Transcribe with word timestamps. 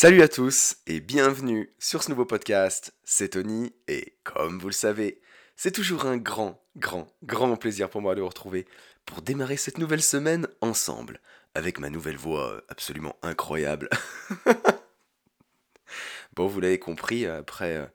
Salut 0.00 0.22
à 0.22 0.28
tous 0.28 0.76
et 0.86 1.00
bienvenue 1.00 1.74
sur 1.80 2.04
ce 2.04 2.10
nouveau 2.10 2.24
podcast. 2.24 2.94
C'est 3.02 3.30
Tony 3.30 3.74
et 3.88 4.16
comme 4.22 4.60
vous 4.60 4.68
le 4.68 4.72
savez, 4.72 5.20
c'est 5.56 5.72
toujours 5.72 6.06
un 6.06 6.16
grand, 6.16 6.62
grand, 6.76 7.08
grand 7.24 7.56
plaisir 7.56 7.90
pour 7.90 8.00
moi 8.00 8.14
de 8.14 8.20
vous 8.20 8.28
retrouver 8.28 8.68
pour 9.06 9.22
démarrer 9.22 9.56
cette 9.56 9.78
nouvelle 9.78 10.00
semaine 10.00 10.46
ensemble 10.60 11.20
avec 11.56 11.80
ma 11.80 11.90
nouvelle 11.90 12.16
voix 12.16 12.62
absolument 12.68 13.16
incroyable. 13.22 13.88
bon, 16.36 16.46
vous 16.46 16.60
l'avez 16.60 16.78
compris, 16.78 17.26
après 17.26 17.78
euh, 17.78 17.86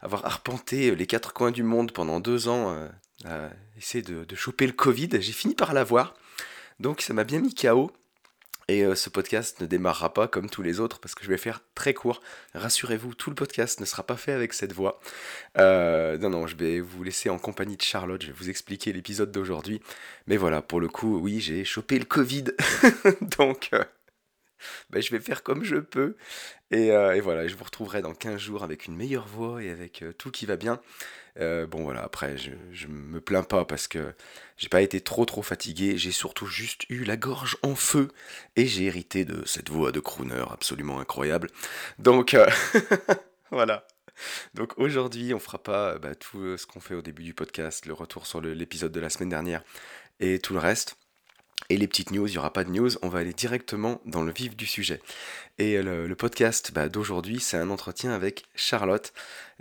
avoir 0.00 0.24
arpenté 0.24 0.94
les 0.94 1.06
quatre 1.06 1.34
coins 1.34 1.50
du 1.50 1.62
monde 1.62 1.92
pendant 1.92 2.20
deux 2.20 2.48
ans, 2.48 2.70
euh, 2.70 2.88
à 3.26 3.50
essayer 3.76 4.00
de, 4.00 4.24
de 4.24 4.34
choper 4.34 4.66
le 4.66 4.72
Covid, 4.72 5.10
j'ai 5.20 5.32
fini 5.32 5.54
par 5.54 5.74
l'avoir. 5.74 6.14
Donc 6.78 7.02
ça 7.02 7.12
m'a 7.12 7.24
bien 7.24 7.40
mis 7.40 7.54
KO. 7.54 7.92
Et 8.70 8.84
euh, 8.84 8.94
ce 8.94 9.10
podcast 9.10 9.60
ne 9.60 9.66
démarrera 9.66 10.14
pas 10.14 10.28
comme 10.28 10.48
tous 10.48 10.62
les 10.62 10.78
autres 10.78 11.00
parce 11.00 11.16
que 11.16 11.24
je 11.24 11.28
vais 11.28 11.38
faire 11.38 11.64
très 11.74 11.92
court. 11.92 12.20
Rassurez-vous, 12.54 13.16
tout 13.16 13.28
le 13.28 13.34
podcast 13.34 13.80
ne 13.80 13.84
sera 13.84 14.04
pas 14.04 14.16
fait 14.16 14.30
avec 14.30 14.52
cette 14.52 14.72
voix. 14.72 15.00
Euh, 15.58 16.16
non, 16.18 16.30
non, 16.30 16.46
je 16.46 16.54
vais 16.54 16.78
vous 16.78 17.02
laisser 17.02 17.30
en 17.30 17.38
compagnie 17.40 17.76
de 17.76 17.82
Charlotte. 17.82 18.22
Je 18.22 18.28
vais 18.28 18.32
vous 18.32 18.48
expliquer 18.48 18.92
l'épisode 18.92 19.32
d'aujourd'hui. 19.32 19.82
Mais 20.28 20.36
voilà, 20.36 20.62
pour 20.62 20.80
le 20.80 20.86
coup, 20.86 21.18
oui, 21.18 21.40
j'ai 21.40 21.64
chopé 21.64 21.98
le 21.98 22.04
Covid. 22.04 22.44
Donc, 23.36 23.70
euh, 23.72 23.82
ben, 24.90 25.02
je 25.02 25.10
vais 25.10 25.18
faire 25.18 25.42
comme 25.42 25.64
je 25.64 25.78
peux. 25.78 26.14
Et, 26.70 26.90
et, 26.90 27.20
voilà, 27.20 27.48
je 27.48 27.56
vous 27.56 27.64
retrouverai 27.64 28.02
dans 28.02 28.14
15 28.14 28.38
jours 28.38 28.62
avec 28.62 28.86
une 28.86 28.94
meilleure 28.94 29.26
voix 29.26 29.64
et 29.64 29.70
avec 29.70 30.04
tout 30.16 30.30
qui 30.30 30.46
va 30.46 30.54
bien. 30.54 30.80
Euh, 31.40 31.66
bon 31.66 31.82
voilà, 31.82 32.02
après 32.02 32.36
je, 32.36 32.50
je 32.72 32.86
me 32.86 33.20
plains 33.20 33.42
pas 33.42 33.64
parce 33.64 33.88
que 33.88 34.14
j'ai 34.58 34.68
pas 34.68 34.82
été 34.82 35.00
trop 35.00 35.24
trop 35.24 35.42
fatigué, 35.42 35.96
j'ai 35.96 36.12
surtout 36.12 36.46
juste 36.46 36.84
eu 36.90 37.04
la 37.04 37.16
gorge 37.16 37.56
en 37.62 37.74
feu 37.74 38.08
et 38.56 38.66
j'ai 38.66 38.84
hérité 38.84 39.24
de 39.24 39.44
cette 39.46 39.70
voix 39.70 39.90
de 39.90 40.00
crooner 40.00 40.42
absolument 40.50 41.00
incroyable. 41.00 41.48
Donc 41.98 42.34
euh, 42.34 42.48
voilà. 43.50 43.86
Donc 44.52 44.78
aujourd'hui 44.78 45.32
on 45.32 45.38
fera 45.38 45.62
pas 45.62 45.98
bah, 45.98 46.14
tout 46.14 46.58
ce 46.58 46.66
qu'on 46.66 46.80
fait 46.80 46.94
au 46.94 47.02
début 47.02 47.22
du 47.22 47.32
podcast, 47.32 47.86
le 47.86 47.94
retour 47.94 48.26
sur 48.26 48.42
l'épisode 48.42 48.92
de 48.92 49.00
la 49.00 49.08
semaine 49.08 49.30
dernière 49.30 49.62
et 50.20 50.38
tout 50.38 50.52
le 50.52 50.60
reste. 50.60 50.96
Et 51.68 51.76
les 51.76 51.86
petites 51.86 52.10
news, 52.10 52.26
il 52.26 52.32
n'y 52.32 52.38
aura 52.38 52.52
pas 52.52 52.64
de 52.64 52.70
news, 52.70 52.90
on 53.02 53.08
va 53.08 53.20
aller 53.20 53.32
directement 53.32 54.00
dans 54.04 54.22
le 54.22 54.32
vif 54.32 54.56
du 54.56 54.66
sujet. 54.66 55.00
Et 55.58 55.80
le, 55.80 56.12
podcast 56.16 56.72
bah, 56.72 56.88
d'aujourd'hui, 56.88 57.38
c'est 57.38 57.56
un 57.56 57.70
entretien 57.70 58.12
avec 58.12 58.44
Charlotte. 58.56 59.12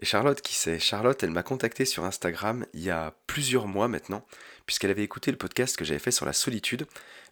Et 0.02 0.06
Charlotte, 0.06 0.42
qui 0.42 0.56
c'est? 0.56 0.80
Charlotte, 0.80 1.22
elle 1.22 1.30
m'a 1.30 1.44
contacté 1.44 1.86
sur 1.86 2.06
Instagram 2.06 2.66
il 2.74 2.82
y 2.82 2.90
a 2.90 3.14
plusieurs 3.28 3.68
mois 3.68 3.88
maintenant, 3.88 4.26
puisqu'elle 4.66 4.92
avait 4.92 5.04
écouté 5.04 5.30
le 5.30 5.38
podcast 5.38 5.76
que 5.76 5.86
j'avais 5.86 6.00
fait 6.00 6.12
sur 6.12 6.26
la 6.26 6.34
solitude, 6.34 6.88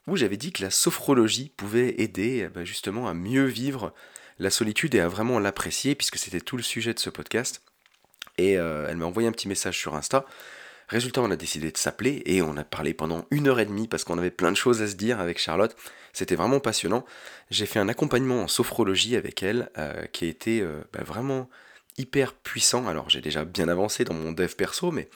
où 0.06 0.16
j'avais 0.16 0.38
dit 0.38 0.52
que 0.52 0.62
la 0.62 0.70
sophrologie 0.70 1.52
pouvait 1.58 1.96
aider 2.00 2.48
bah, 2.54 2.64
justement 2.64 3.08
à 3.08 3.14
mieux 3.14 3.46
vivre 3.46 3.94
la 4.38 4.52
solitude 4.52 4.94
et 4.94 5.00
à 5.00 5.08
vraiment 5.08 5.40
l'apprécier, 5.40 5.96
puisque 5.96 6.18
c'était 6.18 6.42
tout 6.42 6.58
le 6.58 6.64
sujet 6.64 6.94
de 6.94 7.00
ce 7.00 7.10
podcast. 7.10 7.64
Et 8.38 8.60
euh, 8.60 8.86
elle 8.88 8.98
m'a 8.98 9.06
envoyé 9.06 9.28
un 9.28 9.32
petit 9.32 9.48
message 9.48 9.78
sur 9.78 9.96
Insta 9.96 10.26
Résultat, 10.90 11.22
on 11.22 11.32
a 11.32 11.36
décidé 11.36 11.70
de 11.72 11.78
s'appeler 11.78 12.22
et 12.26 12.42
on 12.42 12.56
a 12.56 12.64
parlé 12.64 12.94
pendant 12.94 13.26
une 13.30 13.48
heure 13.48 13.60
et 13.60 13.66
demie 13.66 13.90
parce 13.90 14.06
qu'on 14.06 14.18
avait 14.18 14.32
plein 14.32 14.52
de 14.52 14.58
choses 14.58 14.82
à 14.82 14.88
se 14.88 14.96
dire 14.96 15.20
avec 15.20 15.38
Charlotte. 15.38 15.76
C'était 16.14 16.36
vraiment 16.36 16.62
passionnant. 16.62 17.06
J'ai 17.52 17.66
fait 17.66 17.80
un 17.80 17.90
accompagnement 17.90 18.42
en 18.42 18.48
sophrologie 18.48 19.18
avec 19.18 19.44
elle 19.44 19.70
euh, 19.78 20.06
qui 20.06 20.26
a 20.26 20.28
été 20.30 20.62
euh, 20.62 20.82
bah, 20.94 21.04
vraiment 21.04 21.50
hyper 21.98 22.34
puissant. 22.34 22.88
Alors 22.88 23.10
j'ai 23.10 23.20
déjà 23.20 23.44
bien 23.44 23.68
avancé 23.68 24.06
dans 24.06 24.14
mon 24.14 24.32
dev 24.32 24.54
perso, 24.56 24.92
mais 24.92 25.10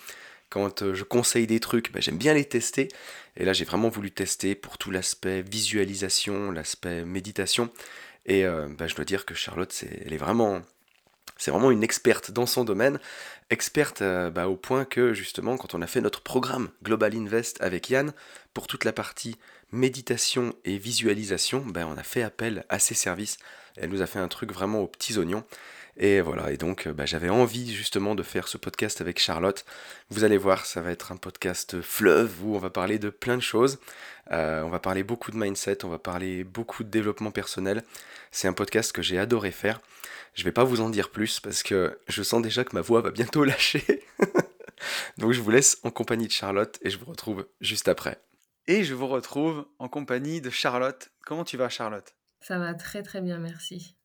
quand 0.50 0.82
euh, 0.82 0.94
je 0.94 1.06
conseille 1.06 1.48
des 1.48 1.62
trucs, 1.62 1.94
bah, 1.94 2.02
j'aime 2.02 2.18
bien 2.18 2.34
les 2.34 2.46
tester. 2.46 2.90
Et 3.38 3.46
là 3.46 3.54
j'ai 3.54 3.64
vraiment 3.64 3.88
voulu 3.88 4.12
tester 4.12 4.56
pour 4.56 4.78
tout 4.78 4.92
l'aspect 4.92 5.42
visualisation, 5.42 6.52
l'aspect 6.52 7.06
méditation. 7.06 7.70
Et 8.26 8.44
bah, 8.44 8.86
je 8.86 8.94
dois 8.94 9.04
dire 9.04 9.26
que 9.26 9.34
Charlotte, 9.34 9.74
elle 10.06 10.14
est 10.14 10.18
vraiment 10.18 10.62
c'est 11.42 11.50
vraiment 11.50 11.72
une 11.72 11.84
experte 11.84 12.30
dans 12.30 12.46
son 12.46 12.64
domaine, 12.64 13.00
experte 13.52 14.02
euh, 14.02 14.32
bah, 14.32 14.48
au 14.48 14.56
point 14.56 14.86
que 14.86 15.14
justement 15.14 15.58
quand 15.58 15.76
on 15.76 15.82
a 15.82 15.88
fait 15.88 16.02
notre 16.02 16.22
programme 16.22 16.70
Global 16.84 17.16
Invest 17.16 17.62
avec 17.62 17.90
Yann, 17.90 18.14
pour 18.53 18.68
toute 18.68 18.86
la 18.86 18.94
partie 18.94 19.38
méditation 19.72 20.56
et 20.66 20.78
visualisation, 20.78 21.64
bah, 21.66 21.86
on 21.88 21.98
a 21.98 22.03
fait 22.03 22.24
appel 22.24 22.66
à 22.70 22.80
ses 22.80 22.96
services. 22.96 23.38
Elle 23.78 23.90
nous 23.90 24.02
a 24.02 24.08
fait 24.08 24.20
un 24.20 24.28
truc 24.28 24.52
vraiment 24.52 24.80
aux 24.80 24.88
petits 24.88 25.18
oignons. 25.18 25.44
Et 25.98 26.22
voilà, 26.22 26.52
et 26.52 26.58
donc 26.58 26.88
bah, 26.88 27.06
j'avais 27.06 27.30
envie 27.30 27.74
justement 27.74 28.16
de 28.16 28.24
faire 28.24 28.48
ce 28.48 28.58
podcast 28.58 29.02
avec 29.02 29.20
Charlotte. 29.20 29.66
Vous 30.09 30.24
allez 30.24 30.38
voir, 30.38 30.66
ça 30.66 30.81
va 30.81 30.92
être 30.92 31.12
un 31.12 31.18
podcast 31.18 31.81
fleuve 31.81 32.44
où 32.44 32.56
on 32.56 32.59
va 32.59 32.70
parler 32.70 32.98
de 32.98 33.09
plein 33.09 33.36
de 33.36 33.42
choses. 33.42 33.78
Euh, 34.31 34.62
on 34.64 34.70
va 34.70 34.80
parler 34.80 35.04
beaucoup 35.04 35.31
de 35.31 35.38
mindset, 35.38 35.84
on 35.84 35.90
va 35.90 36.00
parler 36.00 36.46
beaucoup 36.46 36.84
de 36.84 36.90
développement 36.90 37.31
personnel. 37.31 37.84
C'est 38.31 38.48
un 38.48 38.54
podcast 38.54 38.94
que 38.94 39.02
j'ai 39.02 39.20
adoré 39.20 39.52
faire. 39.52 39.81
Je 40.34 40.44
vais 40.44 40.52
pas 40.52 40.64
vous 40.64 40.81
en 40.81 40.90
dire 40.90 41.09
plus 41.09 41.40
parce 41.40 41.64
que 41.64 42.00
je 42.08 42.24
sens 42.24 42.42
déjà 42.42 42.64
que 42.64 42.75
ma 42.75 42.81
voix 42.81 43.02
va 43.02 43.12
bientôt 43.12 43.44
lâcher. 43.46 44.03
Donc 45.18 45.31
je 45.34 45.42
vous 45.42 45.52
laisse 45.52 45.80
en 45.84 45.92
compagnie 45.92 46.28
de 46.28 46.31
Charlotte 46.31 46.80
et 46.81 46.90
je 46.90 46.97
vous 46.97 47.06
retrouve 47.06 47.47
juste 47.59 47.88
après. 47.88 48.22
Et 48.68 48.84
je 48.84 48.94
vous 48.94 49.08
retrouve 49.08 49.66
en 49.80 49.90
compagnie 49.90 50.42
de 50.42 50.50
Charlotte. 50.50 51.09
Comment 51.25 51.44
tu 51.44 51.58
vas 51.58 51.69
Charlotte? 51.69 52.16
Ça 52.40 52.58
va 52.58 52.74
très 52.74 53.03
très 53.03 53.22
bien, 53.22 53.38
merci. 53.38 53.96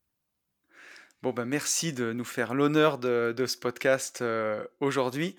Bon 1.22 1.32
ben 1.32 1.44
merci 1.44 1.92
de 1.92 2.12
nous 2.12 2.25
faire 2.25 2.54
l'honneur 2.54 2.98
de, 2.98 3.34
ce 3.47 3.56
podcast 3.56 4.20
euh, 4.20 4.64
aujourd'hui. 4.81 5.37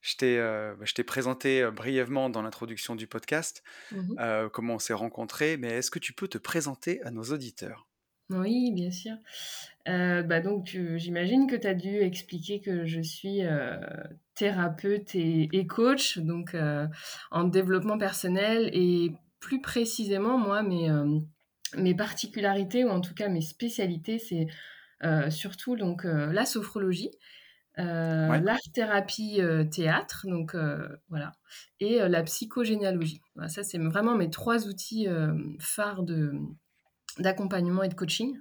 Je 0.00 0.16
t'ai 0.16 0.38
euh, 0.38 0.74
bah, 0.74 0.86
présenté 1.06 1.62
euh, 1.62 1.70
brièvement 1.70 2.30
dans 2.30 2.42
l'introduction 2.42 2.94
du 2.94 3.06
podcast 3.06 3.62
mmh 3.92 4.48
comment 4.52 4.74
on 4.74 4.78
s'est 4.78 4.94
rencontrés, 4.94 5.56
mais 5.56 5.68
est-ce 5.68 5.90
que 5.90 5.98
tu 5.98 6.12
peux 6.12 6.28
te 6.28 6.38
présenter 6.38 7.02
à 7.02 7.10
nos 7.10 7.24
auditeurs? 7.24 7.87
Oui, 8.30 8.72
bien 8.72 8.90
sûr. 8.90 9.14
Euh, 9.88 10.22
bah 10.22 10.40
donc, 10.40 10.76
j'imagine 10.96 11.46
que 11.46 11.56
tu 11.56 11.66
as 11.66 11.74
dû 11.74 11.96
expliquer 11.96 12.60
que 12.60 12.84
je 12.84 13.00
suis 13.00 13.42
euh, 13.44 13.78
thérapeute 14.34 15.14
et, 15.14 15.66
coach, 15.66 16.18
donc 16.18 16.54
euh, 16.54 16.86
en 17.30 17.44
développement 17.44 17.96
personnel 17.96 18.68
et 18.74 19.12
plus 19.40 19.62
précisément, 19.62 20.36
moi, 20.36 20.62
mes, 20.62 20.90
mes 21.76 21.94
particularités 21.94 22.84
ou 22.84 22.90
en 22.90 23.00
tout 23.00 23.14
cas 23.14 23.28
mes 23.28 23.40
spécialités, 23.40 24.18
c'est 24.18 24.46
surtout 25.30 25.76
donc 25.76 26.04
la 26.04 26.44
sophrologie, 26.44 27.12
l'art-thérapie 27.76 29.40
théâtre, 29.70 30.26
donc 30.28 30.54
voilà, 31.08 31.32
et 31.80 32.00
la 32.00 32.22
psychogénéalogie. 32.24 33.22
ça, 33.46 33.62
c'est 33.62 33.78
vraiment 33.78 34.16
mes 34.16 34.28
trois 34.28 34.66
outils 34.66 35.06
phares 35.60 36.02
de 36.02 36.32
d'accompagnement 37.18 37.82
et 37.82 37.88
de 37.88 37.94
coaching 37.94 38.38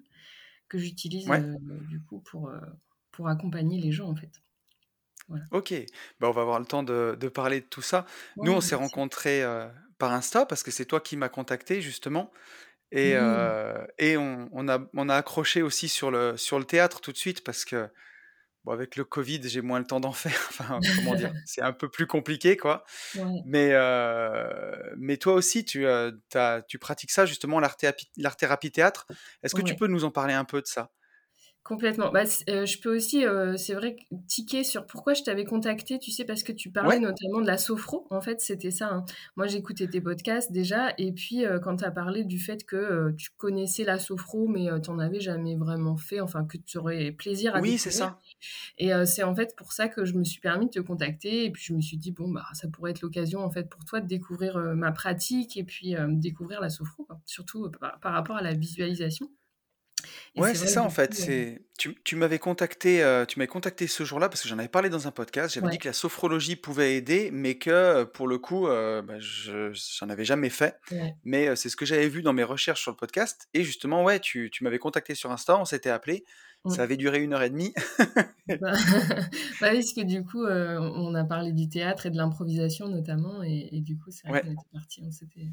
que 0.70 0.78
j'utilise 0.78 1.30
euh, 1.30 1.56
du 1.90 2.02
coup 2.04 2.20
pour, 2.20 2.50
euh, 2.50 2.60
pour 3.12 3.30
accompagner 3.30 3.80
les 3.80 3.92
gens 3.92 4.10
en 4.10 4.16
fait. 4.16 4.32
Ok, 5.52 5.74
bah, 6.20 6.30
on 6.30 6.32
va 6.32 6.42
avoir 6.42 6.60
le 6.60 6.66
temps 6.66 6.84
de, 6.84 7.18
de 7.20 7.28
parler 7.28 7.60
de 7.62 7.66
tout 7.66 7.82
ça. 7.82 8.06
Nous, 8.38 8.52
on 8.52 8.62
s'est 8.62 8.76
rencontrés 8.76 9.44
euh, 9.44 9.68
par 9.98 10.14
Insta 10.14 10.46
parce 10.46 10.64
que 10.64 10.72
c'est 10.72 10.86
toi 10.86 11.02
qui 11.02 11.18
m'as 11.18 11.30
contacté 11.30 11.82
justement. 11.82 12.32
Et, 12.92 13.12
et 13.98 14.16
on, 14.16 14.50
on, 14.54 14.70
a, 14.70 14.80
on 14.94 15.10
a 15.10 15.16
accroché 15.16 15.62
aussi 15.62 15.90
sur 15.90 16.10
le, 16.12 16.38
sur 16.38 16.58
le 16.60 16.64
théâtre 16.64 17.02
tout 17.02 17.12
de 17.12 17.18
suite 17.18 17.44
parce 17.44 17.66
que 17.66 17.90
avec 18.72 18.96
le 18.96 19.04
Covid, 19.04 19.42
j'ai 19.46 19.62
moins 19.62 19.80
le 19.80 19.86
temps 19.86 20.00
d'en 20.00 20.12
faire. 20.14 20.48
Enfin, 20.50 20.80
comment 20.98 21.16
dire, 21.16 21.34
c'est 21.46 21.62
un 21.62 21.74
peu 21.74 21.90
plus 21.90 22.08
compliqué, 22.08 22.58
quoi. 22.58 22.84
Mais, 23.46 23.70
euh, 23.72 24.76
mais 24.98 25.18
toi 25.18 25.34
aussi, 25.34 25.66
tu, 25.66 25.86
euh, 25.86 26.12
tu 26.68 26.80
pratiques 26.80 27.12
ça, 27.12 27.26
justement, 27.26 27.60
l'art-thérapie 27.60 28.72
théâtre. 28.72 29.08
Est-ce 29.44 29.56
que 29.56 29.62
tu 29.62 29.76
peux 29.76 29.88
nous 29.88 30.06
en 30.06 30.12
parler 30.12 30.34
un 30.34 30.46
peu 30.46 30.62
de 30.62 30.68
ça? 30.68 30.92
Complètement. 31.68 32.12
Bah, 32.14 32.24
euh, 32.48 32.66
je 32.66 32.80
peux 32.80 32.96
aussi, 32.96 33.26
euh, 33.26 33.58
c'est 33.58 33.74
vrai, 33.74 33.98
tiquer 34.28 34.64
sur 34.64 34.86
pourquoi 34.86 35.14
je 35.14 35.24
t'avais 35.24 35.44
contacté, 35.44 36.00
tu 36.00 36.12
sais, 36.12 36.24
parce 36.24 36.42
que 36.42 36.54
tu 36.54 36.72
parlais 36.72 36.98
notamment 36.98 37.42
de 37.42 37.46
la 37.46 37.58
sophro. 37.58 38.08
En 38.10 38.22
fait, 38.22 38.40
c'était 38.40 38.72
ça. 38.72 38.90
Hein. 38.90 39.06
Moi, 39.36 39.48
j'écoutais 39.48 39.86
tes 39.88 40.00
podcasts 40.00 40.50
déjà, 40.50 40.94
et 40.98 41.12
puis 41.12 41.46
euh, 41.46 41.60
quand 41.60 41.76
tu 41.76 41.84
as 41.84 41.92
parlé 41.92 42.24
du 42.24 42.40
fait 42.40 42.64
que 42.64 43.14
tu 43.18 43.32
connaissais 43.38 43.84
la 43.84 44.00
sophro, 44.00 44.48
mais 44.48 44.70
tu 44.82 44.90
n'en 44.90 45.00
avais 45.00 45.20
jamais 45.20 45.58
vraiment 45.58 45.98
fait, 45.98 46.22
enfin, 46.22 46.46
que 46.46 46.58
tu 46.58 46.78
aurais 46.78 47.12
plaisir 47.12 47.54
à 47.54 47.60
Oui, 47.60 47.78
c'est 47.78 47.92
ça. 47.92 48.18
Et 48.78 48.92
c'est 49.06 49.24
en 49.24 49.36
fait 49.36 49.54
pour 49.58 49.74
ça 49.74 49.90
que 49.90 50.06
je 50.06 50.14
me 50.14 50.24
suis 50.24 50.40
permis 50.40 50.68
de 50.68 50.72
te 50.72 50.80
contacter, 50.80 51.44
et 51.44 51.52
puis 51.52 51.64
je 51.66 51.74
me 51.74 51.82
suis 51.82 51.98
dit, 51.98 52.12
bon, 52.12 52.30
bah, 52.30 52.46
ça 52.54 52.70
pourrait 52.70 52.92
être 52.92 53.02
l'occasion, 53.02 53.42
en 53.42 53.50
fait, 53.50 53.70
pour 53.70 53.84
toi 53.84 54.00
de 54.00 54.08
découvrir 54.08 54.58
ma 54.58 54.94
pratique, 54.94 55.58
et 55.58 55.66
puis 55.66 55.96
découvrir 56.08 56.62
la 56.62 56.70
sophro, 56.70 57.06
surtout 57.26 57.70
par 58.02 58.14
rapport 58.14 58.38
à 58.38 58.42
la 58.42 58.54
visualisation. 58.54 59.30
Ouais, 60.36 60.54
c'est 60.54 60.68
ça 60.68 60.84
en 60.84 60.90
fait. 60.90 61.14
C'est 61.14 61.62
tu, 61.78 61.96
tu 62.04 62.16
m'avais 62.16 62.40
contacté, 62.40 63.04
euh, 63.04 63.26
tu 63.26 63.38
m'avais 63.38 63.48
contacté 63.48 63.88
ce 63.88 64.04
jour-là 64.04 64.30
parce 64.30 64.42
que 64.42 64.50
j'en 64.50 64.58
avais 64.58 64.68
parlé 64.68 64.90
dans 64.90 65.08
un 65.08 65.12
podcast. 65.12 65.54
J'avais 65.54 65.70
dit 65.70 65.78
que 65.78 65.88
la 65.88 65.94
sophrologie 65.94 66.56
pouvait 66.56 66.96
aider, 66.96 67.30
mais 67.32 67.56
que 67.56 67.70
euh, 67.70 68.06
pour 68.06 68.28
le 68.28 68.40
coup, 68.40 68.68
euh, 68.68 69.02
bah, 69.02 69.20
je 69.20 69.72
j'en 69.74 70.10
avais 70.10 70.26
jamais 70.26 70.50
fait. 70.50 70.80
Mais 71.24 71.56
c'est 71.56 71.70
ce 71.70 71.76
que 71.76 71.86
j'avais 71.86 72.10
vu 72.10 72.22
dans 72.22 72.34
mes 72.34 72.44
recherches 72.44 72.82
sur 72.82 72.92
le 72.92 72.98
podcast. 72.98 73.48
Et 73.54 73.64
justement, 73.64 74.04
ouais, 74.04 74.20
tu, 74.20 74.50
tu 74.52 74.64
m'avais 74.64 74.80
contacté 74.80 75.16
sur 75.16 75.32
Insta, 75.32 75.60
on 75.60 75.66
s'était 75.66 75.90
appelé. 75.90 76.26
Ça 76.68 76.84
avait 76.84 76.98
duré 76.98 77.24
une 77.24 77.34
heure 77.34 77.44
et 77.44 77.50
demie. 77.50 77.74
Bah, 78.62 78.72
bah 79.60 79.74
parce 79.74 79.92
que 79.92 80.06
du 80.06 80.24
coup, 80.24 80.46
on 80.46 81.14
a 81.14 81.26
parlé 81.26 81.52
du 81.52 81.68
théâtre 81.68 82.06
et 82.06 82.12
de 82.12 82.16
l'improvisation 82.16 82.88
notamment, 82.88 83.44
et, 83.44 83.68
et 83.74 83.82
du 83.82 83.98
coup, 83.98 84.10
c'est 84.10 84.26
vrai 84.26 84.40
qu'on 84.40 84.52
était 84.52 84.70
parti, 84.72 85.04
on 85.06 85.12
s'était 85.12 85.50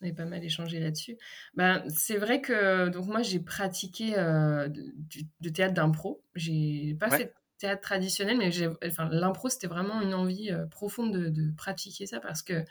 On 0.00 0.04
avait 0.04 0.14
pas 0.14 0.24
mal 0.24 0.44
échangé 0.44 0.78
là-dessus. 0.78 1.16
Ben, 1.54 1.82
c'est 1.88 2.18
vrai 2.18 2.40
que 2.40 2.88
donc 2.88 3.06
moi 3.06 3.22
j'ai 3.22 3.40
pratiqué 3.40 4.16
euh, 4.16 4.68
du, 4.68 5.52
théâtre 5.52 5.74
d'impro. 5.74 6.22
J'ai 6.34 6.96
pas 7.00 7.10
fait 7.10 7.24
de 7.24 7.32
théâtre 7.58 7.82
traditionnel, 7.82 8.38
mais 8.38 8.50
enfin, 8.86 9.08
l'impro 9.10 9.48
c'était 9.48 9.66
vraiment 9.66 10.00
une 10.00 10.14
envie 10.14 10.50
euh, 10.52 10.66
profonde 10.66 11.12
de, 11.12 11.52
pratiquer 11.56 12.06
ça 12.06 12.20
parce 12.20 12.42
que 12.42 12.64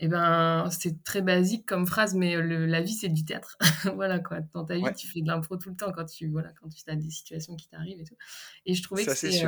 eh 0.00 0.06
ben, 0.08 0.68
c'est 0.70 1.02
très 1.02 1.22
basique 1.22 1.66
comme 1.66 1.86
phrase, 1.86 2.14
mais 2.14 2.36
la 2.40 2.80
vie 2.80 2.92
c'est 2.92 3.08
du 3.08 3.24
théâtre. 3.24 3.56
voilà 3.94 4.18
quoi. 4.18 4.40
Dans 4.52 4.64
ta 4.64 4.74
vie, 4.74 4.82
tu 4.96 5.08
fais 5.08 5.20
de 5.20 5.26
l'impro 5.28 5.56
tout 5.56 5.70
le 5.70 5.76
temps 5.76 5.92
quand 5.92 6.06
tu 6.06 6.28
voilà 6.28 6.52
quand 6.60 6.68
tu 6.68 6.82
as 6.88 6.96
des 6.96 7.10
situations 7.10 7.54
qui 7.56 7.68
t'arrivent 7.68 8.00
et 8.00 8.04
tout. 8.04 8.16
Et 8.66 8.74
je 8.74 8.82
trouvais 8.82 9.04
que 9.04 9.14
c'est 9.14 9.44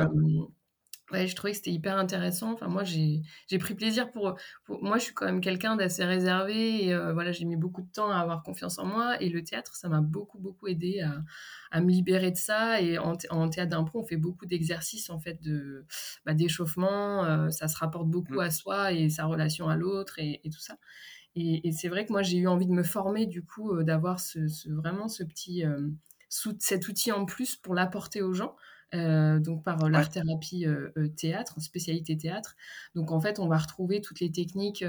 Ouais, 1.11 1.27
je 1.27 1.35
trouvais 1.35 1.51
que 1.51 1.57
c'était 1.57 1.71
hyper 1.71 1.97
intéressant. 1.97 2.53
Enfin, 2.53 2.67
moi, 2.67 2.83
j'ai 2.85 3.21
pris 3.59 3.75
plaisir 3.75 4.11
pour, 4.11 4.37
Moi, 4.69 4.97
je 4.97 5.03
suis 5.03 5.13
quand 5.13 5.25
même 5.25 5.41
quelqu'un 5.41 5.75
d'assez 5.75 6.05
réservé. 6.05 6.85
Et 6.85 6.93
euh, 6.93 7.11
voilà, 7.11 7.33
j'ai 7.33 7.43
mis 7.43 7.57
beaucoup 7.57 7.81
de 7.81 7.91
temps 7.91 8.09
à 8.09 8.17
avoir 8.17 8.43
confiance 8.43 8.79
en 8.79 8.85
moi. 8.85 9.21
Et 9.21 9.27
le 9.27 9.43
théâtre, 9.43 9.75
ça 9.75 9.89
m'a 9.89 9.99
beaucoup, 9.99 10.39
beaucoup 10.39 10.67
aidé 10.67 11.01
à, 11.01 11.21
à, 11.71 11.81
me 11.81 11.89
libérer 11.89 12.31
de 12.31 12.37
ça. 12.37 12.81
Et 12.81 12.97
en, 12.97 13.17
en 13.29 13.49
théâtre 13.49 13.71
d'impro, 13.71 13.99
on 13.99 14.05
fait 14.05 14.15
beaucoup 14.15 14.45
d'exercices, 14.45 15.09
en 15.09 15.19
fait, 15.19 15.41
de 15.41 15.85
bah, 16.25 16.33
d'échauffement. 16.33 17.25
Euh, 17.25 17.49
ça 17.49 17.67
se 17.67 17.77
rapporte 17.77 18.07
beaucoup 18.07 18.35
mmh. 18.35 18.39
à 18.39 18.51
soi 18.51 18.91
et 18.93 19.09
sa 19.09 19.25
relation 19.25 19.67
à 19.67 19.75
l'autre 19.75 20.17
et, 20.17 20.39
et, 20.45 20.49
tout 20.49 20.61
ça. 20.61 20.77
Et, 21.35 21.67
et 21.67 21.71
c'est 21.73 21.89
vrai 21.89 22.05
que 22.05 22.13
moi, 22.13 22.21
j'ai 22.21 22.37
eu 22.37 22.47
envie 22.47 22.67
de 22.67 22.73
me 22.73 22.83
former, 22.83 23.25
du 23.25 23.43
coup, 23.43 23.73
euh, 23.75 23.83
d'avoir 23.83 24.21
ce, 24.21 24.47
ce, 24.47 24.69
vraiment 24.69 25.09
ce 25.09 25.23
petit... 25.23 25.65
cet 26.29 26.87
outil 26.87 27.11
en 27.11 27.25
plus 27.25 27.57
pour 27.57 27.75
l'apporter 27.75 28.21
aux 28.21 28.33
gens. 28.33 28.55
Euh, 28.93 29.39
donc 29.39 29.63
par 29.63 29.89
l'art 29.89 30.09
thérapie 30.09 30.65
euh, 30.65 30.89
euh, 30.97 31.07
théâtre, 31.07 31.55
spécialité 31.61 32.17
théâtre. 32.17 32.55
Donc 32.93 33.11
en 33.11 33.21
fait, 33.21 33.39
on 33.39 33.47
va 33.47 33.57
retrouver 33.57 34.01
toutes 34.01 34.19
les 34.19 34.31
techniques 34.31 34.83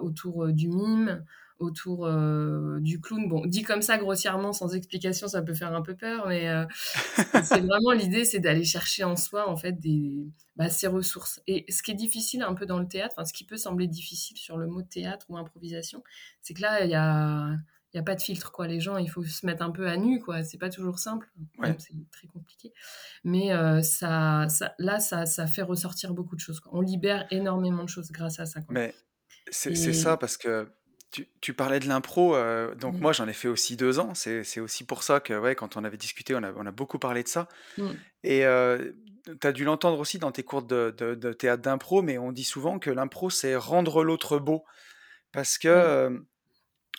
autour 0.00 0.48
du 0.48 0.68
mime, 0.68 1.22
autour 1.58 2.08
du 2.80 3.00
clown. 3.00 3.28
Bon, 3.28 3.44
dit 3.44 3.62
comme 3.62 3.82
ça 3.82 3.98
grossièrement, 3.98 4.52
sans 4.52 4.74
explication, 4.74 5.28
ça 5.28 5.42
peut 5.42 5.54
faire 5.54 5.74
un 5.74 5.82
peu 5.82 5.94
peur, 5.94 6.26
mais 6.28 6.48
c'est 7.44 7.60
vraiment 7.60 7.92
l'idée, 7.92 8.24
c'est 8.24 8.38
d'aller 8.38 8.64
chercher 8.64 9.04
en 9.04 9.16
soi 9.16 9.48
en 9.48 9.56
fait 9.56 9.72
des 9.72 10.26
bah, 10.56 10.70
ses 10.70 10.86
ressources. 10.86 11.40
Et 11.46 11.66
ce 11.70 11.82
qui 11.82 11.90
est 11.90 11.94
difficile 11.94 12.42
un 12.42 12.54
peu 12.54 12.64
dans 12.64 12.78
le 12.78 12.88
théâtre, 12.88 13.14
enfin 13.16 13.26
ce 13.26 13.32
qui 13.32 13.44
peut 13.44 13.58
sembler 13.58 13.88
difficile 13.88 14.38
sur 14.38 14.56
le 14.56 14.66
mot 14.66 14.82
théâtre 14.82 15.26
ou 15.28 15.36
improvisation, 15.36 16.02
c'est 16.40 16.54
que 16.54 16.62
là 16.62 16.84
il 16.84 16.90
y 16.90 16.94
a 16.94 17.56
il 17.92 17.96
n'y 17.96 18.00
a 18.00 18.04
pas 18.04 18.14
de 18.14 18.20
filtre 18.20 18.52
quoi. 18.52 18.66
Les 18.66 18.80
gens 18.80 18.98
il 18.98 19.08
faut 19.08 19.24
se 19.24 19.46
mettre 19.46 19.62
un 19.62 19.70
peu 19.70 19.88
à 19.88 19.96
nu 19.96 20.20
quoi. 20.20 20.44
C'est 20.44 20.58
pas 20.58 20.68
toujours 20.68 20.98
simple. 20.98 21.30
C'est 21.78 21.94
très 22.10 22.26
compliqué. 22.26 22.72
Mais 23.24 23.52
euh, 23.52 23.80
ça, 23.82 24.46
ça, 24.48 24.74
là 24.78 25.00
ça, 25.00 25.24
ça, 25.24 25.46
fait 25.46 25.62
ressortir 25.62 26.12
beaucoup 26.12 26.36
de 26.36 26.40
choses 26.40 26.60
on 26.70 26.80
libère 26.80 27.26
énormément 27.30 27.84
de 27.84 27.88
choses 27.88 28.10
grâce 28.10 28.40
à 28.40 28.46
ça 28.46 28.60
mais 28.68 28.94
c'est 29.50 29.74
ça 29.74 30.16
parce 30.16 30.36
que 30.36 30.68
tu, 31.10 31.26
tu 31.40 31.54
parlais 31.54 31.80
de 31.80 31.88
l'impro 31.88 32.36
euh, 32.36 32.74
donc 32.74 32.96
mmh. 32.96 33.00
moi 33.00 33.12
j'en 33.12 33.26
ai 33.26 33.32
fait 33.32 33.48
aussi 33.48 33.76
deux 33.76 33.98
ans. 33.98 34.14
C'est 34.14 34.60
aussi 34.60 34.84
pour 34.84 35.02
ça 35.02 35.20
que 35.20 35.38
ouais 35.38 35.54
quand 35.54 35.78
on 35.78 35.84
avait 35.84 35.96
discuté 35.96 36.34
on 36.34 36.42
a, 36.42 36.52
on 36.52 36.66
a 36.66 36.72
beaucoup 36.72 36.98
parlé 36.98 37.22
de 37.22 37.28
ça. 37.28 37.48
Mmh. 37.78 37.90
et 38.24 38.44
euh, 38.44 38.92
tu 39.40 39.46
as 39.46 39.52
dû 39.52 39.64
l'entendre 39.64 39.98
aussi 39.98 40.18
dans 40.18 40.32
tes 40.32 40.42
cours 40.42 40.62
de, 40.62 40.90
de, 40.98 41.32
théâtre 41.32 41.62
d'impro 41.62 42.02
mais 42.02 42.18
on 42.18 42.32
dit 42.32 42.44
souvent 42.44 42.78
que 42.78 42.90
l'impro 42.90 43.30
c'est 43.30 43.56
rendre 43.56 44.04
l'autre 44.04 44.38
beau. 44.38 44.64
Parce 45.32 45.58
que 45.58 46.08
mmh 46.08 46.24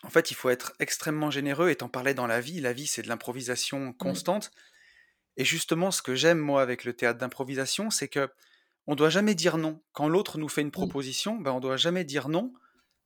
en 0.04 0.10
fait, 0.10 0.32
il 0.32 0.36
faut 0.36 0.50
être 0.50 0.74
extrêmement 0.80 1.32
généreux. 1.32 1.70
Et 1.70 1.76
t'en 1.76 1.90
parlais 1.90 2.14
dans 2.14 2.28
la 2.28 2.42
vie. 2.42 2.62
La 2.62 2.74
vie, 2.74 2.88
c'est 2.88 3.02
de 3.02 3.08
l'improvisation 3.08 3.94
constante. 3.94 4.52
Et 5.38 5.46
justement, 5.46 5.92
ce 5.92 6.02
que 6.02 6.16
j'aime, 6.16 6.40
moi, 6.40 6.62
avec 6.62 6.84
le 6.84 6.94
théâtre 6.94 7.20
d'improvisation, 7.20 7.90
c'est 7.90 8.08
que 8.08 8.30
on 8.88 8.96
doit 8.96 9.10
jamais 9.10 9.36
dire 9.36 9.58
non. 9.58 9.82
Quand 9.92 10.08
l'autre 10.08 10.38
nous 10.38 10.50
fait 10.50 10.62
une 10.62 10.72
proposition, 10.72 11.36
ben, 11.36 11.52
on 11.52 11.60
doit 11.60 11.78
jamais 11.78 12.04
dire 12.04 12.30
non. 12.30 12.54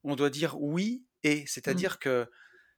On 0.04 0.16
doit 0.16 0.30
dire 0.30 0.60
oui 0.62 1.04
et. 1.24 1.46
C'est-à-dire 1.48 2.00
que 2.00 2.30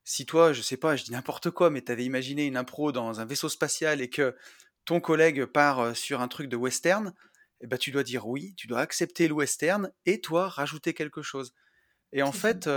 si 0.04 0.26
toi, 0.26 0.54
je 0.54 0.62
sais 0.62 0.78
pas, 0.78 0.96
je 0.96 1.04
dis 1.04 1.12
n'importe 1.12 1.52
quoi, 1.52 1.70
mais 1.70 1.82
tu 1.82 1.92
avais 1.92 2.06
imaginé 2.06 2.46
une 2.46 2.58
impro 2.58 2.92
dans 2.92 3.20
un 3.20 3.26
vaisseau 3.26 3.50
spatial 3.50 4.02
et 4.02 4.10
que 4.10 4.36
ton 4.86 5.02
collègue 5.02 5.46
part 5.46 5.96
sur 5.96 6.22
un 6.22 6.28
truc 6.28 6.48
de 6.48 6.56
western, 6.56 7.14
eh 7.62 7.68
ben, 7.68 7.78
tu 7.78 7.92
dois 7.92 8.04
dire 8.04 8.28
oui, 8.28 8.54
tu 8.56 8.68
dois 8.68 8.80
accepter 8.80 9.28
le 9.28 9.34
western 9.34 9.92
et 10.06 10.22
toi 10.22 10.48
rajouter 10.48 10.94
quelque 10.94 11.22
chose. 11.22 11.54
Et 12.12 12.24
en 12.24 12.32
fait, 12.32 12.70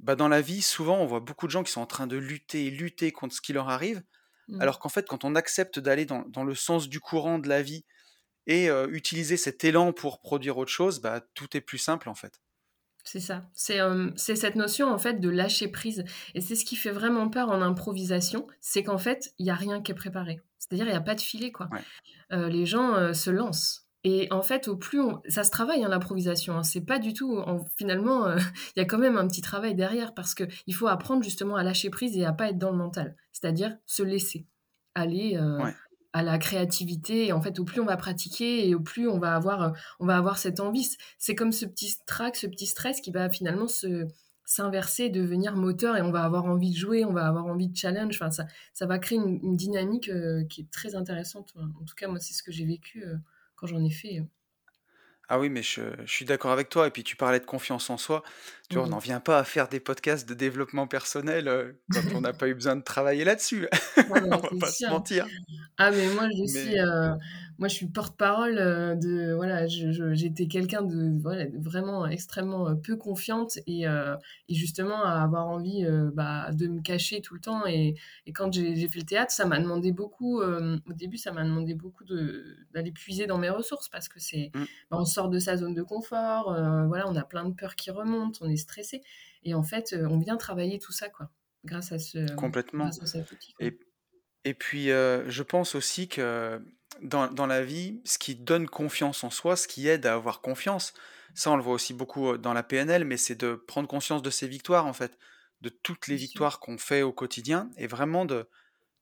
bah, 0.00 0.16
dans 0.16 0.28
la 0.28 0.40
vie, 0.40 0.62
souvent, 0.62 0.98
on 0.98 1.06
voit 1.06 1.20
beaucoup 1.20 1.46
de 1.46 1.50
gens 1.50 1.62
qui 1.62 1.72
sont 1.72 1.80
en 1.80 1.86
train 1.86 2.06
de 2.06 2.16
lutter, 2.16 2.70
lutter 2.70 3.12
contre 3.12 3.34
ce 3.34 3.40
qui 3.40 3.52
leur 3.52 3.68
arrive, 3.68 4.02
mmh. 4.48 4.60
alors 4.60 4.78
qu'en 4.78 4.88
fait, 4.88 5.06
quand 5.06 5.24
on 5.24 5.34
accepte 5.34 5.78
d'aller 5.78 6.06
dans, 6.06 6.24
dans, 6.28 6.44
le 6.44 6.54
sens 6.54 6.88
du 6.88 7.00
courant 7.00 7.38
de 7.38 7.48
la 7.48 7.62
vie 7.62 7.84
et 8.46 8.68
utiliser 8.88 9.36
cet 9.36 9.62
élan 9.64 9.92
pour 9.92 10.20
produire 10.20 10.56
autre 10.56 10.70
chose, 10.70 11.00
bah, 11.00 11.20
tout 11.34 11.54
est 11.54 11.60
plus 11.60 11.76
simple 11.76 12.08
en 12.08 12.14
fait. 12.14 12.40
C'est 13.04 13.20
ça. 13.20 13.42
C'est 13.54 14.36
cette 14.36 14.54
notion 14.54 14.90
en 14.90 14.98
fait 14.98 15.20
de 15.20 15.28
lâcher 15.28 15.68
prise. 15.68 16.04
Et 16.34 16.40
c'est 16.40 16.56
ce 16.56 16.64
qui 16.64 16.76
fait 16.76 16.90
vraiment 16.90 17.28
peur 17.28 17.50
en 17.50 17.60
improvisation, 17.60 18.46
c'est 18.60 18.82
qu'en 18.82 18.98
fait, 18.98 19.32
il 19.38 19.44
n'y 19.44 19.50
a 19.50 19.54
rien 19.54 19.82
qui 19.82 19.92
est 19.92 19.94
préparé. 19.94 20.40
C'est-à-dire, 20.58 20.86
il 20.86 20.90
n'y 20.90 20.96
a 20.96 21.02
pas 21.02 21.14
de 21.14 21.20
filet, 21.20 21.52
quoi. 21.52 21.68
les 22.30 22.66
gens 22.66 23.12
se 23.12 23.30
lancent. 23.30 23.87
Et 24.04 24.28
en 24.30 24.42
fait, 24.42 24.68
au 24.68 24.76
plus 24.76 25.00
on... 25.00 25.20
ça 25.28 25.44
se 25.44 25.50
travaille 25.50 25.84
hein, 25.84 25.88
l'improvisation. 25.88 26.56
Hein. 26.56 26.62
C'est 26.62 26.84
pas 26.84 26.98
du 26.98 27.12
tout. 27.12 27.42
Finalement, 27.76 28.26
euh, 28.26 28.36
il 28.76 28.80
y 28.80 28.82
a 28.82 28.84
quand 28.84 28.98
même 28.98 29.16
un 29.16 29.26
petit 29.26 29.42
travail 29.42 29.74
derrière 29.74 30.14
parce 30.14 30.34
que 30.34 30.44
il 30.66 30.74
faut 30.74 30.86
apprendre 30.86 31.22
justement 31.22 31.56
à 31.56 31.62
lâcher 31.62 31.90
prise 31.90 32.16
et 32.16 32.24
à 32.24 32.32
pas 32.32 32.50
être 32.50 32.58
dans 32.58 32.70
le 32.70 32.76
mental. 32.76 33.16
C'est-à-dire 33.32 33.76
se 33.86 34.02
laisser 34.02 34.46
aller 34.94 35.36
euh, 35.36 35.60
à 36.12 36.22
la 36.22 36.38
créativité. 36.38 37.26
Et 37.26 37.32
en 37.32 37.40
fait, 37.40 37.58
au 37.58 37.64
plus 37.64 37.80
on 37.80 37.86
va 37.86 37.96
pratiquer 37.96 38.68
et 38.68 38.74
au 38.74 38.80
plus 38.80 39.08
on 39.08 39.18
va 39.18 39.34
avoir, 39.34 39.62
euh, 39.62 39.70
on 40.00 40.06
va 40.06 40.16
avoir 40.16 40.38
cette 40.38 40.60
envie. 40.60 40.96
C'est 41.18 41.34
comme 41.34 41.52
ce 41.52 41.66
petit 41.66 41.94
trac, 42.06 42.36
ce 42.36 42.46
petit 42.46 42.66
stress 42.66 43.00
qui 43.00 43.10
va 43.10 43.28
finalement 43.28 43.68
se 43.68 44.06
s'inverser, 44.44 45.10
devenir 45.10 45.56
moteur 45.56 45.98
et 45.98 46.00
on 46.00 46.10
va 46.10 46.24
avoir 46.24 46.46
envie 46.46 46.70
de 46.70 46.76
jouer, 46.76 47.04
on 47.04 47.12
va 47.12 47.26
avoir 47.26 47.44
envie 47.44 47.68
de 47.68 47.76
challenge. 47.76 48.14
Enfin, 48.14 48.30
ça, 48.30 48.46
ça 48.72 48.86
va 48.86 48.98
créer 48.98 49.18
une, 49.18 49.56
dynamique 49.56 50.10
qui 50.48 50.62
est 50.62 50.70
très 50.70 50.94
intéressante. 50.94 51.52
En 51.58 51.84
tout 51.84 51.94
cas, 51.94 52.08
moi, 52.08 52.18
c'est 52.18 52.32
ce 52.32 52.42
que 52.42 52.50
j'ai 52.50 52.64
vécu 52.64 53.04
quand 53.58 53.66
j'en 53.66 53.84
ai 53.84 53.90
fait. 53.90 54.22
Ah 55.30 55.38
oui, 55.38 55.50
mais 55.50 55.62
je, 55.62 55.82
suis 56.06 56.24
d'accord 56.24 56.52
avec 56.52 56.70
toi. 56.70 56.86
Et 56.86 56.90
puis 56.90 57.04
tu 57.04 57.14
parlais 57.14 57.38
de 57.38 57.44
confiance 57.44 57.90
en 57.90 57.98
soi. 57.98 58.22
Tu 58.70 58.76
vois, 58.76 58.84
on 58.84 58.88
n'en 58.88 58.98
vient 58.98 59.20
pas 59.20 59.38
à 59.38 59.44
faire 59.44 59.68
des 59.68 59.78
podcasts 59.78 60.26
de 60.26 60.32
développement 60.32 60.86
personnel 60.86 61.74
quand 61.92 62.00
on 62.14 62.22
n'a 62.22 62.32
pas 62.32 62.48
eu 62.48 62.54
besoin 62.54 62.76
de 62.76 62.82
travailler 62.82 63.24
là-dessus. 63.24 63.68
on 64.10 64.14
va 64.14 64.38
pas 64.58 64.70
se 64.70 64.88
mentir. 64.88 65.26
Ah 65.76 65.90
mais 65.90 66.08
moi 66.14 66.28
je 66.30 66.46
suis, 66.46 66.78
moi 67.58 67.66
je 67.66 67.74
suis 67.74 67.88
porte-parole 67.88 68.54
de, 68.54 69.34
voilà, 69.34 69.66
j'étais 69.66 70.46
quelqu'un 70.46 70.82
de 70.82 71.18
voilà, 71.20 71.46
vraiment 71.58 72.06
extrêmement 72.06 72.74
peu 72.76 72.96
confiante 72.96 73.58
et, 73.66 73.82
et, 73.82 74.54
justement 74.54 75.04
à 75.04 75.22
avoir 75.22 75.48
envie 75.48 75.84
bah, 76.14 76.50
de 76.52 76.68
me 76.68 76.80
cacher 76.80 77.20
tout 77.20 77.34
le 77.34 77.40
temps. 77.40 77.66
Et, 77.66 77.96
et 78.26 78.32
quand 78.32 78.52
j'ai 78.52 78.88
fait 78.88 79.00
le 79.00 79.04
théâtre, 79.04 79.32
ça 79.32 79.44
m'a 79.44 79.58
demandé 79.58 79.90
beaucoup. 79.90 80.40
au 80.40 80.92
début, 80.94 81.16
ça 81.16 81.32
m'a 81.32 81.42
demandé 81.42 81.74
beaucoup 81.74 82.04
d'aller 82.72 82.92
puiser 82.92 83.26
dans 83.26 83.38
mes 83.38 83.50
ressources 83.50 83.88
parce 83.88 84.08
que 84.08 84.20
c'est, 84.20 84.52
mmh. 84.54 84.64
bah, 84.90 84.98
on 85.00 85.04
sort 85.04 85.28
de 85.28 85.40
sa 85.40 85.56
zone 85.56 85.74
de 85.74 85.82
confort. 85.82 86.54
voilà, 86.86 87.08
on 87.08 87.16
a 87.16 87.24
plein 87.24 87.44
de 87.44 87.54
peurs 87.54 87.74
qui 87.74 87.90
remontent, 87.90 88.38
on 88.40 88.48
est 88.48 88.56
stressé. 88.56 89.02
Et 89.42 89.54
en 89.54 89.64
fait, 89.64 89.96
on 90.08 90.18
vient 90.18 90.36
travailler 90.36 90.78
tout 90.78 90.92
ça, 90.92 91.08
quoi, 91.08 91.30
grâce 91.64 91.90
à 91.90 91.98
ce. 91.98 92.32
Complètement. 92.36 92.90
et, 93.58 93.78
et, 94.44 94.54
puis, 94.54 94.86
je 94.86 95.42
pense 95.42 95.74
aussi 95.74 96.06
que 96.06 96.60
dans, 97.02 97.28
dans, 97.28 97.46
la 97.46 97.62
vie, 97.62 98.00
ce 98.04 98.18
qui 98.18 98.34
donne 98.34 98.68
confiance 98.68 99.24
en 99.24 99.30
soi, 99.30 99.56
ce 99.56 99.68
qui 99.68 99.88
aide 99.88 100.06
à 100.06 100.14
avoir 100.14 100.40
confiance, 100.40 100.94
ça 101.34 101.50
on 101.50 101.56
le 101.56 101.62
voit 101.62 101.74
aussi 101.74 101.94
beaucoup 101.94 102.36
dans 102.38 102.52
la 102.52 102.62
PNL, 102.62 103.04
mais 103.04 103.16
c'est 103.16 103.36
de 103.36 103.54
prendre 103.54 103.88
conscience 103.88 104.22
de 104.22 104.30
ses 104.30 104.48
victoires, 104.48 104.86
en 104.86 104.92
fait, 104.92 105.18
de 105.60 105.68
toutes 105.68 106.08
les 106.08 106.16
victoires 106.16 106.60
qu'on 106.60 106.78
fait 106.78 107.02
au 107.02 107.12
quotidien, 107.12 107.70
et 107.76 107.86
vraiment 107.86 108.24
de, 108.24 108.48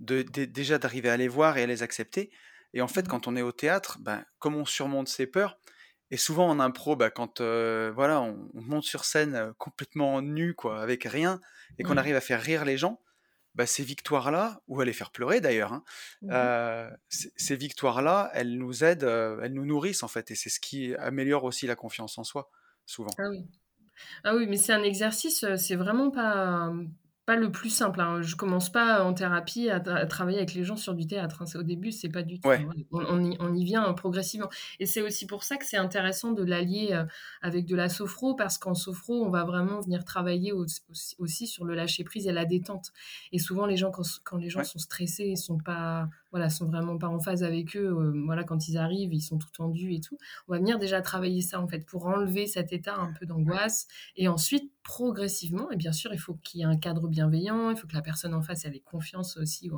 de, 0.01 0.23
déjà 0.23 0.79
d'arriver 0.79 1.09
à 1.09 1.17
les 1.17 1.29
voir 1.29 1.59
et 1.59 1.63
à 1.63 1.67
les 1.67 1.83
accepter. 1.83 2.31
Et 2.75 2.83
en 2.83 2.89
fait, 2.89 3.03
mmh 3.03 3.09
quand 3.09 3.29
on 3.29 3.37
est 3.37 3.43
au 3.43 3.53
théâtre, 3.53 3.99
ben, 4.01 4.25
comme 4.39 4.57
on 4.57 4.65
surmonte 4.65 5.09
ses 5.09 5.27
peurs, 5.27 5.59
et 6.11 6.17
souvent 6.17 6.49
en 6.49 6.61
impro, 6.61 6.95
bah, 6.97 7.11
quand 7.11 7.41
voilà, 7.41 8.21
on, 8.21 8.51
monte 8.55 8.85
sur 8.85 9.05
scène 9.05 9.53
complètement 9.59 10.23
nu, 10.23 10.55
quoi, 10.55 10.81
avec 10.81 11.05
rien, 11.05 11.41
et 11.79 11.83
qu'on 11.83 11.97
arrive 11.97 12.17
à 12.17 12.21
faire 12.21 12.41
rire 12.41 12.65
les 12.65 12.77
gens, 12.77 13.01
bah, 13.57 13.67
ces 13.67 13.83
victoires-là, 13.83 14.61
ou 14.69 14.81
à 14.81 14.85
les 14.85 14.93
faire 14.93 15.11
pleurer 15.11 15.41
d'ailleurs, 15.41 15.73
hein, 15.73 15.83
mmh 16.23 16.51
ces 17.09 17.57
victoires-là, 17.57 18.31
elles 18.35 18.57
nous 18.57 18.85
aident, 18.85 19.11
elles 19.43 19.53
nous 19.55 19.67
nourrissent 19.67 20.03
en 20.05 20.09
fait, 20.09 20.31
et 20.31 20.35
c'est 20.37 20.51
ce 20.51 20.61
qui 20.61 20.95
améliore 20.95 21.45
aussi 21.45 21.67
la 21.67 21.75
confiance 21.75 22.19
en 22.19 22.25
soi, 22.25 22.51
souvent. 22.85 23.17
Ah 23.19 23.29
oui. 23.31 23.47
Ah 24.25 24.37
oui, 24.37 24.47
mais 24.47 24.59
c'est 24.59 24.75
un 24.75 24.83
exercice, 24.83 25.45
c'est 25.57 25.77
vraiment 25.77 26.11
pas, 26.11 26.73
pas 27.27 27.35
le 27.35 27.51
plus 27.51 27.71
simple. 27.71 28.01
Hein. 28.01 28.23
Je 28.23 28.37
commence 28.37 28.71
pas 28.71 29.03
en 29.03 29.13
thérapie 29.13 29.69
à, 29.69 29.81
travailler 30.07 30.39
avec 30.39 30.55
les 30.55 30.63
gens 30.63 30.77
sur 30.77 30.95
du 30.95 31.09
théâtre. 31.09 31.43
Hein. 31.43 31.59
Au 31.59 31.65
début, 31.65 31.91
c'est 31.91 32.09
pas 32.09 32.23
du 32.23 32.39
tout. 32.39 32.49
On, 32.93 33.55
y, 33.55 33.65
vient 33.65 33.85
hein, 33.85 33.93
progressivement. 33.95 34.49
Et 34.79 34.87
c'est 34.87 35.03
aussi 35.03 35.27
pour 35.27 35.43
ça 35.43 35.57
que 35.57 35.67
c'est 35.67 35.77
intéressant 35.77 36.31
de 36.31 36.45
l'allier 36.45 36.91
euh, 36.93 37.05
avec 37.43 37.67
de 37.67 37.75
la 37.75 37.89
sophro, 37.89 38.35
parce 38.35 38.59
qu'en 38.59 38.75
sophro, 38.75 39.25
on 39.27 39.31
va 39.31 39.45
vraiment 39.45 39.81
venir 39.81 40.05
travailler 40.05 40.53
aussi, 40.53 41.47
sur 41.49 41.65
le 41.65 41.75
lâcher 41.75 42.05
prise 42.05 42.29
et 42.29 42.33
la 42.33 42.45
détente. 42.45 42.93
Et 43.33 43.41
souvent, 43.41 43.67
les 43.67 43.77
gens, 43.77 43.91
quand, 43.91 44.37
les 44.37 44.49
gens 44.49 44.63
sont 44.63 44.79
stressés, 44.79 45.27
ils 45.27 45.37
sont 45.37 45.59
pas 45.59 46.09
voilà, 46.37 46.51
sont 46.51 46.67
vraiment 46.67 46.99
pas 46.99 47.09
en 47.09 47.19
phase 47.19 47.43
avec 47.43 47.75
eux. 47.77 47.87
Euh, 47.87 48.13
voilà, 48.27 48.45
quand 48.45 48.69
ils 48.69 48.77
arrivent, 48.77 49.15
ils 49.15 49.23
sont 49.23 49.39
tout 49.39 49.49
tendus 49.57 49.95
et 49.95 50.01
tout. 50.01 50.19
On 50.49 50.53
va 50.53 50.59
venir 50.59 50.79
déjà 50.79 51.01
travailler 51.01 51.41
ça 51.41 51.63
en 51.63 51.67
fait 51.67 51.87
pour 51.87 52.05
enlever 52.07 52.47
cet 52.47 52.75
état 52.75 52.95
un 52.95 53.11
peu 53.15 53.25
d'angoisse 53.25 53.89
et 54.17 54.29
ensuite 54.29 54.71
progressivement. 54.83 55.71
Et 55.71 55.77
bien 55.77 55.93
sûr, 55.93 56.13
il 56.13 56.19
faut 56.19 56.35
qu'il 56.35 56.61
y 56.61 56.63
ait 56.63 56.67
un 56.67 56.77
cadre 56.77 57.09
bienveillant. 57.09 57.71
Il 57.71 57.77
faut 57.79 57.87
que 57.87 57.95
la 57.95 58.03
personne 58.03 58.35
en 58.35 58.43
face 58.43 58.67
ait 58.67 58.83
confiance 58.85 59.39
aussi 59.39 59.71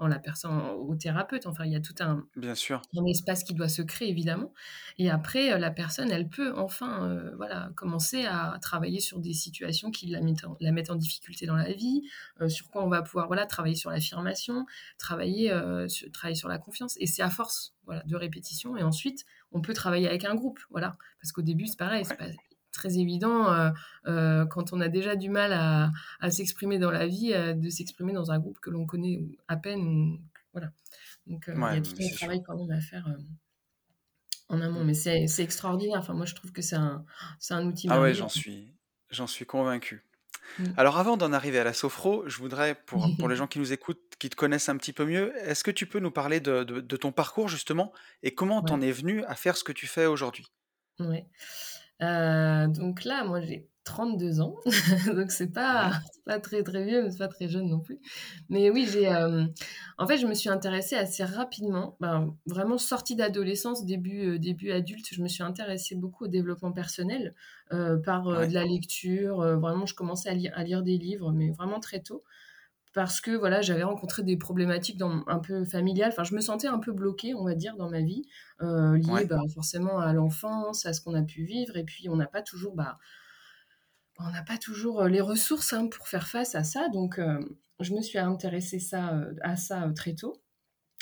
la 0.00 0.18
personne, 0.18 0.60
au 0.76 0.94
thérapeute. 0.94 1.46
Enfin, 1.46 1.64
il 1.64 1.72
y 1.72 1.76
a 1.76 1.80
tout 1.80 1.94
un, 2.00 2.26
Bien 2.36 2.54
sûr. 2.54 2.82
un 2.96 3.04
espace 3.06 3.44
qui 3.44 3.54
doit 3.54 3.68
se 3.68 3.82
créer, 3.82 4.08
évidemment. 4.08 4.52
Et 4.98 5.10
après, 5.10 5.52
euh, 5.52 5.58
la 5.58 5.70
personne, 5.70 6.10
elle 6.10 6.28
peut 6.28 6.52
enfin 6.56 7.08
euh, 7.08 7.34
voilà, 7.36 7.70
commencer 7.76 8.24
à 8.24 8.58
travailler 8.60 9.00
sur 9.00 9.20
des 9.20 9.32
situations 9.32 9.90
qui 9.90 10.06
la 10.06 10.20
mettent 10.20 10.44
en, 10.44 10.56
la 10.60 10.72
mettent 10.72 10.90
en 10.90 10.96
difficulté 10.96 11.46
dans 11.46 11.56
la 11.56 11.72
vie, 11.72 12.02
euh, 12.40 12.48
sur 12.48 12.70
quoi 12.70 12.84
on 12.84 12.88
va 12.88 13.02
pouvoir 13.02 13.26
voilà, 13.28 13.46
travailler 13.46 13.76
sur 13.76 13.90
l'affirmation, 13.90 14.66
travailler, 14.98 15.52
sur, 15.88 16.10
travailler 16.12 16.36
sur 16.36 16.48
la 16.48 16.58
confiance. 16.58 16.96
Et 16.98 17.06
c'est 17.06 17.22
à 17.22 17.30
force 17.30 17.74
voilà, 17.84 18.02
de 18.04 18.16
répétition. 18.16 18.76
Et 18.76 18.82
ensuite, 18.82 19.24
on 19.52 19.60
peut 19.60 19.74
travailler 19.74 20.08
avec 20.08 20.24
un 20.24 20.34
groupe. 20.34 20.60
Voilà. 20.70 20.96
Parce 21.20 21.32
qu'au 21.32 21.42
début, 21.42 21.66
c'est 21.66 21.78
pareil, 21.78 22.04
pas 22.04 22.26
très 22.74 22.98
évident 22.98 23.50
euh, 23.52 23.70
euh, 24.06 24.44
quand 24.46 24.72
on 24.72 24.80
a 24.80 24.88
déjà 24.88 25.16
du 25.16 25.30
mal 25.30 25.52
à, 25.52 26.30
s'exprimer 26.30 26.78
dans 26.78 26.90
la 26.90 27.06
vie, 27.06 27.32
euh, 27.32 27.54
de 27.54 27.70
s'exprimer 27.70 28.12
dans 28.12 28.30
un 28.30 28.38
groupe 28.38 28.58
que 28.60 28.70
l'on 28.70 28.86
connaît 28.86 29.22
à 29.48 29.56
peine. 29.56 30.18
voilà. 30.52 30.70
Donc 31.26 31.44
il 31.48 31.58
y 31.58 31.64
a 31.64 31.80
tout 31.80 31.94
un 31.98 32.14
travail 32.14 32.42
quand 32.42 32.56
même 32.56 32.70
à 32.70 32.80
faire 32.80 33.06
en 34.48 34.60
amont. 34.60 34.84
Mais 34.84 34.94
c'est 34.94 35.26
extraordinaire. 35.38 35.98
Enfin, 35.98 36.12
moi, 36.12 36.26
je 36.26 36.34
trouve 36.34 36.52
que 36.52 36.60
c'est 36.60 36.76
un, 36.76 37.04
un 37.50 37.66
outil. 37.66 37.88
Ah 37.90 38.00
ouais, 38.00 38.12
j'en 38.12 38.28
suis, 38.28 38.74
j'en 39.10 39.26
suis 39.26 39.46
convaincu. 39.46 40.04
Mm. 40.58 40.64
Alors 40.76 40.98
avant 40.98 41.16
d'en 41.16 41.32
arriver 41.32 41.58
à 41.58 41.64
la 41.64 41.72
sophro, 41.72 42.28
je 42.28 42.36
voudrais, 42.36 42.74
pour, 42.74 43.08
pour 43.18 43.28
les 43.28 43.36
gens 43.36 43.46
qui 43.46 43.58
nous 43.58 43.72
écoutent, 43.72 44.02
qui 44.18 44.28
te 44.28 44.36
connaissent 44.36 44.68
un 44.68 44.76
petit 44.76 44.92
peu 44.92 45.06
mieux, 45.06 45.34
est-ce 45.48 45.64
que 45.64 45.70
tu 45.70 45.86
peux 45.86 46.00
nous 46.00 46.10
parler 46.10 46.40
de, 46.40 46.62
de, 46.62 46.96
ton 46.96 47.12
parcours 47.12 47.48
justement 47.48 47.92
et 48.22 48.34
comment 48.34 48.62
tu 48.62 48.72
en 48.72 48.82
es 48.82 48.92
venu 48.92 49.24
à 49.24 49.34
faire 49.34 49.56
ce 49.56 49.64
que 49.64 49.72
tu 49.72 49.86
fais 49.86 50.04
aujourd'hui? 50.04 50.46
Oui. 51.00 51.24
Euh, 52.02 52.66
donc 52.66 53.04
là, 53.04 53.24
moi, 53.24 53.40
j'ai 53.40 53.68
32 53.84 54.40
ans, 54.40 54.56
donc 55.14 55.30
c'est 55.30 55.52
pas, 55.52 55.92
pas 56.24 56.40
très 56.40 56.62
très 56.62 56.84
vieux, 56.84 57.02
mais 57.02 57.10
c'est 57.10 57.18
pas 57.18 57.28
très 57.28 57.48
jeune 57.48 57.68
non 57.68 57.80
plus. 57.80 58.00
Mais 58.48 58.70
oui, 58.70 58.88
j'ai, 58.90 59.08
euh, 59.08 59.44
en 59.98 60.06
fait, 60.06 60.16
je 60.16 60.26
me 60.26 60.34
suis 60.34 60.48
intéressée 60.48 60.96
assez 60.96 61.22
rapidement, 61.22 61.96
ben, 62.00 62.34
vraiment 62.46 62.78
sortie 62.78 63.14
d'adolescence, 63.14 63.84
début, 63.84 64.34
euh, 64.34 64.38
début 64.38 64.70
adulte, 64.70 65.06
je 65.12 65.22
me 65.22 65.28
suis 65.28 65.42
intéressée 65.42 65.94
beaucoup 65.96 66.24
au 66.24 66.28
développement 66.28 66.72
personnel 66.72 67.34
par 68.04 68.24
de 68.24 68.54
la 68.54 68.64
lecture. 68.64 69.38
vraiment, 69.58 69.84
je 69.84 69.94
commençais 69.94 70.28
à 70.28 70.58
à 70.58 70.62
lire 70.62 70.82
des 70.82 70.96
livres, 70.96 71.32
mais 71.32 71.50
vraiment 71.50 71.80
très 71.80 72.00
tôt 72.00 72.22
parce 72.94 73.20
que 73.20 73.32
voilà, 73.32 73.60
j'avais 73.60 73.82
rencontré 73.82 74.22
des 74.22 74.36
problématiques 74.36 74.96
dans, 74.96 75.24
un 75.26 75.40
peu 75.40 75.64
familiales. 75.64 76.10
Enfin, 76.12 76.22
je 76.22 76.34
me 76.34 76.40
sentais 76.40 76.68
un 76.68 76.78
peu 76.78 76.92
bloquée, 76.92 77.34
on 77.34 77.44
va 77.44 77.56
dire, 77.56 77.76
dans 77.76 77.90
ma 77.90 78.00
vie, 78.00 78.22
euh, 78.62 78.96
liée 78.96 79.26
bah, 79.26 79.40
forcément 79.52 79.98
à 79.98 80.12
l'enfance, 80.12 80.86
à 80.86 80.92
ce 80.92 81.00
qu'on 81.00 81.14
a 81.14 81.22
pu 81.22 81.44
vivre. 81.44 81.76
Et 81.76 81.82
puis, 81.82 82.08
on 82.08 82.14
n'a 82.14 82.28
pas 82.28 82.40
toujours, 82.40 82.76
bah, 82.76 82.98
on 84.18 84.30
n'a 84.30 84.44
pas 84.44 84.58
toujours 84.58 85.02
euh, 85.02 85.08
les 85.08 85.20
ressources 85.20 85.72
hein, 85.72 85.88
pour 85.88 86.06
faire 86.06 86.28
face 86.28 86.54
à 86.54 86.62
ça. 86.62 86.88
Donc, 86.90 87.18
euh, 87.18 87.40
je 87.80 87.92
me 87.94 88.00
suis 88.00 88.18
intéressée 88.18 88.78
ça, 88.78 89.24
à 89.42 89.56
ça 89.56 89.90
très 89.96 90.14
tôt. 90.14 90.40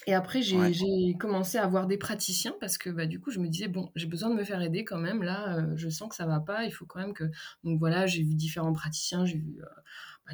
Et 0.06 0.14
après, 0.14 0.40
j'ai 0.42 1.14
commencé 1.20 1.58
à 1.58 1.66
voir 1.66 1.87
des 1.87 1.99
praticiens 1.99 2.54
parce 2.58 2.78
que 2.78 2.88
bah, 2.88 3.04
du 3.04 3.20
coup, 3.20 3.30
je 3.30 3.38
me 3.38 3.49
disais, 3.49 3.68
bon, 3.68 3.92
j'ai 3.94 4.06
besoin 4.06 4.30
de 4.30 4.34
me 4.34 4.44
faire 4.44 4.62
aider 4.62 4.82
quand 4.84 4.99
même. 4.99 5.22
Là, 5.22 5.64
je 5.76 5.90
sens 5.90 6.08
que 6.08 6.16
ça 6.16 6.26
va 6.26 6.40
pas. 6.40 6.64
Il 6.64 6.72
faut 6.72 6.87
quand 6.87 6.99
même 7.00 7.12
que. 7.12 7.30
Donc 7.62 7.78
voilà, 7.78 8.06
j'ai 8.06 8.22
vu 8.22 8.34
différents 8.34 8.72
praticiens. 8.72 9.25
J'ai 9.26 9.38
vu 9.38 9.61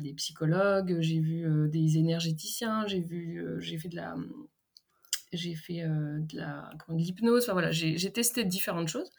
des 0.03 0.15
psychologues, 0.15 0.99
j'ai 1.01 1.21
vu 1.21 1.47
euh, 1.47 1.69
des 1.69 1.99
énergéticiens, 1.99 2.87
j'ai 2.87 3.01
vu, 3.01 3.43
euh, 3.43 3.61
j'ai 3.61 3.79
fait 3.79 3.89
de 3.89 3.97
la, 3.97 4.17
j'ai 5.33 5.55
fait 5.55 5.83
euh, 5.83 6.19
de 6.21 6.37
la, 6.37 6.71
de 6.89 6.95
l'hypnose. 6.95 7.45
Enfin 7.45 7.53
voilà, 7.53 7.71
j'ai 7.71 8.13
testé 8.13 8.45
différentes 8.45 8.89
choses. 8.89 9.11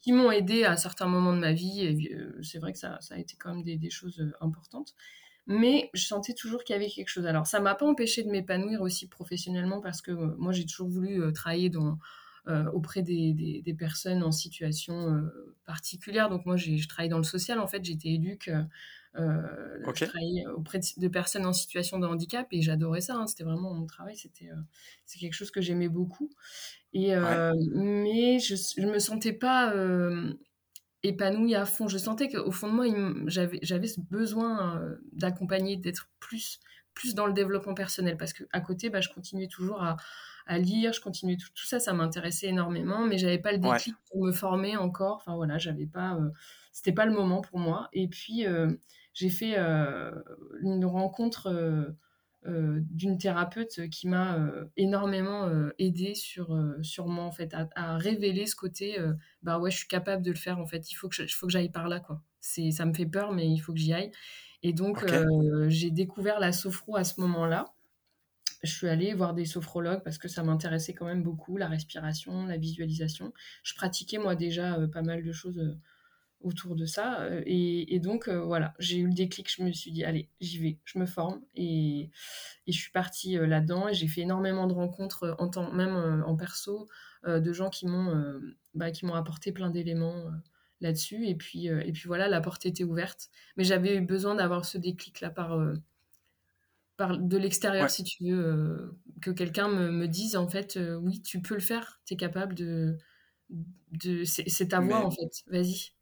qui 0.00 0.12
m'ont 0.12 0.30
aidé 0.30 0.64
à 0.64 0.76
certains 0.76 1.06
moments 1.06 1.32
de 1.32 1.40
ma 1.40 1.52
vie. 1.52 1.80
Et 1.80 2.16
c'est 2.42 2.58
vrai 2.58 2.72
que 2.72 2.78
ça, 2.78 2.98
ça, 3.00 3.14
a 3.14 3.18
été 3.18 3.36
quand 3.38 3.54
même 3.54 3.64
des, 3.64 3.76
des 3.76 3.90
choses 3.90 4.22
importantes. 4.40 4.94
Mais 5.46 5.90
je 5.92 6.04
sentais 6.04 6.32
toujours 6.34 6.64
qu'il 6.64 6.74
y 6.74 6.76
avait 6.76 6.88
quelque 6.88 7.08
chose. 7.08 7.26
Alors, 7.26 7.46
ça 7.46 7.60
m'a 7.60 7.74
pas 7.74 7.86
empêché 7.86 8.22
de 8.22 8.30
m'épanouir 8.30 8.80
aussi 8.80 9.08
professionnellement 9.08 9.80
parce 9.80 10.00
que 10.00 10.12
moi, 10.12 10.52
j'ai 10.52 10.64
toujours 10.64 10.88
voulu 10.88 11.32
travailler 11.32 11.70
dans, 11.70 11.98
auprès 12.74 13.02
des, 13.02 13.32
des, 13.32 13.62
des, 13.62 13.74
personnes 13.74 14.22
en 14.22 14.32
situation 14.32 15.22
particulière. 15.64 16.28
Donc, 16.28 16.44
moi, 16.44 16.56
je 16.56 16.86
travaille 16.88 17.08
dans 17.08 17.18
le 17.18 17.24
social. 17.24 17.58
En 17.60 17.66
fait, 17.66 17.84
j'étais 17.84 18.10
éduque 18.10 18.50
euh, 19.16 19.92
Je 19.94 20.04
travaillais 20.06 20.46
auprès 20.46 20.80
de, 20.96 21.08
personnes 21.08 21.46
en 21.46 21.52
situation 21.52 21.98
de 21.98 22.06
handicap 22.06 22.48
et 22.50 22.62
j'adorais 22.62 23.00
ça. 23.00 23.14
Hein. 23.14 23.26
c'était 23.26 23.44
vraiment 23.44 23.72
mon 23.72 23.86
travail. 23.86 24.16
C'était 24.16 24.50
euh, 24.50 24.56
c'est 25.06 25.18
quelque 25.18 25.34
chose 25.34 25.50
que 25.50 25.60
j'aimais 25.60 25.88
beaucoup. 25.88 26.30
Et, 26.92 27.14
euh, 27.14 27.52
Mais 27.74 28.38
je 28.38 28.80
ne 28.80 28.90
me 28.90 28.98
sentais 28.98 29.32
pas 29.32 29.72
épanouie 31.02 31.54
à 31.54 31.64
fond. 31.66 31.88
Je 31.88 31.98
sentais 31.98 32.28
qu'au 32.28 32.50
fond 32.50 32.68
de 32.68 32.72
moi, 32.72 32.86
j'avais 33.26 33.88
ce 33.88 34.00
besoin 34.00 34.80
d'accompagner, 35.12 35.76
d'être 35.76 36.08
plus, 36.18 36.60
plus 36.94 37.14
dans 37.14 37.26
le 37.26 37.32
développement 37.32 37.74
personnel. 37.74 38.16
Parce 38.16 38.32
qu'à 38.32 38.60
côté, 38.60 38.90
bah, 38.90 39.00
je 39.00 39.10
continuais 39.10 39.48
toujours 39.48 39.82
à, 39.82 39.96
à 40.46 40.58
lire, 40.58 40.92
je 40.92 41.00
continuais 41.00 41.36
tout, 41.36 41.48
tout 41.54 41.66
ça, 41.66 41.78
ça 41.78 41.92
m'intéressait 41.92 42.48
énormément, 42.48 43.06
mais 43.06 43.18
j'avais 43.18 43.38
pas 43.38 43.52
le 43.52 43.58
déclic 43.58 43.94
pour 44.10 44.24
me 44.24 44.32
former 44.32 44.76
encore. 44.76 45.16
Enfin 45.16 45.36
voilà, 45.36 45.58
j'avais 45.58 45.86
pas, 45.86 46.18
c'était 46.72 46.92
pas 46.92 47.06
le 47.06 47.12
moment 47.12 47.42
pour 47.42 47.58
moi. 47.58 47.88
Et 47.92 48.08
puis 48.08 48.46
j'ai 49.14 49.30
fait 49.30 49.54
euh, 49.56 50.10
une 50.60 50.84
rencontre 50.84 51.46
euh, 51.46 51.96
euh, 52.46 52.80
d'une 52.90 53.16
thérapeute 53.16 53.88
qui 53.88 54.08
m'a 54.08 54.38
énormément 54.76 55.48
aidé 55.78 56.14
sur, 56.14 56.54
sur 56.82 57.06
moi, 57.06 57.24
en 57.24 57.32
fait, 57.32 57.54
à, 57.54 57.96
révéler 57.96 58.44
ce 58.46 58.56
côté, 58.56 58.98
bah 59.42 59.58
ouais, 59.58 59.70
je 59.70 59.78
suis 59.78 59.88
capable 59.88 60.22
de 60.22 60.30
le 60.30 60.36
faire, 60.36 60.58
en 60.58 60.66
fait, 60.66 60.90
il 60.90 60.94
faut 60.94 61.08
que, 61.08 61.26
faut 61.28 61.46
que 61.46 61.52
j'aille 61.52 61.70
par 61.70 61.88
là, 61.88 62.00
quoi. 62.00 62.20
C'est, 62.40 62.70
ça 62.72 62.84
me 62.84 62.92
fait 62.92 63.06
peur, 63.06 63.32
mais 63.32 63.48
il 63.48 63.58
faut 63.58 63.72
que 63.72 63.78
j'y 63.78 63.94
aille. 63.94 64.10
Et 64.62 64.74
donc, 64.74 65.06
j'ai 65.68 65.90
découvert 65.90 66.38
la 66.38 66.52
sophro 66.52 66.96
à 66.96 67.04
ce 67.04 67.18
moment-là. 67.22 67.72
Je 68.62 68.72
suis 68.72 68.88
allée 68.88 69.14
voir 69.14 69.32
des 69.34 69.44
sophrologues 69.44 70.02
parce 70.02 70.18
que 70.18 70.28
ça 70.28 70.42
m'intéressait 70.42 70.94
quand 70.94 71.06
même 71.06 71.22
beaucoup, 71.22 71.56
la 71.56 71.68
respiration, 71.68 72.46
la 72.46 72.58
visualisation. 72.58 73.32
Je 73.62 73.74
pratiquais 73.74 74.18
moi 74.18 74.36
déjà 74.36 74.78
pas 74.92 75.02
mal 75.02 75.22
de 75.22 75.32
choses 75.32 75.76
autour 76.44 76.76
de 76.76 76.84
ça. 76.84 77.22
Euh, 77.22 77.42
et, 77.46 77.98
donc, 77.98 78.28
euh, 78.28 78.40
voilà, 78.40 78.74
j'ai 78.78 78.98
eu 78.98 79.06
le 79.06 79.12
déclic. 79.12 79.50
Je 79.50 79.62
me 79.62 79.72
suis 79.72 79.90
dit, 79.90 80.04
allez, 80.04 80.28
j'y 80.40 80.58
vais, 80.58 80.78
je 80.84 80.98
me 80.98 81.06
forme. 81.06 81.40
Et, 81.56 82.10
je 82.66 82.72
suis 82.72 82.92
partie 82.92 83.36
euh, 83.36 83.46
là-dedans. 83.46 83.88
Et 83.88 83.94
j'ai 83.94 84.06
fait 84.06 84.20
énormément 84.20 84.66
de 84.66 84.74
rencontres, 84.74 85.34
en 85.38 85.48
temps, 85.48 85.72
même 85.72 86.22
en 86.26 86.36
perso, 86.36 86.86
de 87.26 87.52
gens 87.54 87.70
qui 87.70 87.86
m'ont 87.86 88.38
bah, 88.74 88.90
qui 88.90 89.06
m'ont 89.06 89.14
apporté 89.14 89.50
plein 89.50 89.70
d'éléments 89.70 90.30
là-dessus. 90.80 91.26
Et 91.26 91.34
puis, 91.34 91.66
et 91.66 91.92
puis 91.92 92.06
voilà, 92.06 92.28
la 92.28 92.40
porte 92.40 92.66
était 92.66 92.84
ouverte. 92.84 93.30
Mais 93.56 93.64
j'avais 93.64 93.96
eu 93.96 94.02
besoin 94.02 94.34
d'avoir 94.34 94.66
ce 94.66 94.76
déclic-là 94.76 95.30
par, 95.30 95.58
par 96.98 97.16
de 97.16 97.36
l'extérieur, 97.38 97.88
si 97.88 98.04
tu 98.04 98.30
veux, 98.30 98.94
que 99.22 99.30
quelqu'un 99.30 99.68
me, 99.68 99.90
me, 99.90 100.06
dise, 100.06 100.36
en 100.36 100.48
fait, 100.48 100.78
oui, 101.00 101.22
tu 101.22 101.40
peux 101.40 101.54
le 101.54 101.60
faire, 101.60 102.02
tu 102.04 102.12
es 102.12 102.16
capable 102.18 102.54
de... 102.54 102.98
de 103.48 104.24
c'est 104.24 104.68
ta 104.68 104.80
voix, 104.80 105.02
en 105.02 105.10
fait, 105.10 105.44
vas-y. 105.46 105.94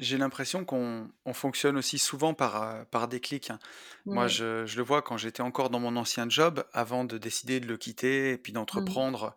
J'ai 0.00 0.16
l'impression 0.16 0.64
qu'on 0.64 1.10
fonctionne 1.32 1.76
aussi 1.76 1.98
souvent 1.98 2.32
par, 2.32 2.62
euh, 2.62 2.84
par 2.84 3.08
déclic. 3.08 3.50
Hein. 3.50 3.58
Moi, 4.06 4.28
je, 4.28 4.64
je 4.64 4.76
le 4.76 4.82
vois 4.82 5.02
quand 5.02 5.16
j'étais 5.16 5.40
encore 5.40 5.70
dans 5.70 5.80
mon 5.80 5.96
ancien 5.96 6.28
job, 6.28 6.64
avant 6.72 7.04
de 7.04 7.18
décider 7.18 7.58
de 7.58 7.66
le 7.66 7.76
quitter 7.76 8.30
et 8.30 8.38
puis 8.38 8.52
mmh. 8.52 8.54
d'entreprendre 8.54 9.36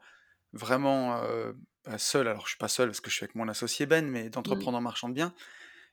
vraiment 0.54 1.18
euh, 1.24 1.54
bah, 1.86 1.98
seul. 1.98 2.28
Alors, 2.28 2.46
je 2.46 2.50
suis 2.50 2.60
pas 2.60 2.68
seul 2.68 2.90
parce 2.90 3.02
que 3.02 3.10
je 3.10 3.16
suis 3.16 3.24
avec 3.24 3.34
mon 3.34 3.48
associé 3.48 3.88
Ben, 3.88 4.08
mais 4.08 4.30
d'entreprendre 4.30 4.78
en 4.78 4.82
marchand 4.82 5.10
de 5.10 5.16
biens. 5.16 5.34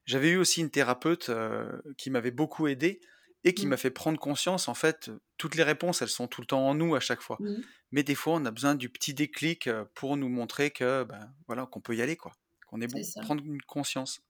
J'avais 0.05 0.31
eu 0.31 0.37
aussi 0.37 0.61
une 0.61 0.71
thérapeute 0.71 1.31
euh, 1.31 1.81
qui 1.97 2.11
m'avait 2.11 2.31
beaucoup 2.31 2.67
aidé 2.67 3.01
et 3.45 3.55
qui 3.55 3.67
mmh. 3.67 3.71
m'a 3.71 3.77
fait 3.79 3.91
prendre 3.91 4.19
conscience, 4.19 4.69
en 4.69 4.75
fait, 4.75 5.11
toutes 5.39 5.55
les 5.55 5.63
réponses, 5.63 6.03
elles 6.03 6.09
sont 6.09 6.27
tout 6.27 6.43
le 6.43 6.47
temps 6.47 6.67
en 6.69 6.75
nous 6.75 6.95
à 6.95 7.01
chaque 7.01 7.23
fois. 7.23 7.39
Mais 7.93 8.03
des 8.03 8.17
fois, 8.17 8.35
on 8.35 8.45
a 8.45 8.51
besoin 8.51 8.75
du 8.75 8.91
petit 8.91 9.15
déclic 9.15 9.71
pour 9.95 10.17
nous 10.19 10.29
montrer 10.29 10.71
que, 10.73 11.05
ben, 11.05 11.33
voilà, 11.47 11.65
qu'on 11.65 11.81
peut 11.81 11.95
y 11.95 12.03
aller, 12.03 12.17
quoi. 12.17 12.33
Qu'on 12.67 12.83
est 12.83 12.87
bon, 12.87 13.01
prendre 13.23 13.43
une 13.45 13.63
conscience. 13.63 14.21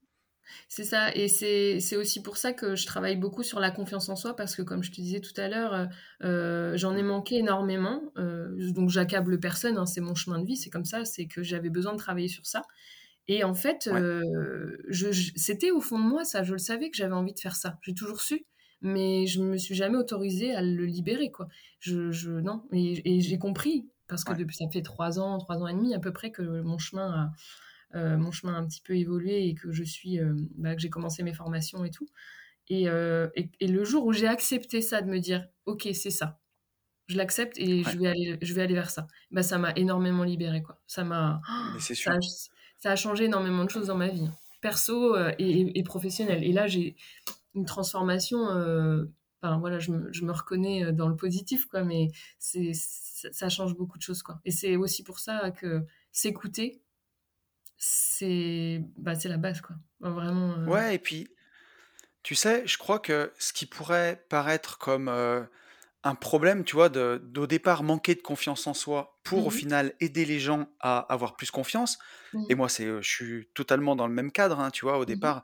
C'est 0.69 0.85
ça, 0.85 1.15
et 1.15 1.29
c'est 1.29 1.97
aussi 1.97 2.23
pour 2.23 2.37
ça 2.37 2.53
que 2.53 2.77
je 2.77 2.87
travaille 2.87 3.17
beaucoup 3.17 3.43
sur 3.43 3.61
la 3.61 3.71
confiance 3.71 4.09
en 4.09 4.17
soi, 4.17 4.35
parce 4.37 4.55
que 4.55 4.63
comme 4.63 4.83
je 4.83 4.91
te 4.91 4.97
disais 4.97 5.21
tout 5.21 5.39
à 5.39 5.49
l'heure, 5.49 5.75
euh, 5.75 5.87
euh, 6.25 6.77
j'en 6.77 6.97
ai 6.97 7.03
manqué 7.03 7.37
énormément, 7.37 8.03
euh, 8.19 8.73
donc 8.73 8.91
j'accable 8.91 9.41
personne, 9.41 9.79
hein, 9.79 9.87
c'est 9.87 10.01
mon 10.01 10.15
chemin 10.15 10.39
de 10.41 10.47
vie, 10.47 10.57
c'est 10.57 10.71
comme 10.71 10.85
ça, 10.85 11.05
c'est 11.05 11.27
que 11.27 11.43
j'avais 11.43 11.71
besoin 11.71 11.93
de 11.93 11.99
travailler 11.99 12.29
sur 12.29 12.47
ça. 12.47 12.63
Et 13.29 13.45
en 13.45 13.55
fait, 13.55 13.91
c'était 15.37 15.71
au 15.71 15.81
fond 15.81 15.99
de 15.99 16.05
moi 16.05 16.25
ça, 16.25 16.43
je 16.43 16.53
le 16.53 16.59
savais 16.59 16.91
que 16.91 16.97
j'avais 16.97 17.15
envie 17.15 17.35
de 17.35 17.41
faire 17.41 17.57
ça, 17.57 17.79
j'ai 17.83 17.95
toujours 17.95 18.21
su, 18.21 18.47
mais 18.81 19.27
je 19.27 19.43
me 19.43 19.57
suis 19.57 19.75
jamais 19.75 19.97
autorisée 19.97 20.55
à 20.55 20.63
le 20.63 20.85
libérer, 20.85 21.31
quoi. 21.31 21.49
Je, 21.81 22.11
je 22.11 22.31
non, 22.31 22.63
et, 22.73 23.21
j'ai 23.21 23.39
compris, 23.39 23.89
parce 24.07 24.25
que 24.25 24.33
depuis, 24.33 24.57
ça 24.57 24.69
fait 24.73 24.83
trois 24.83 25.19
ans, 25.19 25.39
trois 25.39 25.59
ans 25.59 25.67
et 25.67 25.75
demi 25.75 25.95
à 25.95 25.99
peu 25.99 26.13
près 26.13 26.31
que 26.31 26.43
mon 26.43 26.79
chemin 26.79 27.11
a 27.11 27.33
mon 27.95 28.31
chemin 28.31 28.55
a 28.55 28.59
un 28.59 28.67
petit 28.67 28.83
peu 28.83 28.97
évolué 28.97 29.49
et 29.49 29.55
que 29.55 29.73
je 29.73 29.85
suis, 29.85 30.21
euh, 30.21 30.35
bah, 30.57 30.75
que 30.75 30.81
j'ai 30.81 30.91
commencé 30.91 31.23
mes 31.23 31.35
formations 31.35 31.85
et 31.85 31.91
tout. 31.91 32.09
Euh, 32.71 33.31
et, 33.35 33.51
et, 33.61 33.67
le 33.67 33.83
jour 33.85 34.05
où 34.05 34.13
j'ai 34.13 34.27
accepté 34.27 34.83
ça, 34.83 35.01
de 35.01 35.09
me 35.09 35.21
dire, 35.21 35.49
ok, 35.65 35.89
c'est 35.95 36.11
ça, 36.11 36.39
je 37.09 37.17
l'accepte 37.17 37.59
et 37.59 37.83
je, 37.83 37.99
vais 37.99 38.07
aller, 38.07 38.39
je 38.43 38.55
vais 38.55 38.63
aller 38.63 38.75
vers 38.75 38.91
ça. 38.91 39.09
Bah, 39.31 39.43
ça 39.43 39.59
m'a 39.59 39.73
énormément 39.73 40.25
libéré. 40.25 40.63
Quoi. 40.63 40.79
Ça 40.87 41.05
m'a. 41.05 41.41
Ça, 41.81 42.19
ça, 42.79 42.93
a 42.93 42.97
changé 42.97 43.25
énormément 43.25 43.65
de 43.65 43.71
choses 43.71 43.87
dans 43.87 43.97
ma 43.97 44.09
vie, 44.09 44.27
hein. 44.27 44.35
perso 44.61 45.17
euh, 45.17 45.33
et, 45.39 45.79
et, 45.79 45.83
professionnelle. 45.83 46.45
Et 46.45 46.53
là, 46.53 46.67
j'ai 46.67 46.97
une 47.55 47.65
transformation. 47.65 48.51
Euh, 48.51 49.07
enfin, 49.41 49.59
voilà, 49.59 49.79
je 49.79 49.91
me, 49.91 50.13
je 50.13 50.25
me, 50.25 50.33
reconnais 50.33 50.85
euh, 50.85 50.93
dans 50.93 51.09
le 51.09 51.17
positif, 51.17 51.67
quoi, 51.67 51.83
mais 51.83 52.09
c'est, 52.39 52.73
ça, 52.75 53.49
change 53.49 53.75
beaucoup 53.75 53.97
de 53.97 54.03
choses. 54.03 54.23
Quoi. 54.23 54.39
Et 54.45 54.51
c'est 54.51 54.77
aussi 54.77 55.03
pour 55.03 55.19
ça 55.19 55.51
que 55.51 55.85
s'écouter, 56.13 56.83
c'est 57.79 58.83
bah, 58.97 59.15
la 59.25 59.37
base. 59.37 59.61
Quoi. 59.61 59.77
Vraiment. 60.01 60.65
Ouais, 60.67 60.97
et 60.97 60.99
puis, 60.99 61.29
tu 62.23 62.35
sais, 62.35 62.67
je 62.67 62.77
crois 62.77 62.99
que 62.99 63.33
ce 63.39 63.53
qui 63.53 63.67
pourrait 63.67 64.25
paraître 64.29 64.79
comme 64.79 65.09
un 66.05 66.15
problème, 66.15 66.65
tu 66.65 66.77
vois, 66.77 66.89
d'au 66.89 67.47
départ 67.47 67.83
manquer 67.83 68.15
de 68.15 68.23
confiance 68.23 68.67
en 68.67 68.75
soi 68.75 69.19
pour 69.25 69.47
au 69.47 69.51
mmh 69.51 69.53
final 69.53 69.95
aider 70.01 70.25
les 70.25 70.41
gens 70.41 70.69
à 70.81 70.99
avoir 70.99 71.37
plus 71.37 71.51
confiance. 71.51 71.99
Mmh. 72.33 72.45
Et 72.51 72.55
moi, 72.55 72.69
c'est, 72.69 72.87
je 72.87 73.09
suis 73.09 73.49
totalement 73.55 73.97
dans 73.97 74.07
le 74.07 74.15
même 74.15 74.33
cadre, 74.33 74.61
hein, 74.61 74.71
tu 74.71 74.85
vois. 74.85 74.99
Au 74.99 75.03
mmh 75.03 75.07
départ, 75.07 75.43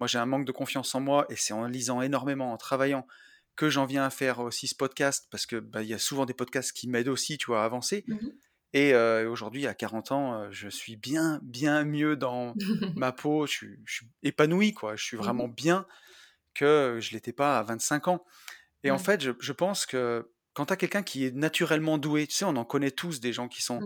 moi, 0.00 0.06
j'ai 0.06 0.18
un 0.18 0.26
manque 0.26 0.44
de 0.44 0.52
confiance 0.52 0.94
en 0.94 1.00
moi 1.00 1.26
et 1.30 1.36
c'est 1.36 1.54
en 1.54 1.66
lisant 1.66 2.02
énormément, 2.02 2.52
en 2.52 2.56
travaillant, 2.56 3.06
que 3.56 3.70
j'en 3.70 3.86
viens 3.86 4.04
à 4.04 4.10
faire 4.10 4.40
aussi 4.40 4.66
ce 4.66 4.74
podcast 4.74 5.26
parce 5.30 5.46
que 5.46 5.56
bah, 5.56 5.82
il 5.82 5.88
y 5.88 5.94
a 5.94 5.98
souvent 5.98 6.26
des 6.26 6.34
podcasts 6.34 6.72
qui 6.72 6.88
m'aident 6.88 7.08
aussi, 7.08 7.38
tu 7.38 7.46
vois, 7.46 7.62
à 7.62 7.64
avancer. 7.64 8.04
Et 8.74 8.92
aujourd'hui, 9.26 9.68
à 9.68 9.74
40 9.74 10.12
ans, 10.12 10.50
je 10.50 10.68
suis 10.68 10.96
bien, 10.96 11.38
bien 11.42 11.84
mieux 11.84 12.16
dans 12.16 12.54
ma 12.96 13.12
peau. 13.12 13.46
Je 13.46 13.52
suis, 13.52 13.78
je 13.84 13.94
suis, 13.94 14.06
épanoui, 14.24 14.74
quoi. 14.74 14.96
Je 14.96 15.04
suis 15.04 15.16
vraiment 15.16 15.46
bien 15.46 15.86
que 16.54 16.98
je 17.00 17.12
l'étais 17.12 17.32
pas 17.32 17.58
à 17.58 17.62
25 17.62 18.08
ans. 18.08 18.24
Et 18.82 18.90
en 18.90 18.98
fait, 18.98 19.22
je, 19.22 19.52
pense 19.52 19.86
que 19.86 20.28
quand 20.52 20.66
tu 20.66 20.72
as 20.72 20.76
quelqu'un 20.76 21.04
qui 21.04 21.24
est 21.24 21.34
naturellement 21.34 21.98
doué, 21.98 22.26
tu 22.26 22.34
sais, 22.34 22.44
on 22.44 22.56
en 22.56 22.64
connaît 22.64 22.90
tous 22.90 23.20
des 23.20 23.32
gens 23.32 23.48
qui 23.48 23.62
sont 23.62 23.80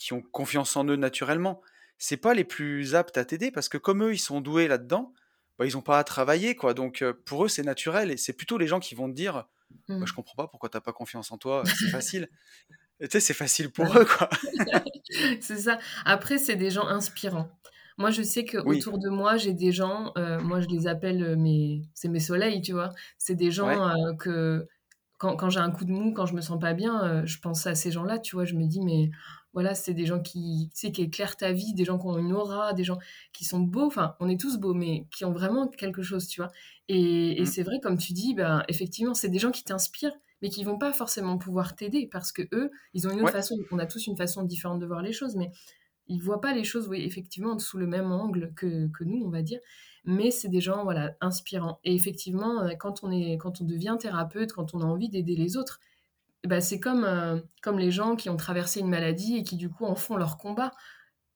qui 0.00 0.12
ont 0.14 0.22
confiance 0.22 0.76
en 0.76 0.84
eux 0.86 0.96
naturellement. 0.96 1.60
C'est 1.98 2.16
pas 2.16 2.34
les 2.34 2.44
plus 2.44 2.94
aptes 2.94 3.18
à 3.18 3.24
t'aider 3.24 3.50
parce 3.50 3.68
que 3.68 3.78
comme 3.78 4.02
eux, 4.02 4.14
ils 4.14 4.18
sont 4.18 4.40
doués 4.40 4.66
là-dedans, 4.66 5.12
bah, 5.58 5.66
ils 5.66 5.74
n'ont 5.74 5.82
pas 5.82 5.98
à 5.98 6.04
travailler, 6.04 6.54
quoi. 6.56 6.74
Donc 6.74 7.04
pour 7.24 7.44
eux, 7.44 7.48
c'est 7.48 7.62
naturel 7.62 8.10
et 8.10 8.16
c'est 8.16 8.32
plutôt 8.32 8.56
les 8.56 8.66
gens 8.66 8.80
qui 8.80 8.94
vont 8.94 9.08
te 9.08 9.14
dire, 9.14 9.46
bah, 9.88 10.04
je 10.06 10.12
comprends 10.12 10.34
pas 10.34 10.48
pourquoi 10.48 10.70
t'as 10.70 10.80
pas 10.80 10.92
confiance 10.92 11.30
en 11.32 11.38
toi, 11.38 11.62
c'est 11.64 11.90
facile. 11.90 12.28
Tu 13.00 13.08
sais, 13.10 13.20
c'est 13.20 13.34
facile 13.34 13.70
pour 13.70 13.86
eux, 13.96 14.04
quoi. 14.04 14.28
c'est 15.40 15.58
ça. 15.58 15.78
Après, 16.04 16.38
c'est 16.38 16.56
des 16.56 16.70
gens 16.70 16.86
inspirants. 16.86 17.48
Moi, 17.98 18.10
je 18.10 18.22
sais 18.22 18.44
que 18.44 18.58
autour 18.58 18.98
de 18.98 19.08
moi, 19.08 19.36
j'ai 19.36 19.54
des 19.54 19.72
gens, 19.72 20.12
euh, 20.18 20.38
moi 20.40 20.60
je 20.60 20.68
les 20.68 20.86
appelle 20.86 21.22
euh, 21.22 21.36
mes, 21.36 21.82
c'est 21.94 22.08
mes 22.08 22.20
soleils, 22.20 22.60
tu 22.60 22.72
vois. 22.72 22.92
C'est 23.16 23.34
des 23.34 23.50
gens 23.50 23.70
euh, 23.70 24.12
que 24.14 24.66
quand, 25.16 25.34
quand 25.36 25.48
j'ai 25.48 25.60
un 25.60 25.70
coup 25.70 25.86
de 25.86 25.92
mou, 25.92 26.12
quand 26.12 26.26
je 26.26 26.34
me 26.34 26.42
sens 26.42 26.60
pas 26.60 26.74
bien, 26.74 27.24
je 27.24 27.38
pense 27.38 27.66
à 27.66 27.74
ces 27.74 27.90
gens-là, 27.90 28.18
tu 28.18 28.36
vois. 28.36 28.44
Je 28.44 28.54
me 28.54 28.66
dis, 28.66 28.82
mais 28.82 29.10
voilà, 29.54 29.74
c'est 29.74 29.94
des 29.94 30.04
gens 30.04 30.20
qui, 30.20 30.68
tu 30.74 30.80
sais, 30.80 30.92
qui 30.92 31.02
éclairent 31.02 31.36
ta 31.36 31.52
vie, 31.52 31.72
des 31.72 31.86
gens 31.86 31.98
qui 31.98 32.06
ont 32.06 32.18
une 32.18 32.32
aura, 32.34 32.74
des 32.74 32.84
gens 32.84 32.98
qui 33.32 33.46
sont 33.46 33.60
beaux. 33.60 33.86
Enfin, 33.86 34.14
on 34.20 34.28
est 34.28 34.38
tous 34.38 34.58
beaux, 34.58 34.74
mais 34.74 35.06
qui 35.10 35.24
ont 35.24 35.32
vraiment 35.32 35.68
quelque 35.68 36.02
chose, 36.02 36.28
tu 36.28 36.42
vois. 36.42 36.50
Et, 36.88 37.38
et 37.38 37.42
mmh. 37.42 37.46
c'est 37.46 37.62
vrai, 37.62 37.80
comme 37.82 37.96
tu 37.96 38.12
dis, 38.12 38.34
ben, 38.34 38.62
effectivement, 38.68 39.14
c'est 39.14 39.30
des 39.30 39.38
gens 39.38 39.50
qui 39.50 39.64
t'inspirent 39.64 40.12
mais 40.42 40.50
qui 40.50 40.64
vont 40.64 40.78
pas 40.78 40.92
forcément 40.92 41.38
pouvoir 41.38 41.76
t'aider 41.76 42.08
parce 42.10 42.32
que 42.32 42.42
eux, 42.52 42.70
ils 42.94 43.06
ont 43.08 43.10
une 43.10 43.22
autre 43.22 43.32
façon. 43.32 43.56
On 43.70 43.78
a 43.78 43.86
tous 43.86 44.06
une 44.06 44.16
façon 44.16 44.42
différente 44.42 44.78
de 44.78 44.86
voir 44.86 45.02
les 45.02 45.12
choses, 45.12 45.36
mais 45.36 45.50
ils 46.08 46.20
voient 46.20 46.40
pas 46.40 46.52
les 46.52 46.64
choses, 46.64 46.88
oui, 46.88 47.02
effectivement, 47.02 47.58
sous 47.58 47.78
le 47.78 47.86
même 47.86 48.12
angle 48.12 48.52
que, 48.54 48.88
que 48.88 49.04
nous, 49.04 49.24
on 49.24 49.30
va 49.30 49.42
dire. 49.42 49.60
Mais 50.04 50.30
c'est 50.30 50.48
des 50.48 50.60
gens, 50.60 50.84
voilà, 50.84 51.16
inspirants. 51.20 51.80
Et 51.84 51.94
effectivement, 51.94 52.62
euh, 52.62 52.74
quand 52.78 53.02
on, 53.02 53.10
est, 53.10 53.38
quand 53.38 53.60
on 53.60 53.64
devient 53.64 53.96
thérapeute, 53.98 54.52
quand 54.52 54.74
on 54.74 54.80
a 54.80 54.84
envie 54.84 55.08
d'aider 55.08 55.34
les 55.34 55.56
autres, 55.56 55.80
ben 56.44 56.60
c'est 56.60 56.78
comme, 56.78 57.04
euh, 57.04 57.40
comme 57.60 57.78
les 57.78 57.90
gens 57.90 58.14
qui 58.14 58.30
ont 58.30 58.36
traversé 58.36 58.80
une 58.80 58.88
maladie 58.88 59.36
et 59.36 59.42
qui, 59.42 59.56
du 59.56 59.68
coup, 59.68 59.84
en 59.84 59.96
font 59.96 60.16
leur 60.16 60.38
combat. 60.38 60.70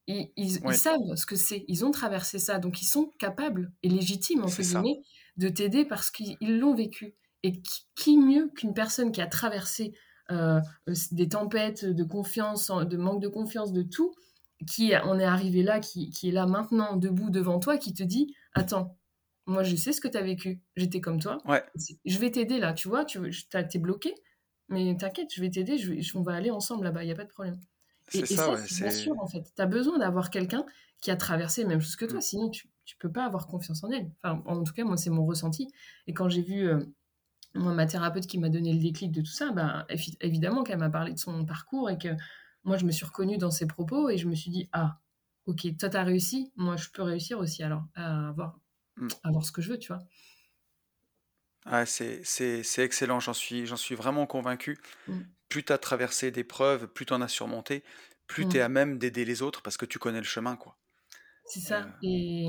Ils, 0.07 0.31
ils, 0.37 0.75
savent 0.75 1.15
ce 1.15 1.27
que 1.27 1.37
c'est. 1.37 1.65
Ils 1.69 1.85
ont 1.85 1.91
traversé 1.91 2.39
ça. 2.39 2.59
Donc, 2.59 2.83
ils 2.83 2.87
sont 2.87 3.13
capables 3.19 3.73
et 3.83 3.89
légitimes, 3.89 4.43
entre 4.43 4.61
guillemets, 4.61 5.01
de 5.37 5.49
t'aider 5.49 5.85
parce 5.85 6.11
qu'ils 6.11 6.37
l'ont 6.41 6.75
vécu. 6.75 7.15
Et 7.43 7.61
qui, 7.97 8.19
mieux 8.19 8.51
qu'une 8.55 8.75
personne 8.75 9.13
qui 9.13 9.21
a 9.21 9.27
traversé 9.27 9.95
euh, 10.31 10.61
des 11.13 11.29
tempêtes 11.29 11.85
de 11.85 12.05
confiance, 12.05 12.71
de 12.71 12.97
manque 12.97 13.23
de 13.23 13.29
confiance, 13.29 13.73
de 13.73 13.83
tout, 13.83 14.15
qui 14.67 14.97
en 14.97 15.19
est 15.19 15.25
arrivé 15.25 15.63
là, 15.63 15.81
qui, 15.81 16.11
est 16.23 16.31
là 16.33 16.47
maintenant, 16.47 16.97
debout 16.97 17.31
devant 17.31 17.59
toi, 17.61 17.79
qui 17.79 17.95
te 17.95 18.03
dit 18.03 18.35
Attends, 18.53 18.97
moi 19.47 19.63
je 19.63 19.75
sais 19.75 19.93
ce 19.93 20.01
que 20.01 20.09
tu 20.09 20.19
as 20.19 20.23
vécu, 20.23 20.61
j'étais 20.77 21.01
comme 21.01 21.21
toi, 21.21 21.39
ouais. 21.47 21.65
je 22.05 22.19
vais 22.19 22.31
t'aider 22.31 22.59
là, 22.59 22.75
tu 22.75 22.89
vois, 22.89 23.05
tu 23.05 23.21
es 23.27 23.79
bloqué, 23.79 24.15
mais 24.69 24.97
t'inquiète, 24.97 25.29
je 25.35 25.41
vais 25.41 25.51
t'aider, 25.51 25.77
on 26.15 26.23
va 26.23 26.35
aller 26.35 26.51
ensemble 26.51 26.85
là-bas, 26.85 27.03
il 27.03 27.07
n'y 27.07 27.13
a 27.13 27.17
pas 27.17 27.25
de 27.25 27.31
problème. 27.31 27.59
Et, 28.13 28.27
ça, 28.27 28.57
c'est 28.67 28.83
bien 28.83 28.91
sûr 28.91 29.15
en 29.21 29.27
fait. 29.27 29.53
Tu 29.55 29.63
as 29.63 29.67
besoin 29.67 29.99
d'avoir 29.99 30.31
quelqu'un 30.31 30.65
qui 31.01 31.11
a 31.11 31.17
traversé 31.17 31.63
la 31.63 31.69
même 31.69 31.81
chose 31.81 31.97
que 31.97 32.05
toi, 32.05 32.19
mm. 32.19 32.23
sinon 32.23 32.51
tu, 32.51 32.69
tu 32.85 32.97
peux 32.97 33.11
pas 33.11 33.25
avoir 33.25 33.47
confiance 33.47 33.85
en 33.85 33.91
elle. 33.91 34.11
Enfin, 34.23 34.43
en 34.47 34.63
tout 34.65 34.73
cas, 34.73 34.85
moi, 34.85 34.97
c'est 34.97 35.11
mon 35.11 35.25
ressenti. 35.25 35.69
Et 36.07 36.13
quand 36.13 36.29
j'ai 36.29 36.43
vu 36.43 36.69
euh, 36.69 36.81
moi, 37.55 37.75
ma 37.75 37.87
thérapeute 37.87 38.27
qui 38.27 38.39
m'a 38.39 38.49
donné 38.49 38.73
le 38.73 38.79
déclic 38.79 39.11
de 39.11 39.21
tout 39.21 39.31
ça, 39.31 39.51
bah, 39.51 39.87
évidemment 40.21 40.63
qu'elle 40.63 40.79
m'a 40.79 40.91
parlé 40.91 41.13
de 41.13 41.19
son 41.19 41.45
parcours 41.45 41.91
et 41.91 41.99
que 41.99 42.09
moi, 42.65 42.77
je 42.77 42.85
me 42.85 42.93
suis 42.93 43.05
reconnue 43.05 43.39
dans 43.39 43.51
ses 43.51 43.67
propos 43.67 44.09
et 44.09 44.19
je 44.19 44.29
me 44.29 44.35
suis 44.35 44.51
dit, 44.51 44.69
ah, 44.73 45.01
ok, 45.47 45.77
toi, 45.79 45.89
t'as 45.89 46.05
réussi, 46.05 46.53
moi, 46.57 46.77
je 46.77 46.89
peux 46.91 47.03
réussir 47.03 47.39
aussi 47.39 47.63
alors 47.63 47.85
à 47.95 48.29
avoir, 48.29 48.59
mm. 48.97 49.09
avoir 49.25 49.45
ce 49.45 49.53
que 49.53 49.63
je 49.63 49.71
veux, 49.71 49.79
tu 49.79 49.89
vois. 49.89 50.03
Ah, 51.67 51.85
c'est, 51.87 52.23
excellent, 52.79 53.21
j'en 53.21 53.35
suis, 53.35 53.67
j'en 53.67 53.77
suis 53.77 53.95
vraiment 53.95 54.27
convaincu. 54.27 54.79
Mm. 55.09 55.21
Plus 55.49 55.65
tu 55.65 55.73
as 55.73 55.79
traversé 55.79 56.31
des 56.31 56.45
preuves, 56.45 56.87
plus 56.87 57.07
tu 57.07 57.13
en 57.13 57.21
as 57.21 57.29
surmonté, 57.29 57.83
plus 58.27 58.49
tu 58.49 58.59
es 58.59 58.61
mm. 58.61 58.65
à 58.65 58.69
même 58.69 58.99
d'aider 58.99 59.25
les 59.25 59.43
autres 59.43 59.63
parce 59.63 59.77
que 59.77 59.87
tu 59.87 59.99
connais 59.99 60.21
le 60.21 60.25
chemin, 60.25 60.57
quoi. 60.57 60.77
C'est 61.51 61.61
ça. 61.61 61.81
Euh. 61.81 61.91
Et, 62.03 62.49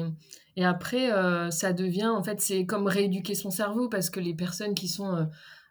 et 0.58 0.64
après, 0.64 1.12
euh, 1.12 1.50
ça 1.50 1.74
devient, 1.74 2.06
en 2.08 2.22
fait, 2.24 2.40
c'est 2.40 2.68
comme 2.68 2.86
rééduquer 2.86 3.34
son 3.34 3.50
cerveau 3.50 3.90
parce 3.90 4.12
que 4.12 4.20
les 4.20 4.36
personnes 4.36 4.76
qui 4.76 4.88
sont 4.88 5.16
euh, 5.16 5.26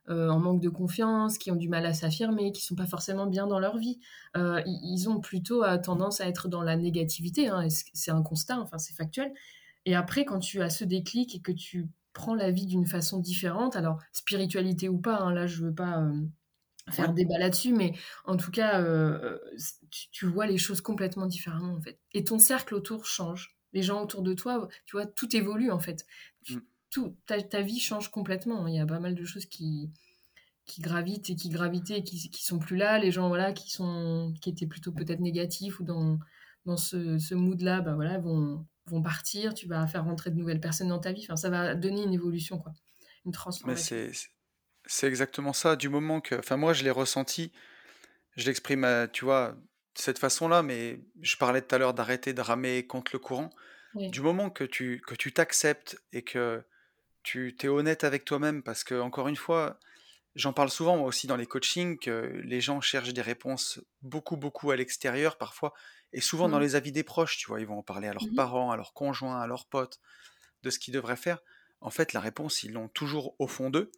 euh, 0.08 0.28
en 0.30 0.40
manque 0.40 0.60
de 0.60 0.68
confiance, 0.68 1.38
qui 1.38 1.52
ont 1.52 1.56
du 1.56 1.68
mal 1.68 1.86
à 1.86 1.94
s'affirmer, 1.94 2.50
qui 2.50 2.62
sont 2.62 2.74
pas 2.74 2.86
forcément 2.86 3.26
bien 3.28 3.46
dans 3.46 3.60
leur 3.60 3.76
vie. 3.78 4.00
Ils 4.34 5.06
ont 5.08 5.20
plutôt 5.20 5.62
tendance 5.78 6.20
à 6.20 6.26
être 6.26 6.48
dans 6.48 6.62
la 6.62 6.76
négativité. 6.76 7.46
Hein, 7.48 7.68
c'est 7.94 8.10
un 8.10 8.22
constat, 8.22 8.58
enfin 8.58 8.78
c'est 8.78 8.94
factuel. 8.94 9.32
Et 9.86 9.94
après, 9.94 10.24
quand 10.24 10.40
tu 10.40 10.60
as 10.60 10.70
ce 10.70 10.84
déclic 10.84 11.36
et 11.36 11.40
que 11.40 11.52
tu 11.52 11.88
prends 12.14 12.34
la 12.34 12.50
vie 12.50 12.66
d'une 12.66 12.86
façon 12.86 13.20
différente, 13.20 13.76
alors 13.76 13.98
spiritualité 14.12 14.88
ou 14.88 14.98
pas, 14.98 15.20
hein, 15.20 15.32
là 15.32 15.46
je 15.46 15.62
veux 15.66 15.74
pas 15.74 16.02
faire 16.90 17.12
débat 17.12 17.38
là-dessus, 17.38 17.72
mais 17.72 17.94
en 18.24 18.36
tout 18.36 18.50
cas, 18.50 18.84
tu, 19.90 20.26
vois 20.26 20.46
les 20.46 20.58
choses 20.58 20.80
complètement 20.80 21.26
différemment 21.26 21.74
en 21.74 21.80
fait. 21.80 21.98
Et 22.12 22.24
ton 22.24 22.38
cercle 22.38 22.74
autour 22.74 23.06
change. 23.06 23.56
Les 23.72 23.82
gens 23.82 24.02
autour 24.02 24.22
de 24.22 24.34
toi, 24.34 24.68
tu 24.86 24.96
vois, 24.96 25.06
tout 25.06 25.36
évolue 25.36 25.70
en 25.70 25.78
fait. 25.78 26.04
Mm 26.48 26.58
tout, 26.90 27.16
ta, 27.26 27.62
vie 27.62 27.80
change 27.80 28.10
complètement. 28.10 28.66
Il 28.66 28.74
y 28.74 28.80
a 28.80 28.86
pas 28.86 29.00
mal 29.00 29.14
de 29.14 29.24
choses 29.24 29.46
qui, 29.46 29.90
qui 30.66 30.80
gravitent 30.80 31.30
et 31.30 31.36
qui 31.36 31.48
gravitaient 31.48 31.98
et 31.98 32.04
qui, 32.04 32.30
qui 32.30 32.44
sont 32.44 32.58
plus 32.58 32.76
là. 32.76 32.98
Les 32.98 33.10
gens 33.10 33.28
voilà, 33.28 33.52
qui, 33.52 33.70
sont, 33.70 34.34
qui 34.40 34.50
étaient 34.50 34.66
plutôt 34.66 34.92
peut-être 34.92 35.20
négatifs 35.20 35.80
ou 35.80 35.84
dans, 35.84 36.18
dans 36.66 36.76
ce, 36.76 37.18
ce 37.18 37.34
mood-là 37.34 37.80
bah, 37.80 37.94
voilà, 37.94 38.18
vont, 38.18 38.66
vont 38.86 39.02
partir. 39.02 39.54
Tu 39.54 39.66
vas 39.66 39.86
faire 39.86 40.04
rentrer 40.04 40.30
de 40.30 40.36
nouvelles 40.36 40.60
personnes 40.60 40.88
dans 40.88 40.98
ta 40.98 41.12
vie. 41.12 41.22
Enfin, 41.24 41.36
ça 41.36 41.50
va 41.50 41.74
donner 41.74 42.02
une 42.02 42.12
évolution, 42.12 42.58
quoi. 42.58 42.72
une 43.24 43.32
transformation. 43.32 43.96
Mais 43.96 44.12
c'est 44.86 45.06
exactement 45.06 45.52
ça. 45.52 45.76
Du 45.76 45.88
moment 45.88 46.20
que. 46.20 46.34
Enfin, 46.34 46.56
moi, 46.56 46.72
je 46.72 46.84
l'ai 46.84 46.90
ressenti. 46.90 47.52
Je 48.36 48.46
l'exprime, 48.46 49.08
tu 49.12 49.24
vois, 49.24 49.52
de 49.94 50.00
cette 50.00 50.18
façon-là, 50.18 50.62
mais 50.62 51.00
je 51.20 51.36
parlais 51.36 51.62
tout 51.62 51.74
à 51.74 51.78
l'heure 51.78 51.94
d'arrêter 51.94 52.32
de 52.32 52.40
ramer 52.40 52.86
contre 52.86 53.12
le 53.12 53.18
courant. 53.18 53.50
Du 53.94 54.20
moment 54.20 54.50
que 54.50 54.62
tu 54.62 55.02
que 55.04 55.16
tu 55.16 55.32
t'acceptes 55.32 56.00
et 56.12 56.22
que 56.22 56.62
tu 57.24 57.56
es 57.60 57.68
honnête 57.68 58.04
avec 58.04 58.24
toi-même 58.24 58.62
parce 58.62 58.84
que, 58.84 58.94
encore 58.94 59.26
une 59.26 59.36
fois, 59.36 59.80
j'en 60.36 60.52
parle 60.52 60.70
souvent 60.70 60.96
moi 60.96 61.08
aussi 61.08 61.26
dans 61.26 61.36
les 61.36 61.46
coachings 61.46 61.98
que 61.98 62.40
les 62.44 62.60
gens 62.60 62.80
cherchent 62.80 63.12
des 63.12 63.20
réponses 63.20 63.80
beaucoup, 64.02 64.36
beaucoup 64.36 64.70
à 64.70 64.76
l'extérieur 64.76 65.36
parfois 65.38 65.74
et 66.12 66.20
souvent 66.20 66.48
dans 66.48 66.58
mmh. 66.58 66.62
les 66.62 66.74
avis 66.76 66.92
des 66.92 67.02
proches, 67.02 67.36
tu 67.38 67.46
vois, 67.48 67.60
ils 67.60 67.66
vont 67.66 67.78
en 67.78 67.82
parler 67.82 68.08
à 68.08 68.12
leurs 68.12 68.26
mmh 68.26 68.34
parents, 68.34 68.70
à 68.70 68.76
leurs 68.76 68.92
conjoints, 68.92 69.40
à 69.40 69.46
leurs 69.46 69.66
potes 69.66 70.00
de 70.62 70.70
ce 70.70 70.78
qu'ils 70.78 70.94
devraient 70.94 71.16
faire. 71.16 71.38
En 71.80 71.90
fait, 71.90 72.12
la 72.12 72.20
réponse, 72.20 72.62
ils 72.62 72.72
l'ont 72.72 72.88
toujours 72.88 73.34
au 73.38 73.46
fond 73.46 73.70
d'eux. 73.70 73.90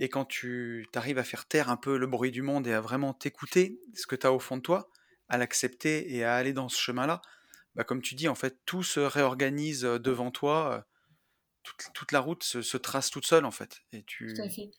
Et 0.00 0.08
quand 0.08 0.24
tu 0.24 0.88
arrives 0.94 1.18
à 1.18 1.24
faire 1.24 1.46
taire 1.46 1.70
un 1.70 1.76
peu 1.76 1.96
le 1.96 2.08
bruit 2.08 2.32
du 2.32 2.42
monde 2.42 2.66
et 2.66 2.72
à 2.72 2.80
vraiment 2.80 3.14
t'écouter, 3.14 3.78
ce 3.94 4.06
que 4.08 4.16
tu 4.16 4.26
as 4.26 4.32
au 4.32 4.40
fond 4.40 4.56
de 4.56 4.62
toi, 4.62 4.90
à 5.28 5.38
l'accepter 5.38 6.12
et 6.16 6.24
à 6.24 6.34
aller 6.34 6.52
dans 6.52 6.68
ce 6.68 6.80
chemin-là, 6.80 7.20
bah 7.76 7.84
comme 7.84 8.02
tu 8.02 8.16
dis, 8.16 8.26
en 8.26 8.34
fait, 8.34 8.58
tout 8.66 8.82
se 8.82 8.98
réorganise 8.98 9.82
devant 9.82 10.32
toi 10.32 10.86
toute, 11.62 12.12
la 12.12 12.20
route 12.20 12.42
se, 12.42 12.76
trace 12.76 13.10
toute 13.10 13.26
seule 13.26 13.44
en 13.44 13.50
fait. 13.50 13.80
Et 13.92 14.02
tu. 14.04 14.34
Tout 14.34 14.42
à 14.42 14.48
fait. 14.48 14.70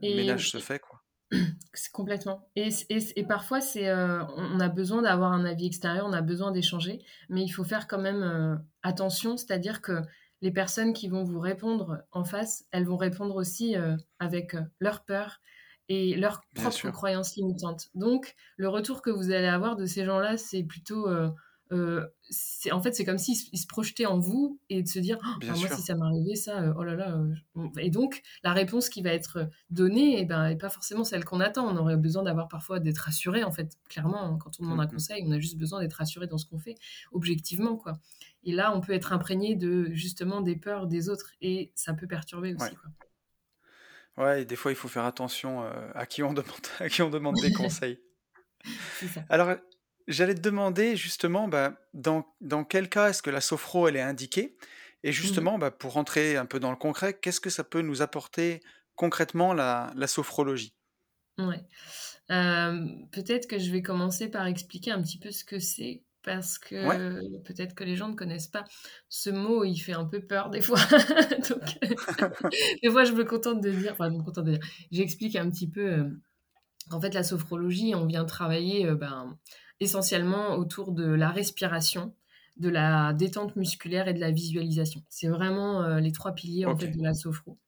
Et... 0.00 0.10
Le 0.10 0.16
ménage 0.16 0.50
se 0.50 0.58
fait 0.58 0.78
quoi. 0.78 1.02
C'est 1.74 1.92
complètement. 1.92 2.48
Et, 2.56 2.70
et, 2.88 3.26
parfois, 3.26 3.60
c'est, 3.60 3.86
euh, 3.86 4.24
on 4.36 4.60
a 4.60 4.68
besoin 4.70 5.02
d'avoir 5.02 5.32
un 5.32 5.44
avis 5.44 5.66
extérieur, 5.66 6.06
on 6.06 6.14
a 6.14 6.22
besoin 6.22 6.52
d'échanger, 6.52 7.04
mais 7.28 7.42
il 7.42 7.50
faut 7.50 7.64
faire 7.64 7.86
quand 7.86 7.98
même 7.98 8.22
euh, 8.22 8.56
attention, 8.82 9.36
c'est-à-dire 9.36 9.82
que 9.82 10.00
les 10.40 10.50
personnes 10.50 10.92
qui 10.92 11.08
vont 11.08 11.24
vous 11.24 11.40
répondre 11.40 12.02
en 12.12 12.24
face, 12.24 12.64
elles 12.70 12.84
vont 12.84 12.96
répondre 12.96 13.36
aussi 13.36 13.76
euh, 13.76 13.96
avec 14.18 14.56
leur 14.80 15.04
peur 15.04 15.40
et 15.88 16.16
leurs 16.16 16.42
propres 16.54 16.90
croyances 16.90 17.36
limitantes. 17.36 17.88
Donc, 17.94 18.34
le 18.56 18.68
retour 18.68 19.00
que 19.00 19.10
vous 19.10 19.30
allez 19.30 19.46
avoir 19.46 19.76
de 19.76 19.86
ces 19.86 20.04
gens-là, 20.04 20.36
c'est 20.36 20.62
plutôt 20.62 21.08
euh, 21.70 22.06
c'est 22.30 22.72
en 22.72 22.80
fait 22.80 22.94
c'est 22.94 23.04
comme 23.04 23.18
s'ils 23.18 23.36
se 23.36 23.66
projetaient 23.66 24.06
en 24.06 24.18
vous 24.18 24.58
et 24.70 24.82
de 24.82 24.88
se 24.88 24.98
dire 24.98 25.18
oh, 25.22 25.44
moi 25.44 25.68
si 25.68 25.82
ça 25.82 25.94
m'arrivait 25.94 26.34
ça 26.34 26.62
euh, 26.62 26.72
oh 26.78 26.82
là 26.82 26.94
là 26.94 27.14
euh, 27.14 27.68
et 27.78 27.90
donc 27.90 28.22
la 28.42 28.54
réponse 28.54 28.88
qui 28.88 29.02
va 29.02 29.10
être 29.10 29.50
donnée 29.68 30.18
eh 30.18 30.24
ben 30.24 30.46
est 30.46 30.56
pas 30.56 30.70
forcément 30.70 31.04
celle 31.04 31.24
qu'on 31.24 31.40
attend. 31.40 31.66
On 31.66 31.76
aurait 31.76 31.98
besoin 31.98 32.22
d'avoir 32.22 32.48
parfois 32.48 32.80
d'être 32.80 32.98
rassuré 32.98 33.44
en 33.44 33.52
fait 33.52 33.76
clairement 33.90 34.22
hein, 34.22 34.38
quand 34.40 34.52
on 34.60 34.64
demande 34.64 34.80
un 34.80 34.86
mmh 34.86 34.92
conseil 34.92 35.24
on 35.26 35.30
a 35.30 35.38
juste 35.38 35.58
besoin 35.58 35.80
d'être 35.80 35.94
rassuré 35.94 36.26
dans 36.26 36.38
ce 36.38 36.46
qu'on 36.46 36.58
fait 36.58 36.76
objectivement 37.12 37.76
quoi 37.76 37.98
et 38.44 38.52
là 38.52 38.74
on 38.74 38.80
peut 38.80 38.92
être 38.92 39.12
imprégné 39.12 39.56
de 39.56 39.90
justement 39.92 40.40
des 40.40 40.56
peurs 40.56 40.86
des 40.86 41.08
autres 41.08 41.32
et 41.40 41.72
ça 41.74 41.94
peut 41.94 42.06
perturber 42.06 42.54
aussi 42.54 42.70
ouais. 42.70 42.76
quoi 44.16 44.24
ouais 44.24 44.42
et 44.42 44.44
des 44.44 44.56
fois 44.56 44.72
il 44.72 44.76
faut 44.76 44.88
faire 44.88 45.04
attention 45.04 45.62
à 45.94 46.06
qui 46.06 46.22
on 46.22 46.32
demande 46.32 46.66
à 46.80 46.88
qui 46.88 47.02
on 47.02 47.10
demande 47.10 47.36
des 47.40 47.52
conseils 47.52 48.00
ça. 49.14 49.24
alors 49.28 49.56
J'allais 50.08 50.34
te 50.34 50.40
demander 50.40 50.96
justement, 50.96 51.48
bah, 51.48 51.78
dans, 51.92 52.26
dans 52.40 52.64
quel 52.64 52.88
cas 52.88 53.10
est-ce 53.10 53.22
que 53.22 53.28
la 53.28 53.42
sophro 53.42 53.88
elle 53.88 53.96
est 53.96 54.00
indiquée? 54.00 54.56
Et 55.04 55.10
mmh 55.10 55.12
justement, 55.12 55.58
bah, 55.58 55.70
pour 55.70 55.92
rentrer 55.92 56.36
un 56.36 56.46
peu 56.46 56.58
dans 56.58 56.70
le 56.70 56.76
concret, 56.76 57.12
qu'est-ce 57.12 57.40
que 57.40 57.50
ça 57.50 57.62
peut 57.62 57.82
nous 57.82 58.00
apporter 58.00 58.62
concrètement 58.96 59.52
la, 59.52 59.92
la 59.94 60.06
sophrologie? 60.06 60.74
Ouais. 61.36 61.62
peut-être 62.28 63.46
que 63.46 63.58
je 63.58 63.70
vais 63.70 63.82
commencer 63.82 64.28
par 64.28 64.46
expliquer 64.46 64.90
un 64.90 65.02
petit 65.02 65.18
peu 65.18 65.30
ce 65.30 65.44
que 65.44 65.58
c'est, 65.60 66.02
parce 66.22 66.58
que 66.58 67.38
peut-être 67.44 67.74
que 67.74 67.84
les 67.84 67.96
gens 67.96 68.08
ne 68.08 68.14
connaissent 68.14 68.48
pas. 68.48 68.64
Ce 69.08 69.30
mot, 69.30 69.64
il 69.64 69.78
fait 69.78 69.92
un 69.92 70.04
peu 70.04 70.20
peur 70.20 70.50
des 70.50 70.60
fois. 70.60 70.78
Donc, 71.50 71.78
des 72.82 72.90
fois, 72.90 73.04
je 73.04 73.12
me 73.12 73.24
contente 73.24 73.60
de 73.60 73.70
dire, 73.70 73.92
enfin, 73.92 74.10
je 74.10 74.16
me 74.16 74.22
contente 74.22 74.44
de 74.44 74.52
dire, 74.52 74.66
j'explique 74.90 75.36
un 75.36 75.50
petit 75.50 75.70
peu. 75.70 76.06
en 76.90 77.00
fait, 77.00 77.14
la 77.14 77.22
sophrologie, 77.22 77.94
on 77.94 78.06
vient 78.06 78.24
travailler 78.24 78.90
ben, 78.94 79.38
essentiellement 79.80 80.56
autour 80.56 80.92
de 80.92 81.04
la 81.04 81.30
respiration, 81.30 82.14
de 82.56 82.68
la 82.68 83.12
détente 83.12 83.56
musculaire 83.56 84.08
et 84.08 84.14
de 84.14 84.20
la 84.20 84.30
visualisation. 84.30 85.02
C'est 85.08 85.28
vraiment 85.28 85.82
euh, 85.82 86.00
les 86.00 86.12
trois 86.12 86.32
piliers 86.32 86.66
en 86.66 86.76
fait, 86.76 86.88
de 86.88 87.02
la 87.02 87.14
sophro. 87.14 87.58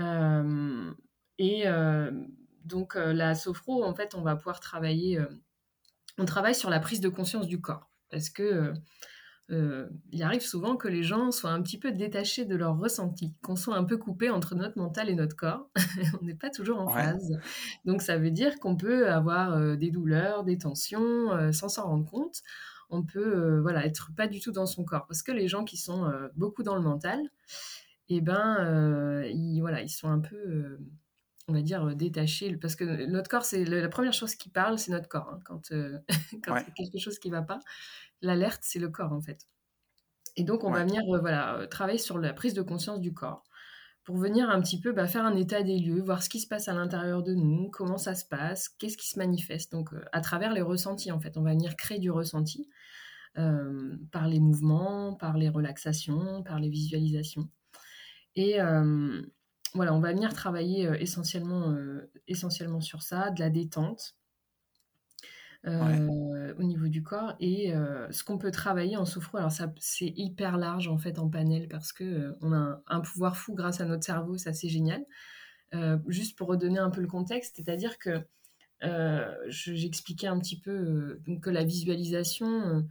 Euh, 0.00 0.92
et 1.38 1.66
euh, 1.66 2.10
donc 2.64 2.94
la 2.94 3.34
sophro, 3.34 3.84
en 3.84 3.94
fait, 3.94 4.14
on 4.14 4.22
va 4.22 4.36
pouvoir 4.36 4.60
travailler, 4.60 5.18
on 6.18 6.24
travaille 6.24 6.54
sur 6.54 6.70
la 6.70 6.80
prise 6.80 7.00
de 7.00 7.08
conscience 7.08 7.46
du 7.46 7.60
corps 7.60 7.90
parce 8.10 8.30
que 8.30 8.72
il 10.10 10.22
arrive 10.22 10.42
souvent 10.42 10.76
que 10.76 10.88
les 10.88 11.02
gens 11.02 11.30
soient 11.30 11.52
un 11.52 11.62
petit 11.62 11.78
peu 11.78 11.90
détachés 11.90 12.44
de 12.44 12.54
leur 12.54 12.76
ressenti, 12.76 13.34
qu'on 13.42 13.56
soit 13.56 13.76
un 13.76 13.84
peu 13.84 13.96
coupé 13.96 14.28
entre 14.28 14.54
notre 14.54 14.76
mental 14.76 15.08
et 15.08 15.14
notre 15.14 15.36
corps. 15.36 15.70
on 16.20 16.24
n'est 16.26 16.34
pas 16.34 16.50
toujours 16.50 16.80
en 16.80 16.88
phase. 16.88 17.38
Donc 17.86 18.02
ça 18.02 18.18
veut 18.18 18.30
dire 18.30 18.58
qu'on 18.58 18.76
peut 18.76 19.10
avoir 19.10 19.76
des 19.78 19.90
douleurs, 19.90 20.44
des 20.44 20.58
tensions, 20.58 21.50
sans 21.50 21.70
s'en 21.70 21.84
rendre 21.84 22.04
compte. 22.04 22.42
On 22.90 23.02
peut 23.02 23.58
voilà 23.60 23.86
être 23.86 24.10
pas 24.14 24.26
du 24.26 24.38
tout 24.40 24.52
dans 24.52 24.66
son 24.66 24.84
corps 24.84 25.06
parce 25.06 25.22
que 25.22 25.32
les 25.32 25.48
gens 25.48 25.64
qui 25.64 25.78
sont 25.78 26.12
beaucoup 26.36 26.62
dans 26.62 26.74
le 26.74 26.82
mental, 26.82 27.18
eh 28.10 28.20
ben 28.20 29.22
ils, 29.32 29.60
voilà 29.60 29.80
ils 29.80 29.88
sont 29.88 30.08
un 30.08 30.20
peu 30.20 30.78
on 31.48 31.52
va 31.52 31.62
dire, 31.62 31.96
détachés. 31.96 32.56
Parce 32.56 32.76
que 32.76 33.06
notre 33.06 33.28
corps, 33.28 33.44
c'est 33.44 33.64
la 33.64 33.88
première 33.88 34.12
chose 34.12 34.34
qui 34.34 34.50
parle, 34.50 34.78
c'est 34.78 34.92
notre 34.92 35.08
corps. 35.08 35.30
Hein. 35.32 35.40
Quand, 35.44 35.60
quand 36.44 36.56
il 36.56 36.62
y 36.62 36.70
a 36.70 36.70
quelque 36.76 36.98
chose 36.98 37.18
qui 37.18 37.30
ne 37.30 37.36
va 37.36 37.42
pas, 37.42 37.58
l'alerte, 38.22 38.60
c'est 38.62 38.78
le 38.78 38.88
corps 38.88 39.12
en 39.12 39.20
fait. 39.20 39.46
Et 40.38 40.44
donc, 40.44 40.62
on 40.62 40.70
va 40.70 40.84
venir 40.84 41.02
euh, 41.12 41.18
voilà, 41.18 41.56
euh, 41.56 41.66
travailler 41.66 41.98
sur 41.98 42.16
la 42.16 42.32
prise 42.32 42.54
de 42.54 42.62
conscience 42.62 43.00
du 43.00 43.12
corps 43.12 43.42
pour 44.04 44.16
venir 44.16 44.48
un 44.48 44.60
petit 44.62 44.80
peu 44.80 44.92
bah, 44.92 45.08
faire 45.08 45.24
un 45.24 45.36
état 45.36 45.62
des 45.64 45.78
lieux, 45.78 46.00
voir 46.00 46.22
ce 46.22 46.28
qui 46.28 46.38
se 46.38 46.46
passe 46.46 46.68
à 46.68 46.74
l'intérieur 46.74 47.24
de 47.24 47.34
nous, 47.34 47.68
comment 47.70 47.98
ça 47.98 48.14
se 48.14 48.24
passe, 48.24 48.68
qu'est-ce 48.68 48.96
qui 48.96 49.08
se 49.08 49.18
manifeste. 49.18 49.72
Donc, 49.72 49.92
euh, 49.92 50.04
à 50.12 50.20
travers 50.20 50.52
les 50.52 50.62
ressentis, 50.62 51.10
en 51.10 51.20
fait, 51.20 51.36
on 51.36 51.42
va 51.42 51.50
venir 51.50 51.76
créer 51.76 51.98
du 51.98 52.10
ressenti 52.10 52.68
par 54.10 54.26
les 54.26 54.40
mouvements, 54.40 55.14
par 55.14 55.38
les 55.38 55.48
relaxations, 55.48 56.42
par 56.42 56.58
les 56.58 56.68
visualisations. 56.68 57.48
Et 58.34 58.58
voilà, 59.74 59.94
on 59.94 60.00
va 60.00 60.12
venir 60.12 60.32
travailler 60.34 60.90
essentiellement, 61.00 61.76
essentiellement 62.26 62.80
sur 62.80 63.02
ça, 63.02 63.30
de 63.30 63.40
la 63.40 63.50
détente, 63.50 64.18
euh, 65.66 66.54
au 66.56 66.62
niveau 66.62 66.86
du 66.86 67.02
corps. 67.02 67.34
Et 67.40 67.74
euh, 67.74 68.10
ce 68.12 68.22
qu'on 68.22 68.38
peut 68.38 68.52
travailler 68.52 68.96
en 68.96 69.04
sophro, 69.04 69.38
alors 69.38 69.50
ça, 69.50 69.72
c'est 69.80 70.12
hyper 70.16 70.56
large 70.56 70.86
en 70.86 70.98
fait 70.98 71.18
en 71.18 71.28
panel 71.28 71.66
parce 71.68 71.92
que 71.92 72.04
euh, 72.04 72.38
on 72.40 72.52
a 72.52 72.80
un, 72.86 73.00
pouvoir 73.00 73.36
fou 73.36 73.54
grâce 73.54 73.80
à 73.80 73.84
notre 73.84 74.04
cerveau, 74.04 74.38
ça 74.38 74.52
c'est 74.52 74.68
génial. 74.68 75.04
juste 76.06 76.38
pour 76.38 76.48
redonner 76.48 76.78
un 76.78 76.90
peu 76.90 77.00
le 77.00 77.08
contexte, 77.08 77.56
c'est-à-dire 77.56 77.98
que 77.98 78.24
j'expliquais 79.48 80.28
un 80.28 80.38
petit 80.38 80.60
peu 80.60 81.20
que 81.42 81.50
la 81.50 81.64
visualisation, 81.64 82.86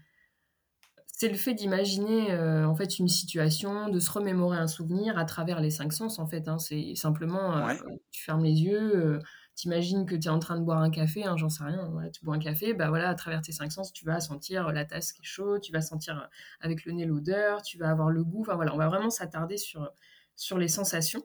c'est 1.20 1.30
le 1.30 1.36
fait 1.36 1.56
d'imaginer 1.56 2.38
en 2.38 2.76
fait 2.76 3.00
une 3.00 3.08
situation, 3.08 3.90
de 3.90 4.00
se 4.00 4.12
remémorer 4.12 4.58
un 4.58 4.68
souvenir 4.68 5.18
à 5.18 5.26
travers 5.26 5.62
les 5.62 5.72
cinq 5.72 5.92
sens 5.92 6.20
en 6.20 6.28
fait. 6.28 6.48
Hein. 6.48 6.60
c'est 6.60 6.94
simplement 6.94 7.68
tu 8.12 8.24
fermes 8.24 8.44
les 8.44 8.62
yeux 8.62 9.20
t'imagines 9.58 10.06
que 10.06 10.16
tu 10.16 10.28
es 10.28 10.32
en 10.32 10.40
train 10.40 10.58
de 10.58 10.64
boire 10.64 10.82
un 10.82 10.92
café, 10.92 11.26
hein, 11.26 11.36
j'en 11.36 11.50
sais 11.50 11.64
rien, 11.64 11.92
tu 12.14 12.24
bois 12.24 12.36
un 12.36 12.40
café, 12.40 12.74
bah 12.74 12.90
voilà, 12.90 13.10
à 13.10 13.16
travers 13.16 13.42
tes 13.42 13.52
cinq 13.52 13.72
sens, 13.72 13.92
tu 13.92 14.06
vas 14.06 14.22
sentir 14.22 14.72
la 14.72 14.86
tasse 14.86 15.12
qui 15.12 15.22
est 15.24 15.26
chaude, 15.26 15.62
tu 15.62 15.72
vas 15.72 15.82
sentir 15.82 16.20
euh, 16.20 16.28
avec 16.62 16.86
le 16.86 16.94
nez 16.94 17.06
l'odeur, 17.06 17.64
tu 17.64 17.80
vas 17.80 17.90
avoir 17.90 18.12
le 18.12 18.24
goût, 18.24 18.42
enfin 18.42 18.56
voilà, 18.56 18.74
on 18.74 18.78
va 18.78 18.88
vraiment 18.88 19.10
s'attarder 19.10 19.58
sur, 19.58 19.92
sur 20.36 20.60
les 20.60 20.68
sensations. 20.68 21.24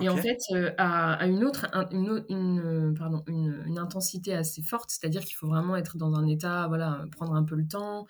Et 0.00 0.08
en 0.08 0.16
fait, 0.16 0.38
euh, 0.52 0.72
à, 0.78 1.26
une 1.26 1.42
autre, 1.42 1.66
une, 1.90 2.24
une, 2.28 2.94
pardon, 2.96 3.24
une, 3.26 3.62
une, 3.66 3.78
intensité 3.78 4.34
assez 4.34 4.62
forte, 4.62 4.90
c'est-à-dire 4.90 5.24
qu'il 5.24 5.34
faut 5.34 5.48
vraiment 5.48 5.74
être 5.74 5.96
dans 5.96 6.14
un 6.14 6.26
état, 6.26 6.68
voilà, 6.68 7.04
prendre 7.12 7.34
un 7.34 7.44
peu 7.44 7.56
le 7.56 7.66
temps, 7.66 8.06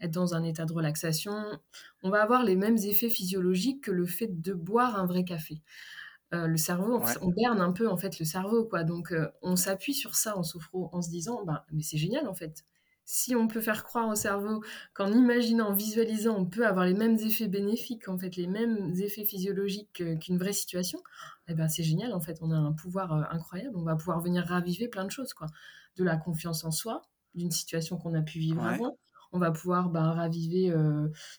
être 0.00 0.10
dans 0.10 0.34
un 0.34 0.44
état 0.44 0.64
de 0.64 0.72
relaxation. 0.72 1.32
On 2.02 2.10
va 2.10 2.22
avoir 2.22 2.44
les 2.44 2.56
mêmes 2.56 2.78
effets 2.78 3.10
physiologiques 3.10 3.84
que 3.84 3.90
le 3.90 4.06
fait 4.06 4.40
de 4.40 4.52
boire 4.52 4.98
un 4.98 5.06
vrai 5.06 5.24
café. 5.24 5.62
Euh, 6.32 6.46
le 6.46 6.56
cerveau, 6.56 7.02
on 7.22 7.28
berne 7.30 7.60
un 7.60 7.72
peu 7.72 7.88
en 7.88 7.96
fait 7.96 8.18
le 8.20 8.24
cerveau, 8.24 8.64
quoi. 8.64 8.84
Donc 8.84 9.12
euh, 9.12 9.28
on 9.42 9.56
s'appuie 9.56 9.94
sur 9.94 10.14
ça 10.14 10.36
en 10.36 10.42
sophro 10.42 10.88
en 10.92 11.02
se 11.02 11.10
disant, 11.10 11.44
bah, 11.44 11.64
mais 11.72 11.82
c'est 11.82 11.98
génial 11.98 12.28
en 12.28 12.34
fait. 12.34 12.64
Si 13.04 13.34
on 13.34 13.48
peut 13.48 13.60
faire 13.60 13.82
croire 13.82 14.08
au 14.08 14.14
cerveau 14.14 14.62
qu'en 14.94 15.10
imaginant, 15.12 15.70
en 15.70 15.72
visualisant, 15.72 16.36
on 16.36 16.46
peut 16.46 16.64
avoir 16.64 16.84
les 16.84 16.94
mêmes 16.94 17.16
effets 17.16 17.48
bénéfiques, 17.48 18.08
en 18.08 18.16
fait, 18.16 18.36
les 18.36 18.46
mêmes 18.46 18.94
effets 19.00 19.24
physiologiques 19.24 20.04
qu'une 20.20 20.38
vraie 20.38 20.52
situation, 20.52 21.00
eh 21.48 21.54
ben 21.54 21.66
c'est 21.68 21.82
génial 21.82 22.12
en 22.12 22.20
fait. 22.20 22.38
On 22.40 22.52
a 22.52 22.56
un 22.56 22.72
pouvoir 22.72 23.12
euh, 23.12 23.22
incroyable. 23.30 23.76
On 23.76 23.82
va 23.82 23.96
pouvoir 23.96 24.20
venir 24.20 24.44
raviver 24.46 24.86
plein 24.86 25.04
de 25.04 25.10
choses, 25.10 25.34
quoi. 25.34 25.48
De 25.96 26.04
la 26.04 26.16
confiance 26.16 26.62
en 26.64 26.70
soi, 26.70 27.02
d'une 27.34 27.50
situation 27.50 27.96
qu'on 27.98 28.14
a 28.14 28.22
pu 28.22 28.38
vivre 28.38 28.64
avant. 28.64 28.96
On 29.32 29.38
va 29.38 29.50
pouvoir 29.50 29.90
bah, 29.90 30.12
raviver 30.12 30.74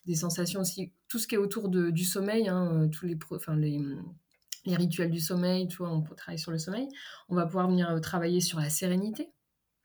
des 0.06 0.14
sensations 0.14 0.60
aussi, 0.60 0.92
tout 1.08 1.18
ce 1.18 1.26
qui 1.26 1.34
est 1.34 1.38
autour 1.38 1.68
du 1.68 2.04
sommeil, 2.04 2.48
hein, 2.48 2.88
tous 2.90 3.06
les, 3.06 3.16
rituels 4.66 5.10
du 5.10 5.20
sommeil, 5.20 5.68
tu 5.68 5.78
vois, 5.78 5.90
on 5.90 6.02
peut 6.02 6.14
travailler 6.14 6.38
sur 6.38 6.52
le 6.52 6.58
sommeil. 6.58 6.88
On 7.28 7.34
va 7.34 7.46
pouvoir 7.46 7.68
venir 7.68 7.90
euh, 7.90 8.00
travailler 8.00 8.40
sur 8.40 8.60
la 8.60 8.70
sérénité. 8.70 9.28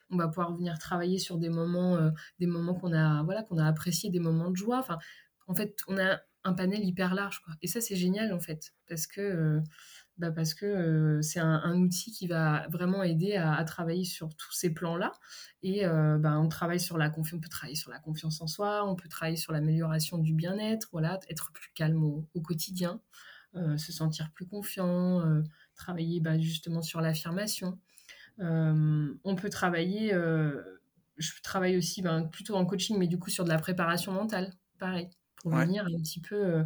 On 0.09 0.17
va 0.17 0.27
pouvoir 0.27 0.55
venir 0.55 0.77
travailler 0.79 1.19
sur 1.19 1.37
des 1.37 1.49
moments, 1.49 1.95
euh, 1.95 2.11
moments 2.39 2.75
qu'on 2.75 2.93
a, 2.93 3.23
voilà, 3.23 3.43
qu'on 3.43 3.57
a 3.57 3.67
appréciés, 3.67 4.09
des 4.09 4.19
moments 4.19 4.51
de 4.51 4.55
joie. 4.55 4.85
En 5.47 5.55
fait, 5.55 5.79
on 5.87 5.97
a 5.97 6.19
un 6.43 6.53
panel 6.53 6.83
hyper 6.85 7.13
large. 7.13 7.41
Et 7.61 7.67
ça, 7.67 7.81
c'est 7.81 7.95
génial, 7.95 8.31
en 8.33 8.39
fait, 8.39 8.73
parce 8.87 9.07
que, 9.07 9.21
euh, 9.21 9.59
bah 10.17 10.31
parce 10.31 10.53
que 10.53 11.19
c'est 11.21 11.39
un, 11.39 11.79
outil 11.79 12.11
qui 12.11 12.27
va 12.27 12.67
vraiment 12.69 13.03
aider 13.03 13.35
à, 13.35 13.63
travailler 13.63 14.03
sur 14.03 14.35
tous 14.35 14.51
ces 14.51 14.73
plans-là. 14.73 15.11
Et 15.63 15.85
bah, 15.85 16.39
on 16.39 16.49
travaille 16.49 16.79
sur 16.79 16.97
la 16.97 17.09
confiance, 17.09 17.37
on 17.37 17.41
peut 17.41 17.49
travailler 17.49 17.75
sur 17.75 17.91
la 17.91 17.99
confiance 17.99 18.41
en 18.41 18.47
soi, 18.47 18.87
on 18.89 18.95
peut 18.95 19.09
travailler 19.09 19.37
sur 19.37 19.53
l'amélioration 19.53 20.17
du 20.17 20.33
bien-être, 20.33 20.89
voilà, 20.91 21.19
être 21.29 21.51
plus 21.53 21.71
calme 21.73 22.03
au 22.03 22.41
quotidien. 22.41 22.99
Euh, 23.55 23.77
se 23.77 23.91
sentir 23.91 24.29
plus 24.31 24.45
confiant, 24.45 25.23
travailler 25.75 26.19
bah, 26.19 26.37
justement 26.37 26.81
sur 26.81 27.01
l'affirmation. 27.01 27.79
On 28.39 29.35
peut 29.35 29.49
travailler, 29.49 30.11
je 31.17 31.41
travaille 31.41 31.77
aussi 31.77 32.01
ben, 32.01 32.25
plutôt 32.25 32.55
en 32.55 32.65
coaching, 32.65 32.97
mais 32.97 33.07
du 33.07 33.17
coup 33.17 33.29
sur 33.29 33.43
de 33.43 33.49
la 33.49 33.57
préparation 33.57 34.11
mentale, 34.11 34.53
pareil, 34.77 35.09
pour 35.37 35.51
venir 35.55 35.85
un 35.85 35.97
petit 36.01 36.21
peu 36.21 36.63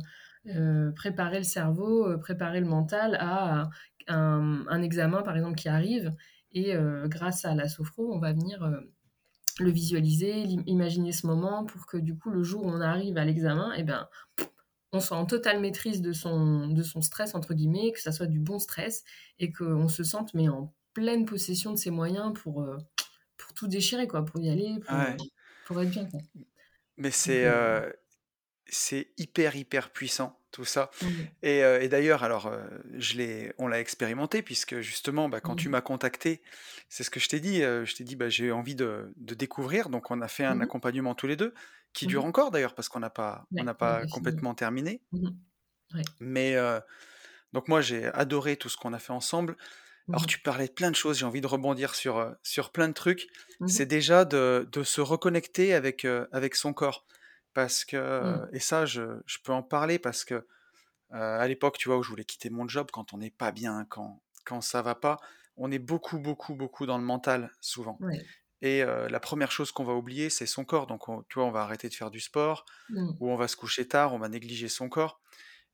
préparer 0.95 1.37
le 1.37 1.43
cerveau, 1.43 2.17
préparer 2.17 2.59
le 2.59 2.67
mental 2.67 3.17
à 3.19 3.69
un, 4.07 4.81
examen, 4.81 5.21
par 5.21 5.35
exemple, 5.35 5.55
qui 5.55 5.69
arrive. 5.69 6.13
Et 6.53 6.73
grâce 7.05 7.45
à 7.45 7.55
la 7.55 7.67
sophro, 7.67 8.13
on 8.13 8.19
va 8.19 8.33
venir 8.33 8.69
le 9.59 9.71
visualiser, 9.71 10.41
imaginer 10.65 11.11
ce 11.11 11.27
moment 11.27 11.65
pour 11.65 11.85
que 11.85 11.97
du 11.97 12.17
coup, 12.17 12.29
le 12.29 12.43
jour 12.43 12.65
où 12.65 12.69
on 12.69 12.81
arrive 12.81 13.17
à 13.17 13.25
l'examen, 13.25 13.73
eh 13.77 13.83
ben, 13.83 14.07
on 14.93 14.99
soit 14.99 15.17
en 15.17 15.25
totale 15.25 15.59
maîtrise 15.59 16.01
de 16.01 16.11
son, 16.11 16.67
de 16.67 16.83
son 16.83 17.01
stress, 17.01 17.35
entre 17.35 17.53
guillemets, 17.53 17.91
que 17.91 18.01
ça 18.01 18.11
soit 18.11 18.27
du 18.27 18.39
bon 18.39 18.59
stress, 18.59 19.03
et 19.39 19.51
qu'on 19.51 19.87
se 19.87 20.03
sente 20.03 20.33
mais 20.33 20.49
en 20.49 20.73
pleine 20.93 21.25
possession 21.25 21.71
de 21.71 21.77
ses 21.77 21.91
moyens 21.91 22.33
pour, 22.33 22.61
euh, 22.61 22.77
pour 23.37 23.53
tout 23.53 23.67
déchirer, 23.67 24.07
quoi, 24.07 24.25
pour 24.25 24.41
y 24.41 24.49
aller, 24.49 24.79
pour, 25.65 25.81
être 25.81 25.89
bien. 25.89 26.07
Mais 26.97 27.11
c'est, 27.11 27.45
euh, 27.45 27.89
c'est 28.71 29.09
hyper, 29.17 29.55
hyper 29.55 29.91
puissant. 29.91 30.39
tout 30.51 30.65
ça. 30.65 30.91
Mmh. 31.01 31.07
Et, 31.43 31.87
d'ailleurs, 31.87 32.23
alors, 32.23 32.51
je 32.97 33.51
on 33.57 33.67
l'a 33.67 33.79
expérimenté, 33.79 34.41
puisque 34.41 34.79
justement, 34.81 35.29
bah, 35.29 35.39
quand 35.39 35.55
tu 35.55 35.67
mmh. 35.67 35.71
m'as 35.71 35.81
contacté, 35.81 36.41
c'est 36.89 37.03
ce 37.03 37.09
que 37.09 37.19
je 37.19 37.29
t'ai 37.29 37.39
dit, 37.39 37.59
je 37.59 37.95
t'ai 37.95 38.03
dit, 38.03 38.15
bah, 38.15 38.29
j'ai 38.29 38.51
envie 38.51 38.75
de, 38.75 39.13
découvrir, 39.17 39.89
donc 39.89 40.11
on 40.11 40.21
a 40.21 40.27
fait 40.27 40.43
un 40.43 40.55
mmh 40.55 40.61
accompagnement 40.61 41.15
tous 41.15 41.27
les 41.27 41.35
deux, 41.35 41.53
qui 41.93 42.07
dure 42.07 42.25
encore 42.25 42.51
d'ailleurs, 42.51 42.75
parce 42.75 42.89
qu'on 42.89 42.99
n'a 42.99 43.09
pas, 43.09 43.45
on 43.57 43.63
n'a 43.63 43.73
pas 43.73 44.05
complètement 44.07 44.53
terminé. 44.53 45.01
Mais, 46.19 46.55
donc 47.53 47.67
moi, 47.67 47.81
j'ai 47.81 48.05
adoré 48.05 48.57
tout 48.57 48.69
ce 48.69 48.77
qu'on 48.77 48.93
a 48.93 48.99
fait 48.99 49.13
ensemble. 49.13 49.55
Alors 50.09 50.25
tu 50.25 50.39
parlais 50.39 50.67
de 50.67 50.73
plein 50.73 50.91
de 50.91 50.95
choses, 50.95 51.19
j'ai 51.19 51.25
envie 51.25 51.39
de 51.41 51.47
rebondir 51.47 51.95
sur, 51.95 52.35
sur 52.43 52.71
plein 52.71 52.89
de 52.89 52.93
trucs. 52.93 53.27
C'est 53.67 53.85
déjà 53.85 54.25
de, 54.25 54.67
se 54.83 55.01
reconnecter 55.01 55.73
avec, 55.73 56.05
avec 56.31 56.55
son 56.55 56.73
corps. 56.73 57.05
Parce 57.53 57.85
que, 57.85 58.47
et 58.53 58.59
ça, 58.59 58.85
je, 58.85 59.03
peux 59.43 59.51
en 59.51 59.63
parler 59.63 59.99
parce 59.99 60.23
que 60.23 60.45
à 61.11 61.45
l'époque, 61.47 61.77
tu 61.77 61.89
vois, 61.89 61.97
où 61.97 62.03
je 62.03 62.09
voulais 62.09 62.23
quitter 62.23 62.49
mon 62.49 62.67
job, 62.67 62.89
quand 62.91 63.13
on 63.13 63.17
n'est 63.17 63.31
pas 63.31 63.51
bien, 63.51 63.85
quand, 63.89 64.21
quand 64.45 64.61
ça 64.61 64.81
va 64.81 64.95
pas, 64.95 65.19
on 65.57 65.71
est 65.71 65.79
beaucoup, 65.79 66.19
beaucoup, 66.19 66.55
beaucoup 66.55 66.85
dans 66.85 66.97
le 66.97 67.03
mental, 67.03 67.51
souvent. 67.59 67.99
Et 68.61 68.83
la 68.83 69.19
première 69.19 69.51
chose 69.51 69.71
qu'on 69.71 69.83
va 69.83 69.93
oublier, 69.93 70.29
c'est 70.29 70.45
son 70.45 70.63
corps. 70.63 70.87
Donc, 70.87 71.03
tu 71.27 71.35
vois, 71.35 71.45
on 71.45 71.51
va 71.51 71.61
arrêter 71.63 71.89
de 71.89 71.93
faire 71.93 72.11
du 72.11 72.19
sport, 72.19 72.65
mmh. 72.89 73.09
ou 73.19 73.29
on 73.29 73.35
va 73.35 73.47
se 73.47 73.55
coucher 73.55 73.87
tard, 73.87 74.13
on 74.13 74.19
va 74.19 74.29
négliger 74.29 74.69
son 74.69 74.87
corps. 74.87 75.19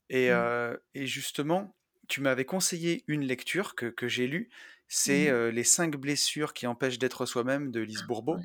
Et, 0.09 0.31
mmh. 0.31 0.77
et 0.95 1.05
justement, 1.05 1.75
tu 2.07 2.21
m'avais 2.21 2.45
conseillé 2.45 3.03
une 3.07 3.23
lecture 3.23 3.75
que, 3.75 3.85
que 3.87 4.07
j'ai 4.07 4.27
lue, 4.27 4.49
c'est 4.87 5.31
mmh 5.31 5.49
Les 5.49 5.63
cinq 5.63 5.97
blessures 5.97 6.53
qui 6.53 6.65
empêchent 6.65 6.99
d'être 6.99 7.25
soi-même 7.25 7.71
de 7.71 7.81
Lise 7.81 8.01
ah, 8.03 8.07
Bourbeau. 8.07 8.37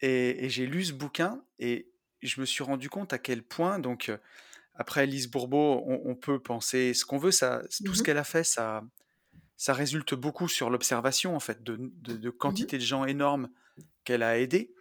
Et, 0.00 0.44
et 0.44 0.48
j'ai 0.48 0.66
lu 0.66 0.84
ce 0.84 0.92
bouquin, 0.92 1.42
et 1.58 1.90
je 2.22 2.40
me 2.40 2.46
suis 2.46 2.64
rendu 2.64 2.90
compte 2.90 3.12
à 3.12 3.18
quel 3.18 3.42
point, 3.42 3.78
donc, 3.78 4.12
après 4.74 5.06
Lise 5.06 5.28
Bourbeau, 5.28 5.82
on, 5.86 6.14
peut 6.14 6.38
penser 6.38 6.94
ce 6.94 7.04
qu'on 7.04 7.18
veut, 7.18 7.32
ça, 7.32 7.62
tout 7.84 7.94
ce 7.94 8.00
mmh 8.00 8.04
qu'elle 8.04 8.18
a 8.18 8.24
fait, 8.24 8.44
ça, 8.44 8.82
ça 9.56 9.74
résulte 9.74 10.14
beaucoup 10.14 10.48
sur 10.48 10.70
l'observation, 10.70 11.34
en 11.34 11.40
fait, 11.40 11.64
de, 11.64 11.76
de, 11.80 12.28
mmh 12.28 12.32
quantité 12.32 12.78
de 12.78 12.82
gens 12.82 13.04
énormes 13.04 13.50
qu'elle 14.04 14.22
a 14.22 14.38
aidés. 14.38 14.72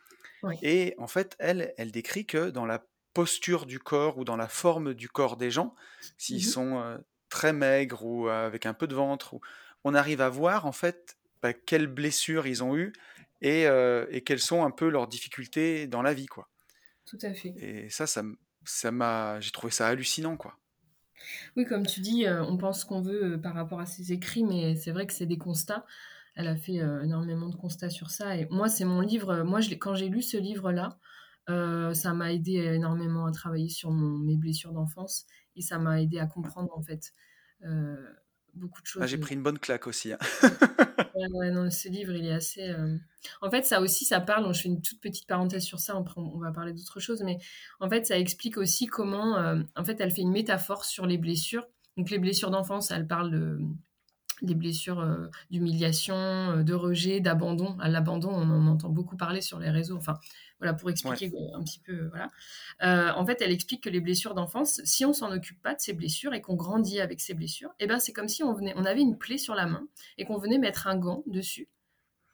Et 0.62 0.94
en 1.00 1.08
fait, 1.08 1.36
elle, 1.40 1.74
elle 1.78 1.92
décrit 1.92 2.26
que 2.26 2.52
dans 2.52 2.66
la 2.66 2.86
posture 3.14 3.66
du 3.66 3.80
corps 3.80 4.20
ou 4.20 4.24
dans 4.24 4.38
la 4.38 4.48
forme 4.48 4.94
du 4.94 5.10
corps 5.10 5.36
des 5.36 5.50
gens, 5.50 5.74
s'ils 6.18 6.38
mmh 6.38 6.52
sont 6.52 7.00
très 7.30 7.52
maigres 7.52 8.06
ou 8.06 8.28
avec 8.30 8.68
un 8.68 8.74
peu 8.74 8.88
de 8.88 8.94
ventre, 8.96 9.36
on 9.84 9.96
arrive 9.96 10.22
à 10.22 10.30
voir, 10.30 10.68
en 10.68 10.72
fait, 10.72 11.18
bah, 11.42 11.54
quelles 11.54 11.88
blessures 11.88 12.46
ils 12.46 12.64
ont 12.64 12.78
eues 12.78 12.94
et, 13.42 13.64
et 14.12 14.24
quelles 14.24 14.40
sont 14.40 14.64
un 14.64 14.72
peu 14.72 14.90
leurs 14.90 15.08
difficultés 15.08 15.88
dans 15.88 16.04
la 16.04 16.14
vie, 16.14 16.28
quoi. 16.28 16.48
Tout 17.08 17.18
à 17.22 17.34
fait. 17.34 17.54
Et 17.58 17.90
ça, 17.90 18.06
ça, 18.06 18.92
m'a, 18.92 19.40
j'ai 19.40 19.52
trouvé 19.52 19.72
ça 19.72 19.88
hallucinant, 19.88 20.36
quoi. 20.36 20.58
Oui, 21.56 21.66
comme 21.66 21.86
tu 21.86 22.02
dis, 22.02 22.28
euh, 22.28 22.44
on 22.44 22.58
pense 22.58 22.84
qu'on 22.84 23.02
veut 23.02 23.24
euh, 23.24 23.38
par 23.38 23.54
rapport 23.54 23.80
à 23.80 23.86
ses 23.86 24.12
écrits, 24.12 24.44
mais 24.44 24.76
c'est 24.76 24.92
vrai 24.92 25.08
que 25.08 25.14
c'est 25.14 25.26
des 25.26 25.38
constats. 25.38 25.86
Elle 26.36 26.48
a 26.48 26.56
fait 26.56 26.80
euh, 26.80 27.02
énormément 27.02 27.50
de 27.50 27.56
constats 27.56 27.90
sur 27.90 28.12
ça. 28.12 28.36
Et 28.36 28.48
moi, 28.52 28.70
c'est 28.70 28.86
mon 28.86 29.00
livre. 29.00 29.44
Moi, 29.44 29.62
je 29.62 29.74
quand 29.74 29.96
j'ai 29.96 30.10
lu 30.10 30.22
ce 30.22 30.38
livre-là, 30.38 31.00
ça 31.94 32.14
m'a 32.14 32.34
aidé 32.34 32.56
énormément 32.56 33.26
à 33.26 33.32
travailler 33.32 33.70
sur 33.70 33.90
mes 33.90 34.36
blessures 34.36 34.74
d'enfance 34.74 35.26
et 35.56 35.62
ça 35.62 35.80
m'a 35.80 36.02
aidé 36.02 36.20
à 36.20 36.28
comprendre 36.28 36.78
en 36.78 36.82
fait 36.82 37.14
beaucoup 38.58 38.82
de 38.82 38.88
ah, 38.88 38.92
choses. 38.92 39.06
j'ai 39.06 39.18
pris 39.18 39.36
une 39.36 39.44
bonne 39.44 39.60
claque 39.60 39.88
aussi. 39.88 40.14
Hein. 40.14 40.18
ouais, 41.34 41.52
non, 41.52 41.70
ce 41.70 41.90
livre, 41.90 42.14
il 42.14 42.26
est 42.26 42.34
assez. 42.34 42.70
Euh, 42.70 42.98
en 43.42 43.50
fait, 43.50 43.64
ça 43.66 43.82
aussi, 43.82 44.06
ça 44.06 44.20
parle. 44.20 44.54
Je 44.54 44.62
fais 44.62 44.70
une 44.70 44.82
toute 44.82 45.00
petite 45.02 45.28
parenthèse 45.28 45.64
sur 45.64 45.80
ça. 45.80 45.96
Après, 45.98 46.20
on 46.20 46.40
va 46.40 46.52
parler 46.52 46.74
d'autres 46.74 47.00
choses, 47.00 47.22
mais 47.24 47.38
en 47.80 47.90
fait, 47.90 48.06
ça 48.06 48.18
explique 48.18 48.58
aussi 48.58 48.86
comment. 48.88 49.38
Euh, 49.38 49.62
en 49.76 49.86
fait, 49.86 50.00
elle 50.00 50.12
fait 50.12 50.22
une 50.22 50.32
métaphore 50.32 50.86
sur 50.86 51.06
les 51.06 51.18
blessures. 51.18 51.68
Donc, 51.98 52.10
les 52.10 52.20
blessures 52.20 52.52
d'enfance, 52.52 52.92
elle 52.92 53.08
parle 53.08 53.32
de 53.32 53.60
des 54.42 54.56
blessures 54.56 55.00
euh, 55.00 55.28
d'humiliation, 55.52 56.64
de 56.64 56.74
rejet, 56.74 57.20
d'abandon. 57.20 57.78
À 57.80 57.90
l'abandon, 57.90 58.30
on 58.30 58.50
en 58.50 58.68
entend 58.68 58.90
beaucoup 58.90 59.18
parler 59.18 59.42
sur 59.42 59.60
les 59.60 59.70
réseaux. 59.70 59.98
Enfin, 59.98 60.20
voilà, 60.60 60.74
pour 60.74 60.90
expliquer 60.90 61.32
un 61.54 61.64
petit 61.64 61.80
peu. 61.80 62.08
Voilà. 62.08 62.30
Euh, 62.84 63.12
en 63.16 63.26
fait, 63.26 63.42
elle 63.42 63.52
explique 63.52 63.84
que 63.84 63.90
les 63.90 64.00
blessures 64.00 64.34
d'enfance, 64.34 64.82
si 64.84 65.06
on 65.06 65.14
s'en 65.14 65.32
occupe 65.32 65.62
pas 65.62 65.76
de 65.76 65.82
ces 65.82 65.94
blessures 65.94 66.34
et 66.34 66.42
qu'on 66.42 66.56
grandit 66.56 67.00
avec 67.00 67.22
ces 67.22 67.34
blessures, 67.34 67.70
eh 67.80 67.88
ben, 67.88 68.00
c'est 68.00 68.14
comme 68.14 68.28
si 68.28 68.44
on, 68.44 68.54
venait, 68.54 68.74
on 68.76 68.86
avait 68.86 69.02
une 69.02 69.18
plaie 69.18 69.38
sur 69.38 69.56
la 69.56 69.68
main 69.68 69.88
et 70.18 70.26
qu'on 70.26 70.38
venait 70.38 70.58
mettre 70.58 70.88
un 70.88 70.98
gant 70.98 71.24
dessus. 71.28 71.68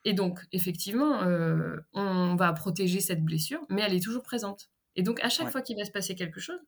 Et 0.05 0.13
donc, 0.13 0.39
effectivement, 0.51 1.23
euh, 1.23 1.77
on 1.93 2.35
va 2.35 2.51
protéger 2.53 2.99
cette 2.99 3.23
blessure, 3.23 3.61
mais 3.69 3.81
elle 3.81 3.93
est 3.93 4.03
toujours 4.03 4.23
présente. 4.23 4.69
Et 4.95 5.03
donc, 5.03 5.19
à 5.21 5.29
chaque 5.29 5.49
fois 5.49 5.61
qu'il 5.61 5.77
va 5.77 5.85
se 5.85 5.91
passer 5.91 6.15
quelque 6.15 6.39
chose 6.39 6.59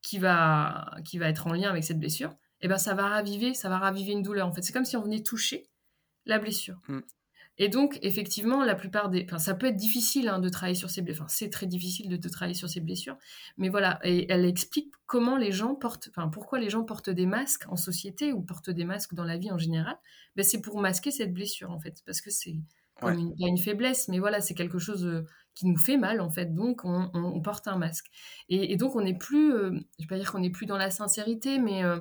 qui 0.00 0.18
va, 0.18 0.96
qui 1.04 1.18
va 1.18 1.28
être 1.28 1.46
en 1.46 1.52
lien 1.52 1.70
avec 1.70 1.84
cette 1.84 1.98
blessure, 1.98 2.34
eh 2.62 2.68
ben, 2.68 2.78
ça 2.78 2.94
va 2.94 3.08
raviver, 3.08 3.54
ça 3.54 3.68
va 3.68 3.78
raviver 3.78 4.12
une 4.12 4.22
douleur. 4.22 4.46
En 4.46 4.52
fait, 4.52 4.62
c'est 4.62 4.72
comme 4.72 4.84
si 4.84 4.96
on 4.96 5.02
venait 5.02 5.22
toucher 5.22 5.68
la 6.26 6.38
blessure. 6.38 6.80
Mm. 6.88 7.00
Et 7.58 7.68
donc, 7.68 7.98
effectivement, 8.02 8.64
la 8.64 8.74
plupart 8.74 9.10
des. 9.10 9.24
Enfin, 9.24 9.38
ça 9.38 9.54
peut 9.54 9.66
être 9.66 9.76
difficile 9.76 10.28
hein, 10.28 10.38
de 10.38 10.48
travailler 10.48 10.74
sur 10.74 10.88
ces 10.88 11.02
blessures. 11.02 11.24
Enfin, 11.24 11.34
c'est 11.34 11.50
très 11.50 11.66
difficile 11.66 12.08
de, 12.08 12.28
travailler 12.28 12.54
sur 12.54 12.68
ces 12.68 12.80
blessures. 12.80 13.18
Mais 13.58 13.68
voilà, 13.68 14.00
et 14.04 14.30
elle 14.32 14.46
explique 14.46 14.92
comment 15.06 15.36
les 15.36 15.52
gens 15.52 15.74
portent. 15.74 16.08
Enfin, 16.10 16.28
pourquoi 16.28 16.58
les 16.58 16.70
gens 16.70 16.82
portent 16.82 17.10
des 17.10 17.26
masques 17.26 17.64
en 17.68 17.76
société 17.76 18.32
ou 18.32 18.40
portent 18.40 18.70
des 18.70 18.84
masques 18.84 19.14
dans 19.14 19.24
la 19.24 19.36
vie 19.36 19.50
en 19.50 19.58
général. 19.58 19.96
Ben, 20.34 20.44
c'est 20.44 20.62
pour 20.62 20.80
masquer 20.80 21.10
cette 21.10 21.34
blessure, 21.34 21.70
en 21.70 21.78
fait. 21.78 22.02
Parce 22.06 22.22
que 22.22 22.30
c'est 22.30 22.56
comme 22.98 23.18
une, 23.18 23.34
une, 23.38 23.58
faiblesse, 23.58 24.08
mais 24.08 24.18
voilà, 24.18 24.40
c'est 24.40 24.54
quelque 24.54 24.78
chose 24.78 25.04
euh, 25.04 25.26
qui 25.54 25.66
nous 25.66 25.76
fait 25.76 25.98
mal, 25.98 26.20
en 26.20 26.30
fait. 26.30 26.54
Donc, 26.54 26.82
on, 26.84 27.40
porte 27.42 27.68
un 27.68 27.76
masque. 27.76 28.06
Et, 28.48 28.76
donc, 28.76 28.96
on 28.96 29.02
n'est 29.02 29.18
plus. 29.18 29.52
Euh, 29.52 29.78
je 29.98 30.04
vais 30.04 30.08
pas 30.08 30.18
dire 30.18 30.32
qu'on 30.32 30.40
n'est 30.40 30.50
plus 30.50 30.66
dans 30.66 30.78
la 30.78 30.90
sincérité, 30.90 31.58
mais. 31.58 31.84
Euh, 31.84 32.00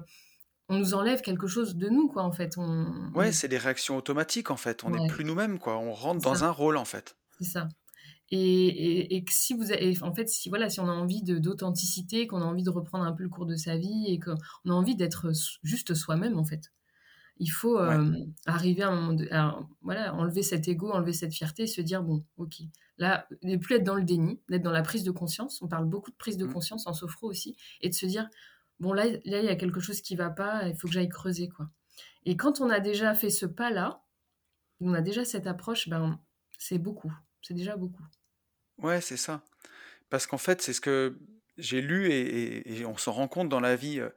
on 0.71 0.77
nous 0.77 0.93
enlève 0.93 1.21
quelque 1.21 1.47
chose 1.47 1.75
de 1.75 1.89
nous, 1.89 2.07
quoi, 2.07 2.23
en 2.23 2.31
fait. 2.31 2.57
On, 2.57 3.11
ouais, 3.13 3.31
c'est 3.31 3.47
des 3.47 3.57
réactions 3.57 3.97
automatiques, 3.97 4.51
en 4.51 4.57
fait. 4.57 4.83
On 4.83 4.89
n'est 4.89 5.07
plus 5.07 5.25
nous-mêmes, 5.25 5.59
quoi. 5.59 5.77
On 5.77 5.93
rentre 5.93 6.21
dans 6.21 6.43
un 6.43 6.51
rôle, 6.51 6.77
en 6.77 6.85
fait. 6.85 7.17
C'est 7.39 7.49
ça. 7.49 7.67
Et, 8.33 9.17
et, 9.17 9.25
si 9.29 9.53
vous 9.53 9.73
avez, 9.73 10.01
en 10.01 10.13
fait, 10.13 10.29
si 10.29 10.47
voilà, 10.47 10.69
si 10.69 10.79
on 10.79 10.87
a 10.87 10.93
envie 10.93 11.21
d'authenticité, 11.21 12.27
qu'on 12.27 12.41
a 12.41 12.45
envie 12.45 12.63
de 12.63 12.69
reprendre 12.69 13.03
un 13.03 13.11
peu 13.11 13.23
le 13.23 13.29
cours 13.29 13.45
de 13.45 13.57
sa 13.57 13.75
vie 13.75 14.05
et 14.07 14.19
qu'on 14.19 14.35
a 14.35 14.73
envie 14.73 14.95
d'être 14.95 15.31
juste 15.63 15.93
soi-même, 15.93 16.37
en 16.37 16.45
fait, 16.45 16.71
il 17.37 17.49
faut 17.49 17.77
euh, 17.77 18.13
arriver 18.45 18.83
à 18.83 18.89
un 18.89 18.95
moment 18.95 19.13
de, 19.13 19.27
voilà, 19.81 20.13
enlever 20.15 20.43
cet 20.43 20.69
ego, 20.69 20.91
enlever 20.91 21.11
cette 21.11 21.33
fierté, 21.33 21.67
se 21.67 21.81
dire 21.81 22.03
bon, 22.03 22.23
ok, 22.37 22.61
là, 22.97 23.27
ne 23.43 23.57
plus 23.57 23.75
être 23.75 23.83
dans 23.83 23.95
le 23.95 24.03
déni, 24.03 24.39
d'être 24.47 24.63
dans 24.63 24.71
la 24.71 24.83
prise 24.83 25.03
de 25.03 25.11
conscience. 25.11 25.61
On 25.61 25.67
parle 25.67 25.85
beaucoup 25.85 26.11
de 26.11 26.15
prise 26.15 26.37
de 26.37 26.45
mmh. 26.45 26.53
conscience 26.53 26.87
en 26.87 26.93
sophro 26.93 27.27
aussi, 27.27 27.57
et 27.81 27.89
de 27.89 27.93
se 27.93 28.05
dire 28.05 28.29
bon 28.81 28.91
là, 28.91 29.05
là 29.05 29.39
il 29.39 29.45
y 29.45 29.49
a 29.49 29.55
quelque 29.55 29.79
chose 29.79 30.01
qui 30.01 30.17
va 30.17 30.29
pas, 30.29 30.67
il 30.67 30.75
faut 30.75 30.87
que 30.87 30.93
j'aille 30.93 31.07
creuser 31.07 31.47
quoi. 31.47 31.69
Et 32.25 32.35
quand 32.35 32.59
on 32.59 32.69
a 32.69 32.79
déjà 32.79 33.13
fait 33.13 33.29
ce 33.29 33.45
pas 33.45 33.69
là, 33.69 34.03
on 34.81 34.93
a 34.93 35.01
déjà 35.01 35.23
cette 35.23 35.47
approche, 35.47 35.87
ben 35.87 36.19
c'est 36.57 36.77
beaucoup, 36.77 37.11
c'est 37.41 37.53
déjà 37.53 37.77
beaucoup. 37.77 38.03
Ouais, 38.77 38.99
c'est 38.99 39.17
ça. 39.17 39.41
Parce 40.09 40.27
qu'en 40.27 40.37
fait, 40.37 40.61
c'est 40.61 40.73
ce 40.73 40.81
que 40.81 41.17
j'ai 41.57 41.81
lu 41.81 42.11
et, 42.11 42.85
on 42.85 42.97
s'en 42.97 43.13
rend 43.13 43.27
compte 43.27 43.49
dans 43.49 43.59
la 43.59 43.75
vie. 43.75 43.99
Euh, 43.99 44.09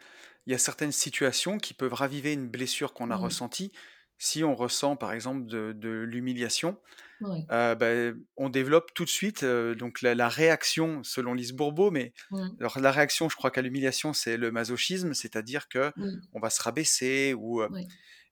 il 0.46 0.52
y 0.52 0.54
a 0.54 0.58
certaines 0.58 0.92
situations 0.92 1.58
qui 1.58 1.72
peuvent 1.72 1.94
raviver 1.94 2.32
une 2.32 2.48
blessure 2.48 2.92
qu'on 2.92 3.10
a 3.10 3.16
mmh. 3.16 3.22
ressentie 3.22 3.72
si 4.18 4.44
on 4.44 4.54
ressent 4.54 4.96
par 4.96 5.12
exemple 5.12 5.46
de, 5.46 5.90
l'humiliation, 5.90 6.78
euh, 7.22 7.74
bah, 7.74 8.16
on 8.36 8.48
développe 8.48 8.92
tout 8.94 9.04
de 9.04 9.10
suite 9.10 9.42
euh, 9.42 9.74
donc 9.74 10.02
la, 10.02 10.28
réaction 10.28 11.02
selon 11.04 11.34
Lise 11.34 11.52
Bourbeau, 11.52 11.90
mais 11.90 12.12
alors 12.60 12.78
la 12.78 12.90
réaction, 12.90 13.28
je 13.28 13.36
crois 13.36 13.50
qu'à 13.50 13.62
l'humiliation, 13.62 14.12
c'est 14.12 14.36
le 14.36 14.50
masochisme, 14.50 15.14
c'est-à-dire 15.14 15.68
que 15.68 15.92
on 16.32 16.40
va 16.40 16.50
se 16.50 16.62
rabaisser 16.62 17.34
ou 17.34 17.62
euh, 17.62 17.68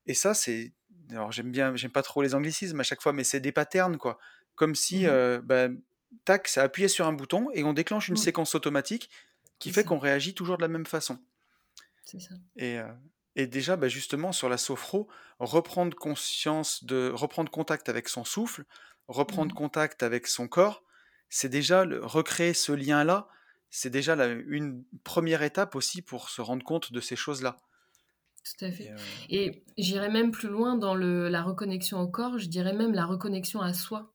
et 0.07 0.15
ça 0.15 0.35
c'est 0.35 0.73
alors 1.11 1.33
j'aime 1.33 1.51
bien, 1.51 1.77
j'aime 1.77 1.91
pas 1.91 2.03
trop 2.03 2.23
les 2.23 2.35
anglicismes 2.35 2.81
à 2.81 2.85
chaque 2.85 3.03
fois, 3.03 3.13
mais 3.13 3.25
c'est 3.25 3.41
des 3.41 3.53
patterns 3.53 3.99
quoi, 3.99 4.19
comme 4.55 4.75
si 4.75 5.07
bah, 5.45 5.69
tac, 6.25 6.49
ça 6.49 6.63
appuyait 6.63 6.89
sur 6.89 7.07
un 7.07 7.13
bouton 7.13 7.49
et 7.55 7.65
on 7.65 7.73
déclenche 7.73 8.09
une 8.09 8.17
séquence 8.17 8.55
automatique 8.55 9.11
qui 9.59 9.71
fait 9.71 9.85
qu'on 9.85 9.99
réagit 9.99 10.35
toujours 10.35 10.57
de 10.57 10.63
la 10.63 10.69
même 10.69 10.87
façon. 10.87 11.19
C'est 12.05 12.21
ça. 12.21 12.35
Et 12.57 12.79
et 13.37 13.47
déjà, 13.47 13.77
bah, 13.77 13.89
justement, 13.89 14.33
sur 14.33 14.49
la 14.49 14.59
sophro, 14.59 15.09
reprendre 15.39 15.97
conscience 15.97 16.85
de, 16.85 17.11
reprendre 17.15 17.51
contact 17.51 17.89
avec 17.89 18.09
son 18.09 18.25
souffle, 18.25 18.65
reprendre 19.09 19.53
mmh. 19.53 19.57
contact 19.57 20.03
avec 20.03 20.27
son 20.27 20.49
corps, 20.49 20.83
c'est 21.29 21.49
déjà 21.49 21.85
le, 21.85 22.05
recréer 22.05 22.55
ce 22.55 22.73
lien-là, 22.73 23.29
c'est 23.71 23.91
déjà 23.91 24.15
une 24.27 24.85
première 25.03 25.43
étape 25.43 25.75
aussi 25.75 26.03
pour 26.03 26.29
se 26.29 26.43
rendre 26.43 26.63
compte 26.63 26.93
de 26.93 27.01
ces 27.01 27.17
choses-là. 27.17 27.57
Tout 28.45 28.65
à 28.65 28.71
fait. 28.71 28.93
Et, 29.31 29.49
euh, 29.49 29.53
j'irais 29.79 30.11
même 30.11 30.31
plus 30.31 30.49
loin 30.49 30.77
dans 30.77 30.95
le, 30.95 31.29
la 31.29 31.43
reconnexion 31.43 32.01
au 32.01 32.09
corps, 32.09 32.39
je 32.39 32.49
dirais 32.49 32.75
même 32.75 32.93
la 32.93 33.07
reconnexion 33.07 33.61
à 33.61 33.73
soi. 33.73 34.12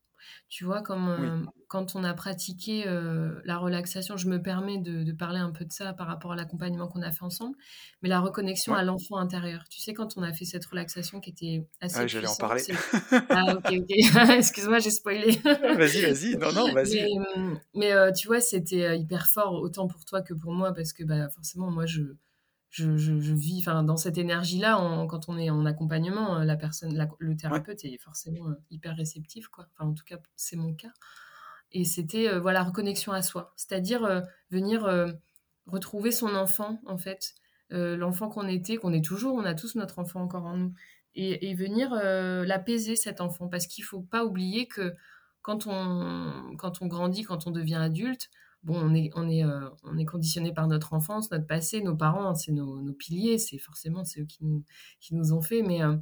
Tu 0.50 0.64
vois, 0.64 0.82
comme 0.82 1.48
quand 1.68 1.96
on 1.96 2.04
a 2.04 2.14
pratiqué 2.14 2.86
la 3.44 3.58
relaxation, 3.58 4.18
je 4.18 4.28
me 4.28 4.42
permets 4.42 4.78
de, 4.78 5.12
parler 5.12 5.40
un 5.40 5.52
peu 5.52 5.66
de 5.66 5.72
ça 5.72 5.94
par 5.94 6.08
rapport 6.08 6.32
à 6.34 6.36
l'accompagnement 6.36 6.88
qu'on 6.88 7.02
a 7.02 7.12
fait 7.12 7.24
ensemble, 7.24 7.56
mais 8.02 8.10
la 8.10 8.20
reconnexion 8.20 8.74
à 8.74 8.84
l'enfant 8.84 9.18
intérieur. 9.18 9.64
Tu 9.70 9.82
sais, 9.82 9.94
quand 9.94 10.18
on 10.18 10.24
a 10.24 10.34
fait 10.34 10.46
cette 10.46 10.66
relaxation 10.66 11.20
qui 11.20 11.32
était 11.32 11.68
assez 11.82 12.00
ah, 12.00 12.08
j'allais 12.08 12.28
en 12.28 12.36
parler. 12.36 12.64
ah, 13.30 13.56
ok, 13.56 13.74
ok. 13.80 13.90
Excuse-moi, 14.38 14.80
j'ai 14.80 14.92
spoilé. 14.92 15.40
vas-y, 15.44 16.02
vas-y. 16.02 16.38
Non, 16.38 16.52
non, 16.54 16.72
vas-y. 16.74 17.08
Mais, 17.74 17.94
tu 18.14 18.28
vois, 18.28 18.42
c'était 18.42 18.98
hyper 18.98 19.28
fort, 19.28 19.54
autant 19.54 19.88
pour 19.88 20.06
toi 20.06 20.22
que 20.22 20.34
pour 20.34 20.54
moi, 20.54 20.74
parce 20.74 20.94
que 20.94 21.04
bah, 21.04 21.30
forcément, 21.30 21.72
moi, 21.72 21.86
je 21.86 22.02
je, 22.70 22.98
je, 22.98 23.34
vis 23.34 23.60
enfin 23.60 23.84
dans 23.84 23.98
cette 23.98 24.18
énergie 24.18 24.60
là 24.60 24.76
quand 25.10 25.30
on 25.30 25.38
est 25.38 25.50
en 25.50 25.66
accompagnement 25.66 26.40
euh, 26.40 26.44
la 26.44 26.58
personne 26.58 26.98
le 27.20 27.36
thérapeute 27.36 27.86
est 27.86 27.98
forcément 27.98 28.50
euh, 28.50 28.56
hyper 28.70 28.96
réceptif 28.96 29.48
quoi. 29.48 29.68
Enfin 29.74 29.90
en 29.90 29.94
tout 29.94 30.04
cas 30.06 30.18
c'est 30.36 30.58
mon 30.58 30.74
cas. 30.74 30.92
Et 31.72 31.86
c'était 31.86 32.30
euh, 32.30 32.40
voilà 32.40 32.64
reconnexion 32.64 33.14
à 33.14 33.22
soi. 33.22 33.54
C'est-à-dire 33.56 34.24
venir 34.52 34.88
retrouver 35.66 36.12
son 36.12 36.36
enfant 36.36 36.82
en 36.86 36.98
fait. 36.98 37.36
L'enfant 37.70 38.30
qu'on 38.30 38.48
était 38.48 38.78
qu'on 38.78 38.94
est 38.94 39.04
toujours 39.04 39.36
on 39.36 39.44
a 39.44 39.54
tous 39.54 39.76
notre 39.76 40.00
enfant 40.00 40.22
encore 40.22 40.46
en 40.46 40.58
nous. 40.58 40.74
Et, 41.16 41.50
et 41.50 41.56
venir 41.56 41.94
l'apaiser 41.94 42.96
cet 42.96 43.22
enfant. 43.22 43.48
Parce 43.48 43.68
qu'il 43.68 43.84
faut 43.84 44.02
pas 44.02 44.24
oublier 44.24 44.68
que 44.68 44.94
quand 45.42 45.68
on 45.68 46.56
quand 46.58 46.82
on 46.82 46.88
grandit 46.88 47.24
quand 47.24 47.48
on 47.48 47.52
devient 47.52 47.76
adulte 47.76 48.30
bon, 48.68 48.76
on 48.76 48.94
est, 48.94 49.10
on 49.16 49.30
est, 49.30 49.46
euh, 49.46 49.70
on 49.84 49.98
est 49.98 50.06
conditionné 50.06 50.54
par 50.54 50.68
notre 50.68 50.94
enfance, 50.94 51.32
notre 51.32 51.48
passé, 51.48 51.82
nos 51.82 51.96
parents, 51.96 52.36
c'est 52.36 52.52
nos, 52.52 52.92
piliers, 52.92 53.38
c'est 53.38 53.58
forcément 53.58 54.04
ceux 54.04 54.26
qui 54.26 54.44
nous, 54.44 54.66
qui 55.00 55.16
nous 55.16 55.32
ont 55.32 55.42
fait, 55.42 55.62
mais 55.62 55.82
euh, 55.82 55.96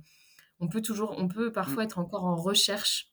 on 0.59 0.67
peut 0.67 0.81
toujours, 0.81 1.13
on 1.17 1.27
peut 1.27 1.51
parfois 1.51 1.83
mm. 1.83 1.85
être 1.85 1.99
encore 1.99 2.25
en 2.25 2.35
recherche 2.35 3.11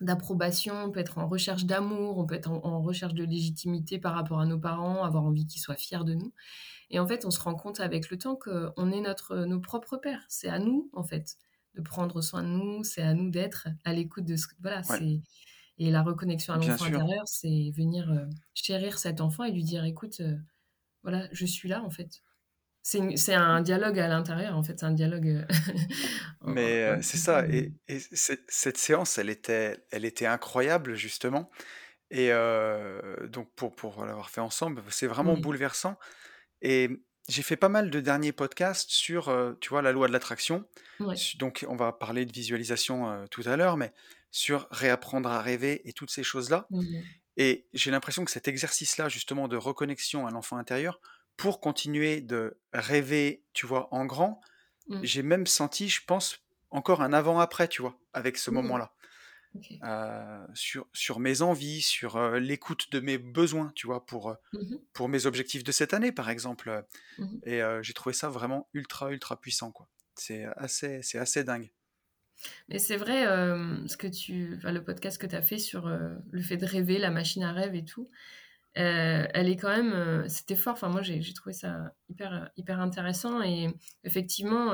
d'approbation, 0.00 0.74
on 0.84 0.90
peut 0.90 0.98
être 0.98 1.18
en 1.18 1.28
recherche 1.28 1.64
d'amour, 1.64 2.18
on 2.18 2.26
peut 2.26 2.34
être 2.34 2.50
en, 2.50 2.82
recherche 2.82 3.14
de 3.14 3.24
légitimité 3.24 4.00
par 4.00 4.14
rapport 4.14 4.40
à 4.40 4.46
nos 4.46 4.58
parents, 4.58 5.04
avoir 5.04 5.24
envie 5.24 5.46
qu'ils 5.46 5.60
soient 5.60 5.76
fiers 5.76 6.04
de 6.04 6.14
nous. 6.14 6.32
Et 6.90 6.98
en 6.98 7.06
fait, 7.06 7.24
on 7.24 7.30
se 7.30 7.40
rend 7.40 7.54
compte 7.54 7.78
avec 7.80 8.10
le 8.10 8.18
temps 8.18 8.36
qu'on 8.36 8.90
est 8.90 9.00
notre, 9.00 9.44
nos 9.44 9.60
propres 9.60 9.96
pères. 9.96 10.24
C'est 10.28 10.48
à 10.48 10.58
nous, 10.58 10.90
en 10.92 11.04
fait, 11.04 11.36
de 11.74 11.82
prendre 11.82 12.20
soin 12.20 12.42
de 12.42 12.48
nous, 12.48 12.82
c'est 12.82 13.02
à 13.02 13.14
nous 13.14 13.30
d'être 13.30 13.68
à 13.84 13.92
l'écoute 13.92 14.24
de 14.24 14.36
ce 14.36 14.46
Voilà, 14.60 14.82
c'est 14.82 15.20
et 15.78 15.90
la 15.90 16.02
reconnexion 16.02 16.54
à 16.54 16.56
l'enfant 16.56 16.86
intérieur, 16.86 17.22
c'est 17.26 17.72
venir 17.76 18.10
euh, 18.10 18.26
chérir 18.54 18.98
cet 18.98 19.20
enfant 19.20 19.44
et 19.44 19.52
lui 19.52 19.62
dire 19.62 19.84
écoute, 19.84 20.20
euh, 20.20 20.34
voilà, 21.02 21.28
je 21.32 21.46
suis 21.46 21.68
là 21.68 21.82
en 21.82 21.90
fait. 21.90 22.22
C'est 22.82 23.34
un 23.34 23.60
dialogue 23.60 23.98
à 23.98 24.08
l'intérieur, 24.08 24.56
en 24.56 24.62
fait, 24.62 24.80
c'est 24.80 24.86
un 24.86 24.92
dialogue. 24.92 25.26
Euh, 25.26 25.44
Mais 26.40 27.02
c'est 27.02 27.18
ça, 27.18 27.46
et, 27.46 27.74
cette 27.86 28.78
séance, 28.78 29.18
elle 29.18 29.28
était, 29.28 29.84
elle 29.90 30.06
était 30.06 30.24
incroyable, 30.24 30.94
justement. 30.94 31.50
Et 32.10 32.30
donc, 33.28 33.50
pour, 33.56 33.74
pour 33.74 34.06
l'avoir 34.06 34.30
fait 34.30 34.40
ensemble, 34.40 34.82
c'est 34.88 35.06
vraiment 35.06 35.36
bouleversant. 35.36 35.98
Et 36.62 36.88
j'ai 37.28 37.42
fait 37.42 37.56
pas 37.56 37.68
mal 37.68 37.90
de 37.90 38.00
derniers 38.00 38.32
podcasts 38.32 38.90
sur, 38.90 39.30
tu 39.60 39.68
vois, 39.68 39.82
la 39.82 39.92
loi 39.92 40.08
de 40.08 40.14
l'attraction. 40.14 40.64
Donc, 41.38 41.66
on 41.68 41.76
va 41.76 41.92
parler 41.92 42.24
de 42.24 42.32
visualisation 42.32 43.26
tout 43.30 43.42
à 43.44 43.58
l'heure, 43.58 43.76
mais 43.76 43.92
sur 44.30 44.68
réapprendre 44.70 45.30
à 45.30 45.40
rêver 45.40 45.82
et 45.88 45.92
toutes 45.92 46.10
ces 46.10 46.22
choses-là. 46.22 46.66
Mmh 46.70 46.82
et 47.38 47.68
j'ai 47.72 47.92
l'impression 47.92 48.24
que 48.24 48.32
cet 48.32 48.48
exercice-là, 48.48 49.08
justement, 49.08 49.46
de 49.46 49.56
reconnexion 49.56 50.26
à 50.26 50.32
l'enfant 50.32 50.58
intérieur, 50.58 51.00
pour 51.36 51.60
continuer 51.60 52.20
de 52.20 52.58
rêver, 52.72 53.44
tu 53.52 53.64
vois, 53.64 53.94
en 53.94 54.06
grand, 54.06 54.40
mmh. 54.88 55.04
j'ai 55.04 55.22
même 55.22 55.46
senti, 55.46 55.88
je 55.88 56.04
pense, 56.04 56.42
encore 56.70 57.00
un 57.00 57.12
avant-après, 57.12 57.68
tu 57.68 57.80
vois, 57.80 57.96
avec 58.12 58.38
ce 58.38 58.50
mmh. 58.50 58.54
moment-là. 58.54 58.92
Euh, 59.84 60.46
sur, 60.54 60.86
sur 60.92 61.20
mes 61.20 61.40
envies, 61.40 61.80
sur 61.80 62.16
euh, 62.16 62.38
l'écoute 62.38 62.90
de 62.90 63.00
mes 63.00 63.18
besoins, 63.18 63.72
tu 63.76 63.86
vois, 63.86 64.04
pour, 64.04 64.36
pour 64.92 65.08
mes 65.08 65.26
objectifs 65.26 65.62
de 65.62 65.72
cette 65.72 65.94
année, 65.94 66.10
par 66.10 66.30
exemple. 66.30 66.84
Et 67.44 67.60
j'ai 67.82 67.94
trouvé 67.94 68.14
ça 68.14 68.28
vraiment 68.28 68.68
ultra, 68.74 69.12
ultra 69.12 69.40
puissant, 69.40 69.70
quoi. 69.70 69.88
C'est 70.16 70.44
assez, 70.56 71.00
c'est 71.02 71.18
assez 71.18 71.44
dingue. 71.44 71.70
Mais 72.68 72.78
c'est 72.78 72.96
vrai, 72.96 73.26
euh, 73.26 73.86
ce 73.86 73.96
que 73.96 74.06
tu, 74.06 74.58
le 74.62 74.80
podcast 74.80 75.20
que 75.20 75.26
tu 75.26 75.34
as 75.34 75.42
fait 75.42 75.58
sur 75.58 75.86
euh, 75.86 76.10
le 76.30 76.42
fait 76.42 76.56
de 76.56 76.66
rêver, 76.66 76.98
la 76.98 77.10
machine 77.10 77.42
à 77.42 77.52
rêve 77.52 77.74
et 77.74 77.84
tout, 77.84 78.10
euh, 78.76 79.26
elle 79.32 79.48
est 79.48 79.56
quand 79.56 79.74
même, 79.74 80.28
c'était 80.28 80.56
fort. 80.56 80.74
Enfin, 80.74 80.88
moi, 80.88 81.02
j'ai 81.02 81.32
trouvé 81.32 81.52
ça 81.52 81.92
hyper, 82.08 82.50
hyper 82.56 82.80
intéressant. 82.80 83.42
Et 83.42 83.74
effectivement, 84.04 84.72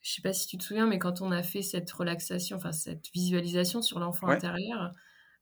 je 0.00 0.12
sais 0.12 0.22
pas 0.22 0.32
si 0.32 0.46
tu 0.46 0.58
te 0.58 0.64
souviens, 0.64 0.86
mais 0.86 0.98
quand 0.98 1.20
on 1.20 1.30
a 1.30 1.42
fait 1.42 1.62
cette 1.62 1.90
relaxation, 1.90 2.56
enfin, 2.56 2.72
cette 2.72 3.10
visualisation 3.12 3.82
sur 3.82 4.00
l'enfant 4.00 4.28
intérieur, 4.28 4.92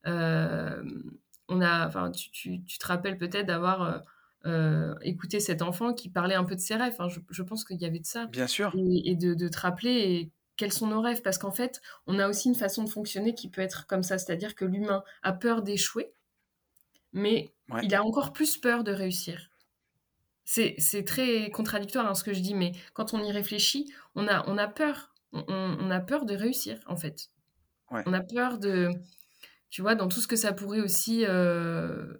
on 0.05 1.61
a, 1.61 1.87
enfin, 1.87 2.11
tu, 2.11 2.29
tu, 2.31 2.63
tu 2.63 2.77
te 2.77 2.85
rappelles 2.85 3.17
peut-être 3.17 3.47
d'avoir 3.47 4.03
écouté 5.01 5.39
cet 5.39 5.63
enfant 5.63 5.93
qui 5.93 6.09
parlait 6.09 6.35
un 6.35 6.43
peu 6.43 6.53
de 6.55 6.61
ses 6.61 6.75
rêves. 6.75 6.93
Enfin, 6.93 7.07
je, 7.07 7.19
je 7.31 7.41
pense 7.41 7.65
qu'il 7.65 7.81
y 7.81 7.85
avait 7.85 7.99
de 7.99 8.05
ça. 8.05 8.27
Bien 8.27 8.45
sûr. 8.45 8.71
Et, 8.75 9.15
de, 9.15 9.33
de, 9.33 9.47
te 9.47 9.57
rappeler 9.57 10.31
quels 10.57 10.73
sont 10.73 10.87
nos 10.87 11.01
rêves 11.01 11.21
Parce 11.21 11.37
qu'en 11.37 11.51
fait, 11.51 11.81
on 12.07 12.19
a 12.19 12.27
aussi 12.27 12.49
une 12.49 12.55
façon 12.55 12.83
de 12.83 12.89
fonctionner 12.89 13.33
qui 13.33 13.49
peut 13.49 13.61
être 13.61 13.87
comme 13.87 14.03
ça, 14.03 14.17
c'est-à-dire 14.17 14.55
que 14.55 14.65
l'humain 14.65 15.03
a 15.23 15.33
peur 15.33 15.61
d'échouer, 15.61 16.13
mais 17.13 17.53
il 17.83 17.95
a 17.95 18.03
encore 18.03 18.33
plus 18.33 18.57
peur 18.57 18.83
de 18.83 18.91
réussir. 18.91 19.49
C'est 20.43 21.03
très 21.05 21.49
contradictoire 21.49 22.05
hein, 22.05 22.13
ce 22.13 22.23
que 22.23 22.33
je 22.33 22.39
dis, 22.39 22.53
mais 22.53 22.73
quand 22.93 23.13
on 23.13 23.23
y 23.23 23.31
réfléchit, 23.31 23.91
on 24.13 24.27
a, 24.27 24.47
on 24.47 24.57
a 24.57 24.67
peur. 24.67 25.13
On, 25.31 25.91
a 25.91 25.99
peur 25.99 26.25
de 26.25 26.33
réussir, 26.33 26.79
en 26.85 26.95
fait. 26.95 27.29
On 27.89 28.13
a 28.13 28.21
peur 28.21 28.57
de, 28.57 28.89
tu 29.69 29.81
vois, 29.81 29.95
dans 29.95 30.07
tout 30.07 30.21
ce 30.21 30.27
que 30.27 30.37
ça 30.37 30.53
pourrait 30.53 30.79
aussi, 30.79 31.25
euh, 31.25 32.13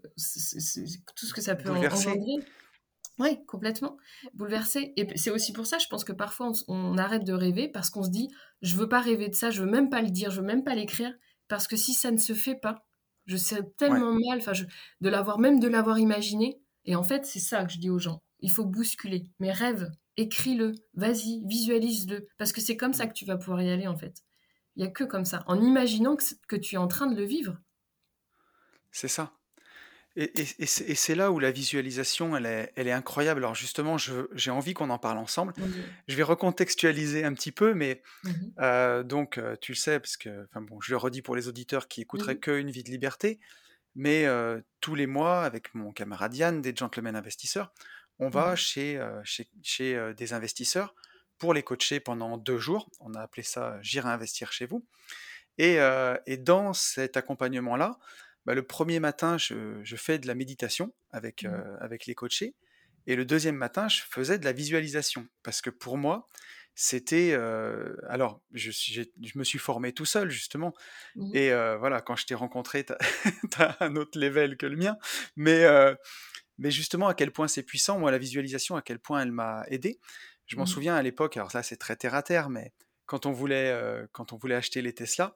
tout 1.16 1.26
ce 1.26 1.34
que 1.34 1.42
ça 1.42 1.56
peut 1.56 1.70
engendrer. 1.70 2.44
Oui, 3.20 3.46
complètement. 3.46 3.98
Bouleversé. 4.34 4.94
Et 4.98 5.08
c'est 5.18 5.32
aussi 5.32 5.54
pour 5.54 5.66
ça, 5.66 5.78
je 5.78 5.88
pense 5.88 6.04
que 6.04 6.12
parfois 6.12 6.52
on, 6.68 6.98
arrête 6.98 7.24
de 7.24 7.34
rêver 7.34 7.70
parce 7.70 7.90
qu'on 7.90 8.04
se 8.04 8.10
dit, 8.10 8.30
je 8.62 8.76
veux 8.76 8.90
pas 8.90 9.00
rêver 9.00 9.30
de 9.30 9.36
ça, 9.36 9.52
je 9.52 9.62
veux 9.62 9.70
même 9.70 9.90
pas 9.90 10.02
le 10.02 10.10
dire, 10.10 10.32
je 10.32 10.42
veux 10.42 10.48
même 10.48 10.64
pas 10.64 10.76
l'écrire, 10.76 11.14
parce 11.48 11.68
que 11.68 11.78
si 11.78 11.94
ça 11.94 12.12
ne 12.12 12.18
se 12.18 12.34
fait 12.34 12.56
pas, 12.56 12.86
je 13.26 13.38
sais 13.38 13.64
tellement 13.78 14.14
mal, 14.14 14.40
enfin, 14.40 14.52
de 15.02 15.10
l'avoir, 15.10 15.40
même 15.40 15.60
de 15.60 15.68
l'avoir 15.68 15.98
imaginé. 15.98 16.60
Et 16.84 16.96
en 16.96 17.04
fait, 17.04 17.26
c'est 17.26 17.40
ça 17.40 17.64
que 17.66 17.72
je 17.72 17.80
dis 17.80 17.90
aux 17.90 18.00
gens. 18.00 18.22
Il 18.40 18.52
faut 18.52 18.66
bousculer. 18.66 19.32
Mais 19.40 19.52
rêve, 19.52 19.90
écris-le, 20.18 20.74
vas-y, 20.94 21.42
visualise-le, 21.46 22.28
parce 22.38 22.52
que 22.52 22.62
c'est 22.62 22.78
comme 22.78 22.94
ça 22.94 23.08
que 23.08 23.14
tu 23.14 23.26
vas 23.26 23.38
pouvoir 23.38 23.62
y 23.62 23.70
aller, 23.70 23.88
en 23.88 23.98
fait. 23.98 24.24
Il 24.76 24.84
y 24.84 24.88
a 24.88 24.92
que 24.92 25.06
comme 25.06 25.26
ça, 25.26 25.44
en 25.48 25.62
imaginant 25.62 26.16
que, 26.16 26.24
que 26.48 26.56
tu 26.56 26.76
es 26.76 26.78
en 26.78 26.88
train 26.88 27.08
de 27.08 27.16
le 27.16 27.24
vivre. 27.24 27.58
C'est 28.92 29.08
ça. 29.08 29.32
Et, 30.18 30.66
c'est 30.66 31.16
là 31.16 31.30
où 31.32 31.40
la 31.40 31.52
visualisation, 31.52 32.38
elle 32.38 32.46
est, 32.46 32.72
elle 32.76 32.88
est 32.88 32.94
incroyable. 32.94 33.40
Alors 33.40 33.56
justement, 33.56 33.98
j'ai 33.98 34.52
envie 34.52 34.74
qu'on 34.74 34.90
en 34.90 34.98
parle 34.98 35.18
ensemble. 35.18 35.54
Je 36.08 36.16
vais 36.16 36.24
recontextualiser 36.24 37.26
un 37.26 37.34
petit 37.34 37.52
peu, 37.52 37.74
mais 37.74 38.02
mmh 38.24 38.30
euh, 38.60 39.04
donc 39.04 39.38
euh, 39.38 39.56
tu 39.60 39.74
le 39.74 39.78
sais, 39.78 40.00
parce 40.00 40.16
que, 40.16 40.48
bon, 40.56 40.80
je 40.80 40.92
le 40.92 40.98
redis 40.98 41.22
pour 41.22 41.36
les 41.36 41.48
auditeurs 41.48 41.88
qui 41.88 42.02
écouteraient 42.02 42.38
que 42.38 42.52
Une 42.58 42.72
vie 42.72 42.84
de 42.84 42.90
liberté, 42.90 43.40
mais 43.96 44.26
euh, 44.26 44.62
tous 44.80 44.96
les 44.96 45.08
mois, 45.08 45.44
avec 45.44 45.76
mon 45.76 45.92
camarade 45.92 46.34
Yann, 46.34 46.62
des 46.62 46.74
gentlemen 46.76 47.16
investisseurs, 47.16 47.74
on 48.20 48.30
va 48.30 48.56
chez, 48.56 48.98
chez, 49.26 49.50
chez 49.62 50.14
des 50.16 50.32
investisseurs 50.32 50.96
pour 51.38 51.54
les 51.54 51.64
coacher 51.64 52.00
pendant 52.00 52.38
deux 52.38 52.60
jours. 52.60 52.90
On 53.02 53.14
a 53.14 53.20
appelé 53.20 53.44
ça 53.44 53.78
J'irai 53.82 54.08
investir 54.08 54.54
chez 54.54 54.66
vous. 54.66 54.86
Et, 55.58 55.80
et 56.26 56.38
dans 56.38 56.72
cet 56.72 57.18
accompagnement-là, 57.18 58.00
bah, 58.46 58.54
le 58.54 58.64
premier 58.64 59.00
matin, 59.00 59.38
je, 59.38 59.96
fais 59.96 60.20
de 60.20 60.28
la 60.28 60.36
méditation 60.36 60.94
avec, 61.12 61.44
mmh. 61.44 61.48
euh, 61.48 61.78
avec 61.80 62.06
les 62.06 62.16
coachés. 62.16 62.56
Et 63.08 63.16
le 63.16 63.26
deuxième 63.26 63.56
matin, 63.56 63.88
je 63.88 64.02
faisais 64.10 64.40
de 64.40 64.46
la 64.46 64.52
visualisation. 64.52 65.28
Parce 65.44 65.62
que 65.62 65.70
pour 65.70 65.98
moi, 65.98 66.28
c'était... 66.76 67.32
Euh, 67.34 67.96
alors, 68.08 68.42
je, 68.52 68.72
je, 68.72 69.38
me 69.38 69.44
suis 69.44 69.60
formé 69.60 69.94
tout 69.94 70.06
seul, 70.06 70.30
justement. 70.30 70.74
Mmh. 71.16 71.36
Et 71.36 71.52
euh, 71.52 71.78
voilà, 71.78 72.02
quand 72.02 72.16
je 72.16 72.26
t'ai 72.26 72.36
rencontré, 72.36 72.86
tu 72.86 72.94
as, 73.58 73.78
un 73.80 73.96
autre 73.96 74.20
level 74.20 74.58
que 74.58 74.66
le 74.66 74.78
mien. 74.78 74.98
Mais, 75.36 75.66
mais 76.58 76.72
justement, 76.72 77.08
à 77.08 77.14
quel 77.16 77.32
point 77.32 77.48
c'est 77.48 77.64
puissant, 77.64 78.00
moi, 78.00 78.12
la 78.12 78.18
visualisation, 78.20 78.76
à 78.76 78.82
quel 78.82 79.00
point 79.00 79.22
elle 79.22 79.32
m'a 79.32 79.64
aidé. 79.70 80.00
Je 80.46 80.56
m'en 80.58 80.64
mmh. 80.64 80.68
souviens 80.68 80.96
à 80.96 81.02
l'époque, 81.02 81.38
alors 81.38 81.52
ça 81.52 81.64
c'est 81.64 81.78
très 81.78 81.96
terre 81.96 82.14
à 82.14 82.22
terre, 82.22 82.50
mais 82.50 82.72
quand 83.08 83.26
on 83.26 83.32
voulait, 83.32 83.76
quand 84.12 84.32
on 84.32 84.38
voulait 84.38 84.54
acheter 84.54 84.84
les 84.84 84.94
Tesla, 84.94 85.36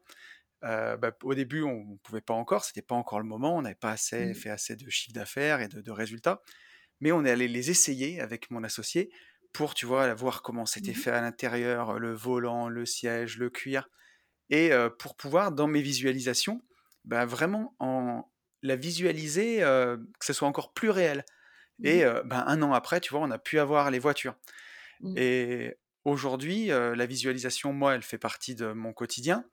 euh, 0.63 0.97
bah, 0.97 1.11
au 1.23 1.33
début, 1.33 1.63
on 1.63 1.85
ne 1.85 1.97
pouvait 1.97 2.21
pas 2.21 2.33
encore, 2.33 2.65
c'était 2.65 2.81
pas 2.81 2.95
encore 2.95 3.19
le 3.19 3.25
moment, 3.25 3.57
on 3.57 3.61
n'avait 3.61 3.75
pas 3.75 3.91
assez, 3.91 4.27
mmh. 4.27 4.35
fait 4.35 4.49
assez 4.49 4.75
de 4.75 4.89
chiffre 4.89 5.13
d'affaires 5.13 5.61
et 5.61 5.67
de, 5.67 5.91
résultats, 5.91 6.41
mais 6.99 7.11
on 7.11 7.23
est 7.23 7.31
allé 7.31 7.47
les 7.47 7.69
essayer 7.69 8.19
avec 8.19 8.51
mon 8.51 8.63
associé 8.63 9.09
pour, 9.53 9.73
tu 9.73 9.85
vois, 9.85 10.13
voir 10.13 10.41
comment 10.41 10.65
c'était 10.65 10.91
mmh 10.91 10.95
fait 10.95 11.11
à 11.11 11.21
l'intérieur, 11.21 11.97
le 11.97 12.13
volant, 12.13 12.67
le 12.69 12.85
siège, 12.85 13.37
le 13.37 13.49
cuir, 13.49 13.89
et 14.49 14.71
pour 14.97 15.15
pouvoir, 15.15 15.51
dans 15.51 15.67
mes 15.67 15.81
visualisations, 15.81 16.61
bah, 17.05 17.25
vraiment 17.25 17.75
en 17.79 18.29
la 18.61 18.75
visualiser, 18.75 19.59
que 19.59 20.25
ce 20.25 20.33
soit 20.33 20.47
encore 20.47 20.73
plus 20.73 20.89
réel. 20.89 21.23
Mmh 21.79 21.85
et 21.85 22.03
bah, 22.25 22.43
un 22.47 22.61
an 22.61 22.73
après, 22.73 22.99
tu 22.99 23.11
vois, 23.11 23.21
on 23.21 23.31
a 23.31 23.39
pu 23.39 23.59
avoir 23.59 23.89
les 23.89 23.99
voitures. 23.99 24.35
Et 25.15 25.75
aujourd'hui, 26.03 26.67
la 26.67 27.05
visualisation, 27.05 27.73
moi, 27.73 27.95
elle 27.95 28.03
fait 28.03 28.17
partie 28.17 28.53
de 28.55 28.71
mon 28.73 28.91
quotidien. 28.93 29.45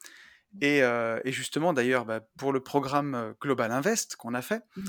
Et, 0.61 1.33
justement, 1.33 1.73
d'ailleurs, 1.73 2.05
bah, 2.05 2.21
pour 2.39 2.53
le 2.53 2.61
programme 2.61 3.35
Global 3.41 3.71
Invest 3.73 4.17
qu'on 4.17 4.35
a 4.35 4.43
fait, 4.43 4.63
mmh 4.77 4.83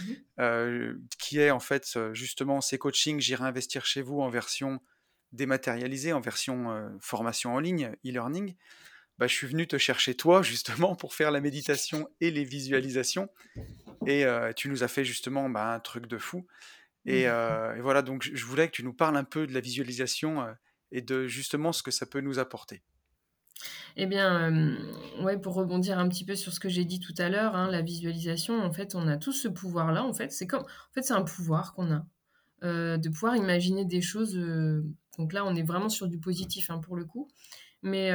qui 1.17 1.39
est 1.39 1.51
en 1.51 1.59
fait 1.59 1.97
justement 2.13 2.61
ces 2.61 2.77
coachings, 2.77 3.19
j'irai 3.19 3.43
investir 3.43 3.85
chez 3.85 4.01
vous 4.01 4.21
en 4.21 4.29
version 4.29 4.79
dématérialisée, 5.31 6.13
en 6.13 6.21
version 6.21 6.89
formation 7.01 7.55
en 7.55 7.59
ligne, 7.59 7.91
e-learning, 8.05 8.55
bah, 9.17 9.27
je 9.27 9.33
suis 9.33 9.47
venu 9.47 9.67
te 9.67 9.77
chercher 9.77 10.15
toi 10.15 10.41
justement 10.43 10.95
pour 10.95 11.15
faire 11.15 11.31
la 11.31 11.41
méditation 11.41 12.07
et 12.21 12.31
les 12.31 12.43
visualisations. 12.43 13.29
Et 14.05 14.25
tu 14.55 14.69
nous 14.69 14.83
as 14.83 14.87
fait 14.87 15.03
justement 15.03 15.49
bah, 15.49 15.73
un 15.73 15.79
truc 15.79 16.07
de 16.07 16.17
fou. 16.17 16.45
Et, 17.05 17.21
et, 17.23 17.81
voilà, 17.81 18.01
donc 18.01 18.29
je 18.31 18.45
voulais 18.45 18.67
que 18.67 18.73
tu 18.73 18.83
nous 18.83 18.93
parles 18.93 19.17
un 19.17 19.23
peu 19.23 19.47
de 19.47 19.53
la 19.53 19.59
visualisation 19.59 20.45
et 20.91 21.01
de 21.01 21.27
justement 21.27 21.73
ce 21.73 21.83
que 21.83 21.91
ça 21.91 22.05
peut 22.05 22.21
nous 22.21 22.39
apporter. 22.39 22.83
Eh 23.99 24.05
bien, 24.05 24.51
euh, 24.51 24.75
ouais, 25.23 25.37
pour 25.39 25.55
rebondir 25.55 25.97
un 25.97 26.07
petit 26.07 26.23
peu 26.23 26.35
sur 26.35 26.53
ce 26.53 26.59
que 26.59 26.69
j'ai 26.69 26.85
dit 26.85 26.99
tout 26.99 27.15
à 27.17 27.29
l'heure, 27.29 27.55
hein, 27.55 27.67
la 27.71 27.81
visualisation, 27.81 28.61
en 28.63 28.71
fait, 28.71 28.93
on 28.93 29.07
a 29.07 29.17
tous 29.17 29.33
ce 29.33 29.47
pouvoir-là. 29.47 30.03
En 30.03 30.13
fait, 30.13 30.31
c'est 30.31 30.45
comme, 30.45 30.61
en 30.61 30.93
fait, 30.93 31.01
c'est 31.01 31.15
un 31.15 31.23
pouvoir 31.23 31.73
qu'on 31.73 31.91
a 31.91 32.05
euh, 32.63 32.97
de 32.97 33.09
pouvoir 33.09 33.35
imaginer 33.35 33.85
des 33.85 34.01
choses. 34.01 34.37
Euh, 34.37 34.83
donc 35.17 35.33
là, 35.33 35.43
on 35.45 35.55
est 35.55 35.63
vraiment 35.63 35.89
sur 35.89 36.07
du 36.07 36.19
positif 36.19 36.69
hein, 36.69 36.77
pour 36.77 36.95
le 36.95 37.05
coup, 37.05 37.27
mais 37.81 38.11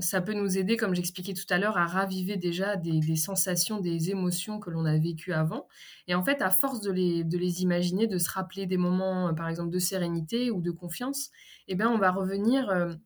ça 0.00 0.20
peut 0.20 0.34
nous 0.34 0.58
aider, 0.58 0.76
comme 0.76 0.94
j'expliquais 0.94 1.34
tout 1.34 1.46
à 1.50 1.58
l'heure, 1.58 1.76
à 1.76 1.86
raviver 1.86 2.36
déjà 2.36 2.76
des, 2.76 3.16
sensations, 3.16 3.80
des 3.80 4.10
émotions 4.10 4.58
que 4.58 4.70
l'on 4.70 4.84
a 4.84 4.98
vécues 4.98 5.32
avant. 5.32 5.68
Et 6.08 6.14
en 6.16 6.24
fait, 6.24 6.42
à 6.42 6.50
force 6.50 6.80
de 6.80 6.90
les, 6.90 7.22
de 7.22 7.38
les 7.38 7.62
imaginer, 7.62 8.08
de 8.08 8.18
se 8.18 8.30
rappeler 8.30 8.66
des 8.66 8.78
moments, 8.78 9.32
par 9.34 9.48
exemple, 9.48 9.70
de 9.70 9.78
sérénité 9.78 10.50
ou 10.50 10.60
de 10.60 10.72
confiance, 10.72 11.30
eh 11.68 11.76
bien, 11.76 11.88
on 11.88 11.98
va 11.98 12.10
revenir 12.10 12.96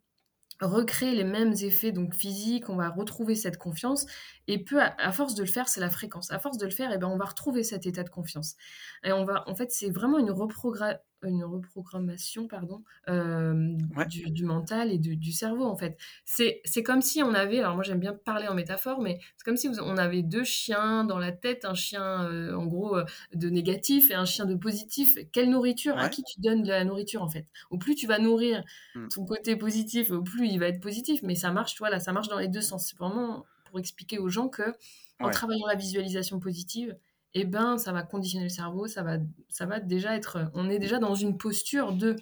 recréer 0.61 1.15
les 1.15 1.25
mêmes 1.25 1.53
effets 1.63 1.93
donc 1.93 2.15
physiques, 2.15 2.69
on 2.69 2.77
va 2.77 2.89
retrouver 2.91 3.35
cette 3.37 3.59
confiance 3.59 4.07
et 4.49 4.59
peu 4.59 4.81
à, 4.81 5.13
force 5.13 5.35
de 5.35 5.43
le 5.43 5.49
faire, 5.49 5.69
c'est 5.69 5.81
la 5.81 5.91
fréquence. 5.91 6.33
À 6.33 6.39
force 6.39 6.59
de 6.59 6.65
le 6.65 6.73
faire, 6.73 6.91
et 6.91 6.95
eh 6.97 6.99
ben 6.99 7.07
on 7.07 7.17
va 7.17 7.27
retrouver 7.27 7.63
cet 7.63 7.87
état 7.87 8.03
de 8.03 8.11
confiance. 8.11 8.57
Et 9.05 9.13
on 9.13 9.25
va 9.25 9.49
en 9.49 9.55
fait, 9.55 9.71
c'est 9.71 9.91
vraiment 9.91 10.19
une 10.19 10.31
reprogrammation 10.31 10.99
une 11.23 11.45
reprogrammation 11.45 12.47
pardon, 12.47 12.83
euh, 13.09 13.77
du, 14.07 14.45
mental 14.45 14.93
et 14.93 14.99
du, 14.99 15.33
cerveau, 15.33 15.65
en 15.65 15.77
fait. 15.77 15.99
C'est 16.25 16.83
comme 16.85 17.03
si 17.03 17.23
on 17.23 17.35
avait, 17.35 17.59
alors 17.59 17.75
moi 17.75 17.83
j'aime 17.83 17.99
bien 17.99 18.15
parler 18.15 18.47
en 18.47 18.55
métaphore, 18.55 19.01
mais 19.01 19.19
c'est 19.37 19.45
comme 19.45 19.57
si 19.57 19.69
on 19.81 19.97
avait 19.97 20.23
deux 20.23 20.45
chiens 20.45 21.05
dans 21.05 21.19
la 21.19 21.33
tête, 21.33 21.65
un 21.65 21.75
chien 21.75 22.25
euh, 22.25 22.55
en 22.55 22.67
gros 22.67 22.97
euh, 22.97 23.05
de 23.35 23.49
négatif 23.49 24.11
et 24.11 24.15
un 24.15 24.25
chien 24.25 24.45
de 24.45 24.55
positif. 24.55 25.19
Quelle 25.33 25.51
nourriture? 25.51 25.99
À 25.99 26.09
qui 26.09 26.23
tu 26.23 26.41
donnes 26.41 26.63
de 26.63 26.69
la 26.69 26.85
nourriture, 26.85 27.23
en 27.23 27.29
fait? 27.29 27.47
Au 27.71 27.79
plus 27.79 27.95
tu 27.95 28.07
vas 28.07 28.19
nourrir 28.19 28.63
mmh. 28.95 29.09
ton 29.09 29.25
côté 29.25 29.57
positif, 29.57 30.11
au 30.11 30.23
plus 30.23 30.47
il 30.47 30.59
va 30.59 30.69
être 30.69 30.81
positif, 30.81 31.21
mais 31.23 31.35
ça 31.35 31.51
marche, 31.51 31.77
voilà, 31.79 31.99
ça 31.99 32.13
marche 32.13 32.29
dans 32.29 32.39
les 32.39 32.49
deux 32.49 32.61
sens. 32.61 32.89
C'est 32.89 32.99
vraiment 32.99 33.45
pour 33.69 33.79
expliquer 33.79 34.19
aux 34.19 34.29
gens 34.29 34.49
que 34.49 34.75
en 35.21 35.31
travaillant 35.31 35.67
la 35.67 35.75
visualisation 35.75 36.39
positive, 36.39 36.97
eh 37.35 37.45
ben, 37.45 37.79
ça 37.79 37.93
va 37.93 38.03
conditionner 38.03 38.45
le 38.45 38.51
cerveau, 38.51 38.87
ça 38.87 39.03
va, 39.03 39.19
ça 39.49 39.67
va 39.67 39.81
déjà 39.81 40.17
être, 40.17 40.51
on 40.55 40.71
est 40.71 40.79
déjà 40.79 40.99
dans 40.99 41.15
une 41.15 41.37
posture 41.37 41.93
de 41.93 42.17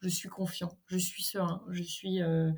je 0.00 0.08
suis 0.08 0.28
confiant, 0.28 0.78
je 0.86 0.98
suis 0.98 1.22
serein, 1.22 1.62
je 1.70 1.82
suis, 1.82 2.22
euh, 2.22 2.50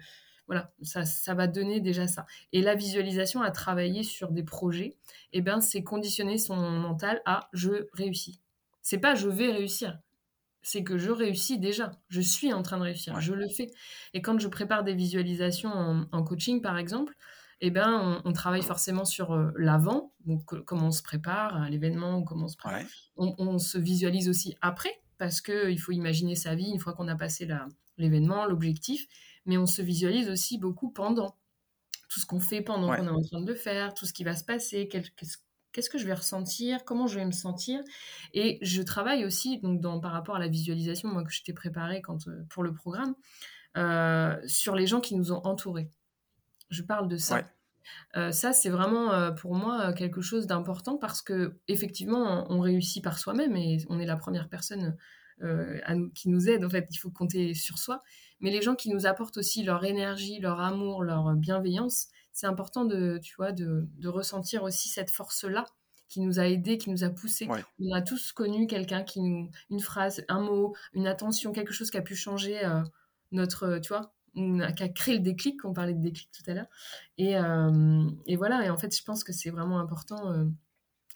voilà, 0.46 0.72
ça, 0.82 1.04
ça 1.04 1.34
va 1.34 1.46
donner 1.46 1.80
déjà 1.80 2.06
ça. 2.06 2.26
Et 2.52 2.62
la 2.62 2.74
visualisation 2.74 3.42
à 3.42 3.50
travailler 3.50 4.02
sur 4.02 4.30
des 4.32 4.42
projets, 4.42 4.96
eh 5.32 5.40
ben, 5.40 5.60
c'est 5.60 5.82
conditionner 5.82 6.38
son 6.38 6.56
mental 6.56 7.22
à 7.24 7.48
je 7.52 7.86
réussis. 7.92 8.40
C'est 8.82 8.98
pas 8.98 9.14
je 9.14 9.28
vais 9.28 9.52
réussir, 9.52 9.98
c'est 10.62 10.84
que 10.84 10.98
je 10.98 11.10
réussis 11.10 11.58
déjà, 11.58 11.92
je 12.08 12.20
suis 12.20 12.52
en 12.52 12.62
train 12.62 12.78
de 12.78 12.82
réussir, 12.82 13.20
je 13.20 13.34
le 13.34 13.48
fais. 13.48 13.70
Et 14.14 14.22
quand 14.22 14.38
je 14.38 14.48
prépare 14.48 14.84
des 14.84 14.94
visualisations 14.94 16.06
en 16.10 16.22
coaching, 16.22 16.60
par 16.60 16.78
exemple, 16.78 17.14
eh 17.60 17.70
ben, 17.70 18.22
on, 18.24 18.32
travaille 18.32 18.62
forcément 18.62 19.04
sur 19.04 19.32
euh, 19.32 19.50
l'avant, 19.56 20.14
donc 20.24 20.44
comment 20.64 20.86
on 20.86 20.92
se 20.92 21.02
prépare 21.02 21.60
à 21.60 21.68
l'événement, 21.68 22.22
comment 22.22 22.46
on 22.46 22.48
se 22.48 22.56
prépare. 22.56 22.80
On, 23.16 23.58
se 23.58 23.76
visualise 23.76 24.28
aussi 24.30 24.56
après, 24.62 25.02
parce 25.18 25.42
qu'il 25.42 25.78
faut 25.78 25.92
imaginer 25.92 26.34
sa 26.34 26.54
vie 26.54 26.70
une 26.70 26.80
fois 26.80 26.94
qu'on 26.94 27.08
a 27.08 27.16
passé 27.16 27.46
l'événement, 27.98 28.46
l'objectif, 28.46 29.06
mais 29.44 29.58
on 29.58 29.66
se 29.66 29.82
visualise 29.82 30.30
aussi 30.30 30.58
beaucoup 30.58 30.90
pendant. 30.90 31.36
Tout 32.08 32.18
ce 32.18 32.26
qu'on 32.26 32.40
fait 32.40 32.62
pendant 32.62 32.88
qu'on 32.96 33.06
est 33.06 33.10
en 33.10 33.22
train 33.22 33.40
de 33.40 33.46
le 33.46 33.54
faire, 33.54 33.94
tout 33.94 34.04
ce 34.04 34.12
qui 34.12 34.24
va 34.24 34.34
se 34.34 34.42
passer, 34.42 34.88
qu'est-ce 34.88 35.90
que 35.90 35.98
je 35.98 36.06
vais 36.06 36.14
ressentir, 36.14 36.84
comment 36.84 37.06
je 37.06 37.18
vais 37.18 37.24
me 37.24 37.30
sentir. 37.30 37.80
Et 38.32 38.58
je 38.62 38.82
travaille 38.82 39.24
aussi, 39.24 39.60
donc 39.60 39.80
dans, 39.80 40.00
par 40.00 40.12
rapport 40.12 40.34
à 40.34 40.40
la 40.40 40.48
visualisation, 40.48 41.08
moi 41.08 41.22
que 41.22 41.32
je 41.32 41.42
t'ai 41.44 41.52
préparé 41.52 42.00
quand, 42.00 42.26
euh, 42.26 42.42
pour 42.48 42.64
le 42.64 42.72
programme, 42.72 43.14
euh, 43.76 44.36
sur 44.46 44.74
les 44.74 44.86
gens 44.86 45.00
qui 45.00 45.14
nous 45.14 45.30
ont 45.30 45.40
entourés. 45.44 45.88
Je 46.70 46.82
parle 46.82 47.08
de 47.08 47.16
ça. 47.16 47.42
Euh, 48.16 48.32
ça, 48.32 48.52
c'est 48.52 48.68
vraiment 48.68 49.12
euh, 49.12 49.30
pour 49.30 49.54
moi 49.54 49.92
quelque 49.92 50.20
chose 50.20 50.46
d'important 50.46 50.96
parce 50.96 51.22
que 51.22 51.58
effectivement, 51.68 52.46
on 52.50 52.60
réussit 52.60 53.02
par 53.02 53.18
soi-même 53.18 53.56
et 53.56 53.78
on 53.88 53.98
est 53.98 54.06
la 54.06 54.16
première 54.16 54.48
personne 54.48 54.96
euh, 55.42 55.78
qui 56.14 56.28
nous 56.28 56.48
aide. 56.48 56.64
En 56.64 56.70
fait, 56.70 56.86
il 56.90 56.96
faut 56.96 57.10
compter 57.10 57.54
sur 57.54 57.78
soi. 57.78 58.02
Mais 58.40 58.50
les 58.50 58.62
gens 58.62 58.74
qui 58.74 58.90
nous 58.90 59.06
apportent 59.06 59.36
aussi 59.36 59.62
leur 59.62 59.84
énergie, 59.84 60.40
leur 60.40 60.60
amour, 60.60 61.02
leur 61.02 61.34
bienveillance, 61.34 62.08
c'est 62.32 62.46
important 62.46 62.84
de, 62.84 63.18
tu 63.22 63.34
vois, 63.36 63.52
de, 63.52 63.88
ressentir 64.06 64.62
aussi 64.62 64.88
cette 64.88 65.10
force-là 65.10 65.66
qui 66.08 66.20
nous 66.20 66.40
a 66.40 66.48
aidés, 66.48 66.78
qui 66.78 66.90
nous 66.90 67.04
a 67.04 67.10
poussés. 67.10 67.48
On 67.78 67.94
a 67.94 68.02
tous 68.02 68.32
connu 68.32 68.66
quelqu'un 68.66 69.04
qui 69.04 69.20
nous, 69.20 69.50
une 69.70 69.80
phrase, 69.80 70.24
un 70.28 70.40
mot, 70.40 70.74
une 70.92 71.06
attention, 71.06 71.52
quelque 71.52 71.72
chose 71.72 71.90
qui 71.90 71.98
a 71.98 72.02
pu 72.02 72.16
changer 72.16 72.60
notre, 73.30 73.78
tu 73.78 73.88
vois, 73.88 74.12
qui 74.34 74.82
a 74.82 74.88
créé 74.88 75.14
le 75.14 75.20
déclic, 75.20 75.64
on 75.64 75.72
parlait 75.72 75.94
de 75.94 76.02
déclic 76.02 76.30
tout 76.32 76.48
à 76.50 76.54
l'heure. 76.54 76.68
Et, 77.18 77.36
euh, 77.36 78.08
et, 78.26 78.36
voilà, 78.36 78.64
et 78.64 78.70
en 78.70 78.76
fait, 78.76 78.96
je 78.96 79.02
pense 79.02 79.24
que 79.24 79.32
c'est 79.32 79.50
vraiment 79.50 79.80
important 79.80 80.32
euh, 80.32 80.44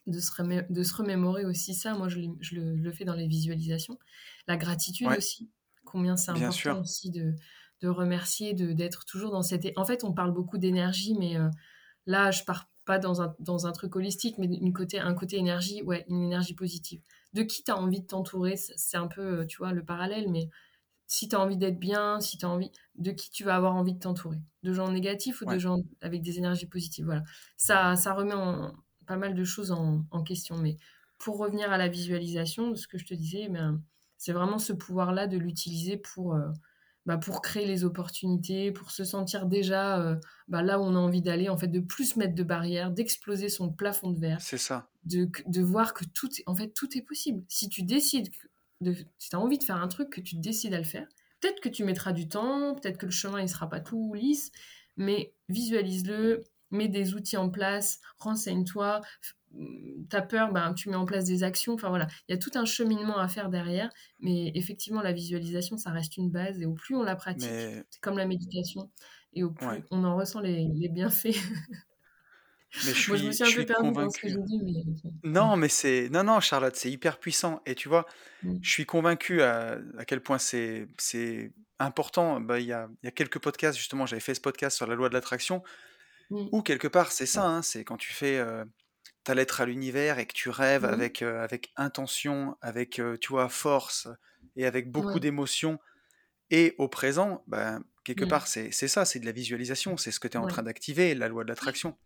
de, 0.07 0.19
se 0.19 0.73
de 0.73 0.83
se 0.83 0.95
remémorer 0.95 1.45
aussi 1.45 1.75
ça. 1.75 1.95
Moi, 1.95 2.09
je, 2.09 2.21
je, 2.41 2.57
le, 2.57 2.93
fais 2.93 3.05
dans 3.05 3.15
les 3.15 3.29
visualisations. 3.29 3.99
La 4.47 4.57
gratitude 4.57 5.09
aussi, 5.09 5.51
combien 5.85 6.17
c'est 6.17 6.33
important 6.33 6.81
aussi 6.81 7.11
de, 7.11 7.35
de 7.81 7.89
remercier, 7.89 8.55
d'être 8.55 9.05
toujours 9.05 9.31
dans 9.31 9.43
cette... 9.43 9.67
En 9.77 9.85
fait, 9.85 10.05
on 10.05 10.13
parle 10.13 10.33
beaucoup 10.33 10.59
d'énergie, 10.59 11.15
mais 11.19 11.37
euh, 11.37 11.49
là, 12.07 12.31
je 12.31 12.45
pars 12.45 12.69
pas 12.85 12.99
dans 12.99 13.23
un, 13.23 13.35
dans 13.39 13.67
un 13.67 13.73
truc 13.73 13.97
holistique, 13.97 14.37
mais 14.39 14.47
une 14.47 14.75
côté, 14.75 14.99
un 14.99 15.15
côté 15.15 15.39
énergie, 15.39 15.83
ouais, 15.83 16.05
une 16.09 16.23
énergie 16.23 16.55
positive. 16.55 17.01
De 17.33 17.43
qui 17.43 17.65
tu 17.65 17.71
as 17.71 17.79
envie 17.79 18.01
de 18.01 18.07
t'entourer, 18.07 18.57
c'est 18.57 18.99
un 18.99 19.07
peu, 19.07 19.47
tu 19.47 19.57
vois, 19.57 19.73
le 19.73 19.85
parallèle, 19.85 20.31
mais 20.31 20.51
si 21.07 21.29
tu 21.29 21.37
as 21.37 21.41
envie 21.41 21.57
d'être 21.57 21.79
bien, 21.79 22.21
si 22.21 22.39
tu 22.39 22.47
as 22.47 22.49
envie 22.49 22.71
de 22.97 23.11
qui 23.11 23.31
tu 23.31 23.45
vas 23.45 23.57
avoir 23.57 23.75
envie 23.75 23.95
de 23.95 23.99
t'entourer, 23.99 24.39
de 24.63 24.73
gens 24.73 24.91
négatifs 24.91 25.43
ou 25.43 25.45
de 25.45 25.59
gens 25.59 25.83
avec 26.01 26.23
des 26.23 26.39
énergies 26.39 26.67
positives. 26.67 27.05
Voilà. 27.05 27.25
Ça, 27.57 27.97
ça 27.97 28.13
remet 28.15 28.35
pas 29.07 29.17
mal 29.17 29.35
de 29.35 29.45
choses 29.45 29.71
en, 29.71 30.23
question. 30.23 30.57
Mais 30.57 30.77
pour 31.19 31.39
revenir 31.39 31.73
à 31.73 31.79
la 31.79 31.89
visualisation, 31.89 32.75
ce 32.75 32.89
que 32.89 32.99
je 32.99 33.07
te 33.07 33.15
disais, 33.15 33.49
ben, 33.49 33.81
c'est 34.17 34.33
vraiment 34.33 34.59
ce 34.59 34.73
pouvoir-là 34.73 35.27
de 35.27 35.37
l'utiliser 35.37 35.97
pour, 35.97 36.35
euh, 36.35 36.49
bah, 37.07 37.19
pour 37.19 37.43
créer 37.43 37.67
les 37.67 37.85
opportunités, 37.85 38.73
pour 38.73 38.91
se 38.91 39.05
sentir 39.05 39.47
déjà 39.47 40.01
euh, 40.01 40.17
bah, 40.49 40.63
là 40.63 40.79
où 40.81 40.83
on 40.83 40.95
a 40.95 40.99
envie 40.99 41.23
d'aller, 41.23 41.49
en 41.49 41.59
fait, 41.59 41.69
de 41.69 41.81
plus 41.81 42.17
mettre 42.17 42.35
de 42.35 42.43
barrières, 42.43 42.91
d'exploser 42.91 43.49
son 43.49 43.71
plafond 43.71 44.11
de 44.11 44.19
verre. 44.19 44.41
C'est 44.41 44.59
ça. 44.59 44.89
De, 45.05 45.29
de, 45.47 45.63
voir 45.63 45.93
que 45.93 46.05
tout, 46.07 46.31
en 46.47 46.55
fait, 46.55 46.69
tout 46.69 46.97
est 46.97 47.03
possible. 47.03 47.45
Si 47.49 47.69
tu 47.69 47.83
décides 47.83 48.31
si 48.83 49.31
tu 49.31 49.37
as 49.37 49.41
envie 49.41 49.59
de 49.59 49.65
faire 49.65 49.77
un 49.77 49.89
truc, 49.89 50.11
que 50.11 50.21
tu 50.21 50.37
décides 50.37 50.75
à 50.75 50.79
le 50.79 50.85
faire. 50.85 51.07
Peut-être 51.41 51.61
que 51.61 51.69
tu 51.69 51.85
mettras 51.85 52.13
du 52.13 52.29
temps, 52.29 52.75
peut-être 52.75 52.99
que 52.99 53.07
le 53.07 53.13
chemin 53.13 53.43
ne 53.43 53.47
sera 53.47 53.69
pas 53.69 53.81
tout 53.81 54.15
lisse, 54.15 54.51
mais 54.97 55.35
visualise-le, 55.49 56.45
mets 56.71 56.89
des 56.89 57.15
outils 57.15 57.37
en 57.37 57.51
place, 57.51 58.01
renseigne-toi. 58.19 59.01
T'as 60.09 60.23
peur, 60.23 60.53
ben, 60.53 60.75
tu 60.75 60.89
mets 60.89 60.97
en 60.97 61.05
place 61.05 61.25
des 61.25 61.45
actions. 61.45 61.75
Enfin 61.75 61.89
voilà, 61.89 62.09
il 62.29 62.33
y 62.33 62.35
a 62.35 62.39
tout 62.39 62.51
un 62.55 62.65
cheminement 62.65 63.19
à 63.19 63.29
faire 63.29 63.51
derrière, 63.51 63.91
mais 64.21 64.51
effectivement, 64.55 65.01
la 65.01 65.13
visualisation, 65.13 65.77
ça 65.77 65.91
reste 65.91 66.17
une 66.17 66.31
base 66.31 66.61
et 66.61 66.67
au 66.67 66.73
plus 66.73 66.97
on 66.97 67.03
la 67.03 67.15
pratique, 67.15 67.49
c'est 67.49 68.01
comme 68.01 68.19
la 68.19 68.27
méditation, 68.27 68.91
et 69.33 69.45
au 69.45 69.51
plus 69.51 69.85
on 69.91 70.05
en 70.05 70.17
ressent 70.17 70.41
les, 70.41 70.69
les 70.75 70.89
bienfaits. 70.89 71.37
Mais 72.85 72.93
je 72.93 72.99
suis, 72.99 73.13
me 73.13 73.33
suis 73.33 73.45
un 73.45 73.53
peu 73.53 73.67
perdu 73.67 73.93
dans 73.93 74.11
ce 74.11 74.19
que 74.19 74.29
j'ai 74.29 74.43
dit. 74.43 74.85
Non, 75.23 75.57
mais 75.57 75.69
c'est. 75.69 76.09
Non, 76.11 76.25
non, 76.25 76.41
Charlotte, 76.41 76.75
c'est 76.75 76.91
hyper 76.91 77.19
puissant. 77.19 77.63
Et 77.67 77.75
tu 77.75 77.89
vois, 77.89 78.05
mmh. 78.43 78.57
je 78.63 78.71
suis 78.71 78.85
convaincu 78.85 79.43
à, 79.43 79.79
à 79.97 80.05
quel 80.05 80.21
point 80.21 80.39
c'est 80.39 80.89
important. 81.79 82.41
Bah, 82.41 82.59
il 82.59 82.67
y, 82.67 82.73
a, 82.73 82.89
y 83.03 83.07
a 83.07 83.11
quelques 83.13 83.39
podcasts, 83.39 83.79
justement, 83.79 84.07
j'avais 84.07 84.21
fait 84.21 84.35
ce 84.35 84.41
podcast 84.41 84.77
sur 84.77 84.87
la 84.87 84.97
loi 84.97 85.09
de 85.09 85.15
l'attraction, 85.15 85.63
mmh. 86.31 86.47
où 86.53 86.63
quelque 86.63 86.89
part, 86.89 87.13
c'est 87.13 87.27
ça, 87.27 87.47
hein, 87.47 87.63
c'est 87.63 87.85
quand 87.85 87.97
tu 87.97 88.13
fais 88.13 88.39
euh, 88.39 88.65
ta 89.23 89.35
lettre 89.35 89.61
à 89.61 89.67
l'univers 89.67 90.19
et 90.19 90.27
que 90.27 90.35
tu 90.35 90.51
rêves 90.51 90.83
mmh. 90.83 90.95
avec, 90.95 91.23
euh, 91.23 91.45
avec 91.45 91.73
intention, 91.77 92.57
avec, 92.61 92.99
euh, 92.99 93.17
tu 93.21 93.29
vois, 93.29 93.49
force 93.49 94.09
et 94.57 94.67
avec 94.67 94.91
beaucoup 94.91 95.21
d'émotion, 95.21 95.79
et 96.51 96.75
au 96.79 96.89
présent, 96.89 97.43
bah, 97.47 97.79
quelque 98.05 98.25
part, 98.25 98.47
c'est 98.47 98.71
ça, 98.73 99.05
c'est 99.05 99.19
de 99.19 99.27
la 99.27 99.33
visualisation, 99.33 99.97
c'est 99.97 100.11
ce 100.11 100.21
que 100.21 100.29
tu 100.29 100.37
es 100.37 100.41
en 100.41 100.47
train 100.47 100.63
d'activer, 100.63 101.15
la 101.15 101.29
loi 101.29 101.45
de 101.45 101.49
l'attraction. 101.49 101.97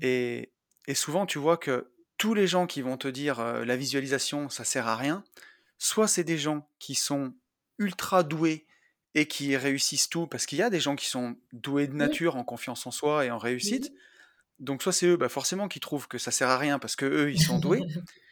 Et, 0.00 0.50
souvent, 0.94 1.26
tu 1.26 1.38
vois 1.38 1.56
que 1.56 1.90
tous 2.18 2.34
les 2.34 2.46
gens 2.46 2.66
qui 2.66 2.82
vont 2.82 2.96
te 2.96 3.08
dire 3.08 3.42
la 3.42 3.76
visualisation, 3.76 4.48
ça 4.48 4.64
sert 4.64 4.86
à 4.86 4.96
rien, 4.96 5.24
soit 5.78 6.08
c'est 6.08 6.24
des 6.24 6.38
gens 6.38 6.68
qui 6.78 6.94
sont 6.94 7.34
ultra 7.78 8.22
doués 8.22 8.66
et 9.14 9.26
qui 9.26 9.56
réussissent 9.56 10.08
tout, 10.08 10.26
parce 10.26 10.46
qu'il 10.46 10.58
y 10.58 10.62
a 10.62 10.70
des 10.70 10.80
gens 10.80 10.96
qui 10.96 11.06
sont 11.06 11.36
doués 11.52 11.86
de 11.86 11.94
nature 11.94 12.36
en 12.36 12.44
confiance 12.44 12.86
en 12.86 12.90
soi 12.90 13.24
et 13.24 13.30
en 13.30 13.38
réussite. 13.38 13.92
Donc 14.58 14.82
soit 14.82 14.92
c'est 14.92 15.06
eux, 15.06 15.16
bah 15.16 15.28
forcément, 15.28 15.68
qui 15.68 15.80
trouvent 15.80 16.08
que 16.08 16.18
ça 16.18 16.30
sert 16.30 16.48
à 16.48 16.58
rien 16.58 16.78
parce 16.78 16.96
que 16.96 17.06
eux, 17.06 17.30
ils 17.30 17.40
sont 17.40 17.58
doués. 17.58 17.82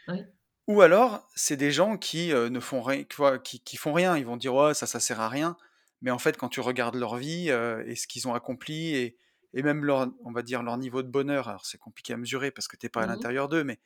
Ou 0.69 0.81
alors, 0.81 1.29
c'est 1.35 1.57
des 1.57 1.73
gens 1.73 1.97
qui 1.97 2.29
ne 2.29 2.61
font 2.61 2.83
rien, 2.83 3.05
qui, 3.43 3.61
qui, 3.61 3.77
font 3.77 3.93
rien. 3.93 4.17
Ils 4.17 4.25
vont 4.25 4.37
dire 4.37 4.55
ouais, 4.55 4.75
ça, 4.75 4.87
ça 4.87 5.01
sert 5.01 5.21
à 5.21 5.29
rien. 5.29 5.57
Mais 6.03 6.11
en 6.11 6.19
fait, 6.19 6.37
quand 6.37 6.49
tu 6.49 6.61
regardes 6.61 6.95
leur 6.95 7.17
vie 7.17 7.49
et 7.49 7.97
ce 7.97 8.07
qu'ils 8.07 8.29
ont 8.29 8.35
accompli 8.35 8.95
et, 8.95 9.17
et, 9.55 9.63
même 9.63 9.85
leur, 9.85 10.11
on 10.25 10.33
va 10.33 10.43
dire 10.43 10.63
leur 10.63 10.77
niveau 10.79 11.03
de 11.03 11.09
bonheur, 11.09 11.49
alors 11.49 11.67
c'est 11.67 11.79
compliqué 11.79 12.13
à 12.13 12.17
mesurer 12.17 12.51
parce 12.51 12.69
que 12.69 12.77
t'es 12.77 12.89
pas 12.89 13.03
à 13.03 13.07
mmh 13.07 13.11
l'intérieur 13.11 13.49
d'eux, 13.49 13.65
mais 13.65 13.79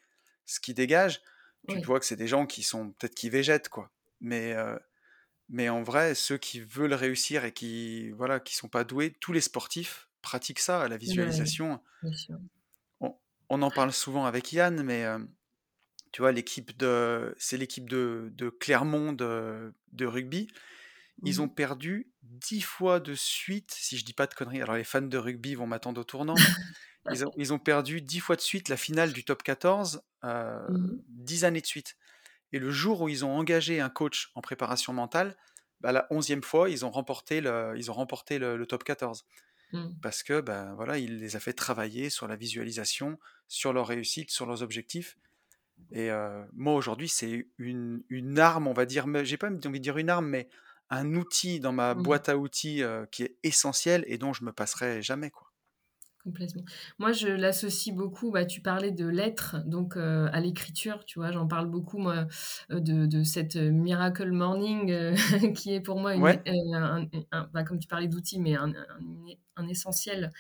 ce 0.45 0.61
qui 0.61 0.75
dégage, 0.75 1.21
tu 1.69 1.81
vois 1.83 1.99
que 1.99 2.07
c'est 2.07 2.17
des 2.17 2.29
gens 2.29 2.47
qui 2.47 2.63
sont 2.63 2.91
peut-être 2.93 3.15
qui 3.15 3.31
végètent 3.31 3.69
quoi. 3.69 3.91
Mais 4.21 4.55
mais 5.49 5.69
en 5.69 5.83
vrai, 5.83 6.15
ceux 6.15 6.39
qui 6.39 6.61
veulent 6.61 6.95
réussir 6.95 7.45
et 7.45 7.53
qui 7.53 8.11
voilà, 8.13 8.41
qui 8.41 8.55
sont 8.55 8.69
pas 8.69 8.85
doués, 8.85 9.17
tous 9.21 9.33
les 9.33 9.41
sportifs 9.41 10.09
pratiquent 10.23 10.61
ça, 10.61 10.89
la 10.89 10.97
visualisation. 10.97 11.81
on, 13.01 13.63
en 13.63 13.71
parle 13.71 13.93
souvent 13.93 14.27
avec 14.27 14.53
Yann, 14.53 14.83
mais 14.83 15.05
tu 16.13 16.23
vois, 16.23 16.33
l'équipe 16.33 16.77
de, 16.79 17.35
c'est 17.39 17.57
l'équipe 17.57 17.89
de, 17.89 18.33
de, 18.35 18.49
Clermont 18.49 19.13
de, 19.13 19.75
de 19.93 20.07
rugby. 20.07 20.49
Ils 21.25 21.41
ont 21.41 21.47
mmh 21.47 21.55
perdu 21.55 22.13
dix 22.23 22.61
fois 22.61 23.01
de 23.01 23.15
suite, 23.15 23.73
si 23.75 23.97
je 23.97 24.05
dis 24.05 24.13
pas 24.13 24.27
de 24.27 24.35
conneries. 24.35 24.61
Alors 24.61 24.77
les 24.77 24.85
fans 24.85 25.01
de 25.01 25.19
rugby 25.19 25.55
vont 25.55 25.67
m'attendre 25.67 26.01
au 26.01 26.05
tournant. 26.05 26.35
ils, 27.11 27.25
ont, 27.25 27.33
ils, 27.37 27.53
ont, 27.53 27.59
perdu 27.59 28.03
dix 28.03 28.21
fois 28.21 28.37
de 28.37 28.41
suite 28.41 28.69
la 28.69 28.77
finale 28.77 29.13
du 29.13 29.25
top 29.25 29.43
14, 29.43 30.03
euh, 30.25 30.69
mmh 30.69 31.03
dix 31.09 31.45
années 31.45 31.61
de 31.61 31.67
suite. 31.67 31.97
Et 32.53 32.59
le 32.59 32.71
jour 32.71 33.01
où 33.01 33.09
ils 33.09 33.25
ont 33.25 33.37
engagé 33.37 33.81
un 33.81 33.89
coach 33.89 34.31
en 34.35 34.41
préparation 34.41 34.93
mentale, 34.93 35.37
bah, 35.81 35.93
la 35.93 36.07
onzième 36.11 36.43
fois, 36.43 36.71
ils 36.71 36.85
ont 36.85 36.91
remporté 36.91 37.41
le, 37.41 37.75
ils 37.77 37.91
ont 37.91 37.95
remporté 37.95 38.39
le, 38.39 38.65
top 38.67 38.85
14. 38.85 39.27
Mmh. 39.73 39.87
Parce 40.01 40.23
que 40.23 40.41
ben, 40.41 40.75
voilà, 40.75 40.99
il 40.99 41.19
les 41.19 41.37
a 41.37 41.41
fait 41.41 41.53
travailler 41.53 42.09
sur 42.09 42.29
la 42.29 42.37
visualisation, 42.37 43.19
sur 43.49 43.73
leur 43.73 43.89
réussite, 43.89 44.31
sur 44.31 44.47
leurs 44.47 44.63
objectifs. 44.63 45.19
Et 45.93 46.11
euh, 46.11 46.45
moi, 46.53 46.75
aujourd'hui, 46.75 47.09
c'est 47.09 47.49
une, 47.59 48.03
une, 48.09 48.39
arme, 48.39 48.67
on 48.67 48.73
va 48.73 48.87
dire, 48.87 49.07
j'ai 49.25 49.37
pas 49.37 49.49
envie 49.49 49.59
de 49.59 49.79
dire 49.79 49.99
une 49.99 50.11
arme, 50.11 50.27
mais 50.27 50.49
un 50.91 51.15
outil 51.15 51.61
dans 51.61 51.73
ma 51.73 51.95
mmh. 51.95 52.03
boîte 52.03 52.29
à 52.29 52.37
outils 52.37 52.83
euh, 52.83 53.07
qui 53.07 53.25
est 53.25 53.39
essentiel 53.43 54.05
et 54.07 54.19
dont 54.19 54.33
je 54.33 54.45
me 54.45 54.53
passerai 54.53 55.03
jamais. 55.03 55.31
Quoi. 55.31 55.53
Complètement. 56.23 56.63
Moi, 56.99 57.13
je 57.13 57.29
l'associe 57.29 57.95
beaucoup, 57.95 58.33
bah, 58.33 58.45
tu 58.45 58.61
parlais 58.61 58.91
de 58.91 59.07
l'être, 59.07 59.59
donc 59.65 59.97
euh, 59.97 60.29
à 60.33 60.41
l'écriture, 60.41 61.05
tu 61.05 61.21
vois, 61.21 61.31
j'en 61.31 61.47
parle 61.47 61.69
beaucoup, 61.69 61.99
moi, 61.99 62.27
de, 62.69 63.07
de 63.07 63.23
cette 63.23 63.55
Miracle 63.57 64.33
Morning, 64.33 65.15
qui 65.55 65.73
est 65.73 65.81
pour 65.81 66.01
moi, 66.01 66.15
une, 66.15 66.23
bah, 67.53 67.63
comme 67.63 67.79
tu 67.79 67.87
parlais 67.87 68.09
d'outils, 68.09 68.41
mais 68.41 68.57
un, 68.57 68.73
un, 69.57 69.69
essentiel 69.69 70.33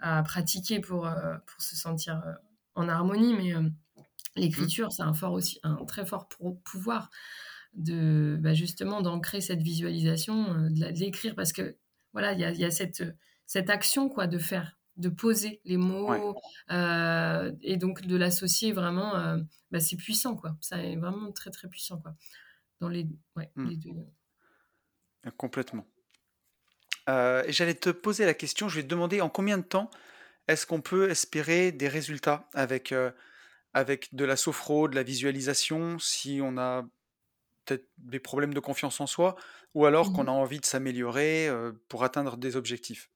à 0.00 0.22
pratiquer 0.24 0.80
pour, 0.80 1.08
pour 1.46 1.62
se 1.62 1.76
sentir 1.76 2.20
en 2.74 2.88
harmonie, 2.88 3.34
mais 3.34 3.54
mmh. 3.54 3.74
l'écriture, 4.34 4.90
c'est 4.90 5.02
un, 5.02 5.14
fort 5.14 5.34
aussi, 5.34 5.60
un 5.62 5.84
très 5.84 6.04
fort 6.04 6.28
pouvoir 6.64 7.10
de 7.78 8.36
bah, 8.40 8.54
justement 8.54 9.00
d'ancrer 9.00 9.40
cette 9.40 9.62
visualisation, 9.62 10.52
euh, 10.52 10.68
de 10.68 10.98
l'écrire 10.98 11.34
parce 11.34 11.52
que 11.52 11.76
voilà, 12.12 12.32
il 12.32 12.40
y 12.40 12.64
a, 12.64 12.70
cette, 12.70 13.04
cette 13.46 13.70
action 13.70 14.08
quoi 14.08 14.26
de 14.26 14.38
faire, 14.38 14.76
de 14.96 15.08
poser 15.08 15.60
les 15.64 15.76
mots 15.76 16.36
euh, 16.70 17.52
et 17.62 17.76
donc 17.76 18.02
de 18.02 18.16
l'associer 18.16 18.72
vraiment, 18.72 19.16
euh, 19.16 19.38
bah, 19.70 19.80
c'est 19.80 19.96
puissant 19.96 20.36
quoi. 20.36 20.56
Ça 20.60 20.82
est 20.82 20.96
vraiment 20.96 21.30
très 21.32 21.50
très 21.50 21.68
puissant 21.68 21.98
quoi. 21.98 22.14
Dans 22.80 22.88
les, 22.88 23.04
mmh. 23.34 23.74
deux. 23.76 23.90
Complètement. 25.36 25.86
et 27.08 27.52
j'allais 27.52 27.74
te 27.74 27.90
poser 27.90 28.24
la 28.24 28.34
question, 28.34 28.68
je 28.68 28.76
vais 28.76 28.82
te 28.82 28.88
demander 28.88 29.20
en 29.20 29.28
combien 29.28 29.58
de 29.58 29.64
temps 29.64 29.90
est-ce 30.46 30.66
qu'on 30.66 30.80
peut 30.80 31.10
espérer 31.10 31.72
des 31.72 31.88
résultats 31.88 32.48
avec, 32.54 32.94
avec 33.74 34.14
de 34.14 34.24
la 34.24 34.36
sophro, 34.36 34.88
de 34.88 34.94
la 34.94 35.02
visualisation, 35.02 35.98
si 35.98 36.40
on 36.42 36.56
a 36.56 36.86
peut-être 37.68 37.88
des 37.98 38.20
problèmes 38.20 38.54
de 38.54 38.60
confiance 38.60 39.00
en 39.00 39.06
soi, 39.06 39.36
ou 39.74 39.84
alors 39.84 40.12
qu'on 40.12 40.24
mmh 40.24 40.28
a 40.28 40.32
envie 40.32 40.60
de 40.60 40.64
s'améliorer 40.64 41.48
pour 41.88 42.02
atteindre 42.04 42.36
des 42.36 42.56
objectifs? 42.56 43.10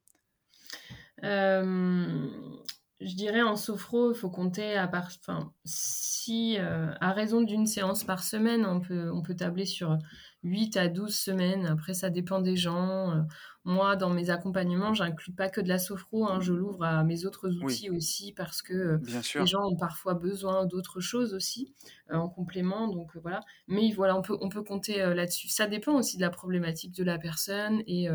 Je 3.04 3.16
dirais 3.16 3.42
en 3.42 3.56
sophro, 3.56 4.12
il 4.12 4.16
faut 4.16 4.30
compter 4.30 4.76
à 4.76 4.86
part, 4.86 5.08
enfin, 5.18 5.52
si 5.64 6.56
à 6.58 7.12
raison 7.12 7.40
d'une 7.40 7.66
séance 7.66 8.04
par 8.04 8.22
semaine, 8.22 8.64
on 8.64 8.80
peut, 8.80 9.10
on 9.12 9.22
peut 9.22 9.34
tabler 9.34 9.66
sur 9.66 9.98
8 10.44 10.76
à 10.76 10.86
12 10.88 11.16
semaines. 11.16 11.66
Après, 11.66 11.94
ça 11.94 12.10
dépend 12.10 12.40
des 12.40 12.56
gens. 12.56 13.24
Moi, 13.64 13.94
dans 13.94 14.10
mes 14.10 14.30
accompagnements, 14.30 14.92
j'inclus 14.92 15.32
pas 15.32 15.48
que 15.48 15.60
de 15.60 15.68
la 15.68 15.78
sophro, 15.78 16.26
hein, 16.26 16.40
je 16.40 16.52
l'ouvre 16.52 16.82
à 16.82 17.04
mes 17.04 17.26
autres 17.26 17.48
outils 17.48 17.90
aussi 17.90 18.32
parce 18.32 18.60
que 18.60 18.72
euh, 18.74 18.98
les 19.36 19.46
gens 19.46 19.64
ont 19.64 19.76
parfois 19.76 20.14
besoin 20.14 20.66
d'autres 20.66 20.98
choses 20.98 21.32
aussi 21.32 21.72
euh, 22.10 22.16
en 22.16 22.28
complément. 22.28 22.88
Donc 22.88 23.14
euh, 23.14 23.20
voilà. 23.20 23.40
Mais 23.68 23.92
voilà, 23.92 24.16
on 24.16 24.22
peut, 24.22 24.36
on 24.40 24.48
peut 24.48 24.64
compter 24.64 24.98
là-dessus. 24.98 25.48
Ça 25.48 25.68
dépend 25.68 25.92
aussi 25.94 26.16
de 26.16 26.22
la 26.22 26.30
problématique 26.30 26.92
de 26.92 27.04
la 27.04 27.18
personne 27.18 27.84
et, 27.86 28.08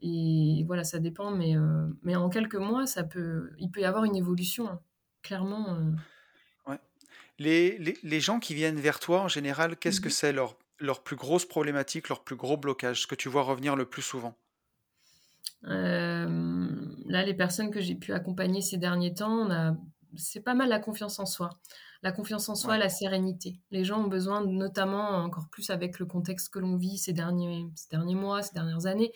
et 0.00 0.64
voilà, 0.66 0.82
ça 0.82 0.98
dépend. 0.98 1.30
Mais, 1.30 1.54
mais 2.02 2.16
en 2.16 2.28
quelques 2.28 2.56
mois, 2.56 2.86
ça 2.86 3.04
peut, 3.04 3.50
il 3.58 3.70
peut 3.70 3.82
y 3.82 3.84
avoir 3.84 4.02
une 4.02 4.16
évolution, 4.16 4.68
hein. 4.68 4.80
clairement. 5.22 5.78
Ouais. 6.66 6.80
Les, 7.38 7.78
les, 7.78 7.96
les, 8.02 8.20
gens 8.20 8.40
qui 8.40 8.54
viennent 8.54 8.80
vers 8.80 8.98
toi, 8.98 9.20
en 9.20 9.28
général, 9.28 9.76
qu'est-ce 9.76 10.00
que 10.00 10.08
mmh 10.08 10.10
c'est 10.10 10.32
leur, 10.32 10.58
leur 10.80 11.04
plus 11.04 11.16
grosse 11.16 11.46
problématique, 11.46 12.08
leur 12.08 12.24
plus 12.24 12.36
gros 12.36 12.56
blocage, 12.56 13.02
ce 13.02 13.06
que 13.06 13.14
tu 13.14 13.28
vois 13.28 13.44
revenir 13.44 13.76
le 13.76 13.84
plus 13.84 14.02
souvent? 14.02 14.36
Euh, 15.64 16.70
là, 17.06 17.24
les 17.24 17.34
personnes 17.34 17.70
que 17.70 17.80
j'ai 17.80 17.94
pu 17.94 18.12
accompagner 18.12 18.60
ces 18.60 18.78
derniers 18.78 19.14
temps, 19.14 19.48
c'est 20.16 20.40
pas 20.40 20.54
mal 20.54 20.68
la 20.68 20.78
confiance 20.78 21.18
en 21.18 21.26
soi. 21.26 21.50
La 22.02 22.10
confiance 22.10 22.48
en 22.48 22.56
soi, 22.56 22.78
la 22.78 22.88
sérénité. 22.88 23.60
Les 23.70 23.84
gens 23.84 24.04
ont 24.04 24.08
besoin, 24.08 24.44
notamment 24.44 25.18
encore 25.18 25.48
plus 25.50 25.70
avec 25.70 26.00
le 26.00 26.06
contexte 26.06 26.52
que 26.52 26.58
l'on 26.58 26.76
vit 26.76 26.98
ces 26.98 27.12
derniers, 27.12 27.66
ces 27.76 27.88
derniers 27.90 28.16
mois, 28.16 28.42
ces 28.42 28.54
dernières 28.54 28.86
années, 28.86 29.12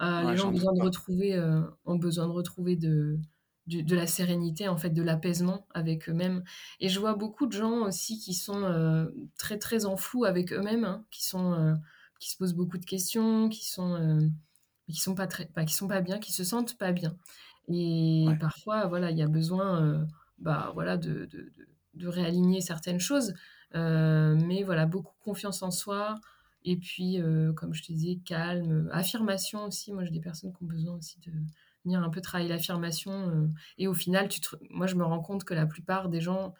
euh, 0.00 0.30
les 0.30 0.36
gens 0.36 0.50
ont 0.50 0.52
besoin, 0.52 0.72
de 0.72 0.82
retrouver, 0.82 1.34
euh, 1.34 1.60
ont 1.84 1.96
besoin 1.96 2.28
de 2.28 2.32
retrouver 2.32 2.76
de, 2.76 3.18
de, 3.66 3.96
la 3.96 4.06
sérénité, 4.06 4.68
en 4.68 4.76
fait, 4.76 4.90
de 4.90 5.02
l'apaisement 5.02 5.66
avec 5.74 6.08
eux-mêmes. 6.08 6.44
Et 6.78 6.88
je 6.88 7.00
vois 7.00 7.14
beaucoup 7.14 7.46
de 7.46 7.52
gens 7.52 7.86
aussi 7.86 8.20
qui 8.20 8.34
sont 8.34 9.08
très, 9.36 9.58
très 9.58 9.84
en 9.84 9.96
flou 9.96 10.24
avec 10.24 10.52
eux-mêmes, 10.52 10.84
hein, 10.84 11.04
qui, 11.10 11.26
sont, 11.26 11.76
qui 12.20 12.30
se 12.30 12.36
posent 12.36 12.54
beaucoup 12.54 12.78
de 12.78 12.86
questions, 12.86 13.48
qui 13.48 13.68
sont 13.68 14.30
qui 14.92 15.00
sont 15.00 15.14
pas 15.14 15.26
très, 15.26 15.46
pas, 15.46 15.64
qui 15.64 15.74
sont 15.74 15.88
pas 15.88 16.00
bien, 16.00 16.18
qui 16.18 16.32
se 16.32 16.44
sentent 16.44 16.76
pas 16.78 16.92
bien. 16.92 17.16
Et 17.68 18.26
parfois, 18.40 18.86
voilà, 18.86 19.10
il 19.10 19.18
y 19.18 19.22
a 19.22 19.28
besoin, 19.28 19.82
euh, 19.82 20.04
bah 20.38 20.70
voilà, 20.74 20.96
de, 20.96 21.26
de, 21.26 21.52
de, 21.94 22.08
réaligner 22.08 22.60
certaines 22.60 23.00
choses. 23.00 23.34
Euh, 23.74 24.36
mais 24.46 24.62
voilà, 24.62 24.86
beaucoup 24.86 25.14
confiance 25.22 25.62
en 25.62 25.70
soi. 25.70 26.14
Et 26.64 26.76
puis, 26.76 27.20
euh, 27.20 27.52
comme 27.52 27.74
je 27.74 27.82
te 27.82 27.92
disais, 27.92 28.18
calme, 28.24 28.88
affirmation 28.92 29.66
aussi. 29.66 29.92
Moi, 29.92 30.04
j'ai 30.04 30.10
des 30.10 30.20
personnes 30.20 30.52
qui 30.52 30.62
ont 30.62 30.66
besoin 30.66 30.94
aussi 30.96 31.20
de 31.20 31.32
venir 31.84 32.02
un 32.02 32.08
peu 32.08 32.20
travailler 32.20 32.48
l'affirmation. 32.48 33.50
et 33.76 33.86
au 33.86 33.94
final, 33.94 34.28
tu 34.28 34.40
moi, 34.70 34.86
je 34.86 34.94
me 34.94 35.04
rends 35.04 35.20
compte 35.20 35.44
que 35.44 35.54
la 35.54 35.66
plupart 35.66 36.08
des 36.08 36.20
gens, 36.20 36.54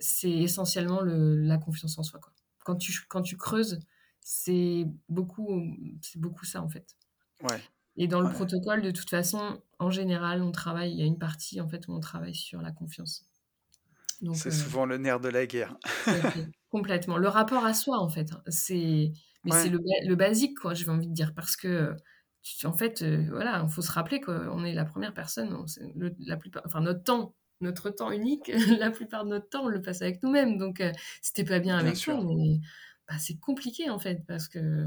c'est 0.00 0.30
essentiellement 0.30 1.00
le, 1.00 1.36
la 1.36 1.58
confiance 1.58 1.98
en 1.98 2.02
soi. 2.02 2.18
Quoi. 2.18 2.32
Quand, 2.64 2.76
tu, 2.76 2.92
quand 3.08 3.22
tu 3.22 3.36
creuses, 3.36 3.78
c'est 4.20 4.88
beaucoup, 5.08 5.62
c'est 6.02 6.20
beaucoup 6.20 6.44
ça, 6.44 6.62
en 6.62 6.68
fait. 6.68 6.96
Et 7.96 8.08
dans 8.08 8.20
le 8.20 8.30
protocole, 8.30 8.82
de 8.82 8.90
toute 8.90 9.08
façon, 9.08 9.62
en 9.78 9.90
général, 9.90 10.42
on 10.42 10.52
travaille, 10.52 10.92
il 10.92 10.98
y 10.98 11.02
a 11.02 11.06
une 11.06 11.18
partie 11.18 11.60
en 11.60 11.68
fait 11.68 11.88
où 11.88 11.92
on 11.92 12.00
travaille 12.00 12.34
sur 12.34 12.60
la 12.60 12.72
confiance. 12.72 13.26
C'est 14.34 14.48
euh, 14.48 14.52
souvent 14.52 14.86
le 14.86 14.98
nerf 14.98 15.20
de 15.20 15.28
la 15.28 15.46
guerre. 15.46 15.76
complètement. 16.70 17.16
Le 17.16 17.28
rapport 17.28 17.64
à 17.64 17.74
soi, 17.74 17.98
en 17.98 18.08
fait, 18.08 18.32
hein, 18.32 18.42
c'est 18.48 19.12
mais 19.44 19.52
c'est 19.52 19.68
le, 19.68 19.78
le, 20.06 20.14
basique, 20.16 20.58
quoi, 20.58 20.74
j'ai 20.74 20.88
envie 20.88 21.06
de 21.06 21.12
dire, 21.12 21.32
parce 21.34 21.56
que 21.56 21.94
en 22.64 22.72
fait, 22.72 23.02
euh, 23.02 23.26
voilà, 23.30 23.62
il 23.64 23.72
faut 23.72 23.82
se 23.82 23.92
rappeler 23.92 24.20
qu'on 24.20 24.64
est 24.64 24.74
la 24.74 24.84
première 24.84 25.14
personne, 25.14 25.56
la 26.20 26.36
plupart, 26.36 26.62
enfin 26.66 26.80
notre 26.80 27.02
temps, 27.02 27.34
notre 27.60 27.90
temps 27.90 28.10
unique, 28.10 28.48
la 28.80 28.90
plupart 28.90 29.24
de 29.24 29.30
notre 29.30 29.48
temps, 29.48 29.64
on 29.64 29.68
le 29.68 29.82
passe 29.82 30.02
avec 30.02 30.22
nous-mêmes. 30.22 30.58
Donc, 30.58 30.80
euh, 30.80 30.92
c'était 31.22 31.44
pas 31.44 31.58
bien, 31.58 31.78
avec 31.78 31.96
sûr. 31.96 32.22
mais 32.24 32.60
bah, 33.08 33.16
c'est 33.18 33.38
compliqué 33.38 33.90
en 33.90 33.98
fait, 33.98 34.24
parce 34.26 34.48
que 34.48 34.86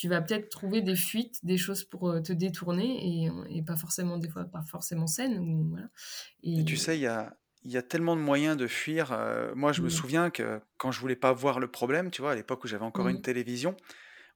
tu 0.00 0.08
vas 0.08 0.22
peut-être 0.22 0.48
trouver 0.48 0.80
des 0.80 0.96
fuites, 0.96 1.44
des 1.44 1.58
choses 1.58 1.84
pour 1.84 2.08
euh, 2.08 2.22
te 2.22 2.32
détourner 2.32 3.26
et, 3.26 3.30
et, 3.50 3.62
pas 3.62 3.76
forcément 3.76 4.16
des 4.16 4.30
fois 4.30 4.46
pas 4.46 4.62
forcément 4.62 5.06
saines. 5.06 5.38
Ou, 5.38 5.68
voilà. 5.68 5.90
et... 6.42 6.64
tu 6.64 6.78
sais, 6.78 6.96
il 6.96 7.02
y 7.02 7.06
a, 7.06 7.36
y 7.64 7.76
a 7.76 7.82
tellement 7.82 8.16
de 8.16 8.22
moyens 8.22 8.56
de 8.56 8.66
fuir. 8.66 9.12
Euh, 9.12 9.52
moi, 9.54 9.72
je 9.72 9.82
me 9.82 9.90
souviens 9.90 10.30
que 10.30 10.58
quand 10.78 10.90
je 10.90 10.98
voulais 11.00 11.16
pas 11.16 11.34
voir 11.34 11.60
le 11.60 11.70
problème, 11.70 12.10
tu 12.10 12.22
vois, 12.22 12.32
à 12.32 12.34
l'époque 12.34 12.64
où 12.64 12.66
j'avais 12.66 12.86
encore 12.86 13.08
une 13.08 13.20
télévision, 13.20 13.76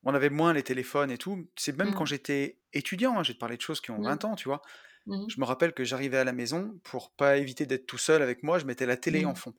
on 0.02 0.12
avait 0.12 0.28
moins 0.28 0.52
les 0.52 0.62
téléphones 0.62 1.10
et 1.10 1.16
tout. 1.16 1.48
C'est 1.56 1.74
même 1.78 1.94
quand 1.94 2.04
j'étais 2.04 2.58
étudiant, 2.74 3.18
hein, 3.18 3.22
j'ai 3.22 3.32
parlé 3.32 3.56
de 3.56 3.62
choses 3.62 3.80
qui 3.80 3.90
ont 3.90 4.02
20 4.02 4.22
ans, 4.26 4.34
tu 4.34 4.48
vois. 4.48 4.60
Je 5.06 5.40
me 5.40 5.46
rappelle 5.46 5.72
que 5.72 5.82
j'arrivais 5.82 6.18
à 6.18 6.24
la 6.24 6.32
maison 6.32 6.78
pour 6.82 7.10
pas 7.10 7.38
éviter 7.38 7.64
d'être 7.64 7.86
tout 7.86 7.96
seul 7.96 8.20
avec 8.20 8.42
moi, 8.42 8.58
je 8.58 8.66
mettais 8.66 8.84
la 8.84 8.98
télé 8.98 9.24
en 9.24 9.34
fond. 9.34 9.54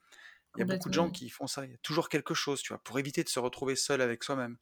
Il 0.56 0.60
y 0.60 0.62
a 0.62 0.66
beaucoup 0.66 0.90
de 0.90 0.94
gens 0.94 1.10
qui 1.10 1.30
font 1.30 1.48
ça. 1.48 1.66
Il 1.66 1.72
y 1.72 1.74
a 1.74 1.78
toujours 1.78 2.10
quelque 2.10 2.36
chose, 2.36 2.62
tu 2.62 2.74
vois, 2.74 2.84
pour 2.84 3.00
éviter 3.00 3.24
de 3.24 3.30
se 3.30 3.40
retrouver 3.40 3.76
seul 3.76 4.02
avec 4.02 4.24
soi-même. 4.24 4.58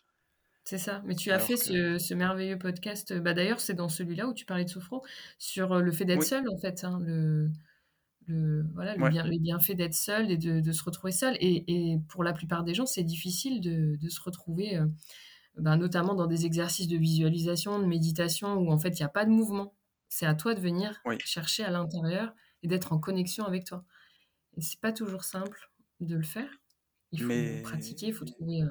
C'est 0.63 0.77
ça. 0.77 1.01
Mais 1.05 1.15
tu 1.15 1.31
as 1.31 1.39
fait 1.39 1.57
ce, 1.57 2.13
merveilleux 2.13 2.57
podcast. 2.57 3.13
Bah, 3.19 3.33
D'ailleurs, 3.33 3.59
c'est 3.59 3.73
dans 3.73 3.89
celui-là 3.89 4.27
où 4.27 4.33
tu 4.33 4.45
parlais 4.45 4.63
de 4.63 4.69
Sophro, 4.69 5.03
sur 5.37 5.79
le 5.79 5.91
fait 5.91 6.05
d'être 6.05 6.23
seul, 6.23 6.47
en 6.49 6.57
fait. 6.57 6.83
Hein, 6.85 6.99
le, 7.03 7.49
le, 8.27 8.65
voilà, 8.73 8.95
le 8.95 9.09
bien, 9.09 9.23
les 9.23 9.39
bienfaits 9.39 9.73
d'être 9.75 9.93
seul 9.93 10.31
et 10.31 10.37
de, 10.37 10.71
se 10.71 10.83
retrouver 10.83 11.11
seul. 11.11 11.35
Et, 11.41 11.99
pour 12.07 12.23
la 12.23 12.31
plupart 12.31 12.63
des 12.63 12.73
gens, 12.73 12.85
c'est 12.85 13.03
difficile 13.03 13.59
de, 13.59 14.09
se 14.09 14.21
retrouver, 14.21 14.79
bah, 15.57 15.75
notamment 15.75 16.15
dans 16.15 16.27
des 16.27 16.45
exercices 16.45 16.87
de 16.87 16.97
visualisation, 16.97 17.79
de 17.79 17.85
méditation, 17.85 18.55
où 18.55 18.71
en 18.71 18.77
fait, 18.77 18.97
il 18.97 19.01
n'y 19.01 19.05
a 19.05 19.09
pas 19.09 19.25
de 19.25 19.31
mouvement. 19.31 19.75
C'est 20.07 20.25
à 20.25 20.35
toi 20.35 20.53
de 20.53 20.61
venir 20.61 21.01
chercher 21.25 21.65
à 21.65 21.71
l'intérieur 21.71 22.33
et 22.61 22.67
d'être 22.67 22.93
en 22.93 22.99
connexion 22.99 23.43
avec 23.43 23.65
toi. 23.65 23.83
Et 24.55 24.61
c'est 24.61 24.79
pas 24.79 24.93
toujours 24.93 25.25
simple 25.25 25.71
de 25.99 26.15
le 26.15 26.23
faire. 26.23 26.49
Il 27.11 27.21
faut 27.21 27.63
pratiquer, 27.63 28.07
il 28.07 28.13
faut 28.13 28.25
trouver. 28.25 28.61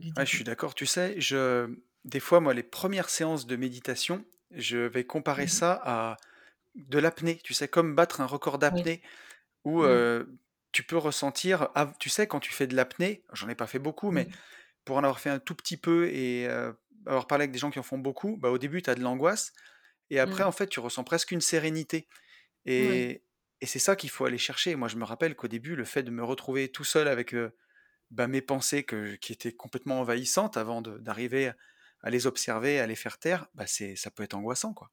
Je 0.00 0.24
suis 0.24 0.44
d'accord. 0.44 0.74
Tu 0.74 0.86
sais, 0.86 1.20
je... 1.20 1.68
des 2.04 2.20
fois, 2.20 2.40
moi, 2.40 2.54
les 2.54 2.62
premières 2.62 3.08
séances 3.08 3.46
de 3.46 3.56
méditation, 3.56 4.24
je 4.52 4.78
vais 4.78 5.04
comparer 5.04 5.44
mmh 5.44 5.48
ça 5.48 5.80
à 5.84 6.16
de 6.74 6.98
l'apnée. 6.98 7.40
Tu 7.42 7.54
sais, 7.54 7.68
comme 7.68 7.94
battre 7.94 8.20
un 8.20 8.26
record 8.26 8.58
d'apnée 8.58 9.02
où 9.64 9.82
mmh. 9.82 10.26
tu 10.72 10.82
peux 10.84 10.96
ressentir. 10.96 11.68
Tu 11.98 12.08
sais, 12.08 12.26
quand 12.26 12.40
tu 12.40 12.52
fais 12.52 12.66
de 12.66 12.76
l'apnée, 12.76 13.24
j'en 13.32 13.48
ai 13.48 13.54
pas 13.54 13.66
fait 13.66 13.78
beaucoup, 13.78 14.10
mais 14.10 14.28
pour 14.84 14.96
en 14.96 15.00
avoir 15.00 15.20
fait 15.20 15.30
un 15.30 15.38
tout 15.38 15.54
petit 15.54 15.76
peu 15.76 16.08
et 16.08 16.46
avoir 17.06 17.26
parlé 17.26 17.42
avec 17.42 17.52
des 17.52 17.58
gens 17.58 17.70
qui 17.70 17.78
en 17.78 17.82
font 17.82 17.98
beaucoup, 17.98 18.36
bah, 18.36 18.50
au 18.50 18.58
début, 18.58 18.82
tu 18.82 18.90
as 18.90 18.94
de 18.94 19.02
l'angoisse. 19.02 19.52
Et 20.10 20.20
après, 20.20 20.44
mmh. 20.44 20.48
en 20.48 20.52
fait, 20.52 20.68
tu 20.68 20.80
ressens 20.80 21.04
presque 21.04 21.32
une 21.32 21.40
sérénité. 21.40 22.06
Et, 22.64 23.22
et 23.60 23.66
c'est 23.66 23.78
ça 23.78 23.96
qu'il 23.96 24.10
faut 24.10 24.24
aller 24.24 24.38
chercher. 24.38 24.74
Moi, 24.76 24.88
je 24.88 24.96
me 24.96 25.04
rappelle 25.04 25.34
qu'au 25.34 25.48
début, 25.48 25.74
le 25.76 25.84
fait 25.84 26.02
de 26.02 26.10
me 26.10 26.22
retrouver 26.24 26.68
tout 26.68 26.84
seul 26.84 27.08
avec 27.08 27.34
bah, 28.10 28.26
mes 28.26 28.42
pensées 28.42 28.84
que, 28.84 29.16
qui 29.16 29.32
étaient 29.32 29.52
complètement 29.52 30.00
envahissantes 30.00 30.56
avant 30.56 30.82
d'arriver 30.82 31.52
à 32.02 32.10
les 32.10 32.26
observer, 32.26 32.80
à 32.80 32.86
les 32.86 32.94
faire 32.94 33.18
taire, 33.18 33.48
bah, 33.54 33.64
ça 33.66 34.10
peut 34.10 34.22
être 34.22 34.34
angoissant. 34.34 34.72
quoi. 34.72 34.90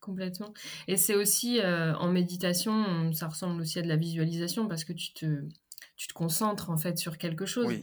Complètement. 0.00 0.52
Et 0.86 0.96
c'est 0.96 1.14
aussi 1.14 1.60
en 1.62 2.10
méditation, 2.12 3.12
ça 3.12 3.28
ressemble 3.28 3.60
aussi 3.60 3.78
à 3.78 3.82
de 3.82 3.88
la 3.88 3.96
visualisation 3.96 4.68
parce 4.68 4.84
que 4.84 4.92
tu 4.92 5.12
te, 5.12 5.44
tu 5.96 6.06
te 6.06 6.12
concentres 6.14 6.70
en 6.70 6.76
fait 6.76 6.96
sur 6.96 7.18
quelque 7.18 7.44
chose. 7.44 7.80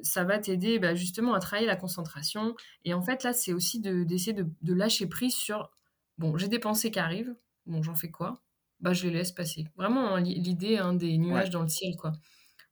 ça 0.00 0.24
va 0.24 0.38
t'aider 0.38 0.78
bah, 0.78 0.94
justement 0.94 1.34
à 1.34 1.40
travailler 1.40 1.66
la 1.66 1.76
concentration. 1.76 2.54
Et 2.84 2.94
en 2.94 3.02
fait, 3.02 3.22
là, 3.22 3.32
c'est 3.32 3.52
aussi 3.52 3.80
d'essayer 3.80 4.32
de, 4.32 4.46
de, 4.62 4.74
lâcher 4.74 5.06
prise 5.06 5.34
sur 5.34 5.70
bon, 6.16 6.36
j'ai 6.36 6.48
des 6.48 6.58
pensées 6.58 6.90
qui 6.90 6.98
arrivent, 6.98 7.34
bon, 7.66 7.82
j'en 7.82 7.94
fais 7.94 8.10
quoi? 8.10 8.42
Bah, 8.80 8.92
je 8.92 9.06
les 9.06 9.12
laisse 9.12 9.32
passer. 9.32 9.66
Vraiment, 9.76 10.14
hein, 10.14 10.20
l'idée 10.20 10.78
hein, 10.78 10.94
des 10.94 11.18
nuages 11.18 11.50
dans 11.50 11.62
le 11.62 11.68
ciel, 11.68 11.94
quoi. 11.96 12.12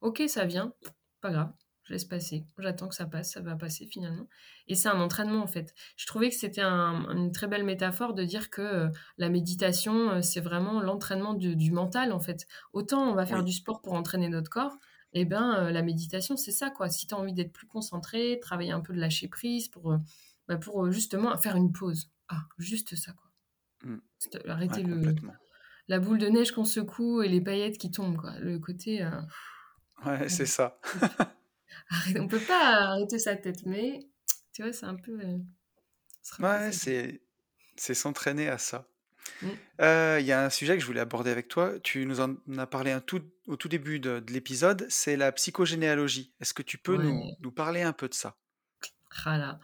Ok, 0.01 0.23
ça 0.27 0.45
vient, 0.45 0.73
pas 1.21 1.31
grave, 1.31 1.51
je 1.87 1.93
laisse 1.93 2.05
passer. 2.05 2.45
J'attends 2.59 2.89
que 2.89 2.95
ça 2.95 3.05
passe, 3.05 3.31
ça 3.31 3.41
va 3.41 3.55
passer 3.55 3.85
finalement. 3.85 4.27
Et 4.67 4.75
c'est 4.75 4.89
un 4.89 4.99
entraînement, 4.99 5.41
en 5.41 5.47
fait. 5.47 5.73
Je 5.95 6.05
trouvais 6.05 6.29
que 6.29 6.35
c'était 6.35 6.61
une 6.61 7.31
très 7.31 7.47
belle 7.47 7.63
métaphore 7.63 8.13
de 8.13 8.23
dire 8.23 8.49
que 8.49 8.61
euh, 8.61 8.89
la 9.17 9.29
méditation, 9.29 10.11
euh, 10.11 10.21
c'est 10.21 10.41
vraiment 10.41 10.81
l'entraînement 10.81 11.33
du, 11.33 11.71
mental, 11.71 12.11
en 12.11 12.19
fait. 12.19 12.45
Autant 12.73 13.09
on 13.09 13.15
va 13.15 13.25
faire 13.25 13.43
du 13.43 13.53
sport 13.53 13.81
pour 13.81 13.93
entraîner 13.93 14.27
notre 14.27 14.49
corps, 14.49 14.77
et 15.13 15.21
eh 15.21 15.25
ben 15.25 15.55
euh, 15.55 15.71
la 15.71 15.81
méditation, 15.81 16.35
c'est 16.35 16.51
ça, 16.51 16.69
quoi. 16.69 16.89
Si 16.89 17.07
tu 17.07 17.15
as 17.15 17.17
envie 17.17 17.33
d'être 17.33 17.53
plus 17.53 17.67
concentré, 17.67 18.39
travailler 18.41 18.71
un 18.71 18.81
peu 18.81 18.93
de 18.93 18.99
lâcher 18.99 19.29
prise 19.29 19.69
pour, 19.69 19.97
bah, 20.47 20.57
pour 20.57 20.91
justement 20.91 21.37
faire 21.37 21.55
une 21.55 21.71
pause. 21.71 22.11
Ah, 22.27 22.43
juste 22.57 22.95
ça, 22.95 23.13
quoi. 23.13 23.31
Mmh. 23.83 23.97
Arrêter 24.47 24.83
le 24.83 25.15
la 25.89 25.99
boule 25.99 26.17
de 26.17 26.27
neige 26.27 26.51
qu'on 26.51 26.65
secoue 26.65 27.21
et 27.21 27.29
les 27.29 27.39
paillettes 27.39 27.77
qui 27.77 27.89
tombent, 27.91 28.17
quoi. 28.17 28.37
Le 28.39 28.59
côté. 28.59 29.07
Ouais, 30.05 30.29
c'est 30.29 30.45
ça. 30.45 30.79
on 32.15 32.27
peut 32.27 32.39
pas 32.39 32.91
arrêter 32.91 33.19
sa 33.19 33.35
tête, 33.35 33.65
mais 33.65 34.07
tu 34.53 34.63
vois, 34.63 34.73
c'est 34.73 34.85
un 34.85 34.95
peu. 34.95 35.19
Euh, 35.19 35.37
ouais, 36.39 36.71
c'est 36.71 37.21
c'est 37.75 37.93
s'entraîner 37.93 38.47
à 38.47 38.57
ça. 38.57 38.87
Mm. 39.41 39.47
Euh, 39.81 40.17
il 40.19 40.25
y 40.25 40.31
a 40.31 40.43
un 40.43 40.49
sujet 40.49 40.75
que 40.75 40.81
je 40.81 40.87
voulais 40.87 40.99
aborder 40.99 41.31
avec 41.31 41.47
toi. 41.47 41.79
Tu 41.83 42.05
nous 42.05 42.19
en 42.21 42.35
as 42.57 42.67
parlé 42.67 42.91
un 42.91 43.01
tout, 43.01 43.21
au 43.47 43.55
tout 43.55 43.69
début 43.69 43.99
de, 43.99 44.23
l'épisode, 44.29 44.85
c'est 44.89 45.15
la 45.15 45.31
psychogénéalogie. 45.31 46.33
Est-ce 46.41 46.53
que 46.53 46.63
tu 46.63 46.77
peux 46.77 46.97
nous, 46.97 47.23
nous, 47.39 47.51
parler 47.51 47.81
un 47.81 47.93
peu 47.93 48.07
de 48.07 48.13
ça? 48.13 48.35
Ah 49.25 49.37
là, 49.37 49.59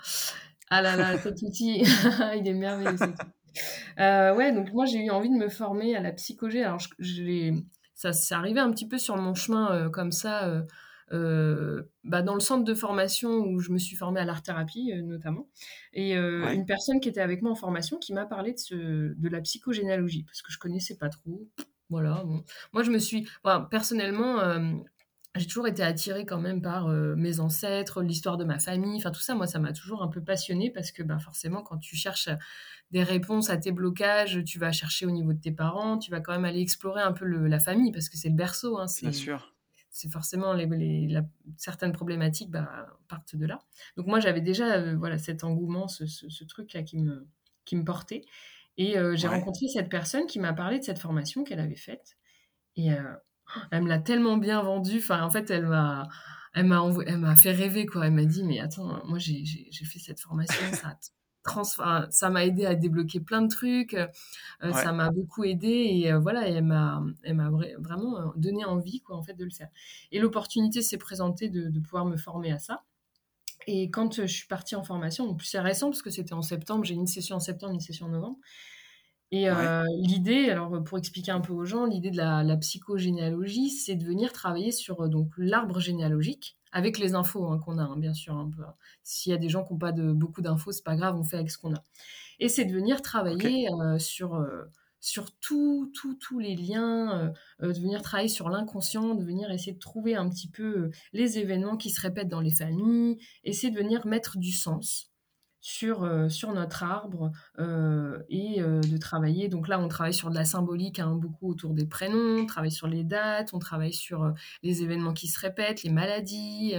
ah 0.69 0.81
là, 0.81 0.95
là 0.95 1.17
cet 1.19 1.41
outil, 1.41 1.83
il 2.35 2.47
est 2.47 2.53
merveilleux. 2.53 2.97
Euh, 3.99 4.33
ouais, 4.33 4.51
donc 4.51 4.71
moi 4.73 4.85
j'ai 4.85 4.97
eu 4.97 5.11
envie 5.11 5.29
de 5.29 5.35
me 5.35 5.49
former 5.49 5.95
à 5.95 6.01
la 6.01 6.11
psychogé. 6.11 6.63
Alors 6.63 6.79
je, 6.99 7.53
ça 8.03 8.11
s'est 8.11 8.35
arrivé 8.35 8.59
un 8.59 8.69
petit 8.71 8.87
peu 8.87 8.97
sur 8.97 9.15
mon 9.15 9.33
chemin 9.33 9.71
euh, 9.71 9.89
comme 9.89 10.11
ça, 10.11 10.49
euh, 10.49 10.61
euh, 11.13 11.83
bah, 12.03 12.21
dans 12.21 12.33
le 12.33 12.41
centre 12.41 12.65
de 12.65 12.73
formation 12.73 13.29
où 13.29 13.59
je 13.59 13.71
me 13.71 13.77
suis 13.77 13.95
formée 13.95 14.19
à 14.19 14.25
l'art-thérapie 14.25 14.91
notamment. 15.03 15.47
Et 15.93 16.15
une 16.15 16.65
personne 16.65 16.99
qui 16.99 17.07
était 17.07 17.21
avec 17.21 17.41
moi 17.41 17.51
en 17.51 17.55
formation 17.55 17.97
qui 17.97 18.13
m'a 18.13 18.25
parlé 18.25 18.53
de, 18.53 18.57
ce, 18.57 18.75
de 18.75 19.29
la 19.29 19.39
psychogénéalogie 19.41 20.23
parce 20.23 20.41
que 20.41 20.51
je 20.51 20.57
connaissais 20.57 20.97
pas 20.97 21.09
trop. 21.09 21.47
Voilà. 21.89 22.23
Bon. 22.25 22.43
Moi 22.73 22.83
je 22.83 22.91
me 22.91 22.97
suis, 22.97 23.27
personnellement, 23.69 24.39
j'ai 25.35 25.47
toujours 25.47 25.67
été 25.67 25.81
attirée 25.81 26.25
quand 26.25 26.39
même 26.39 26.61
par 26.61 26.87
mes 26.87 27.39
ancêtres, 27.39 28.03
l'histoire 28.03 28.37
de 28.37 28.43
ma 28.43 28.59
famille, 28.59 28.97
enfin 28.97 29.11
tout 29.11 29.21
ça, 29.21 29.33
moi 29.33 29.47
ça 29.47 29.57
m'a 29.59 29.73
toujours 29.73 30.03
un 30.03 30.07
peu 30.07 30.21
passionnée 30.21 30.69
parce 30.69 30.91
que 30.91 31.01
bah, 31.01 31.17
forcément 31.17 31.63
quand 31.63 31.77
tu 31.77 31.95
cherches 31.95 32.29
des 32.93 33.03
réponses 33.03 33.49
à 33.49 33.57
tes 33.57 33.71
blocages, 33.71 34.43
tu 34.45 34.59
vas 34.59 34.71
chercher 34.71 35.07
au 35.07 35.11
niveau 35.11 35.33
de 35.33 35.39
tes 35.39 35.51
parents, 35.51 35.97
tu 35.97 36.11
vas 36.11 36.21
quand 36.21 36.31
même 36.31 36.45
aller 36.45 36.61
explorer 36.61 37.01
un 37.01 37.11
peu 37.11 37.25
la 37.25 37.59
famille 37.59 37.91
parce 37.91 38.07
que 38.07 38.17
c'est 38.17 38.29
le 38.29 38.35
berceau. 38.35 38.77
Hein, 38.77 38.85
Bien 39.01 39.11
sûr. 39.11 39.53
C'est 39.89 40.09
forcément 40.09 40.53
les, 40.53 41.19
certaines 41.57 41.91
problématiques 41.91 42.51
bah, 42.51 42.87
partent 43.07 43.35
de 43.35 43.45
là. 43.47 43.59
Donc 43.97 44.05
moi 44.05 44.19
j'avais 44.19 44.41
déjà 44.41 44.75
euh, 44.75 44.95
voilà 44.95 45.17
cet 45.17 45.43
engouement, 45.43 45.87
ce, 45.87 46.43
truc 46.45 46.73
là 46.73 46.83
qui 46.83 46.97
me 46.97 47.27
qui 47.65 47.75
me 47.75 47.83
portait. 47.83 48.23
Et 48.77 48.97
euh, 48.97 49.15
j'ai 49.15 49.27
rencontré 49.27 49.67
cette 49.67 49.89
personne 49.89 50.25
qui 50.27 50.39
m'a 50.39 50.53
parlé 50.53 50.79
de 50.79 50.83
cette 50.83 50.99
formation 50.99 51.43
qu'elle 51.43 51.59
avait 51.59 51.75
faite. 51.75 52.17
Et 52.75 52.91
euh, 52.91 53.03
elle 53.71 53.83
me 53.83 53.89
l'a 53.89 53.99
tellement 53.99 54.37
bien 54.37 54.61
vendue. 54.61 54.99
Enfin, 54.99 55.23
en 55.23 55.29
fait, 55.29 55.49
elle 55.49 55.67
m'a, 55.67 56.07
elle 56.53 56.65
m'a, 56.65 56.83
elle 57.05 57.17
m'a 57.17 57.35
fait 57.35 57.51
rêver 57.51 57.85
quoi. 57.85 58.07
Elle 58.07 58.13
m'a 58.13 58.25
dit, 58.25 58.43
mais 58.43 58.59
attends, 58.59 59.01
moi 59.05 59.17
j'ai, 59.17 59.43
fait 59.85 59.99
cette 59.99 60.19
formation, 60.19 60.61
ça 60.71 60.97
ça 62.09 62.29
m'a 62.29 62.45
aidé 62.45 62.65
à 62.65 62.75
débloquer 62.75 63.19
plein 63.19 63.41
de 63.41 63.47
trucs, 63.47 63.93
euh, 63.93 64.07
ça 64.73 64.91
m'a 64.91 65.09
beaucoup 65.09 65.43
aidé 65.43 65.67
et 65.67 66.11
euh, 66.11 66.19
voilà, 66.19 66.47
elle 66.47 66.63
m'a, 66.63 67.03
elle 67.23 67.35
m'a 67.35 67.49
vraiment 67.49 68.17
euh, 68.17 68.25
donné 68.35 68.65
envie 68.65 69.01
quoi 69.01 69.17
en 69.17 69.23
fait 69.23 69.33
de 69.33 69.43
le 69.43 69.51
faire. 69.51 69.69
Et 70.11 70.19
l'opportunité 70.19 70.81
s'est 70.81 70.97
présentée 70.97 71.49
de, 71.49 71.69
de, 71.69 71.79
pouvoir 71.79 72.05
me 72.05 72.17
former 72.17 72.51
à 72.51 72.59
ça. 72.59 72.83
Et 73.67 73.89
quand 73.89 74.15
je 74.15 74.25
suis 74.25 74.47
partie 74.47 74.75
en 74.75 74.83
formation, 74.83 75.29
en 75.29 75.35
plus 75.35 75.47
c'est 75.47 75.59
récent 75.59 75.89
parce 75.89 76.01
que 76.01 76.09
c'était 76.09 76.33
en 76.33 76.41
septembre, 76.41 76.85
j'ai 76.85 76.95
une 76.95 77.07
session 77.07 77.37
en 77.37 77.41
septembre, 77.41 77.73
une 77.73 77.79
session 77.79 78.07
en 78.07 78.09
novembre. 78.09 78.37
Et 79.35 79.47
l'idée, 79.97 80.51
alors 80.51 80.83
pour 80.83 80.99
expliquer 80.99 81.31
un 81.31 81.41
peu 81.41 81.53
aux 81.53 81.65
gens, 81.65 81.85
l'idée 81.85 82.11
de 82.11 82.17
la, 82.17 82.43
la 82.43 82.55
psychogénéalogie, 82.55 83.71
c'est 83.71 83.95
de 83.95 84.05
venir 84.05 84.31
travailler 84.31 84.71
sur 84.71 85.09
donc 85.09 85.31
l'arbre 85.37 85.79
généalogique 85.79 86.55
avec 86.73 86.97
les 86.97 87.13
infos 87.13 87.47
hein, 87.47 87.59
qu'on 87.59 87.77
a, 87.77 87.83
hein, 87.83 87.97
bien 87.97 88.13
sûr. 88.13 88.35
Hein, 88.35 88.51
s'il 89.03 89.31
y 89.31 89.35
a 89.35 89.37
des 89.37 89.47
gens 89.47 89.63
qui 89.63 89.73
n'ont 89.73 89.79
pas 89.79 89.91
de, 89.91 90.11
beaucoup 90.11 90.41
d'infos, 90.41 90.71
c'est 90.71 90.83
pas 90.83 90.95
grave, 90.95 91.15
on 91.17 91.23
fait 91.23 91.37
avec 91.37 91.51
ce 91.51 91.57
qu'on 91.57 91.73
a. 91.73 91.83
Et 92.39 92.49
c'est 92.49 92.65
de 92.65 92.73
venir 92.73 93.01
travailler 93.01 93.69
euh, 93.71 93.99
sur, 93.99 94.35
euh, 94.35 94.63
sur 94.99 95.31
tous 95.39 95.91
les 96.39 96.55
liens, 96.55 97.33
euh, 97.61 97.71
de 97.71 97.79
venir 97.79 98.01
travailler 98.01 98.27
sur 98.27 98.49
l'inconscient, 98.49 99.13
de 99.13 99.23
venir 99.23 99.51
essayer 99.51 99.73
de 99.73 99.79
trouver 99.79 100.15
un 100.15 100.27
petit 100.29 100.49
peu 100.49 100.89
les 101.13 101.37
événements 101.37 101.77
qui 101.77 101.91
se 101.91 102.01
répètent 102.01 102.27
dans 102.27 102.41
les 102.41 102.51
familles, 102.51 103.19
essayer 103.43 103.71
de 103.71 103.77
venir 103.77 104.07
mettre 104.07 104.39
du 104.39 104.51
sens 104.51 105.12
sur, 105.63 106.03
euh, 106.03 106.27
sur 106.27 106.51
notre 106.51 106.83
arbre 106.83 107.31
euh, 107.57 108.21
et 108.27 108.61
euh, 108.61 108.81
de 108.81 108.97
travailler. 108.97 109.47
Donc 109.47 109.69
là, 109.69 109.79
on 109.79 109.87
travaille 109.87 110.13
sur 110.13 110.29
de 110.29 110.35
la 110.35 110.43
symbolique, 110.43 110.99
hein, 110.99 111.15
beaucoup 111.15 111.49
autour 111.49 111.73
des 111.73 111.85
prénoms, 111.85 112.41
on 112.41 112.45
travaille 112.45 112.71
sur 112.71 112.87
les 112.87 113.05
dates, 113.05 113.53
on 113.53 113.59
travaille 113.59 113.93
sur 113.93 114.33
les 114.61 114.83
événements 114.83 115.13
qui 115.13 115.29
se 115.29 115.39
répètent, 115.39 115.83
les 115.83 115.89
maladies, 115.89 116.73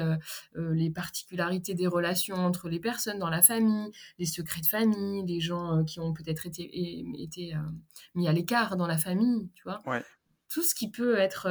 les 0.54 0.90
particularités 0.90 1.72
des 1.72 1.86
relations 1.86 2.36
entre 2.36 2.68
les 2.68 2.78
personnes 2.78 3.18
dans 3.18 3.30
la 3.30 3.40
famille, 3.40 3.90
les 4.18 4.26
secrets 4.26 4.60
de 4.60 4.66
famille, 4.66 5.24
les 5.26 5.40
gens 5.40 5.82
qui 5.84 6.00
ont 6.00 6.12
peut-être 6.12 6.46
été, 6.46 6.62
été 7.18 7.54
mis 8.14 8.28
à 8.28 8.32
l'écart 8.32 8.76
dans 8.76 8.86
la 8.86 8.98
famille, 8.98 9.48
tu 9.54 9.62
vois? 9.62 9.80
Tout 10.50 10.62
ce 10.62 10.74
qui 10.74 10.90
peut 10.90 11.16
être 11.16 11.48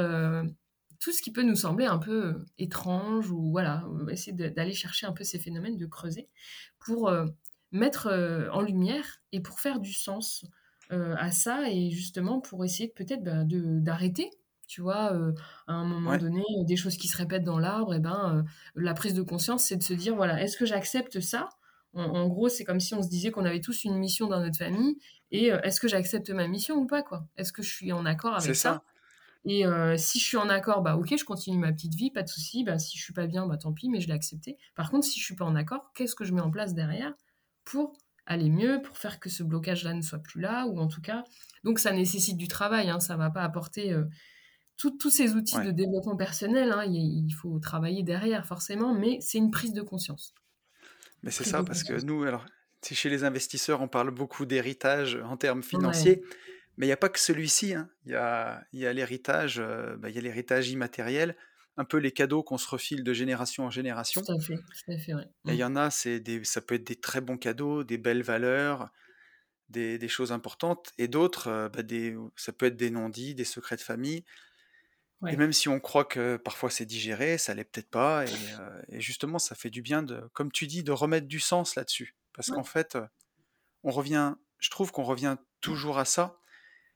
tout 1.04 1.12
ce 1.12 1.20
qui 1.20 1.30
peut 1.30 1.42
nous 1.42 1.54
sembler 1.54 1.84
un 1.84 1.98
peu 1.98 2.28
euh, 2.28 2.46
étrange 2.56 3.30
ou 3.30 3.50
voilà, 3.50 3.84
essayer 4.10 4.32
d'aller 4.32 4.72
chercher 4.72 5.04
un 5.04 5.12
peu 5.12 5.22
ces 5.22 5.38
phénomènes, 5.38 5.76
de 5.76 5.84
creuser 5.84 6.30
pour 6.78 7.08
euh, 7.08 7.26
mettre 7.72 8.06
euh, 8.06 8.48
en 8.52 8.62
lumière 8.62 9.20
et 9.30 9.40
pour 9.40 9.60
faire 9.60 9.80
du 9.80 9.92
sens 9.92 10.46
à 10.90 11.32
ça 11.32 11.68
et 11.70 11.90
justement 11.90 12.40
pour 12.40 12.64
essayer 12.64 12.88
peut-être 12.88 13.24
bah, 13.24 13.42
d'arrêter 13.44 14.30
tu 14.68 14.80
vois, 14.80 15.12
à 15.66 15.72
un 15.72 15.84
moment 15.84 16.16
donné, 16.16 16.42
des 16.66 16.76
choses 16.76 16.96
qui 16.96 17.08
se 17.08 17.16
répètent 17.16 17.42
dans 17.42 17.58
l'arbre, 17.58 17.94
et 17.94 17.98
ben, 17.98 18.44
la 18.76 18.94
prise 18.94 19.12
de 19.12 19.22
conscience, 19.22 19.64
c'est 19.64 19.76
de 19.76 19.82
se 19.82 19.92
dire, 19.92 20.14
voilà, 20.14 20.40
est-ce 20.42 20.56
que 20.56 20.66
j'accepte 20.66 21.20
ça? 21.20 21.48
En, 21.94 22.28
gros, 22.28 22.48
c'est 22.48 22.64
comme 22.64 22.80
si 22.80 22.94
on 22.94 23.02
se 23.02 23.08
disait 23.08 23.30
qu'on 23.30 23.44
avait 23.44 23.60
tous 23.60 23.84
une 23.84 23.98
mission 23.98 24.26
dans 24.28 24.40
notre 24.40 24.56
famille, 24.56 24.96
et 25.32 25.46
est-ce 25.46 25.80
que 25.80 25.88
j'accepte 25.88 26.30
ma 26.30 26.46
mission 26.46 26.76
ou 26.76 26.86
pas, 26.86 27.02
quoi? 27.02 27.26
Est-ce 27.36 27.52
que 27.52 27.62
je 27.62 27.74
suis 27.74 27.92
en 27.92 28.06
accord 28.06 28.34
avec 28.34 28.54
ça, 28.54 28.82
Et 29.44 29.66
euh, 29.66 29.96
si 29.98 30.18
je 30.18 30.24
suis 30.24 30.36
en 30.36 30.48
accord, 30.48 30.82
bah 30.82 30.96
ok, 30.96 31.16
je 31.18 31.24
continue 31.24 31.58
ma 31.58 31.72
petite 31.72 31.94
vie, 31.94 32.10
pas 32.10 32.22
de 32.22 32.28
souci. 32.28 32.64
Bah, 32.64 32.78
si 32.78 32.96
je 32.96 33.02
suis 33.02 33.12
pas 33.12 33.26
bien, 33.26 33.46
bah 33.46 33.58
tant 33.58 33.72
pis, 33.72 33.90
mais 33.90 34.00
je 34.00 34.08
l'ai 34.08 34.14
accepté. 34.14 34.56
Par 34.74 34.90
contre, 34.90 35.06
si 35.06 35.20
je 35.20 35.24
suis 35.24 35.36
pas 35.36 35.44
en 35.44 35.54
accord, 35.54 35.92
qu'est-ce 35.94 36.14
que 36.14 36.24
je 36.24 36.32
mets 36.32 36.40
en 36.40 36.50
place 36.50 36.74
derrière 36.74 37.12
pour 37.64 37.98
aller 38.26 38.48
mieux, 38.48 38.80
pour 38.82 38.96
faire 38.96 39.20
que 39.20 39.28
ce 39.28 39.42
blocage-là 39.42 39.92
ne 39.92 40.00
soit 40.00 40.18
plus 40.18 40.40
là, 40.40 40.66
ou 40.66 40.78
en 40.78 40.88
tout 40.88 41.02
cas. 41.02 41.24
Donc 41.62 41.78
ça 41.78 41.92
nécessite 41.92 42.38
du 42.38 42.48
travail, 42.48 42.88
hein, 42.88 43.00
ça 43.00 43.16
va 43.16 43.28
pas 43.28 43.42
apporter 43.42 43.92
euh, 43.92 44.04
tous 44.76 45.10
ces 45.10 45.34
outils 45.34 45.60
de 45.60 45.70
développement 45.70 46.16
personnel. 46.16 46.72
Hein, 46.72 46.84
il, 46.86 47.30
faut 47.32 47.58
travailler 47.58 48.02
derrière 48.02 48.46
forcément, 48.46 48.94
mais 48.94 49.18
c'est 49.20 49.38
une 49.38 49.50
prise 49.50 49.74
de 49.74 49.82
conscience. 49.82 50.34
Mais 51.22 51.30
c'est 51.30 51.44
ça, 51.44 51.62
parce 51.62 51.82
que 51.82 52.02
nous, 52.04 52.22
alors, 52.24 52.46
chez 52.82 53.08
les 53.08 53.24
investisseurs, 53.24 53.80
on 53.80 53.88
parle 53.88 54.10
beaucoup 54.10 54.46
d'héritage 54.46 55.18
en 55.24 55.36
termes 55.36 55.62
financiers. 55.62 56.22
Mais 56.76 56.86
il 56.86 56.88
n'y 56.88 56.92
a 56.92 56.96
pas 56.96 57.08
que 57.08 57.18
celui-ci. 57.18 57.74
Hein. 57.74 57.88
Il 58.04 58.12
y 58.12 58.14
a, 58.14 58.64
y 58.72 58.86
a 58.86 58.92
l'héritage, 58.92 59.58
euh, 59.58 59.96
bah, 59.96 60.10
y 60.10 60.18
a 60.18 60.20
l'héritage 60.20 60.68
immatériel, 60.70 61.36
un 61.76 61.84
peu 61.84 61.98
les 61.98 62.12
cadeaux 62.12 62.42
qu'on 62.42 62.58
se 62.58 62.68
refile 62.68 63.04
de 63.04 63.12
génération 63.12 63.64
en 63.64 63.70
génération. 63.70 64.22
Tout 64.22 64.32
à 64.32 64.38
fait, 64.38 64.56
tout 64.56 64.92
à 64.92 64.98
fait, 64.98 65.12
Et 65.12 65.52
il 65.52 65.54
y 65.54 65.62
mmh. 65.62 65.66
en 65.66 65.76
a, 65.76 65.90
c'est 65.90 66.20
des, 66.20 66.44
ça 66.44 66.60
peut 66.60 66.74
être 66.76 66.84
des 66.84 66.96
très 66.96 67.20
bons 67.20 67.36
cadeaux, 67.36 67.84
des 67.84 67.98
belles 67.98 68.22
valeurs, 68.22 68.90
des, 69.68 69.98
des 69.98 70.08
choses 70.08 70.32
importantes, 70.32 70.92
et 70.98 71.08
d'autres, 71.08 71.48
euh, 71.48 71.68
bah, 71.68 71.82
des, 71.82 72.16
ça 72.36 72.52
peut 72.52 72.66
être 72.66 72.76
des 72.76 72.90
non-dits, 72.90 73.34
des 73.34 73.44
secrets 73.44 73.76
de 73.76 73.82
famille. 73.82 74.24
Et 75.26 75.36
même 75.36 75.54
si 75.54 75.70
on 75.70 75.80
croit 75.80 76.04
que 76.04 76.36
parfois 76.36 76.68
c'est 76.68 76.84
digéré, 76.84 77.38
ça 77.38 77.54
l'est 77.54 77.64
peut-être 77.64 77.88
pas. 77.88 78.26
Et, 78.26 78.30
euh, 78.60 78.82
et, 78.90 79.00
justement, 79.00 79.38
ça 79.38 79.54
fait 79.54 79.70
du 79.70 79.80
bien 79.80 80.02
de, 80.02 80.20
comme 80.34 80.52
tu 80.52 80.66
dis, 80.66 80.82
de 80.82 80.92
remettre 80.92 81.26
du 81.26 81.40
sens 81.40 81.76
là-dessus. 81.76 82.14
Parce 82.34 82.50
qu'en 82.50 82.64
fait, 82.64 82.98
on 83.84 83.90
revient, 83.90 84.34
je 84.58 84.68
trouve 84.68 84.92
qu'on 84.92 85.04
revient 85.04 85.36
toujours 85.62 85.98
à 85.98 86.04
ça. 86.04 86.38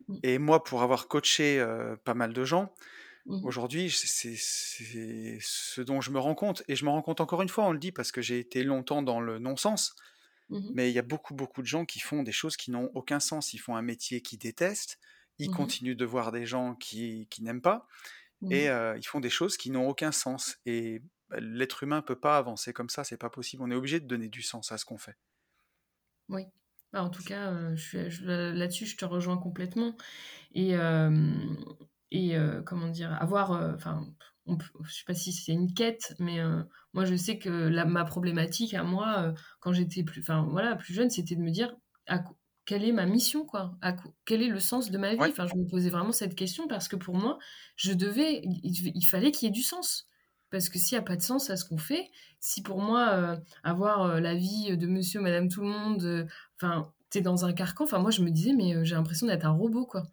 Mmh. 0.09 0.17
Et 0.23 0.39
moi, 0.39 0.65
pour 0.65 0.83
avoir 0.83 1.09
coaché 1.09 1.65
pas 2.05 2.15
mal 2.15 2.33
de 2.33 2.45
gens, 2.45 2.73
mmh 3.27 3.45
aujourd'hui, 3.45 3.91
c'est 3.91 4.37
ce 4.39 5.81
dont 5.83 6.01
je 6.01 6.11
me 6.11 6.19
rends 6.19 6.35
compte. 6.35 6.63
Et 6.69 6.77
je 6.77 6.85
me 6.85 6.91
rends 6.91 7.03
compte 7.03 7.21
encore 7.21 7.43
une 7.43 7.49
fois, 7.49 7.65
on 7.65 7.73
le 7.73 7.79
dit 7.79 7.93
parce 7.93 8.11
que 8.11 8.23
j'ai 8.23 8.39
été 8.39 8.65
longtemps 8.65 9.03
dans 9.03 9.21
le 9.21 9.39
non-sens. 9.39 9.95
Mmh 10.49 10.71
mais 10.73 10.91
il 10.91 10.95
y 10.95 10.99
a 10.99 11.03
beaucoup, 11.03 11.35
beaucoup 11.35 11.61
de 11.61 11.67
gens 11.67 11.85
qui 11.85 12.01
font 12.01 12.23
des 12.23 12.33
choses 12.33 12.57
qui 12.57 12.71
n'ont 12.71 12.91
aucun 12.95 13.21
sens. 13.21 13.53
Ils 13.53 13.59
font 13.59 13.77
un 13.77 13.83
métier 13.83 14.23
qu'ils 14.23 14.39
détestent. 14.39 14.99
Ils 15.39 15.51
continuent 15.51 15.95
de 15.97 16.05
voir 16.05 16.33
des 16.33 16.47
gens 16.47 16.75
qui, 16.75 17.29
qui 17.31 17.43
n'aiment 17.43 17.63
pas. 17.63 17.87
Et 18.51 18.67
ils 18.67 19.07
font 19.07 19.21
des 19.21 19.31
choses 19.31 19.57
qui 19.57 19.71
n'ont 19.71 19.89
aucun 19.89 20.11
sens. 20.11 20.59
Et 20.65 21.03
bah, 21.29 21.37
l'être 21.41 21.83
humain 21.83 22.03
peut 22.03 22.19
pas 22.19 22.39
avancer 22.39 22.73
comme 22.73 22.89
ça. 22.89 23.05
C'est 23.05 23.17
pas 23.19 23.31
possible. 23.31 23.63
On 23.63 23.71
est 23.71 23.75
obligé 23.75 24.01
de 24.01 24.07
donner 24.07 24.29
du 24.29 24.43
sens 24.43 24.73
à 24.73 24.79
ce 24.79 24.85
qu'on 24.85 24.99
fait. 24.99 25.17
Oui. 26.29 26.45
Bah, 26.93 27.03
en 27.03 27.11
tout 27.11 27.23
cas, 27.23 27.53
euh, 27.53 28.55
là-dessus, 28.55 28.87
je 28.87 28.97
te 28.97 29.05
rejoins 29.05 29.37
complètement. 29.37 29.97
Et, 30.55 30.75
et 32.11 32.37
comment 32.65 32.89
dire, 32.89 33.13
avoir, 33.21 33.51
enfin, 33.75 34.07
je 34.47 34.55
je 34.85 34.95
sais 34.95 35.05
pas 35.07 35.15
si 35.15 35.33
c'est 35.33 35.53
une 35.53 35.75
quête, 35.75 36.15
mais 36.19 36.39
moi, 36.95 37.05
je 37.05 37.15
sais 37.15 37.39
que 37.39 37.51
la, 37.51 37.85
ma 37.85 38.05
problématique 38.05 38.75
à 38.75 38.83
moi, 38.83 39.35
quand 39.61 39.73
j'étais 39.73 40.03
plus, 40.03 40.21
enfin, 40.21 40.47
voilà, 40.51 40.77
plus 40.77 40.95
jeune, 40.95 41.11
c'était 41.11 41.37
de 41.37 41.43
me 41.43 41.51
dire 41.51 41.75
à, 42.07 42.25
quelle 42.69 42.85
est 42.85 42.93
ma 42.93 43.07
mission, 43.07 43.47
quoi? 43.47 43.77
À, 43.81 43.97
Quel 44.27 44.43
est 44.43 44.49
le 44.49 44.61
sens 44.61 44.91
de 44.91 44.99
ma 44.99 45.15
vie? 45.15 45.31
Enfin, 45.31 45.47
je 45.47 45.57
me 45.57 45.67
posais 45.67 45.89
vraiment 45.89 46.13
cette 46.13 46.35
question 46.35 46.69
parce 46.69 46.87
que 46.87 46.97
pour 46.97 47.17
moi, 47.17 47.39
je 47.77 47.95
devais, 47.95 48.43
il 48.45 49.07
fallait 49.07 49.31
qu'il 49.31 49.47
y 49.47 49.49
ait 49.49 49.55
du 49.55 49.63
sens. 49.63 50.07
Parce 50.51 50.69
que 50.69 50.79
s'il 50.79 50.97
n'y 50.97 51.01
a 51.01 51.05
pas 51.05 51.17
de 51.17 51.23
sens 51.23 51.51
à 51.51 51.57
ce 51.57 51.65
qu'on 51.65 51.79
fait, 51.79 52.11
si 52.41 52.63
pour 52.63 52.81
moi, 52.81 53.11
euh, 53.13 53.37
avoir 53.65 54.03
euh, 54.03 54.21
la 54.21 54.35
vie 54.35 54.77
de 54.77 54.87
monsieur, 54.87 55.21
madame, 55.21 55.49
tout 55.49 55.61
le 55.61 55.69
monde, 55.69 56.03
euh, 56.05 56.25
enfin, 56.57 56.91
t'es 57.11 57.21
dans 57.21 57.45
un 57.45 57.53
carcan, 57.53 57.85
enfin, 57.85 57.99
moi, 57.99 58.11
je 58.11 58.23
me 58.23 58.31
disais, 58.31 58.53
mais 58.53 58.85
j'ai 58.85 58.95
l'impression 58.95 59.27
d'être 59.27 59.45
un 59.45 59.51
robot, 59.51 59.87
quoi. 59.87 60.05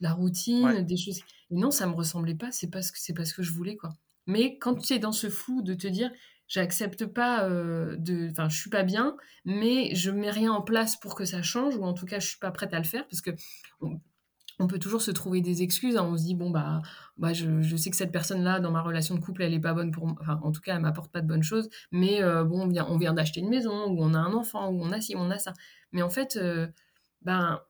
La 0.00 0.12
routine, 0.12 0.82
des 0.82 0.96
choses. 0.96 1.20
Et 1.50 1.56
non, 1.56 1.70
ça 1.70 1.86
me 1.86 1.94
ressemblait 1.94 2.34
pas, 2.34 2.50
c'est 2.50 2.70
pas, 2.70 2.82
ce 2.82 2.92
que, 2.92 2.98
c'est 2.98 3.14
pas 3.14 3.24
ce 3.24 3.34
que 3.34 3.42
je 3.42 3.52
voulais, 3.52 3.76
quoi. 3.76 3.90
Mais 4.26 4.58
quand 4.58 4.74
tu 4.74 4.94
es 4.94 4.98
dans 4.98 5.12
ce 5.12 5.28
flou 5.28 5.62
de 5.62 5.74
te 5.74 5.86
dire, 5.86 6.10
j'accepte 6.48 7.06
pas 7.06 7.48
de. 7.48 8.30
Enfin, 8.30 8.48
je 8.48 8.58
suis 8.58 8.70
pas 8.70 8.82
bien, 8.82 9.16
mais 9.44 9.94
je 9.94 10.10
mets 10.10 10.30
rien 10.30 10.52
en 10.52 10.62
place 10.62 10.96
pour 10.96 11.14
que 11.14 11.24
ça 11.24 11.42
change, 11.42 11.76
ou 11.76 11.84
en 11.84 11.94
tout 11.94 12.06
cas, 12.06 12.18
je 12.18 12.28
suis 12.28 12.38
pas 12.38 12.50
prête 12.50 12.74
à 12.74 12.78
le 12.78 12.84
faire, 12.84 13.06
parce 13.06 13.20
que 13.20 13.30
on 13.80 14.00
peut 14.66 14.78
toujours 14.78 15.02
se 15.02 15.10
trouver 15.10 15.40
des 15.40 15.62
excuses. 15.62 15.96
Hein. 15.96 16.04
On 16.04 16.16
se 16.16 16.24
dit, 16.24 16.34
bon, 16.34 16.50
bah, 16.50 16.82
bah 17.16 17.32
je, 17.32 17.76
sais 17.76 17.90
que 17.90 17.96
cette 17.96 18.12
personne-là, 18.12 18.60
dans 18.60 18.70
ma 18.70 18.82
relation 18.82 19.14
de 19.14 19.20
couple, 19.20 19.42
elle 19.42 19.52
n'est 19.52 19.60
pas 19.60 19.74
bonne 19.74 19.90
pour 19.90 20.06
moi. 20.06 20.16
Enfin, 20.20 20.40
en 20.42 20.52
tout 20.52 20.60
cas, 20.60 20.76
elle 20.76 20.82
m'apporte 20.82 21.12
pas 21.12 21.20
de 21.20 21.26
bonnes 21.26 21.42
choses. 21.42 21.68
Mais 21.90 22.22
euh, 22.22 22.44
bon, 22.44 22.62
on 22.62 22.68
vient, 22.68 22.86
on 22.88 22.96
vient 22.96 23.12
d'acheter 23.12 23.40
une 23.40 23.48
maison, 23.48 23.88
ou 23.88 24.02
on 24.02 24.14
a 24.14 24.18
un 24.18 24.32
enfant, 24.32 24.70
ou 24.70 24.82
on 24.82 24.92
a 24.92 25.00
ci, 25.00 25.14
on 25.16 25.30
a 25.30 25.38
ça. 25.38 25.52
Mais 25.92 26.02
en 26.02 26.10
fait, 26.10 26.36
euh, 26.36 26.68
ben, 27.22 27.60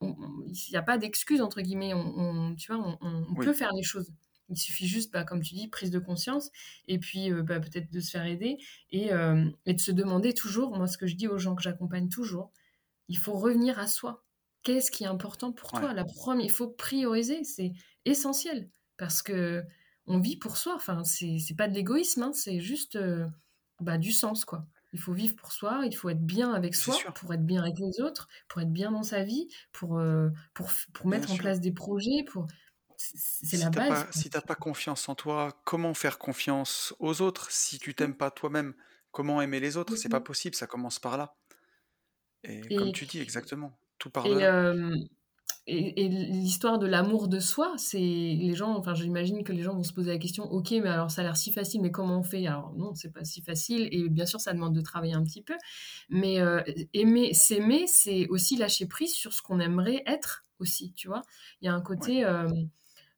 il 0.00 0.54
n'y 0.70 0.76
a 0.76 0.82
pas 0.82 0.98
d'excuses, 0.98 1.40
entre 1.40 1.60
guillemets. 1.60 1.94
On, 1.94 2.54
tu 2.56 2.72
vois, 2.72 2.98
on, 3.00 3.34
peut 3.34 3.52
faire 3.52 3.72
les 3.74 3.82
choses. 3.82 4.10
Il 4.48 4.56
suffit 4.56 4.86
juste, 4.88 5.12
bah, 5.12 5.24
comme 5.24 5.42
tu 5.42 5.54
dis, 5.54 5.68
prise 5.68 5.90
de 5.90 5.98
conscience, 5.98 6.50
et 6.88 6.98
puis 6.98 7.32
euh, 7.32 7.42
bah, 7.42 7.60
peut-être 7.60 7.92
de 7.92 8.00
se 8.00 8.10
faire 8.10 8.26
aider, 8.26 8.58
et, 8.90 9.10
et 9.66 9.74
de 9.74 9.80
se 9.80 9.92
demander 9.92 10.32
toujours, 10.34 10.76
moi, 10.76 10.86
ce 10.86 10.98
que 10.98 11.06
je 11.06 11.16
dis 11.16 11.28
aux 11.28 11.38
gens 11.38 11.54
que 11.54 11.62
j'accompagne 11.62 12.08
toujours, 12.08 12.52
il 13.08 13.18
faut 13.18 13.34
revenir 13.34 13.78
à 13.78 13.88
soi 13.88 14.24
qu'est-ce 14.62 14.90
qui 14.90 15.04
est 15.04 15.08
important 15.08 15.52
pour 15.52 15.70
toi? 15.72 15.92
La 15.92 16.04
première, 16.04 16.44
il 16.44 16.50
faut 16.50 16.68
prioriser, 16.68 17.44
c'est 17.44 17.72
essentiel 18.04 18.70
parce 18.96 19.22
que 19.22 19.62
on 20.06 20.18
vit 20.18 20.36
pour 20.36 20.56
soi. 20.56 20.74
Enfin, 20.74 21.04
c'est 21.04 21.56
pas 21.56 21.68
de 21.68 21.74
l'égoïsme, 21.74 22.22
hein, 22.22 22.32
c'est 22.34 22.60
juste 22.60 22.96
euh, 22.96 23.26
bah, 23.80 23.98
du 23.98 24.12
sens, 24.12 24.44
quoi. 24.44 24.66
Il 24.92 24.98
faut 24.98 25.12
vivre 25.12 25.36
pour 25.36 25.52
soi, 25.52 25.82
il 25.86 25.94
faut 25.94 26.08
être 26.08 26.24
bien 26.24 26.52
avec 26.52 26.74
soi 26.74 26.96
pour 27.14 27.32
être 27.32 27.46
bien 27.46 27.62
avec 27.62 27.78
les 27.78 28.00
autres, 28.00 28.28
pour 28.48 28.60
être 28.60 28.72
bien 28.72 28.90
dans 28.90 29.04
sa 29.04 29.22
vie, 29.22 29.46
pour, 29.70 29.98
euh, 29.98 30.30
pour, 30.52 30.68
pour 30.92 31.06
mettre 31.06 31.30
en 31.30 31.36
place 31.36 31.60
des 31.60 31.70
projets, 31.70 32.24
pour 32.26 32.48
c'est 32.96 33.56
la 33.56 33.70
base. 33.70 34.06
si 34.10 34.28
tu 34.28 34.36
n'as 34.36 34.42
pas 34.42 34.54
confiance 34.54 35.08
en 35.08 35.14
toi, 35.14 35.58
comment 35.64 35.94
faire 35.94 36.18
confiance 36.18 36.94
aux 36.98 37.22
autres? 37.22 37.50
Si 37.50 37.78
tu 37.78 37.94
t'aimes 37.94 38.16
pas 38.16 38.30
toi-même, 38.30 38.74
comment 39.10 39.40
aimer 39.40 39.60
les 39.60 39.76
autres? 39.76 39.96
C'est 39.96 40.08
pas 40.08 40.20
possible, 40.20 40.54
ça 40.54 40.66
commence 40.66 40.98
par 40.98 41.16
là. 41.16 41.36
Et, 42.42 42.60
comme 42.74 42.92
tu 42.92 43.06
dis, 43.06 43.20
exactement. 43.20 43.78
Et, 45.66 46.04
et, 46.04 46.08
l'histoire 46.08 46.78
de 46.78 46.86
l'amour 46.86 47.28
de 47.28 47.38
soi, 47.38 47.74
c'est 47.76 47.98
les 47.98 48.54
gens, 48.54 48.76
enfin 48.76 48.94
j'imagine 48.94 49.44
que 49.44 49.52
les 49.52 49.62
gens 49.62 49.74
vont 49.74 49.84
se 49.84 49.92
poser 49.92 50.10
la 50.10 50.18
question, 50.18 50.50
ok, 50.50 50.70
mais 50.72 50.88
alors 50.88 51.10
ça 51.10 51.20
a 51.20 51.24
l'air 51.24 51.36
si 51.36 51.52
facile, 51.52 51.80
mais 51.82 51.90
comment 51.90 52.18
on 52.18 52.22
fait? 52.22 52.44
Alors 52.46 52.72
non, 52.76 52.94
c'est 52.94 53.12
pas 53.12 53.24
si 53.24 53.40
facile, 53.42 53.88
et 53.92 54.08
bien 54.08 54.26
sûr 54.26 54.40
ça 54.40 54.52
demande 54.52 54.74
de 54.74 54.80
travailler 54.80 55.14
un 55.14 55.22
petit 55.22 55.42
peu, 55.42 55.54
mais 56.08 56.38
aimer, 56.92 57.34
s'aimer, 57.34 57.84
c'est 57.86 58.26
aussi 58.28 58.56
lâcher 58.56 58.86
prise 58.86 59.14
sur 59.14 59.32
ce 59.32 59.42
qu'on 59.42 59.60
aimerait 59.60 60.02
être 60.06 60.44
aussi, 60.58 60.92
tu 60.94 61.06
vois? 61.08 61.22
Il 61.60 61.66
y 61.66 61.68
a 61.68 61.74
un 61.74 61.82
côté, 61.82 62.24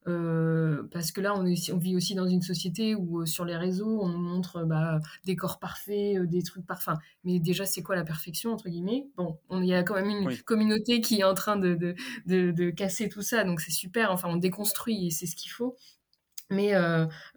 euh, 0.08 0.82
parce 0.90 1.12
que 1.12 1.20
là, 1.20 1.34
on, 1.36 1.44
on, 1.44 1.78
vit 1.78 1.96
aussi 1.96 2.14
dans 2.14 2.26
une 2.26 2.42
société 2.42 2.94
où 2.94 3.20
euh, 3.20 3.26
sur 3.26 3.44
les 3.44 3.56
réseaux, 3.56 4.00
on 4.02 4.08
nous 4.08 4.18
montre 4.18 4.64
bah, 4.64 4.98
des 5.24 5.36
corps 5.36 5.58
parfaits, 5.58 6.18
euh, 6.18 6.26
des 6.26 6.42
trucs 6.42 6.66
parfaits. 6.66 6.94
Mais 7.24 7.38
déjà, 7.38 7.64
c'est 7.66 7.82
quoi 7.82 7.94
la 7.94 8.04
perfection, 8.04 8.52
entre 8.52 8.68
guillemets? 8.68 9.06
Bon, 9.16 9.38
il 9.50 9.66
y 9.66 9.74
a 9.74 9.82
quand 9.82 9.94
même 9.94 10.10
une 10.10 10.36
communauté 10.42 11.00
qui 11.00 11.20
est 11.20 11.24
en 11.24 11.34
train 11.34 11.56
de, 11.56 11.74
de, 11.74 11.94
de, 12.26 12.50
de 12.50 12.70
casser 12.70 13.08
tout 13.08 13.22
ça, 13.22 13.44
donc 13.44 13.60
c'est 13.60 13.70
super. 13.70 14.10
Enfin, 14.10 14.28
on 14.28 14.36
déconstruit 14.36 15.06
et 15.06 15.10
c'est 15.10 15.26
ce 15.26 15.36
qu'il 15.36 15.50
faut. 15.50 15.76
Mais, 16.50 16.72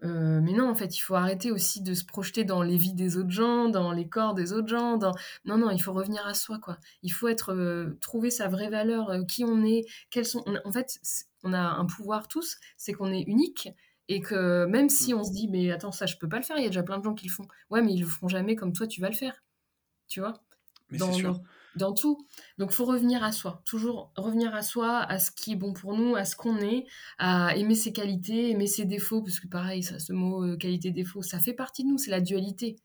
mais 0.02 0.52
non, 0.52 0.68
en 0.68 0.74
fait, 0.74 0.96
il 0.96 1.00
faut 1.00 1.14
arrêter 1.14 1.50
aussi 1.50 1.82
de 1.82 1.94
se 1.94 2.04
projeter 2.04 2.44
dans 2.44 2.62
les 2.62 2.76
vies 2.76 2.94
des 2.94 3.16
autres 3.16 3.30
gens, 3.30 3.68
dans 3.68 3.92
les 3.92 4.08
corps 4.08 4.34
des 4.34 4.52
autres 4.52 4.68
gens. 4.68 4.98
Dans... 4.98 5.12
Non, 5.44 5.56
non, 5.56 5.70
il 5.70 5.78
faut 5.78 5.92
revenir 5.92 6.26
à 6.26 6.34
soi, 6.34 6.58
quoi. 6.58 6.78
Il 7.02 7.10
faut 7.10 7.28
être, 7.28 7.96
trouver 8.00 8.30
sa 8.30 8.48
vraie 8.48 8.68
valeur, 8.68 9.10
qui 9.26 9.44
on 9.44 9.64
est, 9.64 9.86
quels 10.10 10.26
sont. 10.26 10.44
En 10.64 10.72
fait, 10.72 10.98
on 11.44 11.52
a 11.52 11.60
un 11.60 11.86
pouvoir 11.86 12.28
tous, 12.28 12.58
c'est 12.76 12.92
qu'on 12.92 13.12
est 13.12 13.22
unique 13.22 13.70
et 14.08 14.20
que 14.20 14.66
même 14.66 14.88
si 14.88 15.14
on 15.14 15.24
se 15.24 15.32
dit 15.32 15.48
mais 15.48 15.70
attends 15.70 15.92
ça 15.92 16.06
je 16.06 16.16
peux 16.16 16.28
pas 16.28 16.38
le 16.38 16.44
faire, 16.44 16.56
il 16.58 16.62
y 16.62 16.66
a 16.66 16.68
déjà 16.68 16.82
plein 16.82 16.98
de 16.98 17.04
gens 17.04 17.14
qui 17.14 17.26
le 17.26 17.32
font. 17.32 17.46
Ouais 17.70 17.82
mais 17.82 17.92
ils 17.94 18.00
le 18.00 18.06
feront 18.06 18.28
jamais 18.28 18.56
comme 18.56 18.72
toi 18.72 18.86
tu 18.86 19.00
vas 19.00 19.08
le 19.08 19.14
faire. 19.14 19.42
Tu 20.08 20.20
vois? 20.20 20.40
Dans, 20.92 21.12
sûr. 21.12 21.32
Dans, 21.32 21.42
tout. 21.94 22.26
Donc 22.58 22.72
faut 22.72 22.84
revenir 22.84 23.22
à 23.22 23.32
soi, 23.32 23.62
toujours 23.64 24.12
revenir 24.16 24.54
à 24.54 24.62
soi, 24.62 25.00
à 25.00 25.18
ce 25.18 25.30
qui 25.30 25.52
est 25.52 25.56
bon 25.56 25.72
pour 25.72 25.96
nous, 25.96 26.16
à 26.16 26.24
ce 26.24 26.36
qu'on 26.36 26.58
est, 26.58 26.86
à 27.18 27.56
aimer 27.56 27.74
ses 27.74 27.92
qualités, 27.92 28.50
aimer 28.50 28.66
ses 28.66 28.84
défauts 28.84 29.22
parce 29.22 29.40
que 29.40 29.48
pareil 29.48 29.82
ça 29.82 29.98
ce 29.98 30.12
mot 30.12 30.44
euh, 30.44 30.56
qualité 30.56 30.90
défaut, 30.90 31.22
ça 31.22 31.38
fait 31.38 31.54
partie 31.54 31.84
de 31.84 31.88
nous, 31.88 31.98
c'est 31.98 32.10
la 32.10 32.20
dualité. 32.20 32.76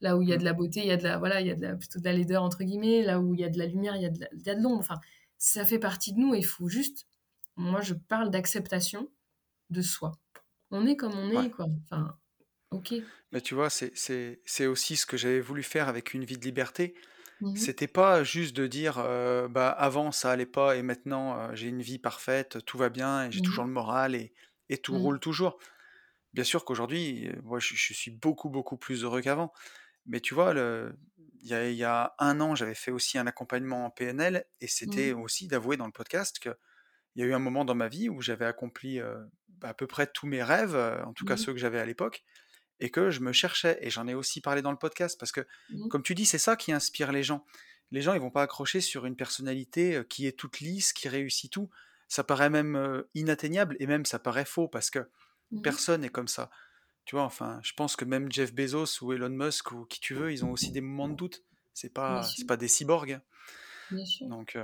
Là 0.00 0.16
où 0.16 0.22
il 0.22 0.28
y 0.28 0.32
a 0.32 0.36
de 0.36 0.44
la 0.44 0.52
beauté, 0.52 0.80
il 0.80 0.86
y 0.86 0.90
a 0.90 0.96
de 0.96 1.04
la 1.04 1.18
voilà, 1.18 1.40
il 1.40 1.46
y 1.46 1.50
a 1.50 1.54
de 1.54 1.62
la, 1.62 1.76
plutôt 1.76 2.00
de 2.00 2.04
la 2.04 2.12
laideur 2.12 2.42
entre 2.42 2.64
guillemets, 2.64 3.02
là 3.02 3.20
où 3.20 3.34
il 3.34 3.40
y 3.40 3.44
a 3.44 3.48
de 3.48 3.58
la 3.58 3.66
lumière, 3.66 3.96
il 3.96 4.02
y 4.02 4.06
a 4.50 4.54
de 4.54 4.62
l'ombre, 4.62 4.80
enfin 4.80 4.98
ça 5.38 5.64
fait 5.64 5.78
partie 5.78 6.12
de 6.12 6.18
nous 6.18 6.34
et 6.34 6.38
il 6.38 6.46
faut 6.46 6.68
juste 6.68 7.06
moi, 7.56 7.80
je 7.80 7.94
parle 7.94 8.30
d'acceptation 8.30 9.10
de 9.70 9.82
soi. 9.82 10.12
On 10.70 10.86
est 10.86 10.96
comme 10.96 11.14
on 11.14 11.42
est, 11.42 11.50
quoi. 11.50 11.66
Enfin, 11.84 12.18
ok. 12.70 12.94
Mais 13.30 13.40
tu 13.40 13.54
vois, 13.54 13.68
c'est 13.70 14.66
aussi 14.66 14.96
ce 14.96 15.06
que 15.06 15.16
j'avais 15.16 15.40
voulu 15.40 15.62
faire 15.62 15.88
avec 15.88 16.14
une 16.14 16.24
vie 16.24 16.38
de 16.38 16.44
liberté. 16.44 16.94
Mmh 17.42 17.56
C'était 17.56 17.88
pas 17.88 18.22
juste 18.22 18.54
de 18.54 18.68
dire, 18.68 18.98
euh, 18.98 19.48
bah 19.48 19.68
avant 19.68 20.12
ça 20.12 20.30
allait 20.30 20.46
pas 20.46 20.76
et 20.76 20.82
maintenant 20.82 21.36
euh, 21.36 21.50
j'ai 21.54 21.68
une 21.68 21.82
vie 21.82 21.98
parfaite, 21.98 22.64
tout 22.64 22.78
va 22.78 22.88
bien 22.88 23.26
et 23.26 23.32
j'ai 23.32 23.40
mmh 23.40 23.44
toujours 23.44 23.64
le 23.64 23.70
moral 23.70 24.14
et, 24.14 24.32
et 24.68 24.78
tout 24.78 24.94
mmh. 24.94 24.98
roule 24.98 25.18
toujours. 25.18 25.58
Bien 26.34 26.44
sûr 26.44 26.64
qu'aujourd'hui, 26.64 27.28
euh, 27.28 27.32
moi 27.42 27.58
je, 27.58 27.74
je, 27.74 27.94
suis 27.94 28.12
beaucoup 28.12 28.48
beaucoup 28.48 28.76
plus 28.76 29.02
heureux 29.02 29.20
qu'avant. 29.22 29.52
Mais 30.06 30.20
tu 30.20 30.34
vois, 30.34 30.52
il 31.42 31.48
y 31.48 31.54
a, 31.54 31.68
y 31.68 31.84
a, 31.84 32.14
un 32.18 32.40
an, 32.40 32.54
j'avais 32.54 32.74
fait 32.74 32.92
aussi 32.92 33.18
un 33.18 33.26
accompagnement 33.26 33.86
en 33.86 33.90
PNL 33.90 34.44
et 34.60 34.68
c'était 34.68 35.12
aussi 35.12 35.48
d'avouer 35.48 35.76
dans 35.76 35.86
le 35.86 35.92
podcast 35.92 36.38
que 36.38 36.50
il 37.14 37.22
y 37.22 37.24
a 37.24 37.28
eu 37.28 37.34
un 37.34 37.38
moment 37.40 37.64
dans 37.64 37.74
ma 37.74 37.88
vie 37.88 38.08
où 38.08 38.20
j'avais 38.20 38.46
accompli 38.46 39.00
à 39.62 39.74
peu 39.74 39.86
près 39.86 40.06
tous 40.06 40.26
mes 40.26 40.42
rêves, 40.42 40.74
en 40.74 41.12
tout 41.12 41.24
cas 41.24 41.36
ceux 41.36 41.52
que 41.52 41.58
j'avais 41.58 41.78
à 41.78 41.84
l'époque, 41.84 42.24
et 42.82 42.90
que 42.90 43.10
je 43.10 43.20
me 43.20 43.32
cherchais. 43.32 43.78
Et 43.80 43.88
j'en 43.88 44.06
ai 44.06 44.14
aussi 44.14 44.40
parlé 44.40 44.60
dans 44.60 44.72
le 44.72 44.76
podcast, 44.76 45.18
parce 45.18 45.32
que, 45.32 45.40
mmh 45.70 45.88
comme 45.88 46.02
tu 46.02 46.14
dis, 46.14 46.26
c'est 46.26 46.38
ça 46.38 46.56
qui 46.56 46.72
inspire 46.72 47.12
les 47.12 47.22
gens. 47.22 47.46
Les 47.92 48.02
gens, 48.02 48.12
ils 48.12 48.20
vont 48.20 48.30
pas 48.30 48.42
accrocher 48.42 48.80
sur 48.80 49.06
une 49.06 49.16
personnalité 49.16 50.02
qui 50.08 50.26
est 50.26 50.32
toute 50.32 50.60
lisse, 50.60 50.92
qui 50.92 51.08
réussit 51.08 51.50
tout. 51.50 51.70
Ça 52.08 52.24
paraît 52.24 52.50
même 52.50 53.04
inatteignable, 53.14 53.76
et 53.78 53.86
même 53.86 54.04
ça 54.04 54.18
paraît 54.18 54.44
faux, 54.44 54.68
parce 54.68 54.90
que 54.90 54.98
mmh 54.98 55.62
personne 55.62 56.00
n'est 56.00 56.08
comme 56.08 56.28
ça. 56.28 56.50
Tu 57.04 57.14
vois, 57.14 57.24
enfin, 57.24 57.60
je 57.62 57.72
pense 57.72 57.96
que 57.96 58.04
même 58.04 58.30
Jeff 58.30 58.54
Bezos 58.54 59.02
ou 59.02 59.12
Elon 59.12 59.28
Musk 59.28 59.72
ou 59.72 59.84
qui 59.86 60.00
tu 60.00 60.14
veux, 60.14 60.32
ils 60.32 60.44
ont 60.44 60.50
aussi 60.50 60.70
des 60.70 60.80
moments 60.80 61.08
de 61.08 61.14
doute. 61.14 61.42
C'est 61.74 61.92
pas, 61.92 62.22
c'est 62.22 62.46
pas 62.46 62.56
des 62.56 62.68
cyborgs. 62.68 63.20
Bien 63.90 64.04
sûr. 64.04 64.26
Donc, 64.28 64.58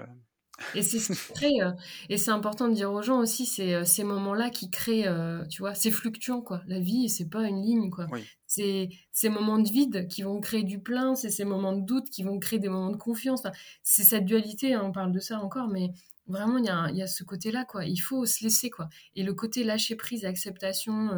et 0.74 0.82
c'est 0.82 0.98
euh, 1.42 1.72
et 2.08 2.18
c'est 2.18 2.30
important 2.30 2.68
de 2.68 2.74
dire 2.74 2.92
aux 2.92 3.02
gens 3.02 3.20
aussi, 3.20 3.46
c'est 3.46 3.74
euh, 3.74 3.84
ces 3.84 4.04
moments-là 4.04 4.50
qui 4.50 4.70
créent, 4.70 5.06
euh, 5.06 5.44
tu 5.46 5.62
vois, 5.62 5.74
c'est 5.74 5.90
fluctuant, 5.90 6.40
quoi. 6.40 6.62
La 6.66 6.80
vie, 6.80 7.08
c'est 7.08 7.28
pas 7.28 7.48
une 7.48 7.62
ligne, 7.62 7.90
quoi. 7.90 8.06
C'est 8.46 8.88
ces 9.12 9.28
moments 9.28 9.58
de 9.58 9.68
vide 9.68 10.08
qui 10.08 10.22
vont 10.22 10.40
créer 10.40 10.64
du 10.64 10.80
plein, 10.80 11.14
c'est 11.14 11.30
ces 11.30 11.44
moments 11.44 11.72
de 11.72 11.82
doute 11.82 12.10
qui 12.10 12.22
vont 12.22 12.38
créer 12.38 12.58
des 12.58 12.68
moments 12.68 12.90
de 12.90 12.96
confiance. 12.96 13.42
c'est 13.82 14.04
cette 14.04 14.24
dualité, 14.24 14.74
hein, 14.74 14.82
on 14.84 14.92
parle 14.92 15.12
de 15.12 15.20
ça 15.20 15.40
encore, 15.40 15.68
mais 15.68 15.90
vraiment, 16.26 16.58
il 16.58 16.64
y 16.64 16.70
a, 16.70 16.90
y 16.90 17.02
a 17.02 17.06
ce 17.06 17.24
côté-là, 17.24 17.64
quoi. 17.64 17.84
Il 17.84 17.98
faut 17.98 18.26
se 18.26 18.42
laisser, 18.42 18.70
quoi. 18.70 18.88
Et 19.14 19.22
le 19.22 19.34
côté 19.34 19.64
lâcher 19.64 19.96
prise, 19.96 20.24
acceptation, 20.24 21.10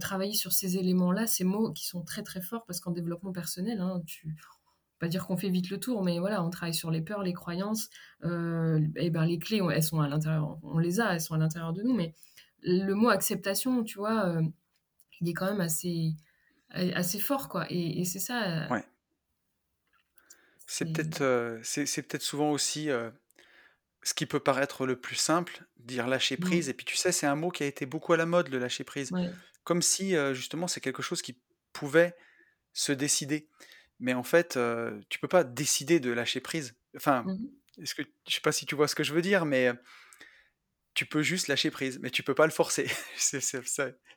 travailler 0.00 0.34
sur 0.34 0.52
ces 0.52 0.76
éléments-là, 0.76 1.26
ces 1.26 1.44
mots 1.44 1.72
qui 1.72 1.86
sont 1.86 2.02
très, 2.02 2.22
très 2.22 2.42
forts, 2.42 2.64
parce 2.66 2.80
qu'en 2.80 2.92
développement 2.92 3.32
personnel, 3.32 3.80
hein, 3.80 4.02
tu 4.06 4.36
pas 4.98 5.08
dire 5.08 5.26
qu'on 5.26 5.36
fait 5.36 5.48
vite 5.48 5.70
le 5.70 5.78
tour, 5.78 6.02
mais 6.02 6.18
voilà, 6.18 6.42
on 6.42 6.50
travaille 6.50 6.74
sur 6.74 6.90
les 6.90 7.00
peurs, 7.00 7.22
les 7.22 7.32
croyances. 7.32 7.88
Euh, 8.24 8.80
et 8.96 9.10
ben 9.10 9.24
les 9.24 9.38
clés, 9.38 9.62
elles 9.72 9.82
sont 9.82 10.00
à 10.00 10.08
l'intérieur, 10.08 10.58
on 10.62 10.78
les 10.78 11.00
a, 11.00 11.14
elles 11.14 11.20
sont 11.20 11.34
à 11.34 11.38
l'intérieur 11.38 11.72
de 11.72 11.82
nous. 11.82 11.94
Mais 11.94 12.14
le 12.62 12.92
mot 12.94 13.08
acceptation, 13.08 13.84
tu 13.84 13.98
vois, 13.98 14.26
euh, 14.26 14.42
il 15.20 15.28
est 15.28 15.34
quand 15.34 15.46
même 15.46 15.60
assez, 15.60 16.14
assez 16.70 17.20
fort, 17.20 17.48
quoi. 17.48 17.66
Et, 17.70 18.04
c'est 18.04 18.18
ça. 18.18 18.64
Euh, 18.64 18.68
ouais. 18.68 18.84
C'est 20.66 20.92
peut-être, 20.92 21.60
c'est, 21.62 22.02
peut-être 22.02 22.22
souvent 22.22 22.50
aussi 22.50 22.88
ce 24.02 24.14
qui 24.14 24.26
peut 24.26 24.40
paraître 24.40 24.84
le 24.84 25.00
plus 25.00 25.16
simple, 25.16 25.64
dire 25.78 26.06
lâcher 26.06 26.36
mmh. 26.36 26.40
prise. 26.40 26.68
Et 26.68 26.74
puis 26.74 26.84
tu 26.84 26.96
sais, 26.96 27.10
c'est 27.10 27.26
un 27.26 27.36
mot 27.36 27.50
qui 27.50 27.62
a 27.62 27.66
été 27.66 27.86
beaucoup 27.86 28.12
à 28.12 28.16
la 28.16 28.26
mode, 28.26 28.48
le 28.48 28.58
lâcher 28.58 28.84
prise. 28.84 29.12
Comme 29.64 29.80
si 29.80 30.14
justement 30.34 30.66
c'est 30.66 30.80
quelque 30.80 31.02
chose 31.02 31.22
qui 31.22 31.38
pouvait 31.72 32.16
se 32.74 32.92
décider. 32.92 33.48
Mais 34.00 34.14
en 34.14 34.22
fait, 34.22 34.56
euh, 34.56 35.00
tu 35.08 35.18
peux 35.18 35.28
pas 35.28 35.44
décider 35.44 36.00
de 36.00 36.10
lâcher 36.10 36.40
prise. 36.40 36.76
Enfin, 36.96 37.22
mmh 37.22 37.38
est-ce 37.80 37.94
que 37.94 38.02
je 38.26 38.34
sais 38.34 38.40
pas 38.40 38.50
si 38.50 38.66
tu 38.66 38.74
vois 38.74 38.88
ce 38.88 38.96
que 38.96 39.04
je 39.04 39.14
veux 39.14 39.22
dire, 39.22 39.44
mais 39.44 39.70
tu 40.94 41.06
peux 41.06 41.22
juste 41.22 41.46
lâcher 41.46 41.70
prise, 41.70 42.00
mais 42.02 42.10
tu 42.10 42.24
peux 42.24 42.34
pas 42.34 42.44
le 42.44 42.50
forcer. 42.50 42.88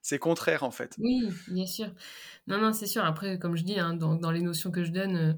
c'est 0.02 0.18
contraire 0.18 0.64
en 0.64 0.72
fait. 0.72 0.96
Oui, 0.98 1.30
bien 1.48 1.68
sûr. 1.68 1.94
Non, 2.48 2.60
non, 2.60 2.74
c'est 2.74 2.88
sûr. 2.88 3.06
Après, 3.06 3.38
comme 3.38 3.56
je 3.56 3.64
dis, 3.64 3.80
hein, 3.80 3.94
dans, 3.94 4.16
dans, 4.16 4.32
les 4.32 4.42
notions 4.42 4.72
que 4.72 4.84
je 4.84 4.90
donne, 4.90 5.38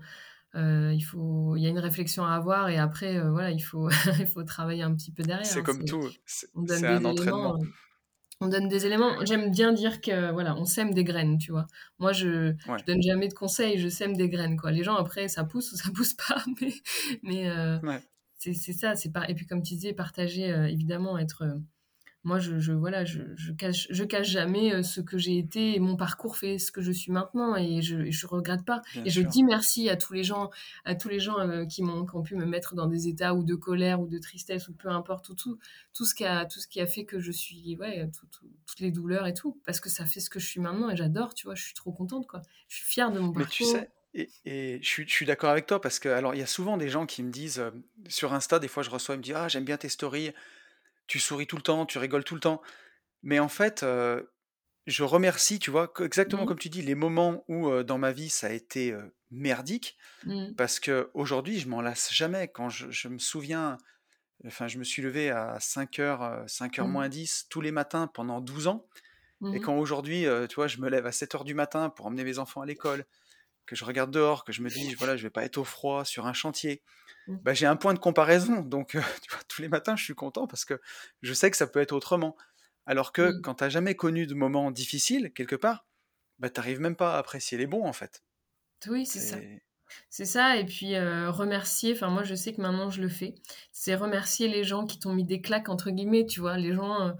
euh, 0.56 0.94
il 0.94 1.02
faut, 1.02 1.58
il 1.58 1.64
y 1.64 1.66
a 1.66 1.70
une 1.70 1.80
réflexion 1.80 2.24
à 2.24 2.34
avoir 2.34 2.70
et 2.70 2.78
après, 2.78 3.20
voilà, 3.30 3.52
il 3.52 3.60
faut, 3.60 3.89
il 4.20 4.28
faut 4.28 4.44
travailler 4.44 4.84
un 4.84 4.96
petit 4.96 5.12
peu 5.12 5.24
derrière. 5.24 5.46
C'est 5.46 5.60
hein, 5.60 5.64
comme 5.64 5.84
tout. 5.84 6.10
C'est 6.26 6.48
un 6.56 7.04
entraînement 7.04 7.60
on 8.44 8.48
donne 8.48 8.68
des 8.68 8.86
éléments. 8.86 9.24
J'aime 9.26 9.52
bien 9.52 9.72
dire 9.72 10.02
que 10.02 10.32
voilà, 10.32 10.56
on 10.58 10.66
sème 10.66 10.94
des 10.94 11.04
graines, 11.04 11.38
tu 11.38 11.52
vois. 11.52 11.66
Moi, 12.00 12.12
je, 12.12 12.54
je 12.66 12.84
donne 12.86 13.02
jamais 13.02 13.30
de 13.30 13.34
conseils, 13.34 13.80
je 13.80 13.88
sème 13.88 14.16
des 14.16 14.30
graines, 14.30 14.58
quoi. 14.58 14.72
Les 14.72 14.84
gens 14.84 14.96
après, 14.96 15.28
ça 15.30 15.46
pousse 15.46 15.72
ou 15.72 15.78
ça 15.78 15.89
pousse 15.96 16.14
pas, 16.14 16.44
mais, 16.62 16.74
mais 17.24 17.50
euh, 17.50 17.78
c'est 18.38 18.54
ça. 18.54 18.96
C'est 18.96 19.12
pas. 19.12 19.28
Et 19.30 19.34
puis 19.34 19.46
comme 19.46 19.64
tu 19.64 19.76
disais, 19.76 19.94
partager, 19.94 20.52
euh, 20.52 20.68
évidemment, 20.68 21.18
être 21.18 21.44
euh, 21.44 21.58
moi, 22.24 22.40
je, 22.40 22.72
voilà, 22.72 23.04
je, 23.04 23.22
je, 23.36 23.52
cache, 23.52 23.88
je 23.90 24.04
cache 24.04 24.30
jamais 24.30 24.74
euh, 24.74 24.82
ce 24.84 25.02
que 25.02 25.18
j'ai 25.18 25.38
été 25.38 25.76
et 25.76 25.80
mon 25.80 25.98
parcours 25.98 26.38
fait 26.38 26.58
ce 26.58 26.72
que 26.72 26.82
je 26.82 26.92
suis 26.92 27.12
maintenant 27.12 27.56
et 27.58 27.82
je, 27.82 28.10
je 28.10 28.28
regrette 28.28 28.64
pas. 28.64 28.82
et 29.04 29.10
je 29.10 29.22
dis 29.22 29.44
merci 29.44 29.90
à 29.90 29.98
tous 29.98 30.14
les 30.14 30.24
gens, 30.24 30.50
à 30.86 30.96
tous 30.96 31.10
les 31.10 31.20
gens 31.20 31.40
euh, 31.40 31.66
qui 31.66 31.84
m'ont, 31.84 32.06
ont 32.14 32.24
pu 32.24 32.36
me 32.36 32.46
mettre 32.46 32.76
dans 32.76 32.88
des 32.88 33.10
états 33.10 33.34
ou 33.34 33.44
de 33.44 33.56
colère 33.56 34.00
ou 34.00 34.08
de 34.08 34.20
tristesse 34.20 34.70
ou 34.70 34.74
peu 34.74 34.88
importe 34.90 35.26
tout, 35.26 35.36
tout, 35.36 35.60
tout 35.94 36.06
ce 36.06 36.16
qui 36.16 36.24
a, 36.24 36.46
tout 36.46 36.60
ce 36.60 36.68
qui 36.68 36.80
a 36.80 36.88
fait 36.88 37.04
que 37.04 37.20
je 37.20 37.32
suis, 37.32 37.76
ouais, 37.78 38.10
toutes 38.66 38.80
les 38.80 38.92
douleurs 38.92 39.28
et 39.28 39.34
tout, 39.34 39.60
parce 39.66 39.82
que 39.82 39.90
ça 39.90 40.06
fait 40.06 40.22
ce 40.22 40.30
que 40.30 40.40
je 40.40 40.48
suis 40.48 40.62
maintenant 40.62 40.90
et 40.90 40.96
j'adore, 40.96 41.34
tu 41.34 41.46
vois, 41.46 41.56
je 41.56 41.64
suis 41.64 41.74
trop 41.74 41.92
contente, 41.92 42.26
quoi. 42.28 42.42
Je 42.70 42.78
suis 42.78 42.86
fière 42.86 43.12
de 43.12 43.20
mon 43.20 43.34
parcours. 43.34 43.44
Mais 43.44 43.52
tu 43.52 43.66
sais, 43.66 43.90
et, 44.16 44.30
et, 44.46 44.80
je 44.82 44.88
suis, 44.88 45.08
je 45.08 45.12
suis 45.12 45.26
d'accord 45.26 45.50
avec 45.50 45.66
toi 45.66 45.82
parce 45.82 46.00
que, 46.00 46.10
alors, 46.10 46.36
il 46.36 46.40
y 46.40 46.44
a 46.44 46.48
souvent 46.48 46.78
des 46.78 46.90
gens 46.90 47.06
qui 47.06 47.24
me 47.24 47.32
disent, 47.32 47.60
euh, 47.60 47.72
sur 48.08 48.34
Insta, 48.34 48.60
des 48.60 48.68
fois, 48.68 48.84
je 48.84 48.90
reçois, 48.90 49.16
ils 49.16 49.20
me 49.20 49.24
disent, 49.24 49.36
ah, 49.36 49.48
j'aime 49.48 49.66
bien 49.66 49.78
tes 49.78 49.90
stories 49.90 50.32
tu 51.08 51.20
souris 51.20 51.47
tout 51.47 51.56
le 51.56 51.62
temps, 51.62 51.86
tu 51.86 51.97
rigoles 51.97 52.24
tout 52.24 52.36
le 52.36 52.41
temps. 52.41 52.62
Mais 53.22 53.39
en 53.39 53.49
fait, 53.49 53.86
je 54.88 55.04
remercie, 55.04 55.60
tu 55.60 55.72
vois, 55.72 55.91
exactement 56.01 56.43
mmh. 56.43 56.47
comme 56.47 56.60
tu 56.60 56.70
dis, 56.70 56.82
les 56.82 56.95
moments 56.95 57.43
où 57.47 57.84
dans 57.84 57.97
ma 57.97 58.12
vie 58.12 58.30
ça 58.30 58.47
a 58.47 58.51
été 58.51 58.95
merdique, 59.32 59.97
mmh. 60.26 60.54
parce 60.58 60.80
que 60.80 61.10
aujourd'hui 61.14 61.60
je 61.60 61.68
m'en 61.68 61.82
lasse 61.82 62.14
jamais. 62.14 62.49
Quand 62.49 62.70
je, 62.70 63.08
me 63.08 63.18
souviens, 63.18 63.78
enfin, 64.45 64.68
je 64.68 64.78
me 64.78 64.84
suis 64.84 65.01
levé 65.01 65.30
à 65.30 65.58
5h, 65.60 66.47
5h 66.47 66.84
moins 66.84 67.08
10 67.08 67.47
tous 67.49 67.62
les 67.62 67.72
matins 67.72 68.08
pendant 68.08 68.41
12 68.41 68.68
ans. 68.68 68.86
Et 69.41 69.60
mmh 69.60 69.62
quand 69.62 69.78
aujourd'hui, 69.78 70.26
tu 70.47 70.56
vois, 70.56 70.68
je 70.68 70.78
me 70.78 70.89
lève 70.89 71.06
à 71.06 71.10
7h 71.10 71.43
du 71.43 71.54
matin 71.54 71.89
pour 71.89 72.06
emmener 72.06 72.24
mes 72.24 72.39
enfants 72.39 72.62
à 72.62 72.66
l'école, 72.66 73.06
que 73.66 73.76
je 73.76 73.84
regarde 73.84 74.10
dehors, 74.10 74.45
que 74.45 74.54
je 74.54 74.62
me 74.62 74.70
dis, 74.70 74.93
voilà, 74.93 75.18
je 75.18 75.24
vais 75.24 75.30
pas 75.30 75.43
être 75.43 75.58
au 75.58 75.66
froid 75.66 76.06
sur 76.06 76.28
un 76.28 76.34
chantier, 76.34 76.82
Mmh. 76.82 77.03
Bah, 77.28 77.54
j'ai 77.54 77.66
un 77.66 77.76
point 77.76 77.94
de 77.94 78.00
comparaison. 78.00 78.62
Donc, 78.62 78.90
tu 79.22 79.30
vois, 79.32 79.40
tous 79.48 79.62
les 79.62 79.70
matins, 79.70 79.96
je 79.96 80.04
suis 80.04 80.16
content 80.16 80.48
parce 80.48 80.66
que 80.66 80.80
je 81.22 81.34
sais 81.34 81.52
que 81.52 81.58
ça 81.58 81.68
peut 81.68 81.82
être 81.82 81.94
autrement. 81.94 82.36
Alors 82.86 83.14
que 83.14 83.40
quand 83.42 83.56
tu 83.56 83.64
n'as 83.64 83.70
jamais 83.70 83.96
connu 83.96 84.28
de 84.28 84.34
moments 84.34 84.72
difficiles, 84.72 85.32
quelque 85.34 85.56
part, 85.56 85.86
bah, 86.40 86.50
tu 86.50 86.60
n'arrives 86.60 86.82
même 86.82 86.96
pas 86.96 87.16
à 87.16 87.20
apprécier 87.20 87.58
les 87.58 87.68
bons, 87.68 87.86
en 87.86 87.94
fait. 87.94 88.24
Oui, 88.88 89.06
c'est 89.06 89.20
ça. 89.20 89.38
C'est 90.10 90.26
ça, 90.26 90.58
et 90.58 90.66
puis 90.66 90.98
remercier, 90.98 91.94
enfin 91.94 92.10
moi 92.10 92.24
je 92.24 92.34
sais 92.34 92.52
que 92.52 92.60
maintenant 92.60 92.90
je 92.90 93.00
le 93.00 93.10
fais, 93.10 93.36
c'est 93.72 93.94
remercier 93.94 94.48
les 94.48 94.64
gens 94.64 94.88
qui 94.88 94.98
t'ont 94.98 95.14
mis 95.14 95.24
des 95.24 95.40
claques, 95.40 95.70
entre 95.70 95.92
guillemets, 95.92 96.26
tu 96.26 96.40
vois, 96.40 96.58
les 96.58 96.74
gens 96.74 97.14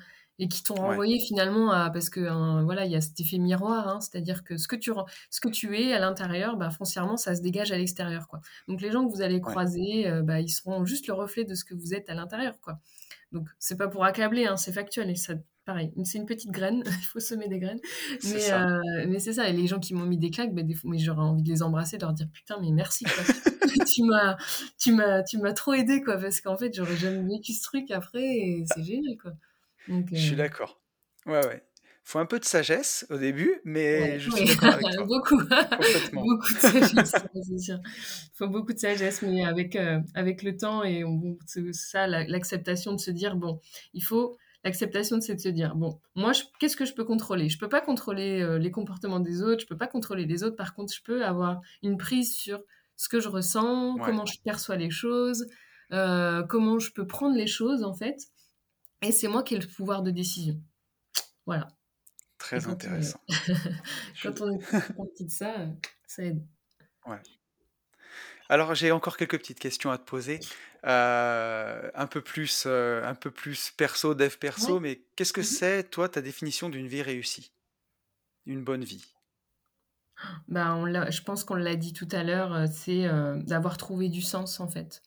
et 0.44 0.50
qui 0.50 0.62
t'ont 0.62 0.76
renvoyé 0.76 1.20
finalement 1.20 1.72
à 1.72 1.90
parce 1.90 2.10
que 2.10 2.20
hein, 2.20 2.64
voilà 2.66 2.86
il 2.86 2.92
y 2.92 2.98
a 2.98 3.02
cet 3.02 3.18
effet 3.18 3.38
miroir 3.38 3.88
hein, 3.88 4.02
c'est-à-dire 4.02 4.44
que 4.44 4.58
ce 4.58 4.68
que 4.68 4.76
tu 4.76 4.92
ce 5.30 5.40
que 5.40 5.48
tu 5.48 5.80
es 5.80 5.94
à 5.94 6.00
l'intérieur 6.00 6.58
bah, 6.58 6.70
foncièrement 6.70 7.16
ça 7.16 7.34
se 7.34 7.42
dégage 7.42 7.72
à 7.72 7.78
l'extérieur 7.78 8.28
quoi. 8.28 8.42
Donc 8.68 8.82
les 8.82 8.92
gens 8.92 9.08
que 9.08 9.14
vous 9.14 9.22
allez 9.22 9.40
croiser 9.40 10.10
euh, 10.10 10.22
bah, 10.22 10.42
ils 10.42 10.50
seront 10.50 10.84
juste 10.84 11.08
le 11.08 11.14
reflet 11.14 11.46
de 11.46 11.56
ce 11.56 11.64
que 11.64 11.74
vous 11.74 11.94
êtes 11.94 12.10
à 12.10 12.14
l'intérieur 12.14 12.60
quoi. 12.60 12.80
Donc 13.32 13.48
c'est 13.58 13.78
pas 13.78 13.88
pour 13.88 14.04
accabler 14.04 14.46
hein, 14.46 14.58
c'est 14.58 14.74
factuel 14.74 15.10
et 15.10 15.16
ça 15.16 15.36
pareil 15.64 15.94
c'est 16.04 16.18
une 16.18 16.26
petite 16.26 16.52
graine 16.52 16.84
il 16.86 17.06
faut 17.06 17.22
semer 17.22 17.48
des 17.48 17.60
graines. 17.60 17.80
Mais 18.26 18.52
euh, 18.52 18.82
mais 19.08 19.20
c'est 19.20 19.34
ça 19.34 19.48
et 19.48 19.54
les 19.54 19.68
gens 19.68 19.80
qui 19.80 19.94
m'ont 19.94 20.06
mis 20.06 20.18
des 20.18 20.30
claques 20.30 20.54
bah, 20.54 20.64
des 20.64 20.76
mais 20.84 20.98
j'aurais 20.98 21.22
envie 21.22 21.44
de 21.44 21.50
les 21.50 21.64
embrasser 21.64 21.96
de 21.96 22.02
leur 22.02 22.12
dire 22.12 22.28
putain 22.34 22.58
mais 22.60 22.72
merci 22.72 23.06
quoi. 23.06 23.24
tu 23.88 24.04
m'as 24.04 24.36
tu 24.78 24.92
m'as 24.92 25.24
tu 25.24 25.38
m'as 25.38 25.54
trop 25.54 25.72
aidé 25.72 26.02
quoi 26.02 26.18
parce 26.18 26.42
qu'en 26.42 26.58
fait 26.58 26.76
j'aurais 26.76 26.98
jamais 26.98 27.24
vécu 27.36 27.54
ce 27.54 27.64
truc 27.64 27.92
après 27.92 28.26
et 28.26 28.66
c'est 28.68 28.84
génial 28.84 29.16
quoi 29.22 29.32
je 29.88 30.16
suis 30.16 30.36
d'accord. 30.36 30.82
Ouais, 31.26 31.46
ouais. 31.46 31.64
Faut 32.06 32.20
un 32.20 32.26
peu 32.26 32.38
de 32.38 32.44
sagesse 32.44 33.06
au 33.10 33.18
début, 33.18 33.62
mais 33.64 34.20
je 34.20 34.30
suis 34.30 34.46
d'accord 34.46 34.74
avec 34.74 34.86
toi. 34.94 35.06
beaucoup. 35.08 35.38
beaucoup 36.12 36.54
de 36.54 36.60
sagesse, 36.60 37.16
c'est 37.34 37.60
sûr. 37.60 37.80
Il 37.86 38.36
faut 38.36 38.50
beaucoup 38.50 38.74
de 38.74 38.80
sagesse, 38.80 39.22
mais 39.22 39.46
avec, 39.46 39.78
euh, 39.78 40.02
avec 40.14 40.44
le 40.44 40.58
temps 40.58 40.84
et 40.84 41.06
on, 41.06 41.38
ça, 41.72 42.08
l'acceptation 42.08 42.92
de 42.94 43.00
se 43.00 43.10
dire, 43.10 43.38
bon, 43.38 43.62
il 43.94 44.04
faut 44.04 44.38
l'acceptation 44.66 45.18
de 45.18 45.24
se 45.24 45.50
dire, 45.50 45.76
bon, 45.76 46.00
moi, 46.16 46.34
qu'est-ce 46.60 46.76
que 46.76 46.86
je 46.86 46.94
peux 46.94 47.06
contrôler? 47.06 47.48
Je 47.48 47.58
peux 47.58 47.70
pas 47.70 47.82
contrôler 47.82 48.42
euh, 48.42 48.58
les 48.58 48.72
comportements 48.72 49.20
des 49.20 49.42
autres, 49.42 49.62
je 49.62 49.68
peux 49.68 49.78
pas 49.78 49.88
contrôler 49.88 50.26
les 50.26 50.44
autres, 50.44 50.56
par 50.56 50.74
contre, 50.74 50.94
je 50.94 51.02
peux 51.04 51.24
avoir 51.26 51.62
une 51.84 51.98
prise 51.98 52.36
sur 52.36 52.62
ce 52.96 53.08
que 53.08 53.20
je 53.20 53.30
ressens, 53.30 53.98
comment 54.04 54.26
je 54.26 54.40
perçois 54.44 54.76
les 54.76 54.90
choses, 54.90 55.48
euh, 55.92 56.44
comment 56.44 56.80
je 56.80 56.92
peux 56.92 57.08
prendre 57.08 57.36
les 57.36 57.48
choses, 57.48 57.84
en 57.84 57.94
fait, 57.94 58.18
et 59.04 59.12
c'est 59.12 59.28
moi 59.28 59.44
qui 59.44 59.56
ai 59.56 59.60
le 59.60 59.68
pouvoir 59.68 60.02
de 60.02 60.12
décision. 60.12 60.60
Voilà. 61.46 61.68
Très 62.38 62.68
intéressant. 62.68 63.20
quand 64.24 64.42
on 64.42 64.58
est 64.58 64.72
parti 64.96 65.26
de 65.26 65.32
ça, 65.32 65.54
ça 66.08 66.24
aide. 66.24 66.46
Ouais. 67.06 67.22
Alors 68.50 68.76
j'ai 68.76 68.92
encore 68.92 69.18
quelques 69.18 69.38
petites 69.40 69.60
questions 69.60 69.92
à 69.92 69.98
te 69.98 70.04
poser, 70.04 70.40
euh, 70.86 71.90
un 71.96 72.08
peu 72.08 72.22
plus, 72.22 72.66
euh, 72.68 73.04
un 73.04 73.16
peu 73.16 73.32
plus 73.32 73.72
perso, 73.72 74.14
dev 74.14 74.36
perso, 74.38 74.80
mais 74.80 75.02
qu'est-ce 75.16 75.34
que 75.34 75.42
mmh 75.42 75.46
c'est 75.46 75.84
toi 75.90 76.10
ta 76.10 76.22
définition 76.22 76.70
d'une 76.70 76.88
vie 76.88 77.02
réussie, 77.02 77.54
une 78.46 78.64
bonne 78.64 78.84
vie? 78.84 79.06
Bah, 80.48 80.76
on 80.76 80.86
je 80.86 81.22
pense 81.24 81.44
qu'on 81.44 81.56
l'a 81.56 81.76
dit 81.76 81.94
tout 81.94 82.08
à 82.12 82.24
l'heure, 82.24 82.54
euh, 82.54 82.66
c'est 82.72 83.08
d'avoir 83.44 83.78
trouvé 83.78 84.10
du 84.10 84.22
sens 84.22 84.60
en 84.60 84.68
fait. 84.68 85.02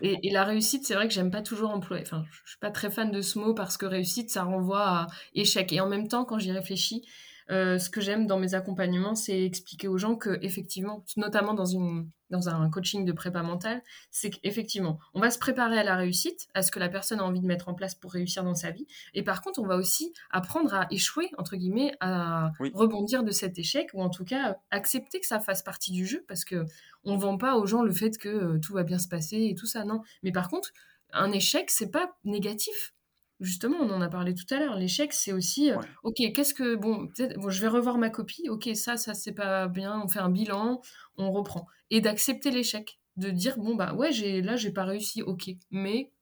Et, 0.00 0.30
la 0.30 0.44
réussite, 0.44 0.86
c'est 0.86 0.94
vrai 0.94 1.08
que 1.08 1.14
j'aime 1.14 1.30
pas 1.30 1.42
toujours 1.42 1.70
employer. 1.70 2.04
Enfin, 2.06 2.24
je 2.44 2.50
suis 2.50 2.58
pas 2.60 2.70
très 2.70 2.90
fan 2.90 3.10
de 3.10 3.20
ce 3.20 3.38
mot 3.38 3.52
parce 3.52 3.76
que 3.76 3.86
réussite, 3.86 4.30
ça 4.30 4.44
renvoie 4.44 4.86
à 4.86 5.06
échec. 5.34 5.72
Et 5.72 5.80
en 5.80 5.88
même 5.88 6.06
temps, 6.06 6.24
quand 6.24 6.38
j'y 6.38 6.52
réfléchis, 6.52 7.02
euh, 7.50 7.78
ce 7.78 7.90
que 7.90 8.00
j'aime 8.00 8.26
dans 8.26 8.38
mes 8.38 8.54
accompagnements, 8.54 9.14
c'est 9.14 9.44
expliquer 9.44 9.88
aux 9.88 9.98
gens 9.98 10.16
que, 10.16 10.38
effectivement, 10.42 11.04
notamment 11.16 11.54
dans, 11.54 11.66
une, 11.66 12.08
dans 12.30 12.48
un 12.48 12.70
coaching 12.70 13.04
de 13.04 13.12
prépa 13.12 13.42
mentale, 13.42 13.82
c'est 14.10 14.30
qu'effectivement, 14.30 14.98
on 15.14 15.20
va 15.20 15.30
se 15.30 15.38
préparer 15.38 15.78
à 15.78 15.84
la 15.84 15.96
réussite, 15.96 16.48
à 16.54 16.62
ce 16.62 16.70
que 16.70 16.78
la 16.78 16.88
personne 16.88 17.20
a 17.20 17.24
envie 17.24 17.40
de 17.40 17.46
mettre 17.46 17.68
en 17.68 17.74
place 17.74 17.94
pour 17.94 18.12
réussir 18.12 18.44
dans 18.44 18.54
sa 18.54 18.70
vie. 18.70 18.86
Et 19.14 19.22
par 19.22 19.42
contre, 19.42 19.60
on 19.60 19.66
va 19.66 19.76
aussi 19.76 20.12
apprendre 20.30 20.74
à 20.74 20.86
échouer, 20.90 21.30
entre 21.38 21.56
guillemets, 21.56 21.94
à 22.00 22.52
rebondir 22.74 23.24
de 23.24 23.30
cet 23.30 23.58
échec, 23.58 23.90
ou 23.94 24.02
en 24.02 24.10
tout 24.10 24.24
cas 24.24 24.56
accepter 24.70 25.20
que 25.20 25.26
ça 25.26 25.40
fasse 25.40 25.62
partie 25.62 25.92
du 25.92 26.06
jeu, 26.06 26.24
parce 26.28 26.44
que 26.44 26.64
on 27.04 27.16
vend 27.16 27.36
pas 27.36 27.56
aux 27.56 27.66
gens 27.66 27.82
le 27.82 27.92
fait 27.92 28.16
que 28.16 28.28
euh, 28.28 28.58
tout 28.60 28.74
va 28.74 28.84
bien 28.84 28.98
se 28.98 29.08
passer 29.08 29.48
et 29.50 29.54
tout 29.54 29.66
ça, 29.66 29.84
non. 29.84 30.02
Mais 30.22 30.30
par 30.30 30.48
contre, 30.48 30.70
un 31.12 31.32
échec, 31.32 31.70
c'est 31.70 31.90
pas 31.90 32.16
négatif 32.24 32.94
justement, 33.42 33.78
on 33.80 33.90
en 33.90 34.00
a 34.00 34.08
parlé 34.08 34.34
tout 34.34 34.46
à 34.54 34.58
l'heure. 34.58 34.76
L'échec, 34.76 35.12
c'est 35.12 35.32
aussi, 35.32 35.70
euh, 35.70 35.78
ok, 36.04 36.16
qu'est-ce 36.34 36.54
que, 36.54 36.76
bon, 36.76 37.08
bon, 37.36 37.50
je 37.50 37.60
vais 37.60 37.68
revoir 37.68 37.98
ma 37.98 38.10
copie. 38.10 38.48
Ok, 38.48 38.70
ça, 38.74 38.96
ça, 38.96 39.14
c'est 39.14 39.32
pas 39.32 39.68
bien. 39.68 40.00
On 40.04 40.08
fait 40.08 40.20
un 40.20 40.30
bilan, 40.30 40.80
on 41.16 41.30
reprend. 41.32 41.66
Et 41.90 42.00
d'accepter 42.00 42.50
l'échec. 42.50 42.98
De 43.16 43.28
dire, 43.28 43.58
bon, 43.58 43.74
bah 43.74 43.92
ouais, 43.92 44.10
j'ai, 44.10 44.40
là, 44.40 44.56
j'ai 44.56 44.70
pas 44.70 44.84
réussi, 44.84 45.20
ok. 45.20 45.50
Mais, 45.70 46.12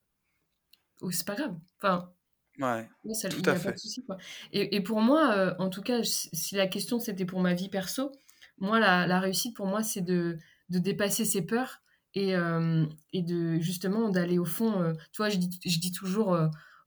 oh, 1.02 1.10
c'est 1.12 1.26
pas 1.26 1.36
grave. 1.36 1.56
Enfin, 1.78 2.10
ouais, 2.58 2.88
ça, 3.14 3.28
pas 3.28 3.72
de 3.72 3.78
souci, 3.78 4.04
quoi. 4.04 4.16
Et, 4.52 4.80
pour 4.80 5.00
moi, 5.00 5.32
euh, 5.36 5.54
en 5.60 5.70
tout 5.70 5.82
cas, 5.82 6.00
si 6.02 6.56
la 6.56 6.66
question 6.66 6.98
c'était 6.98 7.24
pour 7.24 7.40
ma 7.40 7.54
vie 7.54 7.68
perso, 7.68 8.10
moi, 8.58 8.80
la, 8.80 9.20
réussite 9.20 9.54
pour 9.54 9.66
moi, 9.66 9.84
c'est 9.84 10.00
de, 10.00 10.36
de 10.68 10.78
dépasser 10.80 11.24
ses 11.24 11.42
peurs 11.42 11.80
et, 12.14 12.34
euh, 12.34 12.84
et 13.12 13.22
de 13.22 13.60
justement 13.60 14.08
d'aller 14.08 14.40
au 14.40 14.44
fond. 14.44 14.92
tu 15.12 15.18
vois, 15.18 15.28
je 15.28 15.36
dis, 15.36 15.60
je 15.64 15.78
dis 15.78 15.92
toujours 15.92 16.36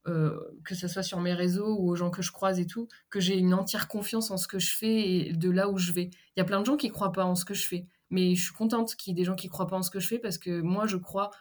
euh, 0.08 0.38
que 0.66 0.76
ce 0.76 0.88
soit 0.88 1.04
sur 1.04 1.22
mes 1.22 1.34
réseaux 1.34 1.78
ou 1.78 1.90
aux 1.90 1.96
gens 1.96 2.10
que 2.10 2.22
je 2.22 2.32
croise 2.32 2.60
et 2.60 2.68
tout, 2.68 2.88
que 3.10 3.20
j'ai 3.20 3.38
une 3.38 3.54
entière 3.54 3.88
confiance 3.88 4.32
en 4.32 4.38
ce 4.38 4.48
que 4.48 4.60
je 4.60 4.76
fais 4.76 5.10
et 5.10 5.34
de 5.34 5.50
là 5.50 5.70
où 5.70 5.78
je 5.78 5.92
vais. 5.92 6.10
Il 6.36 6.40
y 6.40 6.42
a 6.42 6.44
plein 6.44 6.60
de 6.60 6.66
gens 6.66 6.78
qui 6.78 6.90
croient 6.90 7.12
pas 7.12 7.26
en 7.26 7.36
ce 7.36 7.46
que 7.46 7.54
je 7.54 7.66
fais, 7.66 7.86
mais 8.10 8.36
je 8.36 8.44
suis 8.44 8.54
contente 8.54 8.96
qu'il 8.96 9.12
y 9.12 9.16
ait 9.16 9.22
des 9.22 9.26
gens 9.26 9.36
qui 9.36 9.48
croient 9.48 9.68
pas 9.68 9.78
en 9.78 9.82
ce 9.82 9.90
que 9.90 10.00
je 10.00 10.08
fais 10.08 10.20
parce 10.20 10.38
que 10.38 10.62
moi, 10.62 10.88
je 10.88 10.98
crois 10.98 11.32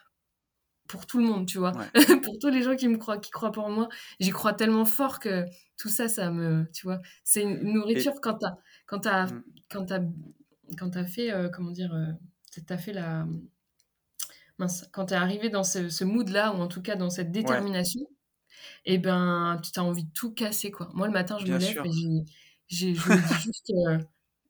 pour 0.88 1.06
tout 1.06 1.18
le 1.18 1.24
monde, 1.24 1.46
tu 1.46 1.58
vois. 1.58 1.72
pour 2.22 2.38
tous 2.38 2.50
les 2.50 2.62
gens 2.62 2.76
qui 2.76 2.86
me 2.88 2.98
croient, 2.98 3.18
qui 3.18 3.30
croient 3.30 3.52
pas 3.52 3.62
en 3.62 3.70
moi, 3.70 3.88
j'y 4.20 4.30
crois 4.30 4.52
tellement 4.52 4.84
fort 4.84 5.20
que 5.20 5.44
tout 5.76 5.88
ça, 5.88 6.08
ça 6.08 6.30
me, 6.30 6.68
tu 6.72 6.86
vois, 6.86 7.00
c'est 7.24 7.42
une 7.42 7.72
nourriture 7.72 8.20
quand 8.20 8.34
t'as, 8.34 8.54
quand 8.86 9.00
t'as, 9.00 9.26
mmh. 9.26 9.42
quand 9.70 9.86
t'as, 9.86 10.00
quand 10.78 10.90
t'as 10.90 11.04
fait, 11.04 11.32
euh, 11.32 11.48
comment 11.48 11.70
dire, 11.70 11.94
euh, 11.94 12.12
t'as 12.66 12.78
fait 12.78 12.92
la, 12.92 13.26
mince, 14.58 14.86
quand 14.92 15.06
t'es 15.06 15.14
arrivé 15.14 15.48
dans 15.50 15.64
ce, 15.64 16.04
mood-là 16.04 16.52
ou 16.52 16.60
en 16.60 16.68
tout 16.68 16.82
cas 16.82 16.96
dans 16.96 17.10
cette 17.10 17.32
détermination, 17.32 18.02
et 18.84 18.98
ben 18.98 19.61
tu 19.62 19.78
as 19.78 19.84
envie 19.84 20.05
de 20.05 20.12
tout 20.12 20.32
casser 20.32 20.70
quoi. 20.70 20.90
Moi 20.94 21.07
le 21.07 21.12
matin 21.12 21.38
je 21.38 21.46
me 21.46 21.59
lève 21.59 21.82
et 21.84 21.92
je 22.68 22.86
me 22.86 22.96
dis 23.28 23.42
juste 23.42 23.72
euh, 23.88 23.98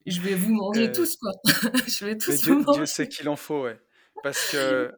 je 0.06 0.20
vais 0.20 0.34
vous 0.34 0.54
manger 0.54 0.88
euh, 0.88 0.92
tous 0.92 1.16
quoi. 1.16 1.32
je 1.86 2.04
vais 2.04 2.16
tous 2.16 2.40
Dieu, 2.40 2.64
Dieu 2.74 2.86
sait 2.86 3.08
qu'il 3.08 3.28
en 3.28 3.36
faut 3.36 3.62
ouais. 3.62 3.80
Parce 4.22 4.50
que 4.52 4.92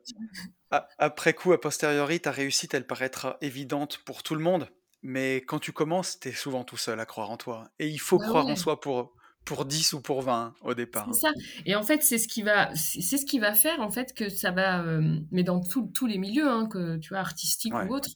après 0.98 1.34
coup, 1.34 1.52
a 1.52 1.61
posteriori, 1.61 2.20
ta 2.20 2.30
réussite, 2.30 2.74
elle 2.74 2.86
paraîtra 2.86 3.36
évidente 3.40 3.98
pour 3.98 4.22
tout 4.22 4.34
le 4.34 4.40
monde. 4.40 4.68
Mais 5.02 5.36
quand 5.36 5.59
tu 5.59 5.72
commences, 5.72 6.18
tu 6.18 6.28
es 6.28 6.32
souvent 6.32 6.64
tout 6.64 6.78
seul 6.78 6.98
à 6.98 7.07
croire 7.07 7.30
en 7.30 7.36
toi. 7.36 7.70
Et 7.78 7.88
il 7.88 8.00
faut 8.00 8.18
bah 8.18 8.26
croire 8.26 8.46
en 8.46 8.57
soi 8.57 8.80
pour, 8.80 9.12
pour 9.44 9.66
10 9.66 9.92
ou 9.92 10.00
pour 10.00 10.22
20 10.22 10.55
au 10.62 10.74
départ. 10.74 11.09
C'est 11.12 11.20
ça. 11.20 11.32
Et 11.66 11.74
en 11.74 11.82
fait, 11.82 12.02
c'est 12.02 12.16
ce 12.16 12.26
qui 12.26 12.42
va, 12.42 12.74
c'est 12.74 13.18
ce 13.18 13.26
qui 13.26 13.38
va 13.38 13.52
faire 13.52 13.80
en 13.80 13.90
fait 13.90 14.14
que 14.14 14.30
ça 14.30 14.50
va, 14.50 14.82
euh, 14.82 15.18
mais 15.30 15.42
dans 15.42 15.61
tous 15.61 16.07
les 16.07 16.16
milieux, 16.16 16.48
hein, 16.48 16.66
que 16.66 16.96
tu 16.96 17.11
vois, 17.11 17.18
artistiques 17.18 17.74
ou 17.74 17.94
autres, 17.94 18.11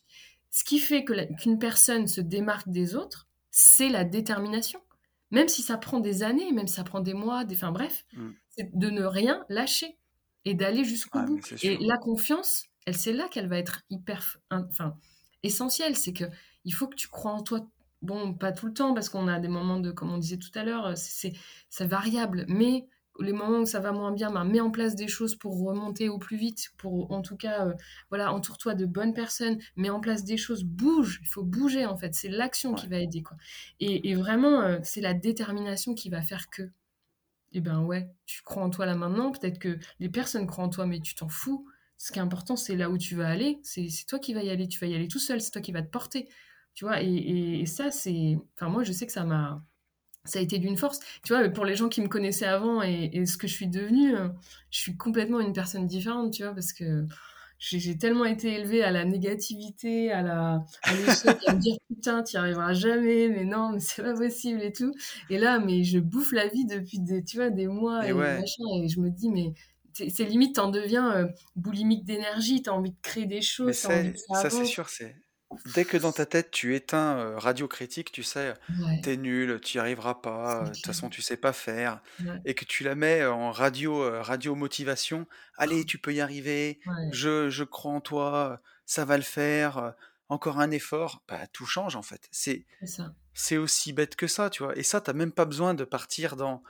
ce 0.50 0.64
qui 0.64 0.78
fait 0.78 1.04
qu'une 1.04 1.58
personne 1.58 2.06
se 2.06 2.20
démarque 2.20 2.68
des 2.68 2.94
autres, 2.94 3.28
c'est 3.50 3.88
la 3.88 4.04
détermination. 4.04 4.80
Même 5.30 5.48
si 5.48 5.62
ça 5.62 5.76
prend 5.76 6.00
des 6.00 6.22
années, 6.22 6.52
même 6.52 6.66
si 6.66 6.74
ça 6.74 6.84
prend 6.84 7.00
des 7.00 7.12
mois, 7.12 7.44
des, 7.44 7.54
enfin 7.54 7.72
bref, 7.72 8.06
mm. 8.14 8.30
c'est 8.50 8.70
de 8.74 8.90
ne 8.90 9.04
rien 9.04 9.44
lâcher 9.48 9.98
et 10.44 10.54
d'aller 10.54 10.84
jusqu'au 10.84 11.20
bout. 11.20 11.40
Et 11.62 11.76
la 11.78 11.98
confiance, 11.98 12.64
elle, 12.86 12.96
c'est 12.96 13.12
là 13.12 13.28
qu'elle 13.28 13.48
va 13.48 13.58
être 13.58 13.82
hyper, 13.90 14.38
enfin, 14.50 14.96
essentielle. 15.42 15.96
C'est 15.96 16.14
que 16.14 16.24
il 16.64 16.72
faut 16.72 16.86
que 16.88 16.96
tu 16.96 17.08
crois 17.08 17.32
en 17.32 17.42
toi. 17.42 17.60
Bon, 18.00 18.32
pas 18.32 18.52
tout 18.52 18.66
le 18.66 18.72
temps, 18.72 18.94
parce 18.94 19.08
qu'on 19.08 19.26
a 19.26 19.40
des 19.40 19.48
moments 19.48 19.80
de, 19.80 19.90
comme 19.90 20.12
on 20.12 20.18
disait 20.18 20.38
tout 20.38 20.52
à 20.54 20.62
l'heure, 20.62 20.96
c'est 20.96 21.34
variable, 21.80 22.46
mais 22.48 22.86
les 23.20 23.32
moments 23.32 23.60
où 23.60 23.66
ça 23.66 23.80
va 23.80 23.92
moins 23.92 24.12
bien, 24.12 24.30
ben, 24.30 24.44
mets 24.44 24.60
en 24.60 24.70
place 24.70 24.94
des 24.94 25.08
choses 25.08 25.34
pour 25.36 25.60
remonter 25.64 26.08
au 26.08 26.18
plus 26.18 26.36
vite, 26.36 26.70
pour 26.76 27.10
en 27.10 27.22
tout 27.22 27.36
cas, 27.36 27.66
euh, 27.66 27.74
voilà, 28.10 28.32
entoure-toi 28.32 28.74
de 28.74 28.86
bonnes 28.86 29.14
personnes, 29.14 29.58
mets 29.76 29.90
en 29.90 30.00
place 30.00 30.24
des 30.24 30.36
choses, 30.36 30.64
bouge, 30.64 31.20
il 31.22 31.28
faut 31.28 31.42
bouger 31.42 31.86
en 31.86 31.96
fait, 31.96 32.14
c'est 32.14 32.28
l'action 32.28 32.74
qui 32.74 32.88
va 32.88 32.98
aider 32.98 33.22
quoi. 33.22 33.36
Et, 33.80 34.14
vraiment, 34.14 34.60
euh, 34.62 34.78
c'est 34.82 35.00
la 35.00 35.14
détermination 35.14 35.94
qui 35.94 36.10
va 36.10 36.22
faire 36.22 36.48
que, 36.50 36.70
eh 37.52 37.60
ben 37.60 37.82
ouais, 37.82 38.10
tu 38.26 38.42
crois 38.42 38.62
en 38.62 38.70
toi 38.70 38.86
là 38.86 38.94
maintenant, 38.94 39.32
peut-être 39.32 39.58
que 39.58 39.78
les 40.00 40.08
personnes 40.08 40.46
croient 40.46 40.64
en 40.64 40.68
toi, 40.68 40.86
mais 40.86 41.00
tu 41.00 41.14
t'en 41.14 41.28
fous. 41.28 41.66
Ce 41.96 42.12
qui 42.12 42.20
est 42.20 42.22
important, 42.22 42.56
c'est 42.56 42.76
là 42.76 42.90
où 42.90 42.98
tu 42.98 43.16
vas 43.16 43.28
aller, 43.28 43.58
c'est 43.64 43.88
toi 44.06 44.18
qui 44.20 44.34
vas 44.34 44.42
y 44.42 44.50
aller, 44.50 44.68
tu 44.68 44.78
vas 44.78 44.86
y 44.86 44.94
aller 44.94 45.08
tout 45.08 45.18
seul, 45.18 45.40
c'est 45.40 45.50
toi 45.50 45.62
qui 45.62 45.72
vas 45.72 45.82
te 45.82 45.90
porter, 45.90 46.28
tu 46.74 46.84
vois. 46.84 47.02
et 47.02 47.64
ça, 47.66 47.90
c'est, 47.90 48.38
enfin 48.54 48.68
moi, 48.70 48.84
je 48.84 48.92
sais 48.92 49.06
que 49.06 49.12
ça 49.12 49.24
m'a 49.24 49.64
ça 50.28 50.38
a 50.38 50.42
été 50.42 50.58
d'une 50.58 50.76
force. 50.76 51.00
Tu 51.24 51.32
vois, 51.32 51.48
pour 51.48 51.64
les 51.64 51.74
gens 51.74 51.88
qui 51.88 52.00
me 52.00 52.08
connaissaient 52.08 52.46
avant 52.46 52.82
et, 52.82 53.24
ce 53.26 53.36
que 53.36 53.46
je 53.46 53.54
suis 53.54 53.68
devenue, 53.68 54.14
euh, 54.16 54.28
je 54.70 54.78
suis 54.78 54.96
complètement 54.96 55.40
une 55.40 55.52
personne 55.52 55.86
différente, 55.86 56.32
tu 56.32 56.42
vois, 56.42 56.54
parce 56.54 56.72
que 56.72 57.06
j'ai 57.58 57.98
tellement 57.98 58.24
été 58.24 58.54
élevée 58.54 58.84
à 58.84 58.92
la 58.92 59.04
négativité, 59.04 60.12
à 60.12 60.22
la 60.22 60.64
à 60.82 60.94
l'échec, 60.94 61.36
à 61.46 61.54
me 61.54 61.58
dire 61.58 61.76
putain, 61.88 62.22
tu 62.22 62.36
arriveras 62.36 62.72
jamais, 62.72 63.28
mais 63.28 63.44
non, 63.44 63.72
mais 63.72 63.80
c'est 63.80 64.02
pas 64.02 64.14
possible 64.14 64.62
et 64.62 64.72
tout. 64.72 64.94
Et 65.28 65.38
là, 65.38 65.58
mais 65.58 65.82
je 65.82 65.98
bouffe 65.98 66.32
la 66.32 66.46
vie 66.46 66.66
depuis 66.66 67.00
des, 67.00 67.24
tu 67.24 67.36
vois, 67.36 67.50
des 67.50 67.66
mois 67.66 68.06
et, 68.06 68.10
et 68.10 68.88
je 68.88 69.00
me 69.00 69.10
dis, 69.10 69.30
mais 69.30 69.54
c'est 69.92 70.24
limite, 70.24 70.54
t'en 70.54 70.70
deviens 70.70 71.12
euh, 71.12 71.26
boulimique 71.56 72.04
d'énergie, 72.04 72.62
t'as 72.62 72.70
envie 72.70 72.90
de 72.90 73.00
créer 73.02 73.26
des 73.26 73.42
choses. 73.42 73.74
ça, 73.74 74.50
c'est 74.50 74.64
sûr, 74.64 74.88
c'est 74.88 75.16
Dès 75.74 75.84
que 75.84 75.96
dans 75.96 76.12
ta 76.12 76.26
tête 76.26 76.50
tu 76.50 76.74
éteins 76.74 77.38
Radio 77.38 77.68
Critique, 77.68 78.12
tu 78.12 78.22
sais, 78.22 78.54
t'es 79.02 79.16
nul, 79.16 79.60
tu 79.62 79.76
n'y 79.76 79.80
arriveras 79.80 80.14
pas, 80.14 80.64
de 80.64 80.74
toute 80.74 80.86
façon 80.86 81.08
tu 81.08 81.22
sais 81.22 81.36
pas 81.36 81.52
faire, 81.52 82.00
et 82.44 82.54
que 82.54 82.64
tu 82.64 82.84
la 82.84 82.94
mets 82.94 83.24
en 83.24 83.50
radio, 83.50 84.22
radio 84.22 84.54
motivation, 84.54 85.26
allez, 85.56 85.84
tu 85.84 85.98
peux 85.98 86.12
y 86.12 86.20
arriver, 86.20 86.80
je, 87.12 87.48
je 87.48 87.64
crois 87.64 87.92
en 87.92 88.00
toi, 88.00 88.60
ça 88.84 89.04
va 89.04 89.16
le 89.16 89.22
faire, 89.22 89.94
encore 90.28 90.60
un 90.60 90.70
effort, 90.70 91.22
bah, 91.28 91.46
tout 91.52 91.66
change 91.66 91.96
en 91.96 92.02
fait. 92.02 92.28
C'est 92.30 92.66
c'est 93.34 93.56
aussi 93.56 93.92
bête 93.92 94.16
que 94.16 94.26
ça, 94.26 94.50
tu 94.50 94.64
vois. 94.64 94.76
Et 94.76 94.82
ça, 94.82 95.00
t'as 95.00 95.12
même 95.12 95.30
pas 95.30 95.44
besoin 95.44 95.72
de 95.72 95.84
partir 95.84 96.34
dans 96.34 96.62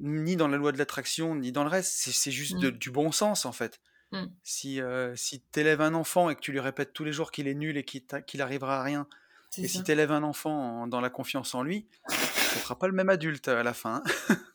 ni 0.00 0.36
dans 0.36 0.48
la 0.48 0.58
loi 0.58 0.70
de 0.70 0.78
l'attraction, 0.78 1.34
ni 1.34 1.50
dans 1.50 1.64
le 1.64 1.70
reste. 1.70 1.92
C'est 1.92 2.30
juste 2.30 2.62
mmh. 2.62 2.70
du 2.72 2.90
bon 2.90 3.10
sens 3.10 3.46
en 3.46 3.52
fait. 3.52 3.80
Mmh. 4.12 4.26
Si, 4.42 4.80
si 5.14 5.42
tu 5.52 5.60
élèves 5.60 5.80
un 5.80 5.94
enfant 5.94 6.30
et 6.30 6.34
que 6.34 6.40
tu 6.40 6.52
lui 6.52 6.60
répètes 6.60 6.92
tous 6.92 7.04
les 7.04 7.12
jours 7.12 7.30
qu'il 7.30 7.46
est 7.48 7.54
nul 7.54 7.76
et 7.76 7.84
qu'il 7.84 8.04
n'arrivera 8.34 8.80
à 8.80 8.82
rien, 8.82 9.06
et 9.58 9.68
si 9.68 9.82
tu 9.82 9.90
élèves 9.90 10.12
un 10.12 10.22
enfant 10.22 10.86
dans 10.86 11.00
la 11.00 11.10
confiance 11.10 11.54
en 11.54 11.62
lui, 11.62 11.86
ce 12.08 12.56
ne 12.56 12.60
sera 12.62 12.78
pas 12.78 12.86
le 12.86 12.92
même 12.92 13.08
adulte 13.08 13.48
à 13.48 13.62
la 13.62 13.74
fin. 13.74 14.02
Hein. 14.28 14.36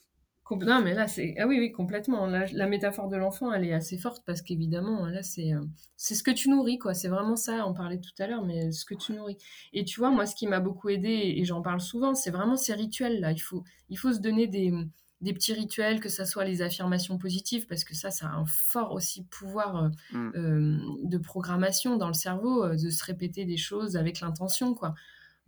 non, 0.51 0.81
mais 0.81 0.93
là, 0.93 1.07
c'est. 1.07 1.35
Ah 1.37 1.47
oui, 1.47 1.59
oui, 1.59 1.71
complètement. 1.71 2.27
La, 2.27 2.67
métaphore 2.67 3.09
de 3.09 3.17
l'enfant, 3.17 3.51
elle 3.51 3.65
est 3.65 3.73
assez 3.73 3.97
forte 3.97 4.23
parce 4.25 4.41
qu'évidemment, 4.41 5.05
là, 5.07 5.21
c'est 5.23 5.51
c'est 5.97 6.15
ce 6.15 6.23
que 6.23 6.31
tu 6.31 6.49
nourris, 6.49 6.77
quoi. 6.77 6.93
C'est 6.93 7.09
vraiment 7.09 7.35
ça, 7.35 7.67
on 7.67 7.73
parlait 7.73 7.99
tout 7.99 8.11
à 8.19 8.27
l'heure, 8.27 8.43
mais 8.43 8.71
ce 8.71 8.85
que 8.85 8.95
tu 8.95 9.13
nourris. 9.13 9.37
Et 9.73 9.83
tu 9.83 9.99
vois, 9.99 10.11
moi, 10.11 10.25
ce 10.25 10.35
qui 10.35 10.47
m'a 10.47 10.59
beaucoup 10.59 10.89
aidé, 10.89 11.33
et 11.37 11.43
j'en 11.45 11.61
parle 11.61 11.81
souvent, 11.81 12.13
c'est 12.13 12.31
vraiment 12.31 12.55
ces 12.55 12.73
rituels-là. 12.73 13.31
Il 13.31 13.39
faut, 13.39 13.63
il 13.89 13.97
faut 13.97 14.13
se 14.13 14.19
donner 14.19 14.47
des 14.47 14.71
des 15.25 15.33
petits 15.33 15.53
rituels, 15.53 15.99
que 15.99 16.07
ce 16.07 16.23
soit 16.23 16.45
les 16.45 16.61
affirmations 16.61 17.17
positives, 17.17 17.65
parce 17.65 17.83
que 17.83 17.95
ça, 17.95 18.11
ça 18.11 18.27
a 18.27 18.35
un 18.35 18.45
fort 18.45 18.91
aussi 18.91 19.23
pouvoir 19.23 19.85
euh, 19.85 19.89
mm. 20.11 20.31
euh, 20.35 20.79
de 21.03 21.17
programmation 21.17 21.97
dans 21.97 22.07
le 22.07 22.13
cerveau, 22.13 22.63
euh, 22.63 22.75
de 22.75 22.89
se 22.91 23.03
répéter 23.03 23.43
des 23.43 23.57
choses 23.57 23.97
avec 23.97 24.19
l'intention, 24.19 24.75
quoi. 24.75 24.93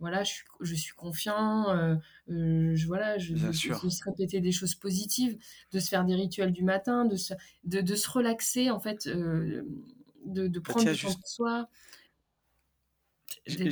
Voilà, 0.00 0.24
je 0.24 0.32
suis, 0.32 0.44
je 0.60 0.74
suis 0.74 0.94
confiant, 0.94 1.98
je, 2.28 2.86
voilà, 2.86 3.18
je, 3.18 3.34
de 3.34 3.52
se 3.52 4.04
répéter 4.04 4.40
des 4.40 4.52
choses 4.52 4.76
positives, 4.76 5.36
de 5.72 5.80
se 5.80 5.88
faire 5.88 6.04
des 6.04 6.14
rituels 6.14 6.52
du 6.52 6.62
matin, 6.62 7.04
de 7.04 7.16
se, 7.16 7.34
de, 7.64 7.80
de 7.80 7.94
se 7.96 8.08
relaxer, 8.08 8.70
en 8.70 8.78
fait, 8.78 9.08
de, 9.08 9.64
de 10.24 10.58
prendre 10.60 10.92
du 10.92 10.96
temps 10.96 11.12
pour 11.12 11.26
soi. 11.26 11.68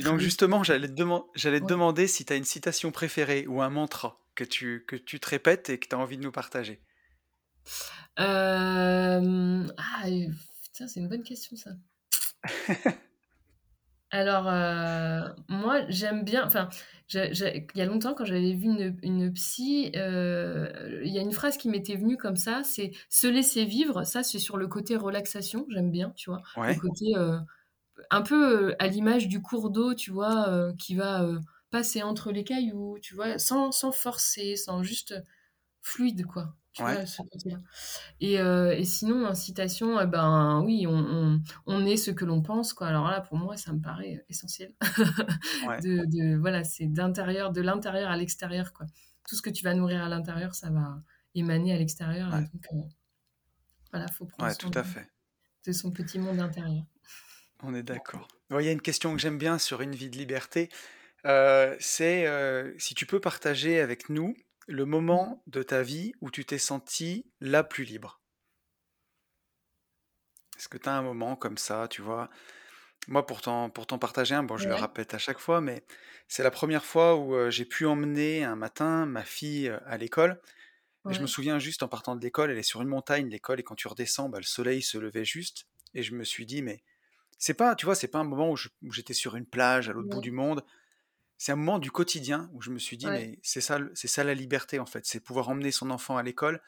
donc 0.03 0.19
justement, 0.19 0.63
j'allais 0.63 0.89
te, 0.89 1.03
j'allais 1.35 1.61
te 1.61 1.65
demander 1.65 2.07
si 2.07 2.25
tu 2.25 2.33
as 2.33 2.35
une 2.35 2.43
citation 2.43 2.91
préférée 2.91 3.47
ou 3.47 3.61
un 3.61 3.69
mantra 3.69 4.19
que 4.37 4.45
tu, 4.45 4.85
que 4.87 4.95
tu 4.95 5.19
te 5.19 5.27
répètes 5.27 5.69
et 5.69 5.79
que 5.79 5.89
tu 5.89 5.95
as 5.95 5.99
envie 5.99 6.17
de 6.17 6.23
nous 6.23 6.31
partager 6.31 6.81
euh... 8.19 9.67
Ah, 9.77 10.03
putain, 10.63 10.87
c'est 10.87 11.01
une 11.01 11.09
bonne 11.09 11.23
question 11.23 11.57
ça. 11.57 11.71
Alors, 14.09 14.47
euh, 14.47 15.27
moi, 15.49 15.81
j'aime 15.89 16.23
bien. 16.23 16.45
Enfin, 16.45 16.69
il 17.13 17.67
y 17.75 17.81
a 17.81 17.85
longtemps, 17.85 18.13
quand 18.13 18.23
j'avais 18.23 18.53
vu 18.53 18.67
une, 18.67 18.97
une 19.03 19.33
psy, 19.33 19.91
euh, 19.95 21.01
il 21.03 21.11
y 21.11 21.19
a 21.19 21.21
une 21.21 21.33
phrase 21.33 21.57
qui 21.57 21.67
m'était 21.67 21.95
venue 21.95 22.15
comme 22.15 22.37
ça 22.37 22.61
c'est 22.63 22.91
se 23.09 23.27
laisser 23.27 23.65
vivre. 23.65 24.03
Ça, 24.05 24.23
c'est 24.23 24.39
sur 24.39 24.55
le 24.55 24.67
côté 24.67 24.95
relaxation. 24.95 25.65
J'aime 25.69 25.91
bien, 25.91 26.11
tu 26.15 26.29
vois. 26.29 26.41
Le 26.55 26.79
côté 26.79 27.17
euh, 27.17 27.37
un 28.09 28.21
peu 28.21 28.75
à 28.79 28.87
l'image 28.87 29.27
du 29.27 29.41
cours 29.41 29.71
d'eau, 29.71 29.93
tu 29.93 30.11
vois, 30.11 30.71
qui 30.77 30.95
va 30.95 31.27
passer 31.69 32.03
entre 32.03 32.31
les 32.31 32.43
cailloux, 32.43 32.97
tu 33.01 33.15
vois, 33.15 33.37
sans, 33.39 33.71
sans 33.71 33.91
forcer, 33.91 34.55
sans 34.55 34.83
juste 34.83 35.13
fluide, 35.81 36.25
quoi. 36.25 36.55
Tu 36.73 36.83
vois, 36.83 37.07
ce 37.07 37.23
côté-là. 37.23 37.57
Et, 38.19 38.39
euh, 38.39 38.71
et, 38.77 38.85
sinon, 38.85 39.25
incitation, 39.25 39.99
eh 39.99 40.05
ben 40.05 40.61
oui, 40.63 40.85
on, 40.87 41.41
on, 41.65 41.85
est 41.87 41.97
ce 41.97 42.11
que 42.11 42.23
l'on 42.23 42.43
pense, 42.43 42.73
quoi. 42.73 42.87
Alors 42.87 43.07
là, 43.09 43.21
pour 43.21 43.37
moi, 43.37 43.57
ça 43.57 43.73
me 43.73 43.81
paraît 43.81 44.23
essentiel. 44.29 44.73
de, 45.81 46.05
de, 46.05 46.37
voilà, 46.37 46.63
c'est 46.63 46.85
d'intérieur, 46.85 47.51
de 47.51 47.61
l'intérieur 47.61 48.11
à 48.11 48.17
l'extérieur, 48.17 48.73
quoi. 48.73 48.85
Tout 49.27 49.35
ce 49.35 49.41
que 49.41 49.49
tu 49.49 49.63
vas 49.63 49.73
nourrir 49.73 50.03
à 50.03 50.09
l'intérieur, 50.09 50.53
ça 50.53 50.69
va 50.69 51.01
émaner 51.33 51.73
à 51.73 51.77
l'extérieur. 51.77 52.29
Donc, 52.29 52.67
euh, 52.73 52.77
voilà, 53.91 54.07
faut 54.09 54.25
prendre 54.25 54.53
soin 54.53 54.69
tout 54.69 54.77
à 54.77 54.83
fait. 54.83 55.09
de 55.65 55.71
son 55.71 55.91
petit 55.91 56.19
monde 56.19 56.39
intérieur. 56.39 56.83
On 57.63 57.73
est 57.73 57.83
d'accord. 57.83 58.27
Il 58.51 58.65
y 58.65 58.69
a 58.69 58.71
une 58.71 58.81
question 58.81 59.13
que 59.13 59.19
j'aime 59.19 59.37
bien 59.37 59.57
sur 59.57 59.81
une 59.81 59.95
vie 59.95 60.09
de 60.09 60.17
liberté. 60.17 60.69
Euh, 61.25 61.75
c'est 61.79 62.25
si 62.77 62.95
tu 62.95 63.05
peux 63.05 63.19
partager 63.19 63.79
avec 63.79 64.09
nous 64.09 64.35
le 64.67 64.85
moment 64.85 65.43
de 65.47 65.63
ta 65.63 65.81
vie 65.81 66.13
où 66.21 66.29
tu 66.31 66.45
t'es 66.45 66.57
senti 66.57 67.25
la 67.39 67.63
plus 67.63 67.83
libre 67.83 68.21
Est-ce 70.57 70.69
que 70.69 70.77
tu 70.77 70.89
as 70.89 70.93
un 70.93 71.01
moment 71.01 71.35
comme 71.35 71.57
ça, 71.57 71.87
tu 71.89 72.01
vois? 72.01 72.29
Moi, 73.07 73.25
pour 73.25 73.41
t'en, 73.41 73.69
partager 73.69 74.35
un, 74.35 74.43
bon, 74.43 74.57
je 74.57 74.67
le 74.67 74.75
répète 74.75 75.13
à 75.13 75.17
chaque 75.17 75.39
fois, 75.39 75.61
mais 75.61 75.83
c'est 76.27 76.43
la 76.43 76.51
première 76.51 76.83
fois 76.83 77.15
où 77.15 77.49
j'ai 77.49 77.63
pu 77.63 77.85
emmener 77.85 78.43
un 78.43 78.57
matin 78.57 79.05
ma 79.05 79.23
fille 79.23 79.71
à 79.85 79.97
l'école. 79.97 80.41
Et 81.09 81.13
je 81.13 81.21
me 81.21 81.27
souviens 81.27 81.59
juste 81.59 81.83
en 81.83 81.87
partant 81.87 82.15
de 82.15 82.21
l'école, 82.21 82.51
elle 82.51 82.57
est 82.57 82.63
sur 82.63 82.81
une 82.81 82.89
montagne, 82.89 83.29
l'école, 83.29 83.59
et 83.59 83.63
quand 83.63 83.75
tu 83.75 83.87
redescends, 83.87 84.29
bah, 84.29 84.39
le 84.39 84.43
soleil 84.43 84.81
se 84.81 84.97
levait 84.97 85.25
juste. 85.25 85.65
Et 85.93 86.03
je 86.03 86.13
me 86.13 86.23
suis 86.23 86.45
dit, 86.45 86.61
mais 86.61 86.83
c'est 87.37 87.53
pas, 87.53 87.75
tu 87.75 87.85
vois, 87.85 87.95
c'est 87.95 88.07
pas 88.07 88.19
un 88.19 88.23
moment 88.23 88.51
où, 88.51 88.57
j'étais 88.91 89.13
sur 89.13 89.35
une 89.35 89.45
plage 89.45 89.89
à 89.89 89.93
l'autre 89.93 90.09
bout 90.09 90.21
du 90.21 90.31
monde 90.31 90.65
c'est 91.37 91.51
un 91.51 91.55
moment 91.55 91.79
du 91.79 91.91
quotidien 91.91 92.49
où 92.53 92.61
je 92.61 92.71
me 92.71 92.79
suis 92.79 92.97
dit, 92.97 93.07
mais 93.07 93.39
c'est 93.43 93.61
ça, 93.61 93.79
c'est 93.93 94.07
ça 94.07 94.23
la 94.23 94.33
liberté 94.33 94.79
en 94.79 94.85
fait, 94.85 95.05
c'est 95.05 95.19
pouvoir 95.19 95.49
emmener 95.49 95.71
son 95.71 95.91
enfant 95.91 96.17
à 96.17 96.23
l'école. 96.23 96.61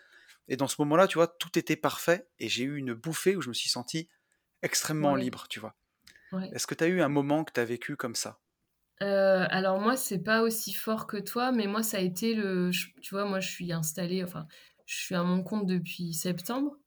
Et 0.48 0.58
dans 0.58 0.68
ce 0.68 0.76
moment-là, 0.80 1.08
tu 1.08 1.18
vois, 1.18 1.28
tout 1.28 1.58
était 1.60 1.76
parfait 1.76 2.28
et 2.40 2.50
j'ai 2.50 2.64
eu 2.64 2.78
une 2.78 2.94
bouffée 2.94 3.36
où 3.36 3.42
je 3.42 3.50
me 3.50 3.54
suis 3.54 3.70
senti 3.70 4.10
extrêmement 4.62 5.16
libre, 5.16 5.48
tu 5.50 5.60
vois. 5.60 5.76
Est-ce 6.54 6.68
que 6.68 6.76
tu 6.76 6.84
as 6.84 6.88
eu 6.88 7.02
un 7.02 7.10
moment 7.10 7.44
que 7.44 7.54
tu 7.54 7.60
as 7.60 7.66
vécu 7.66 7.96
comme 7.96 8.16
ça? 8.16 8.40
Euh, 9.02 9.46
alors 9.50 9.80
moi, 9.80 9.96
c'est 9.96 10.20
pas 10.20 10.42
aussi 10.42 10.74
fort 10.74 11.08
que 11.08 11.18
toi, 11.18 11.52
mais 11.52 11.68
moi, 11.68 11.84
ça 11.84 11.98
a 11.98 12.02
été 12.02 12.34
le... 12.34 12.72
Tu 13.02 13.16
vois, 13.16 13.26
moi, 13.26 13.40
je 13.40 13.50
suis 13.50 13.72
installée, 13.72 14.24
enfin, 14.24 14.48
je 14.86 14.98
suis 14.98 15.16
à 15.16 15.24
mon 15.24 15.44
compte 15.44 15.66
depuis 15.66 16.14
septembre. 16.14 16.78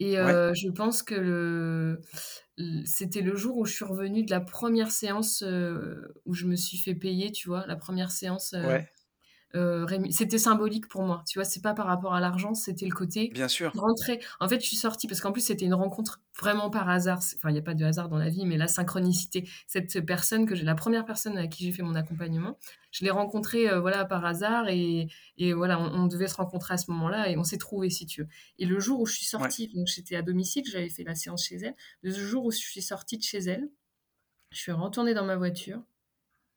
Et 0.00 0.18
euh, 0.18 0.52
je 0.54 0.68
pense 0.68 1.02
que 1.02 1.14
le, 1.14 2.00
c'était 2.84 3.20
le 3.20 3.36
jour 3.36 3.56
où 3.56 3.64
je 3.64 3.72
suis 3.72 3.84
revenue 3.84 4.24
de 4.24 4.30
la 4.30 4.40
première 4.40 4.90
séance 4.90 5.42
euh, 5.42 6.14
où 6.24 6.34
je 6.34 6.46
me 6.46 6.56
suis 6.56 6.78
fait 6.78 6.94
payer, 6.94 7.30
tu 7.32 7.48
vois, 7.48 7.66
la 7.66 7.76
première 7.76 8.10
séance. 8.10 8.54
Euh, 8.54 8.78
euh, 9.54 9.86
c'était 10.10 10.38
symbolique 10.38 10.88
pour 10.88 11.02
moi, 11.02 11.22
tu 11.28 11.38
vois, 11.38 11.44
c'est 11.44 11.62
pas 11.62 11.74
par 11.74 11.86
rapport 11.86 12.14
à 12.14 12.20
l'argent, 12.20 12.54
c'était 12.54 12.86
le 12.86 12.94
côté 12.94 13.30
Bien 13.32 13.46
sûr. 13.46 13.72
rentrer. 13.74 14.20
En 14.40 14.48
fait, 14.48 14.60
je 14.60 14.66
suis 14.66 14.76
sortie 14.76 15.06
parce 15.06 15.20
qu'en 15.20 15.30
plus 15.30 15.42
c'était 15.42 15.64
une 15.64 15.74
rencontre 15.74 16.20
vraiment 16.40 16.70
par 16.70 16.88
hasard. 16.88 17.20
Enfin, 17.36 17.50
il 17.50 17.52
n'y 17.52 17.58
a 17.58 17.62
pas 17.62 17.74
de 17.74 17.84
hasard 17.84 18.08
dans 18.08 18.18
la 18.18 18.28
vie, 18.28 18.46
mais 18.46 18.56
la 18.56 18.66
synchronicité. 18.66 19.48
Cette 19.68 20.04
personne 20.04 20.46
que 20.46 20.56
j'ai, 20.56 20.64
la 20.64 20.74
première 20.74 21.04
personne 21.04 21.38
à 21.38 21.46
qui 21.46 21.64
j'ai 21.64 21.70
fait 21.70 21.82
mon 21.82 21.94
accompagnement, 21.94 22.58
je 22.90 23.04
l'ai 23.04 23.10
rencontrée 23.10 23.70
euh, 23.70 23.80
voilà 23.80 24.04
par 24.04 24.24
hasard 24.24 24.68
et, 24.68 25.08
et 25.38 25.52
voilà, 25.52 25.78
on, 25.78 26.06
devait 26.06 26.28
se 26.28 26.36
rencontrer 26.36 26.74
à 26.74 26.76
ce 26.76 26.90
moment-là 26.90 27.30
et 27.30 27.36
on 27.36 27.44
s'est 27.44 27.58
trouvé 27.58 27.90
si 27.90 28.06
tu 28.06 28.22
veux. 28.22 28.28
Et 28.58 28.66
le 28.66 28.80
jour 28.80 29.00
où 29.00 29.06
je 29.06 29.14
suis 29.14 29.26
sortie, 29.26 29.68
donc 29.68 29.86
j'étais 29.86 30.16
à 30.16 30.22
domicile, 30.22 30.64
j'avais 30.66 30.88
fait 30.90 31.04
la 31.04 31.14
séance 31.14 31.44
chez 31.44 31.56
elle. 31.56 31.74
Le 32.02 32.12
jour 32.12 32.44
où 32.44 32.50
je 32.50 32.58
suis 32.58 32.82
sortie 32.82 33.18
de 33.18 33.22
chez 33.22 33.38
elle, 33.38 33.68
je 34.50 34.58
suis 34.58 34.72
retournée 34.72 35.14
dans 35.14 35.24
ma 35.24 35.36
voiture 35.36 35.80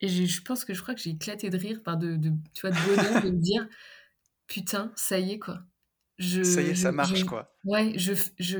et 0.01 0.07
je 0.07 0.41
pense 0.41 0.63
que 0.65 0.73
je 0.73 0.81
crois 0.81 0.93
que 0.93 1.01
j'ai 1.01 1.11
éclaté 1.11 1.49
de 1.49 1.57
rire, 1.57 1.77
enfin 1.81 1.95
de, 1.95 2.15
de, 2.15 2.31
tu 2.53 2.67
vois, 2.67 2.71
de 2.71 2.85
bonheur 2.85 3.23
de 3.23 3.29
me 3.29 3.39
dire 3.39 3.67
putain, 4.47 4.91
ça 4.95 5.19
y 5.19 5.31
est 5.31 5.39
quoi. 5.39 5.61
Je, 6.17 6.41
ça 6.43 6.61
y 6.61 6.69
est, 6.69 6.75
ça 6.75 6.91
marche 6.91 7.23
quoi. 7.25 7.55
Ouais, 7.63 7.93
je, 7.97 8.13
je, 8.39 8.59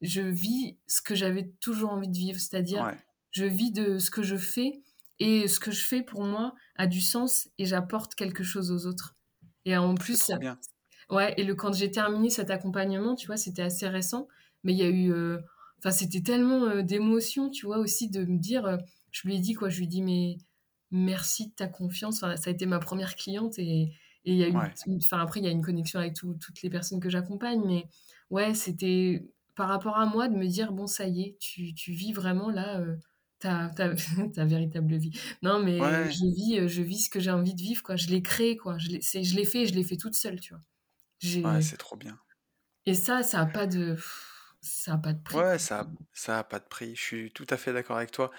je, 0.00 0.20
vis 0.20 0.78
ce 0.86 1.02
que 1.02 1.14
j'avais 1.14 1.52
toujours 1.60 1.90
envie 1.90 2.08
de 2.08 2.16
vivre, 2.16 2.38
c'est-à-dire 2.38 2.94
je 3.32 3.44
vis 3.44 3.72
de 3.72 3.98
ce 3.98 4.10
que 4.10 4.22
je 4.22 4.36
fais 4.36 4.82
et 5.18 5.48
ce 5.48 5.58
que 5.58 5.70
je 5.70 5.84
fais 5.84 6.02
pour 6.02 6.24
moi 6.24 6.54
a 6.76 6.86
du 6.86 7.00
sens 7.00 7.48
et 7.58 7.64
j'apporte 7.64 8.14
quelque 8.14 8.44
chose 8.44 8.70
aux 8.70 8.86
autres. 8.86 9.16
Et 9.64 9.76
en 9.76 9.94
plus, 9.94 10.30
bien. 10.40 10.58
ouais, 11.10 11.34
et 11.36 11.44
le, 11.44 11.54
quand 11.54 11.72
j'ai 11.72 11.90
terminé 11.90 12.30
cet 12.30 12.50
accompagnement, 12.50 13.14
tu 13.14 13.26
vois, 13.26 13.36
c'était 13.36 13.62
assez 13.62 13.88
récent, 13.88 14.26
mais 14.64 14.72
il 14.72 14.78
y 14.78 14.82
a 14.82 14.88
eu, 14.88 15.12
euh, 15.12 15.38
enfin, 15.78 15.92
c'était 15.92 16.22
tellement 16.22 16.64
euh, 16.64 16.82
d'émotion, 16.82 17.50
tu 17.50 17.66
vois, 17.66 17.78
aussi 17.78 18.10
de 18.10 18.24
me 18.24 18.38
dire, 18.38 18.66
euh, 18.66 18.76
je 19.12 19.26
lui 19.26 19.36
ai 19.36 19.38
dit 19.38 19.54
quoi, 19.54 19.68
je 19.68 19.78
lui 19.78 19.84
ai 19.84 19.88
dit, 19.88 20.02
mais 20.02 20.38
merci 20.92 21.48
de 21.48 21.54
ta 21.54 21.66
confiance. 21.66 22.20
ça 22.20 22.28
a 22.28 22.50
été 22.50 22.66
ma 22.66 22.78
première 22.78 23.16
cliente 23.16 23.58
et, 23.58 23.92
il 24.24 24.36
y 24.36 24.44
a 24.44 24.48
eu, 24.48 24.54
enfin 24.98 25.18
après 25.18 25.40
il 25.40 25.46
y 25.46 25.48
a 25.48 25.50
une 25.50 25.64
connexion 25.64 25.98
avec 25.98 26.14
toutes 26.14 26.62
les 26.62 26.70
personnes 26.70 27.00
que 27.00 27.10
j'accompagne, 27.10 27.60
mais 27.66 27.88
ouais, 28.30 28.54
c'était 28.54 29.26
par 29.56 29.68
rapport 29.68 29.96
à 29.96 30.06
moi 30.06 30.28
de 30.28 30.36
me 30.36 30.46
dire 30.46 30.70
bon 30.70 30.86
ça 30.86 31.08
y 31.08 31.22
est, 31.22 31.36
tu, 31.40 31.74
tu 31.74 31.90
vis 31.90 32.12
vraiment 32.12 32.48
là 32.48 32.78
euh, 32.78 32.94
ta, 33.40 33.70
ta, 33.70 33.92
ta, 34.34 34.44
véritable 34.44 34.94
vie. 34.96 35.10
Non 35.42 35.60
mais 35.60 35.78
je 36.12 36.34
vis, 36.36 36.60
euh, 36.60 36.68
je 36.68 36.82
vis 36.82 37.06
ce 37.06 37.10
que 37.10 37.18
j'ai 37.18 37.32
envie 37.32 37.54
de 37.54 37.60
vivre 37.60 37.82
quoi. 37.82 37.96
Je 37.96 38.08
l'ai 38.10 38.22
créé 38.22 38.56
quoi. 38.56 38.78
Je 38.78 38.90
l'ai, 38.90 39.00
je 39.00 39.34
l'ai 39.34 39.44
fait, 39.44 39.66
je 39.66 39.74
l'ai 39.74 39.82
fait 39.82 39.96
toute 39.96 40.14
seule, 40.14 40.38
tu 40.38 40.54
vois. 40.54 40.62
Ouais, 41.50 41.62
c'est 41.62 41.76
trop 41.76 41.96
bien. 41.96 42.18
Et 42.86 42.94
ça, 42.94 43.22
ça 43.22 43.40
a 43.40 43.46
pas 43.46 43.66
de, 43.66 43.96
ça 44.60 44.94
a 44.94 44.98
pas 44.98 45.12
de 45.12 45.22
prix. 45.22 45.36
Ouais, 45.36 45.58
ça, 45.58 45.88
ça 46.12 46.38
a 46.38 46.44
pas 46.44 46.58
de 46.58 46.64
prix. 46.64 46.96
Je 46.96 47.00
suis 47.00 47.30
tout 47.32 47.46
à 47.50 47.56
fait 47.56 47.72
d'accord 47.72 47.96
avec 47.96 48.10
toi. 48.10 48.30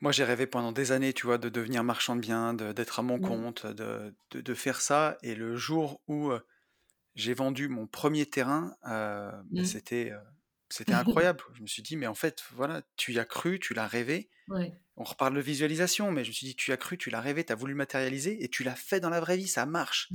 Moi, 0.00 0.12
j'ai 0.12 0.24
rêvé 0.24 0.46
pendant 0.46 0.72
des 0.72 0.92
années, 0.92 1.12
tu 1.12 1.26
vois, 1.26 1.38
de 1.38 1.48
devenir 1.48 1.82
marchand 1.82 2.14
de 2.14 2.20
biens, 2.20 2.54
d'être 2.54 3.00
à 3.00 3.02
mon 3.02 3.18
compte, 3.18 3.66
de, 3.66 4.14
de, 4.30 4.54
faire 4.54 4.80
ça. 4.80 5.18
Et 5.22 5.34
le 5.34 5.56
jour 5.56 6.00
où 6.06 6.30
j'ai 7.16 7.34
vendu 7.34 7.68
mon 7.68 7.86
premier 7.86 8.26
terrain, 8.26 8.76
euh, 8.86 9.32
ben, 9.50 9.62
mmh. 9.62 9.64
c'était 9.64 10.12
c'était 10.70 10.92
incroyable. 10.94 11.42
je 11.54 11.62
me 11.62 11.66
suis 11.66 11.82
dit, 11.82 11.96
mais 11.96 12.06
en 12.06 12.14
fait, 12.14 12.42
voilà, 12.52 12.82
tu 12.96 13.12
y 13.12 13.18
as 13.18 13.24
cru, 13.24 13.58
tu 13.58 13.74
l'as 13.74 13.86
rêvé. 13.86 14.30
On 14.96 15.04
reparle 15.04 15.34
de 15.34 15.40
visualisation, 15.40 16.10
mais 16.10 16.24
je 16.24 16.30
me 16.30 16.34
suis 16.34 16.46
dit, 16.46 16.56
tu 16.56 16.70
y 16.70 16.74
as 16.74 16.76
cru, 16.76 16.98
tu 16.98 17.10
l'as 17.10 17.20
rêvé, 17.20 17.44
tu 17.44 17.52
as 17.52 17.56
voulu 17.56 17.72
le 17.72 17.76
matérialiser 17.76 18.42
et 18.42 18.48
tu 18.48 18.64
l'as 18.64 18.74
fait 18.74 19.00
dans 19.00 19.10
la 19.10 19.20
vraie 19.20 19.36
vie, 19.36 19.48
ça 19.48 19.66
marche. 19.66 20.10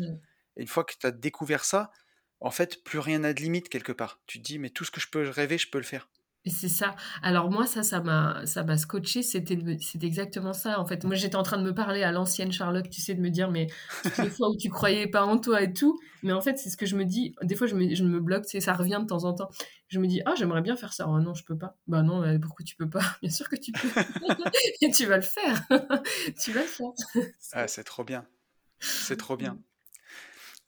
Et 0.57 0.61
une 0.61 0.67
fois 0.67 0.83
que 0.83 0.93
tu 0.99 1.05
as 1.05 1.11
découvert 1.11 1.63
ça, 1.63 1.91
en 2.39 2.51
fait, 2.51 2.83
plus 2.83 2.99
rien 2.99 3.19
n'a 3.19 3.33
de 3.33 3.41
limite 3.41 3.69
quelque 3.69 3.93
part. 3.93 4.21
Tu 4.27 4.39
te 4.39 4.43
dis, 4.43 4.59
mais 4.59 4.69
tout 4.69 4.83
ce 4.83 4.91
que 4.91 4.99
je 4.99 5.07
peux 5.07 5.29
rêver, 5.29 5.57
je 5.57 5.69
peux 5.69 5.77
le 5.77 5.83
faire. 5.83 6.09
C'est 6.45 6.67
ça. 6.67 6.95
Alors 7.21 7.49
moi, 7.49 7.65
ça, 7.65 7.83
ça 7.83 8.01
m'a, 8.01 8.45
ça 8.45 8.63
m'a 8.63 8.77
scotché. 8.77 9.23
C'était, 9.23 9.57
c'était 9.79 10.07
exactement 10.07 10.51
ça. 10.51 10.77
En 10.79 10.85
fait, 10.85 11.05
moi, 11.05 11.15
j'étais 11.15 11.37
en 11.37 11.43
train 11.43 11.57
de 11.57 11.63
me 11.63 11.73
parler 11.73 12.03
à 12.03 12.11
l'ancienne 12.11 12.51
Charlotte, 12.51 12.89
tu 12.89 12.99
sais, 12.99 13.13
de 13.13 13.21
me 13.21 13.29
dire, 13.29 13.49
mais 13.49 13.67
toutes 14.03 14.17
les 14.17 14.29
fois 14.29 14.49
où 14.49 14.57
tu 14.57 14.69
croyais 14.69 15.07
pas 15.07 15.23
en 15.23 15.37
toi 15.37 15.61
et 15.61 15.71
tout. 15.71 15.99
Mais 16.21 16.33
en 16.33 16.41
fait, 16.41 16.57
c'est 16.57 16.69
ce 16.69 16.75
que 16.75 16.85
je 16.85 16.97
me 16.97 17.05
dis. 17.05 17.33
Des 17.43 17.55
fois, 17.55 17.65
je 17.67 17.75
me, 17.75 17.95
je 17.95 18.03
me 18.03 18.19
bloque, 18.19 18.45
tu 18.45 18.59
ça 18.59 18.73
revient 18.73 18.99
de 19.01 19.07
temps 19.07 19.23
en 19.23 19.33
temps. 19.33 19.49
Je 19.87 19.99
me 19.99 20.07
dis, 20.07 20.21
ah, 20.25 20.33
j'aimerais 20.35 20.61
bien 20.61 20.75
faire 20.75 20.91
ça. 20.91 21.07
Oh, 21.07 21.17
non, 21.19 21.33
je 21.33 21.45
peux 21.45 21.57
pas. 21.57 21.77
Bah 21.87 22.01
non, 22.01 22.23
pourquoi 22.39 22.65
tu 22.65 22.75
peux 22.75 22.89
pas? 22.89 23.03
Bien 23.21 23.31
sûr 23.31 23.47
que 23.47 23.55
tu 23.55 23.71
peux. 23.71 23.87
et 24.81 24.91
tu 24.91 25.05
vas 25.05 25.17
le 25.17 25.21
faire. 25.23 25.61
tu 26.41 26.51
vas 26.51 26.61
le 26.61 26.67
faire. 26.67 26.91
ah, 27.53 27.67
c'est 27.69 27.83
trop 27.85 28.03
bien. 28.03 28.25
C'est 28.79 29.17
trop 29.17 29.37
bien. 29.37 29.57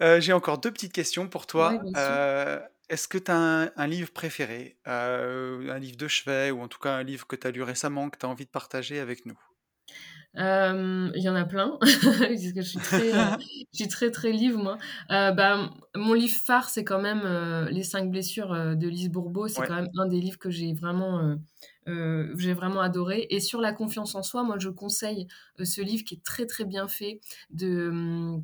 Euh, 0.02 0.20
j'ai 0.20 0.34
encore 0.34 0.58
deux 0.58 0.72
petites 0.72 0.94
questions 0.94 1.28
pour 1.28 1.48
toi. 1.48 1.82
euh, 1.96 2.60
est-ce 2.90 3.08
que 3.08 3.18
tu 3.18 3.32
as 3.32 3.72
un, 3.76 3.88
livre 3.88 4.12
préféré, 4.12 4.78
euh, 4.88 5.70
un 5.70 5.80
livre 5.80 5.98
de 5.98 6.08
chevet, 6.08 6.52
ou 6.52 6.62
en 6.62 6.68
tout 6.68 6.80
cas 6.80 6.94
un 6.94 7.04
livre 7.04 7.28
que 7.28 7.36
tu 7.36 7.48
as 7.48 7.52
lu 7.52 7.64
récemment, 7.64 8.10
que 8.10 8.18
tu 8.18 8.26
as 8.26 8.30
envie 8.30 8.46
de 8.46 8.50
partager 8.50 9.00
avec 9.00 9.26
nous? 9.26 9.38
Il 10.38 11.22
y 11.22 11.30
en 11.30 11.36
a 11.36 11.46
plein, 11.46 11.78
parce 11.80 11.96
que 11.96 12.62
je 12.62 12.62
suis 12.62 12.80
très, 12.80 13.14
euh, 13.14 13.38
très, 13.90 14.12
très 14.12 14.32
livre, 14.34 14.62
moi. 14.62 14.78
Euh, 15.10 15.32
bah, 15.32 15.70
mon 15.96 16.14
livre 16.14 16.38
phare, 16.38 16.70
c'est 16.70 16.84
quand 16.84 17.02
même 17.02 17.24
Les 17.72 17.84
cinq 17.84 18.12
blessures 18.12 18.76
de 18.76 18.88
Lise 18.88 19.10
Bourbeau. 19.10 19.48
C'est 19.48 19.66
quand 19.66 19.76
même 19.76 19.90
un 19.98 20.08
des 20.08 20.20
livres 20.20 20.38
que 20.38 20.50
j'ai 20.50 20.74
vraiment, 20.74 21.38
j'ai 21.88 22.54
vraiment 22.54 22.82
adoré. 22.82 23.28
Et 23.30 23.40
sur 23.40 23.62
la 23.62 23.72
confiance 23.72 24.14
en 24.14 24.24
soi, 24.24 24.44
moi, 24.44 24.58
je 24.60 24.70
conseille 24.70 25.28
ce 25.64 25.82
livre 25.82 26.04
qui 26.04 26.16
est 26.16 26.24
très, 26.24 26.46
très 26.46 26.66
bien 26.66 26.90
fait 26.90 27.22
de 27.50 28.42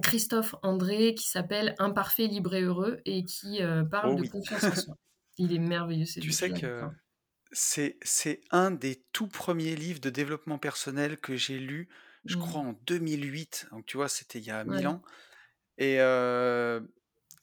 Christophe 0.00 0.54
André 0.62 1.14
qui 1.14 1.28
s'appelle 1.28 1.74
Imparfait, 1.78 2.26
libre 2.26 2.54
et 2.54 2.62
heureux 2.62 3.00
et 3.04 3.24
qui 3.24 3.62
euh, 3.62 3.84
parle 3.84 4.16
oh 4.16 4.22
de 4.22 4.28
confiance 4.28 4.64
en 4.64 4.74
soi. 4.74 4.94
Il 5.38 5.52
est 5.52 5.58
merveilleux. 5.58 6.06
Tu 6.06 6.32
sais 6.32 6.50
que 6.50 6.82
c'est, 7.52 7.98
c'est 8.02 8.40
un 8.50 8.70
des 8.70 9.04
tout 9.12 9.28
premiers 9.28 9.76
livres 9.76 10.00
de 10.00 10.10
développement 10.10 10.58
personnel 10.58 11.18
que 11.18 11.36
j'ai 11.36 11.58
lu, 11.58 11.88
je 12.24 12.36
mmh. 12.36 12.40
crois 12.40 12.60
en 12.60 12.72
2008. 12.86 13.68
Donc 13.72 13.86
tu 13.86 13.96
vois, 13.96 14.08
c'était 14.08 14.38
il 14.38 14.44
y 14.44 14.50
a 14.50 14.64
mille 14.64 14.86
ans. 14.86 15.02
Et, 15.78 15.96
euh, 16.00 16.80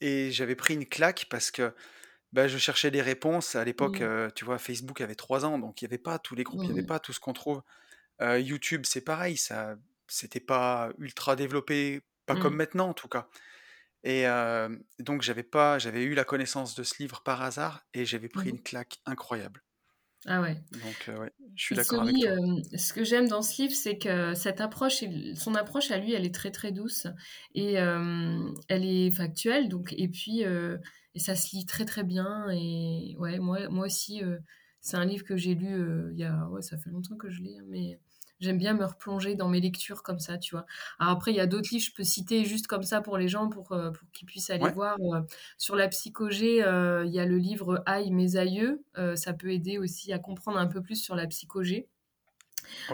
et 0.00 0.30
j'avais 0.30 0.56
pris 0.56 0.74
une 0.74 0.86
claque 0.86 1.26
parce 1.30 1.50
que 1.50 1.74
bah, 2.32 2.48
je 2.48 2.58
cherchais 2.58 2.90
des 2.90 3.02
réponses. 3.02 3.54
À 3.54 3.64
l'époque, 3.64 4.00
mmh. 4.00 4.04
euh, 4.04 4.30
tu 4.34 4.44
vois, 4.44 4.58
Facebook 4.58 5.00
avait 5.00 5.16
trois 5.16 5.44
ans, 5.44 5.58
donc 5.58 5.82
il 5.82 5.84
n'y 5.84 5.90
avait 5.90 5.98
pas 5.98 6.18
tous 6.18 6.34
les 6.34 6.44
groupes, 6.44 6.62
il 6.62 6.66
n'y 6.66 6.72
avait 6.72 6.82
mmh. 6.82 6.86
pas 6.86 6.98
tout 6.98 7.12
ce 7.12 7.20
qu'on 7.20 7.32
trouve. 7.32 7.62
YouTube, 8.20 8.82
c'est 8.84 9.00
pareil, 9.00 9.36
ça, 9.36 9.76
c'était 10.06 10.40
pas 10.40 10.90
ultra 10.98 11.36
développé 11.36 12.02
pas 12.26 12.36
comme 12.36 12.54
mmh. 12.54 12.56
maintenant 12.56 12.88
en 12.88 12.94
tout 12.94 13.08
cas. 13.08 13.28
Et 14.02 14.24
donc 14.98 15.22
j'avais 15.22 15.42
pas, 15.42 15.78
j'avais 15.78 16.02
eu 16.04 16.14
la 16.14 16.24
connaissance 16.24 16.74
de 16.74 16.82
ce 16.82 17.02
livre 17.02 17.22
par 17.22 17.42
hasard 17.42 17.84
et 17.92 18.04
j'avais 18.04 18.28
pris 18.28 18.48
mmh 18.48 18.56
une 18.56 18.62
claque 18.62 18.98
incroyable. 19.04 19.62
Ah 20.26 20.42
ouais. 20.42 20.62
Donc, 20.72 21.08
euh, 21.08 21.18
ouais, 21.18 21.32
je 21.54 21.64
suis 21.64 21.74
d'accord 21.74 22.02
avec 22.02 22.14
toi. 22.14 22.30
Euh, 22.30 22.60
ce 22.76 22.92
que 22.92 23.04
j'aime 23.04 23.26
dans 23.26 23.40
ce 23.40 23.62
livre, 23.62 23.74
c'est 23.74 23.96
que 23.96 24.34
cette 24.34 24.60
approche, 24.60 25.02
son 25.34 25.54
approche 25.54 25.90
à 25.90 25.98
lui, 25.98 26.12
elle 26.12 26.26
est 26.26 26.34
très 26.34 26.50
très 26.50 26.72
douce 26.72 27.06
et 27.54 27.80
euh, 27.80 28.52
elle 28.68 28.84
est 28.84 29.10
factuelle. 29.10 29.68
Donc, 29.68 29.94
et 29.96 30.08
puis, 30.08 30.40
et 30.40 31.18
ça 31.18 31.36
se 31.36 31.56
lit 31.56 31.64
très 31.64 31.86
très 31.86 32.04
bien. 32.04 32.50
Et 32.50 33.16
ouais, 33.18 33.38
moi, 33.38 33.68
moi 33.70 33.86
aussi, 33.86 34.22
c'est 34.82 34.96
un 34.98 35.06
livre 35.06 35.24
que 35.24 35.36
j'ai 35.36 35.54
lu 35.54 36.10
il 36.12 36.18
y 36.18 36.24
a, 36.24 36.48
ouais, 36.50 36.62
ça 36.62 36.76
fait 36.76 36.90
longtemps 36.90 37.16
que 37.16 37.30
je 37.30 37.40
l'ai, 37.42 37.56
hein, 37.56 37.64
mais 37.68 37.98
j'aime 38.40 38.58
bien 38.58 38.74
me 38.74 38.84
replonger 38.84 39.34
dans 39.34 39.48
mes 39.48 39.60
lectures 39.60 40.02
comme 40.02 40.18
ça, 40.18 40.38
tu 40.38 40.54
vois. 40.54 40.66
Alors 40.98 41.12
après, 41.12 41.32
il 41.32 41.36
y 41.36 41.40
a 41.40 41.46
d'autres 41.46 41.68
livres, 41.72 41.84
je 41.84 41.92
peux 41.94 42.04
citer 42.04 42.44
juste 42.44 42.66
comme 42.66 42.82
ça 42.82 43.00
pour 43.00 43.16
les 43.18 43.28
gens, 43.28 43.48
pour, 43.48 43.72
euh, 43.72 43.90
pour 43.90 44.10
qu'ils 44.12 44.26
puissent 44.26 44.50
aller 44.50 44.68
voir. 44.68 44.96
Euh, 45.14 45.20
sur 45.58 45.76
la 45.76 45.88
psychogé, 45.88 46.62
euh, 46.64 47.04
il 47.06 47.12
y 47.12 47.20
a 47.20 47.26
le 47.26 47.38
livre 47.38 47.82
Aïe, 47.86 48.10
mes 48.10 48.36
aïeux. 48.36 48.82
ça 49.16 49.32
peut 49.34 49.52
aider 49.52 49.78
aussi 49.78 50.12
à 50.12 50.18
comprendre 50.18 50.58
un 50.58 50.66
peu 50.66 50.82
plus 50.82 50.96
sur 50.96 51.14
la 51.16 51.26
psychogé. 51.26 51.88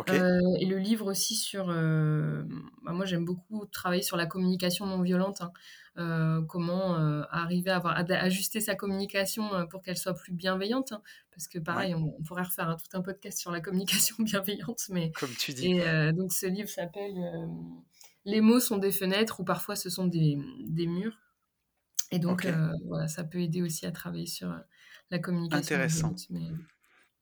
Et 0.07 0.67
le 0.67 0.79
livre 0.79 1.07
aussi 1.07 1.35
sur... 1.35 1.67
Bah, 1.67 2.93
moi, 2.93 3.05
j'aime 3.05 3.25
beaucoup 3.25 3.67
travailler 3.67 4.03
sur 4.03 4.17
la 4.17 4.27
communication 4.27 4.87
non 4.87 5.03
violente. 5.03 5.41
Hein. 5.41 5.53
Euh, 5.99 6.43
comment 6.43 6.99
euh, 6.99 7.23
arriver 7.31 7.71
à, 7.71 7.77
avoir, 7.77 7.97
ajuster 7.97 8.61
sa 8.61 8.75
communication 8.75 9.55
euh, 9.55 9.65
pour 9.65 9.83
qu'elle 9.83 9.97
soit 9.97 10.13
plus 10.13 10.33
bienveillante. 10.33 10.93
Hein. 10.93 11.01
parce 11.31 11.49
que 11.49 11.59
pareil, 11.59 11.95
on, 11.95 12.23
pourrait 12.23 12.43
refaire 12.43 12.77
tout 12.77 12.99
un 12.99 13.01
podcast 13.01 13.39
sur 13.39 13.51
la 13.51 13.61
communication 13.63 14.17
bienveillante. 14.19 14.83
Mais, 14.91 15.11
Comme 15.13 15.31
tu 15.31 15.55
dis. 15.55 15.73
Et 15.73 16.13
donc 16.13 16.33
ce 16.33 16.47
livre 16.47 16.69
s'appelle 16.69 17.15
Les 18.27 18.43
mots 18.43 18.61
sont 18.61 18.77
des 18.77 18.93
fenêtres 18.93 19.41
ou 19.41 19.45
parfois 19.45 19.75
ce 19.75 19.89
sont 19.89 20.07
des, 20.07 20.39
des 20.61 20.87
murs. 20.87 21.19
Et 22.13 22.19
donc 22.19 22.47
voilà, 22.87 23.09
ça 23.09 23.25
peut 23.25 23.41
aider 23.41 23.63
aussi 23.63 23.87
à 23.87 23.91
travailler 23.91 24.27
sur 24.27 24.55
la 25.11 25.19
communication. 25.19 25.77
Intéressant. 25.77 26.15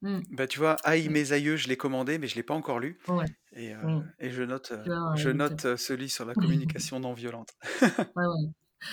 Hmm. 0.04 0.20
Bah, 0.30 0.46
tu 0.46 0.58
vois, 0.58 0.76
Aïe 0.84 1.08
mes 1.08 1.32
aïeux, 1.32 1.56
je 1.56 1.66
l'ai 1.66 1.76
commandé, 1.76 2.18
mais 2.18 2.28
je 2.28 2.34
ne 2.34 2.36
l'ai 2.36 2.42
pas 2.42 2.54
encore 2.54 2.78
lu. 2.78 2.98
Ouais. 3.08 3.24
Et, 3.56 3.72
et 4.20 4.30
je 4.30 4.42
note, 4.42 4.72
je 5.16 5.30
note 5.30 5.76
ce 5.76 5.92
livre 5.92 6.12
sur 6.12 6.24
la 6.24 6.34
communication 6.34 7.00
non 7.00 7.14
violente. 7.14 7.48
ouais, 7.82 7.96
ouais. 8.16 8.50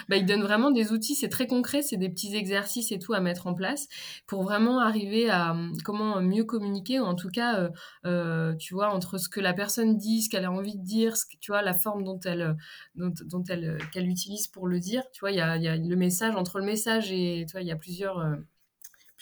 Bah, 0.10 0.18
il 0.18 0.26
donne 0.26 0.42
vraiment 0.42 0.72
des 0.72 0.92
outils, 0.92 1.16
c'est 1.16 1.30
très 1.30 1.48
concret, 1.48 1.82
c'est 1.82 1.98
des 1.98 2.10
petits 2.10 2.36
exercices 2.36 2.92
et 2.92 3.00
tout 3.00 3.14
à 3.14 3.20
mettre 3.20 3.48
en 3.48 3.54
place 3.54 3.88
pour 4.28 4.44
vraiment 4.44 4.80
arriver 4.80 5.30
à 5.30 5.52
hum, 5.52 5.74
comment 5.84 6.22
mieux 6.22 6.44
communiquer, 6.44 7.00
ou 7.00 7.04
en 7.04 7.16
tout 7.16 7.30
cas, 7.30 7.60
euh, 7.60 7.70
euh, 8.06 8.56
tu 8.56 8.74
vois, 8.74 8.94
entre 8.94 9.18
ce 9.18 9.30
que 9.30 9.40
la 9.40 9.54
personne 9.54 9.98
dit, 9.98 10.22
ce 10.22 10.30
qu'elle 10.30 10.46
a 10.46 10.52
envie 10.52 10.78
de 10.78 10.84
dire, 10.84 11.18
ce 11.18 11.26
que, 11.26 11.38
tu 11.40 11.52
vois, 11.52 11.62
la 11.62 11.74
forme 11.74 12.04
dont 12.04 12.20
elle, 12.26 12.56
dont, 12.96 13.14
dont 13.26 13.44
elle, 13.50 13.78
qu'elle 13.92 14.08
utilise 14.08 14.48
pour 14.48 14.68
le 14.68 14.80
dire. 14.80 15.04
Tu 15.14 15.22
vois, 15.22 15.32
il 15.32 15.38
y 15.38 15.42
a, 15.42 15.58
y 15.58 15.68
a, 15.68 15.76
le 15.76 15.96
message, 15.96 16.36
entre 16.36 16.60
le 16.60 16.66
message 16.66 17.12
et, 17.12 17.46
tu 17.48 17.54
vois, 17.54 17.62
il 17.62 17.68
y 17.68 17.72
a 17.72 17.78
plusieurs... 17.78 18.20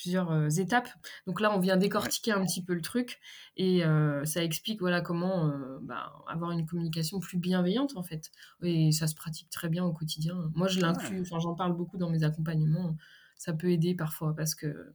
Plusieurs 0.01 0.31
euh, 0.31 0.47
étapes. 0.47 0.87
Donc 1.27 1.41
là, 1.41 1.53
on 1.53 1.59
vient 1.59 1.75
décortiquer 1.75 2.31
un 2.31 2.45
petit 2.45 2.63
peu 2.63 2.73
le 2.73 2.79
truc 2.79 3.19
et 3.57 3.83
euh, 3.83 4.23
ça 4.23 4.41
explique 4.41 4.79
voilà 4.79 5.01
comment 5.01 5.49
euh, 5.49 5.77
bah, 5.81 6.13
avoir 6.25 6.51
une 6.51 6.65
communication 6.65 7.19
plus 7.19 7.37
bienveillante 7.37 7.97
en 7.97 8.03
fait. 8.03 8.31
Et 8.63 8.93
ça 8.93 9.07
se 9.07 9.15
pratique 9.15 9.49
très 9.49 9.67
bien 9.67 9.83
au 9.83 9.91
quotidien. 9.91 10.51
Moi, 10.55 10.69
je 10.69 10.79
l'inclus, 10.79 11.19
enfin, 11.19 11.39
j'en 11.39 11.53
parle 11.53 11.73
beaucoup 11.73 11.97
dans 11.97 12.09
mes 12.09 12.23
accompagnements. 12.23 12.95
Ça 13.35 13.51
peut 13.51 13.71
aider 13.71 13.93
parfois 13.93 14.33
parce 14.33 14.55
que 14.55 14.93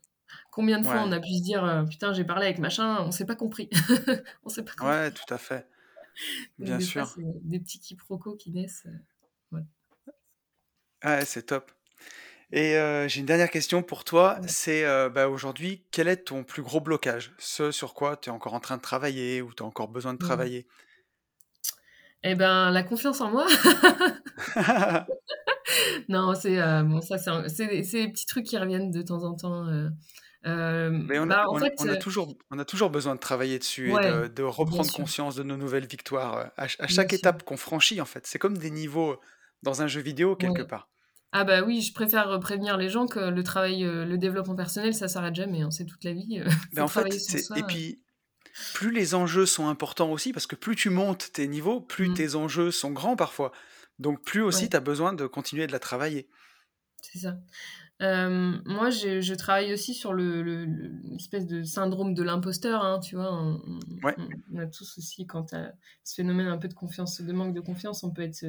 combien 0.50 0.80
de 0.80 0.86
fois 0.86 1.02
on 1.02 1.12
a 1.12 1.20
pu 1.20 1.34
se 1.34 1.42
dire 1.42 1.84
putain, 1.90 2.14
j'ai 2.14 2.24
parlé 2.24 2.46
avec 2.46 2.58
machin, 2.58 3.02
on 3.02 3.10
s'est 3.10 3.26
pas 3.26 3.36
compris. 3.36 3.68
on 4.44 4.48
s'est 4.48 4.64
pas 4.64 4.72
compris. 4.72 4.94
Ouais, 4.94 5.10
tout 5.10 5.34
à 5.34 5.36
fait. 5.36 5.68
Bien 6.58 6.80
sûr. 6.80 7.14
des 7.42 7.60
petits 7.60 7.78
quiproquos 7.78 8.36
qui 8.36 8.52
naissent. 8.52 8.86
Ouais, 9.52 11.26
c'est 11.26 11.42
top. 11.42 11.70
Et 12.54 12.76
euh, 12.76 13.08
j'ai 13.08 13.18
une 13.18 13.26
dernière 13.26 13.50
question 13.50 13.82
pour 13.82 14.04
toi. 14.04 14.38
C'est 14.46 14.84
euh, 14.84 15.08
bah, 15.08 15.28
aujourd'hui, 15.28 15.82
quel 15.90 16.06
est 16.06 16.18
ton 16.18 16.44
plus 16.44 16.62
gros 16.62 16.80
blocage? 16.80 17.32
Ce 17.36 17.72
sur 17.72 17.94
quoi 17.94 18.16
tu 18.16 18.30
es 18.30 18.32
encore 18.32 18.54
en 18.54 18.60
train 18.60 18.76
de 18.76 18.80
travailler 18.80 19.42
ou 19.42 19.52
tu 19.52 19.64
as 19.64 19.66
encore 19.66 19.88
besoin 19.88 20.12
de 20.12 20.22
mmh. 20.22 20.26
travailler? 20.26 20.66
Eh 22.22 22.36
ben, 22.36 22.70
la 22.70 22.84
confiance 22.84 23.20
en 23.20 23.32
moi. 23.32 23.44
non, 26.08 26.32
c'est 26.36 26.62
euh, 26.62 26.84
bon, 26.84 27.00
ça, 27.00 27.18
c'est 27.48 27.66
des 27.66 28.08
petits 28.08 28.26
trucs 28.26 28.46
qui 28.46 28.56
reviennent 28.56 28.92
de 28.92 29.02
temps 29.02 29.24
en 29.24 29.34
temps. 29.34 29.64
Mais 30.44 31.18
on 31.18 31.30
a, 31.30 31.44
a 31.90 31.96
toujours, 31.96 32.36
on 32.52 32.58
a 32.60 32.64
toujours 32.64 32.90
besoin 32.90 33.16
de 33.16 33.20
travailler 33.20 33.58
dessus 33.58 33.90
et 33.90 34.28
de, 34.28 34.42
reprendre 34.44 34.92
conscience 34.92 35.34
de 35.34 35.42
nos 35.42 35.56
nouvelles 35.56 35.88
victoires 35.88 36.52
à, 36.56 36.68
chaque 36.68 37.14
étape 37.14 37.42
qu'on 37.42 37.56
franchit, 37.56 38.00
en 38.00 38.06
fait. 38.06 38.28
C'est 38.28 38.38
comme 38.38 38.58
des 38.58 38.70
niveaux 38.70 39.18
dans 39.64 39.82
un 39.82 39.88
jeu 39.88 40.00
vidéo, 40.00 40.36
quelque 40.36 40.62
part. 40.62 40.88
Ah 41.36 41.42
bah 41.42 41.62
oui, 41.62 41.82
je 41.82 41.92
préfère 41.92 42.38
prévenir 42.38 42.76
les 42.76 42.88
gens 42.88 43.08
que 43.08 43.18
le 43.18 43.42
travail, 43.42 43.82
euh, 43.82 44.04
le 44.04 44.16
développement 44.18 44.54
personnel, 44.54 44.94
ça 44.94 45.08
s'arrête 45.08 45.34
jamais, 45.34 45.62
hein, 45.62 45.70
c'est 45.72 45.84
toute 45.84 46.04
la 46.04 46.12
vie. 46.12 46.38
Euh, 46.38 46.48
mais 46.74 46.80
en 46.80 46.86
fait, 46.86 47.12
et 47.56 47.62
puis 47.64 48.00
plus 48.72 48.92
les 48.92 49.16
enjeux 49.16 49.44
sont 49.44 49.66
importants 49.66 50.12
aussi, 50.12 50.32
parce 50.32 50.46
que 50.46 50.54
plus 50.54 50.76
tu 50.76 50.90
montes 50.90 51.32
tes 51.32 51.48
niveaux, 51.48 51.80
plus 51.80 52.10
mmh. 52.10 52.14
tes 52.14 52.34
enjeux 52.36 52.70
sont 52.70 52.92
grands 52.92 53.16
parfois. 53.16 53.50
Donc 53.98 54.22
plus 54.22 54.42
aussi 54.42 54.70
tu 54.70 54.76
as 54.76 54.80
besoin 54.80 55.12
de 55.12 55.26
continuer 55.26 55.66
de 55.66 55.72
la 55.72 55.80
travailler. 55.80 56.28
C'est 57.02 57.18
ça. 57.18 57.36
Euh, 58.02 58.58
moi, 58.64 58.90
je, 58.90 59.20
je, 59.20 59.34
travaille 59.34 59.72
aussi 59.72 59.94
sur 59.94 60.14
le, 60.14 60.42
l'espèce 61.04 61.46
de 61.46 61.62
syndrome 61.62 62.12
de 62.12 62.24
l'imposteur, 62.24 62.82
hein, 62.82 62.98
tu 62.98 63.14
vois. 63.14 63.32
On, 63.32 64.58
a 64.58 64.66
tous 64.66 64.98
aussi, 64.98 65.26
quand 65.26 65.44
tu 65.44 65.54
as 65.54 65.72
ce 66.02 66.16
phénomène 66.16 66.48
un 66.48 66.58
peu 66.58 66.66
de 66.66 66.74
confiance, 66.74 67.20
de 67.20 67.32
manque 67.32 67.54
de 67.54 67.60
confiance, 67.60 68.02
on 68.02 68.10
peut 68.10 68.22
être, 68.22 68.44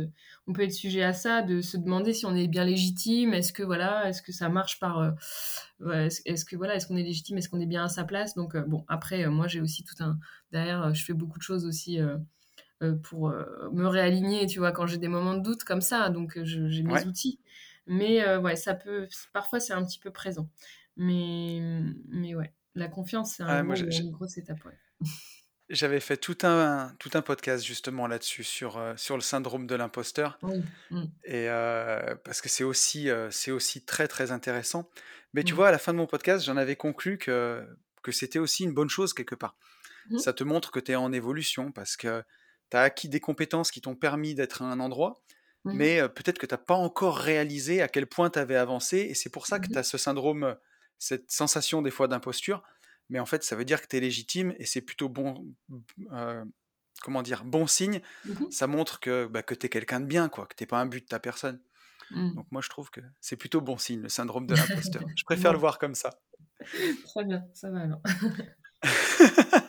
on 0.48 0.54
peut 0.54 0.64
être 0.64 0.74
sujet 0.74 1.04
à 1.04 1.14
ça, 1.14 1.44
de 1.44 1.62
se 1.62 1.78
demander 1.78 2.14
si 2.14 2.26
on 2.26 2.36
est 2.36 2.48
bien 2.48 2.66
légitime, 2.66 3.34
est-ce 3.36 3.54
que 3.54 3.62
voilà, 3.62 4.10
est-ce 4.10 4.24
que 4.24 4.32
ça 4.32 4.50
marche 4.50 4.80
par, 4.80 5.00
euh, 5.00 6.10
est-ce, 6.26 6.44
que 6.44 6.56
voilà, 6.56 6.76
est-ce 6.76 6.88
qu'on 6.88 6.98
est 6.98 7.04
légitime, 7.04 7.38
est-ce 7.38 7.50
qu'on 7.50 7.62
est 7.62 7.68
bien 7.68 7.84
à 7.84 7.90
sa 7.90 8.04
place? 8.04 8.34
Donc 8.34 8.56
euh, 8.56 8.64
bon, 8.66 8.84
après, 8.88 9.28
moi 9.28 9.48
j'ai 9.48 9.62
aussi 9.62 9.84
tout 9.84 10.04
un 10.04 10.18
derrière, 10.52 10.94
je 10.96 11.06
fais 11.06 11.14
beaucoup 11.14 11.38
de 11.38 11.44
choses 11.44 11.66
aussi. 11.66 12.00
pour 13.04 13.32
me 13.72 13.86
réaligner, 13.86 14.48
tu 14.48 14.58
vois, 14.58 14.72
quand 14.72 14.88
j'ai 14.88 14.98
des 14.98 15.08
moments 15.08 15.36
de 15.36 15.42
doute 15.42 15.64
comme 15.64 15.82
ça, 15.82 16.10
donc 16.10 16.40
j'ai 16.44 16.82
mes 16.82 17.06
outils. 17.06 17.40
Mais 17.88 18.24
euh, 18.24 18.40
ouais, 18.40 18.56
ça 18.56 18.74
peut. 18.74 19.08
Parfois, 19.34 19.60
c'est 19.60 19.74
un 19.74 19.84
petit 19.86 20.00
peu 20.00 20.12
présent. 20.12 20.50
Mais, 20.98 21.60
mais 22.08 22.36
ouais, 22.36 22.54
la 22.74 22.88
confiance, 22.88 23.36
c'est 23.36 23.44
un 23.44 23.64
une 23.64 24.12
grosse 24.12 24.38
étape. 24.38 24.60
J'avais 25.70 26.00
fait 26.00 26.18
tout 26.18 26.38
un, 26.44 26.96
tout 27.00 27.10
un 27.16 27.24
podcast 27.24 27.66
justement 27.66 28.06
là-dessus, 28.06 28.44
sur, 28.44 28.78
euh, 28.78 28.94
sur 28.98 29.16
le 29.16 29.22
syndrome 29.22 29.66
de 29.66 29.74
l'imposteur. 29.74 30.38
Mmh. 30.92 31.06
Et 31.24 31.50
euh, 31.50 32.16
parce 32.24 32.40
que 32.42 32.50
c'est 32.50 32.64
aussi, 32.64 33.10
c'est 33.32 33.52
aussi 33.52 33.84
très 33.84 34.08
très 34.08 34.32
intéressant. 34.32 34.90
Mais 35.34 35.44
tu 35.44 35.54
mmh. 35.54 35.56
vois, 35.56 35.68
à 35.70 35.72
la 35.72 35.80
fin 35.80 35.92
de 35.92 35.98
mon 35.98 36.06
podcast, 36.06 36.46
j'en 36.46 36.56
avais 36.56 36.76
conclu 36.76 37.18
que, 37.18 37.68
que 38.04 38.12
c'était 38.12 38.38
aussi 38.38 38.64
une 38.64 38.74
bonne 38.74 38.90
chose 38.90 39.14
quelque 39.14 39.34
part. 39.34 39.58
Mmh. 40.12 40.20
Ça 40.20 40.34
te 40.34 40.44
montre 40.44 40.72
que 40.72 40.80
tu 40.80 40.92
es 40.92 40.96
en 40.96 41.12
évolution 41.12 41.72
parce 41.72 41.98
que 41.98 42.24
tu 42.70 42.78
as 42.78 42.82
acquis 42.82 43.10
des 43.10 43.20
compétences 43.20 43.72
qui 43.72 43.82
t'ont 43.82 43.96
permis 43.96 44.36
d'être 44.36 44.62
à 44.62 44.66
un 44.66 44.80
endroit, 44.80 45.22
Mmh 45.66 45.74
mais 45.74 46.10
peut-être 46.10 46.38
que 46.38 46.46
tu 46.46 46.54
n'as 46.54 46.60
pas 46.60 46.76
encore 46.76 47.18
réalisé 47.18 47.82
à 47.82 47.88
quel 47.88 48.06
point 48.06 48.30
tu 48.30 48.38
avais 48.40 48.56
avancé, 48.56 49.00
et 49.00 49.16
c'est 49.16 49.32
pour 49.32 49.48
ça 49.48 49.60
que 49.60 49.68
mmh 49.68 49.72
tu 49.72 49.78
as 49.80 49.84
ce 49.84 49.98
syndrome, 49.98 50.56
cette 51.00 51.32
sensation 51.32 51.82
des 51.82 51.92
fois 51.92 52.08
d'imposture, 52.08 52.62
mais 53.10 53.20
en 53.20 53.26
fait 53.26 53.44
ça 53.44 53.56
veut 53.56 53.66
dire 53.66 53.82
que 53.82 53.88
tu 53.88 53.98
es 53.98 54.00
légitime, 54.00 54.54
et 54.60 54.66
c'est 54.66 54.82
plutôt 54.82 55.10
bon, 55.10 55.44
comment 57.02 57.24
dire, 57.24 57.44
bon 57.46 57.66
signe, 57.66 58.02
mmh 58.26 58.52
ça 58.52 58.68
montre 58.68 59.00
que, 59.00 59.26
bah, 59.26 59.42
que 59.42 59.56
tu 59.56 59.66
es 59.66 59.70
quelqu'un 59.70 60.00
de 60.00 60.06
bien, 60.06 60.30
quoi, 60.30 60.46
que 60.46 60.56
tu 60.56 60.64
n'es 60.64 60.68
pas 60.68 60.80
un 60.80 60.86
but 60.86 61.02
de 61.02 61.08
ta 61.08 61.20
personne. 61.20 61.60
Donc 62.12 62.46
moi 62.52 62.62
je 62.62 62.70
trouve 62.70 62.92
que 62.92 63.02
c'est 63.20 63.36
plutôt 63.36 63.62
bon 63.62 63.78
signe, 63.80 64.02
le 64.02 64.10
syndrome 64.10 64.46
de 64.46 64.54
l'imposteur. 64.56 65.04
je 65.18 65.24
préfère 65.24 65.52
le 65.52 65.58
voir 65.58 65.80
comme 65.80 65.96
ça. 65.96 66.20
Très 67.06 67.26
bien, 67.26 67.44
ça 67.54 67.72
va 67.72 67.82
alors. 67.82 68.02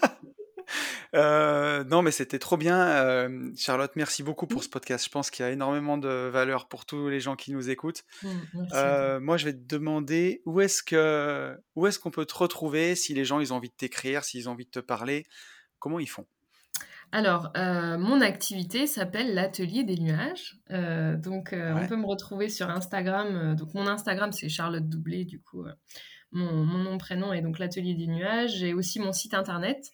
Euh, 1.16 1.82
non, 1.84 2.02
mais 2.02 2.10
c'était 2.10 2.38
trop 2.38 2.56
bien. 2.56 2.78
Euh, 2.78 3.50
Charlotte, 3.56 3.92
merci 3.96 4.22
beaucoup 4.22 4.46
pour 4.46 4.62
ce 4.62 4.68
podcast. 4.68 5.04
Je 5.04 5.10
pense 5.10 5.30
qu'il 5.30 5.44
y 5.44 5.48
a 5.48 5.50
énormément 5.50 5.96
de 5.96 6.08
valeur 6.08 6.68
pour 6.68 6.84
tous 6.84 7.08
les 7.08 7.20
gens 7.20 7.36
qui 7.36 7.52
nous 7.52 7.70
écoutent. 7.70 8.04
Mmh, 8.22 8.28
euh, 8.74 9.20
moi, 9.20 9.36
je 9.36 9.46
vais 9.46 9.54
te 9.54 9.66
demander 9.66 10.42
où 10.44 10.60
est-ce 10.60 10.82
que 10.82 11.56
où 11.74 11.86
est-ce 11.86 11.98
qu'on 11.98 12.10
peut 12.10 12.26
te 12.26 12.34
retrouver 12.34 12.94
si 12.94 13.14
les 13.14 13.24
gens 13.24 13.40
ils 13.40 13.52
ont 13.52 13.56
envie 13.56 13.70
de 13.70 13.74
t'écrire, 13.74 14.24
s'ils 14.24 14.48
ont 14.48 14.52
envie 14.52 14.66
de 14.66 14.70
te 14.70 14.80
parler? 14.80 15.24
Comment 15.78 15.98
ils 15.98 16.08
font? 16.08 16.26
Alors, 17.12 17.52
mon 17.54 18.20
activité 18.20 18.86
s'appelle 18.86 19.32
l'Atelier 19.32 19.84
des 19.84 19.96
nuages. 19.96 20.58
donc, 20.68 21.54
on 21.54 21.86
peut 21.86 21.96
me 21.96 22.06
retrouver 22.06 22.48
sur 22.48 22.68
Instagram. 22.68 23.54
donc, 23.54 23.72
mon 23.74 23.86
Instagram, 23.86 24.32
c'est 24.32 24.48
Charlotte 24.48 24.86
Doublé, 24.86 25.24
du 25.24 25.40
coup, 25.40 25.64
mon, 26.32 26.52
mon, 26.64 26.78
nom, 26.78 26.98
prénom 26.98 27.32
est 27.32 27.42
donc 27.42 27.58
l'Atelier 27.58 27.94
des 27.94 28.08
nuages. 28.08 28.56
J'ai 28.56 28.74
aussi 28.74 28.98
mon 28.98 29.12
site 29.12 29.34
internet 29.34 29.92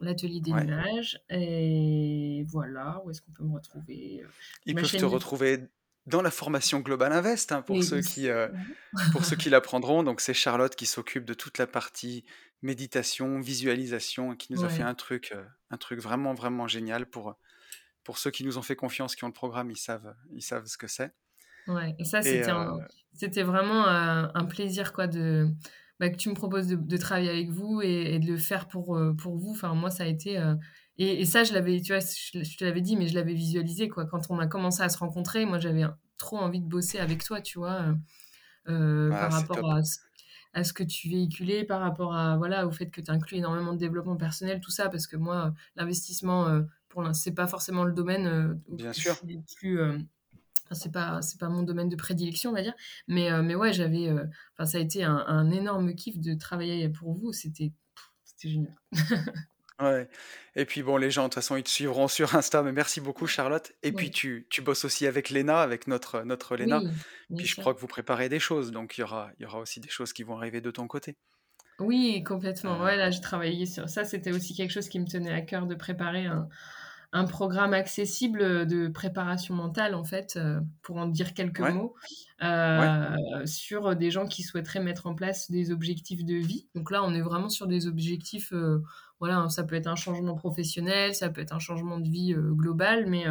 l'atelier 0.00 0.40
des 0.40 0.52
nuages. 0.52 1.20
Et 1.30 2.44
voilà, 2.48 3.00
où 3.04 3.10
est-ce 3.10 3.22
qu'on 3.22 3.32
peut 3.32 3.44
me 3.44 3.54
retrouver 3.54 4.22
euh, 4.22 4.28
Ils 4.66 4.74
peuvent 4.74 4.90
te 4.90 5.04
retrouver 5.04 5.68
dans 6.06 6.22
la 6.22 6.30
formation 6.30 6.80
Global 6.80 7.12
Invest 7.12 7.52
hein, 7.52 7.62
pour, 7.62 7.82
ceux 7.82 8.00
qui, 8.00 8.28
euh, 8.28 8.48
pour 9.12 9.24
ceux 9.24 9.36
qui 9.36 9.50
l'apprendront. 9.50 10.02
Donc 10.02 10.20
c'est 10.20 10.34
Charlotte 10.34 10.74
qui 10.74 10.86
s'occupe 10.86 11.24
de 11.24 11.34
toute 11.34 11.58
la 11.58 11.66
partie 11.66 12.24
méditation, 12.62 13.40
visualisation, 13.40 14.34
qui 14.34 14.52
nous 14.52 14.64
a 14.64 14.68
fait 14.68 14.82
un 14.82 14.94
truc, 14.94 15.32
euh, 15.34 15.44
un 15.70 15.76
truc 15.76 16.00
vraiment, 16.00 16.34
vraiment 16.34 16.66
génial 16.66 17.06
pour, 17.06 17.36
pour 18.04 18.18
ceux 18.18 18.30
qui 18.30 18.44
nous 18.44 18.58
ont 18.58 18.62
fait 18.62 18.76
confiance, 18.76 19.16
qui 19.16 19.24
ont 19.24 19.28
le 19.28 19.32
programme, 19.32 19.70
ils 19.70 19.76
savent, 19.76 20.14
ils 20.32 20.42
savent 20.42 20.66
ce 20.66 20.78
que 20.78 20.86
c'est. 20.86 21.12
Ouais, 21.66 21.96
et 21.98 22.04
ça, 22.04 22.22
c'était, 22.22 22.52
c'était 23.12 23.42
vraiment 23.42 23.86
un 23.86 24.44
plaisir 24.44 24.92
quoi, 24.92 25.08
de, 25.08 25.48
bah, 25.98 26.10
que 26.10 26.16
tu 26.16 26.28
me 26.28 26.34
proposes 26.34 26.68
de, 26.68 26.96
travailler 26.96 27.30
avec 27.30 27.50
vous 27.50 27.80
et, 27.82 28.18
de 28.18 28.26
le 28.26 28.36
faire 28.36 28.68
pour, 28.68 28.98
pour 29.18 29.36
vous. 29.36 29.50
Enfin, 29.50 29.74
moi, 29.74 29.90
ça 29.90 30.04
a 30.04 30.06
été. 30.06 30.40
et, 30.98 31.24
ça, 31.24 31.44
je 31.44 31.52
l'avais, 31.52 31.80
tu 31.80 31.92
vois, 31.92 32.00
je, 32.00 32.56
te 32.56 32.64
l'avais 32.64 32.80
dit, 32.80 32.96
mais 32.96 33.06
je 33.06 33.14
l'avais 33.14 33.34
visualisé, 33.34 33.88
quoi. 33.88 34.06
Quand 34.06 34.30
on 34.30 34.38
a 34.38 34.46
commencé 34.46 34.82
à 34.82 34.88
se 34.88 34.98
rencontrer, 34.98 35.46
moi, 35.46 35.58
j'avais 35.58 35.84
trop 36.18 36.38
envie 36.38 36.60
de 36.60 36.68
bosser 36.68 36.98
avec 36.98 37.24
toi, 37.24 37.40
tu 37.40 37.58
vois, 37.58 37.94
ah, 38.66 39.08
par 39.10 39.32
rapport 39.32 39.70
à, 39.70 39.80
à, 40.52 40.64
ce 40.64 40.72
que 40.72 40.82
tu 40.82 41.08
véhiculais, 41.08 41.64
par 41.64 41.80
rapport 41.80 42.14
à, 42.14 42.36
voilà, 42.36 42.66
au 42.66 42.70
fait 42.70 42.90
que 42.90 43.00
tu 43.00 43.10
inclus 43.10 43.38
énormément 43.38 43.72
de 43.72 43.78
développement 43.78 44.16
personnel, 44.16 44.60
tout 44.60 44.70
ça, 44.70 44.88
parce 44.88 45.06
que 45.06 45.16
moi, 45.16 45.54
l'investissement, 45.76 46.62
pour 46.88 47.02
l'instant, 47.02 47.22
c'est 47.24 47.34
pas 47.34 47.46
forcément 47.46 47.84
le 47.84 47.92
domaine 47.92 48.60
Bien 48.68 48.92
sûr. 48.92 49.16
plus 49.56 49.80
c'est 50.74 50.92
pas 50.92 51.22
c'est 51.22 51.38
pas 51.38 51.48
mon 51.48 51.62
domaine 51.62 51.88
de 51.88 51.96
prédilection 51.96 52.50
on 52.50 52.54
va 52.54 52.62
dire. 52.62 52.74
Mais 53.08 53.30
euh, 53.30 53.42
mais 53.42 53.54
ouais 53.54 53.72
j'avais 53.72 54.08
euh, 54.08 54.24
enfin 54.54 54.66
ça 54.66 54.78
a 54.78 54.80
été 54.80 55.04
un, 55.04 55.50
énorme 55.50 55.94
kiff 55.94 56.18
de 56.18 56.34
travailler 56.34 56.88
pour 56.88 57.14
vous. 57.14 57.32
C'était 57.32 57.72
c'était 58.24 58.48
génial. 58.48 58.74
Ouais. 59.78 60.08
Et 60.54 60.64
puis 60.64 60.82
bon 60.82 60.96
les 60.96 61.10
gens 61.10 61.24
de 61.24 61.26
toute 61.26 61.34
façon 61.34 61.54
ils 61.54 61.62
te 61.62 61.68
suivront 61.68 62.08
sur 62.08 62.34
Insta 62.34 62.62
mais 62.62 62.72
merci 62.72 63.02
beaucoup 63.02 63.26
Charlotte. 63.26 63.72
Et 63.82 63.92
puis 63.92 64.10
tu, 64.10 64.46
tu 64.48 64.62
bosses 64.62 64.86
aussi 64.86 65.06
avec 65.06 65.28
Léna 65.28 65.60
avec 65.60 65.86
notre 65.86 66.22
notre 66.22 66.56
Léna. 66.56 66.80
Puis 67.36 67.44
je 67.44 67.60
crois 67.60 67.74
que 67.74 67.80
vous 67.80 67.86
préparez 67.86 68.30
des 68.30 68.38
choses 68.38 68.70
donc 68.70 68.96
il 68.96 69.02
y 69.02 69.04
aura 69.04 69.30
il 69.38 69.42
y 69.42 69.46
aura 69.46 69.58
aussi 69.58 69.80
des 69.80 69.90
choses 69.90 70.14
qui 70.14 70.22
vont 70.22 70.38
arriver 70.38 70.62
de 70.62 70.70
ton 70.70 70.86
côté. 70.86 71.18
Oui 71.78 72.24
complètement. 72.24 72.82
Ouais 72.82 72.96
là 72.96 73.10
j'ai 73.10 73.20
travaillé 73.20 73.66
sur 73.66 73.86
ça. 73.90 74.06
C'était 74.06 74.32
aussi 74.32 74.54
quelque 74.54 74.72
chose 74.72 74.88
qui 74.88 74.98
me 74.98 75.06
tenait 75.06 75.34
à 75.34 75.42
cœur 75.42 75.66
de 75.66 75.74
préparer 75.74 76.24
un 76.24 76.48
un 77.16 77.24
programme 77.24 77.72
accessible 77.72 78.66
de 78.66 78.88
préparation 78.88 79.54
mentale, 79.54 79.94
en 79.94 80.04
fait, 80.04 80.36
euh, 80.36 80.60
pour 80.82 80.98
en 80.98 81.06
dire 81.06 81.32
quelques 81.32 81.60
mots, 81.60 81.94
euh, 82.42 83.16
sur 83.46 83.96
des 83.96 84.10
gens 84.10 84.26
qui 84.26 84.42
souhaiteraient 84.42 84.82
mettre 84.82 85.06
en 85.06 85.14
place 85.14 85.50
des 85.50 85.70
objectifs 85.70 86.26
de 86.26 86.34
vie. 86.34 86.68
Donc 86.74 86.90
là, 86.90 87.02
on 87.02 87.14
est 87.14 87.22
vraiment 87.22 87.48
sur 87.48 87.66
des 87.66 87.86
objectifs, 87.86 88.52
euh, 88.52 88.82
voilà, 89.18 89.48
ça 89.48 89.64
peut 89.64 89.76
être 89.76 89.86
un 89.86 89.96
changement 89.96 90.34
professionnel, 90.34 91.14
ça 91.14 91.30
peut 91.30 91.40
être 91.40 91.54
un 91.54 91.58
changement 91.58 91.98
de 91.98 92.08
vie 92.08 92.34
global, 92.34 93.06
mais 93.06 93.24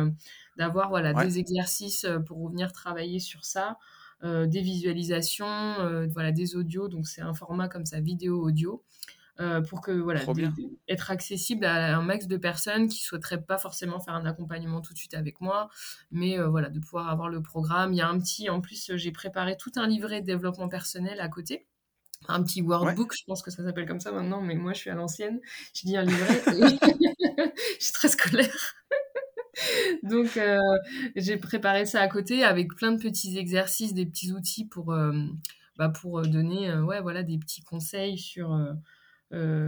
d'avoir 0.58 0.90
voilà, 0.90 1.14
des 1.14 1.38
exercices 1.38 2.08
pour 2.26 2.50
venir 2.50 2.72
travailler 2.72 3.20
sur 3.20 3.46
ça. 3.46 3.78
des 4.24 4.62
visualisations, 4.62 6.08
voilà, 6.12 6.32
des 6.32 6.56
audios, 6.56 6.88
donc 6.88 7.06
c'est 7.06 7.22
un 7.22 7.36
format 7.36 7.68
comme 7.68 7.86
ça, 7.86 8.00
vidéo-audio, 8.00 8.82
euh, 9.42 9.60
pour 9.60 9.82
que 9.82 9.92
voilà 9.92 10.22
être 10.88 11.12
accessible 11.12 11.66
à 11.66 11.98
un 11.98 12.02
max 12.02 12.26
de 12.26 12.38
personnes 12.38 12.88
qui 12.88 13.02
souhaiteraient 13.02 13.42
pas 13.42 13.58
forcément 13.58 14.00
faire 14.00 14.14
un 14.14 14.26
accompagnement 14.26 14.80
tout 14.80 14.94
de 14.94 14.98
suite 14.98 15.14
avec 15.14 15.42
moi 15.42 15.68
mais 16.10 16.40
euh, 16.40 16.48
voilà 16.48 16.70
de 16.70 16.80
pouvoir 16.80 17.10
avoir 17.10 17.28
le 17.28 17.42
programme. 17.42 17.92
Il 17.92 17.98
y 17.98 18.02
a 18.02 18.08
un 18.08 18.18
petit 18.18 18.50
en 18.50 18.62
plus 18.62 18.96
j'ai 18.96 19.12
préparé 19.12 19.58
tout 19.58 19.74
un 19.76 19.88
livret 19.88 20.22
de 20.22 20.26
développement 20.26 20.70
personnel 20.70 21.20
à 21.20 21.28
côté. 21.28 21.68
Un 22.30 22.44
petit 22.44 22.62
workbook, 22.62 23.14
je 23.14 23.26
pense 23.26 23.42
que 23.42 23.52
ça 23.52 23.62
s'appelle 23.62 23.86
comme 23.86 24.00
ça 24.00 24.14
maintenant, 24.14 24.42
mais 24.42 24.56
moi 24.56 24.72
je 24.72 24.80
suis 24.80 24.90
à 24.90 24.96
l'ancienne, 24.96 25.42
je 25.74 25.82
dis 25.86 25.98
un 25.98 26.04
livret, 26.04 26.42
je 26.48 27.84
suis 27.84 27.94
très 27.94 28.08
scolaire. 28.08 28.76
Donc 30.04 30.38
euh, 30.38 30.58
j'ai 31.18 31.36
préparé 31.36 31.86
ça 31.86 32.00
à 32.00 32.08
côté 32.08 32.46
avec 32.46 32.74
plein 32.74 32.94
de 32.94 33.02
petits 33.02 33.38
exercices, 33.38 33.94
des 33.94 34.06
petits 34.06 34.32
outils 34.32 34.66
pour, 34.66 34.96
bah, 35.78 35.90
pour 35.90 36.22
donner 36.22 36.74
ouais, 36.74 37.02
voilà, 37.02 37.22
des 37.22 37.38
petits 37.38 37.64
conseils 37.64 38.18
sur, 38.18 38.58
euh, 39.34 39.66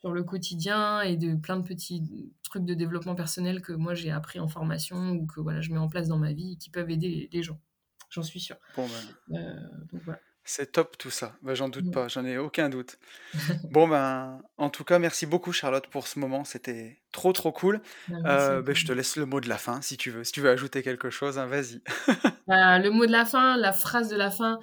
sur 0.00 0.12
le 0.12 0.24
quotidien 0.24 1.02
et 1.02 1.16
de 1.16 1.34
plein 1.34 1.58
de 1.58 1.66
petits 1.66 2.32
trucs 2.42 2.64
de 2.64 2.74
développement 2.74 3.14
personnel 3.14 3.60
que 3.60 3.72
moi 3.72 3.94
j'ai 3.94 4.10
appris 4.10 4.40
en 4.40 4.48
formation 4.48 5.10
ou 5.10 5.26
que 5.26 5.40
voilà, 5.40 5.60
je 5.60 5.70
mets 5.70 5.78
en 5.78 5.88
place 5.88 6.08
dans 6.08 6.18
ma 6.18 6.32
vie 6.32 6.52
et 6.52 6.56
qui 6.56 6.70
peuvent 6.70 6.90
aider 6.90 7.28
les 7.32 7.42
gens. 7.42 7.60
J'en 8.08 8.22
suis 8.22 8.40
sûre. 8.40 8.56
Bon, 8.76 8.86
ben, 9.28 9.38
euh, 9.38 10.12
C'est 10.42 10.72
top 10.72 10.98
tout 10.98 11.10
ça. 11.10 11.36
Ben, 11.42 11.54
j'en 11.54 11.68
doute 11.68 11.92
pas, 11.92 12.08
j'en 12.08 12.24
ai 12.24 12.38
aucun 12.38 12.68
doute. 12.68 12.98
bon, 13.70 13.86
ben, 13.86 14.40
en 14.56 14.70
tout 14.70 14.82
cas, 14.82 14.98
merci 14.98 15.26
beaucoup 15.26 15.52
Charlotte 15.52 15.86
pour 15.86 16.08
ce 16.08 16.18
moment. 16.18 16.44
C'était 16.44 17.02
trop 17.12 17.32
trop 17.32 17.52
cool. 17.52 17.80
Ben, 18.08 18.22
euh, 18.26 18.62
ben, 18.62 18.74
je 18.74 18.86
te 18.86 18.92
laisse 18.92 19.16
le 19.16 19.26
mot 19.26 19.40
de 19.40 19.48
la 19.48 19.58
fin 19.58 19.80
si 19.82 19.96
tu 19.96 20.10
veux. 20.10 20.24
Si 20.24 20.32
tu 20.32 20.40
veux 20.40 20.50
ajouter 20.50 20.82
quelque 20.82 21.10
chose, 21.10 21.38
hein, 21.38 21.46
vas-y. 21.46 21.82
le 22.48 22.88
mot 22.88 23.06
de 23.06 23.12
la 23.12 23.26
fin, 23.26 23.56
la 23.56 23.72
phrase 23.72 24.08
de 24.08 24.16
la 24.16 24.30
fin, 24.30 24.58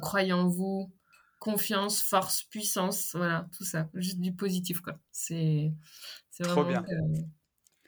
croyez 0.00 0.32
en 0.32 0.48
vous, 0.48 0.90
confiance, 1.46 2.02
force, 2.02 2.42
puissance, 2.42 3.12
voilà, 3.14 3.46
tout 3.56 3.64
ça, 3.64 3.88
juste 3.94 4.18
du 4.20 4.34
positif, 4.34 4.80
quoi. 4.80 4.98
C'est 5.12 5.70
vraiment 6.40 6.64
bien. 6.64 6.84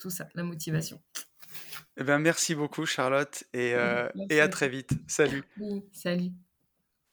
tout 0.01 0.11
ça, 0.11 0.29
la 0.37 0.45
motivation. 0.45 1.03
Eh 1.97 2.05
ben, 2.05 2.21
merci 2.21 2.55
beaucoup, 2.55 2.87
Charlotte, 2.87 3.43
et, 3.53 3.75
euh, 3.75 4.09
et 4.31 4.41
à 4.41 4.49
très 4.49 4.69
vite. 4.69 4.93
Salut. 5.09 5.43
salut. 5.93 6.31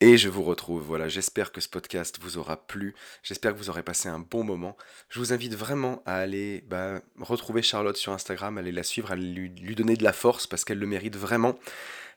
Et 0.02 0.18
je 0.20 0.30
vous 0.30 0.44
retrouve. 0.44 0.84
Voilà, 0.84 1.08
j'espère 1.08 1.52
que 1.52 1.62
ce 1.62 1.68
podcast 1.68 2.20
vous 2.22 2.38
aura 2.38 2.68
plu. 2.68 2.94
J'espère 3.24 3.54
que 3.54 3.58
vous 3.58 3.72
aurez 3.72 3.82
passé 3.82 4.08
un 4.08 4.20
bon 4.20 4.44
moment. 4.44 4.78
Je 5.10 5.18
vous 5.18 5.34
invite 5.34 5.56
vraiment 5.56 6.04
à 6.06 6.18
aller 6.18 6.64
bah, 6.68 7.02
retrouver 7.20 7.64
Charlotte 7.64 7.98
sur 7.98 8.12
Instagram, 8.12 8.60
aller 8.60 8.72
la 8.72 8.84
suivre, 8.84 9.12
à 9.12 9.16
lui, 9.16 9.50
lui 9.50 9.74
donner 9.74 9.96
de 9.96 10.04
la 10.04 10.14
force 10.14 10.46
parce 10.46 10.64
qu'elle 10.64 10.78
le 10.78 10.86
mérite 10.86 11.16
vraiment. 11.16 11.58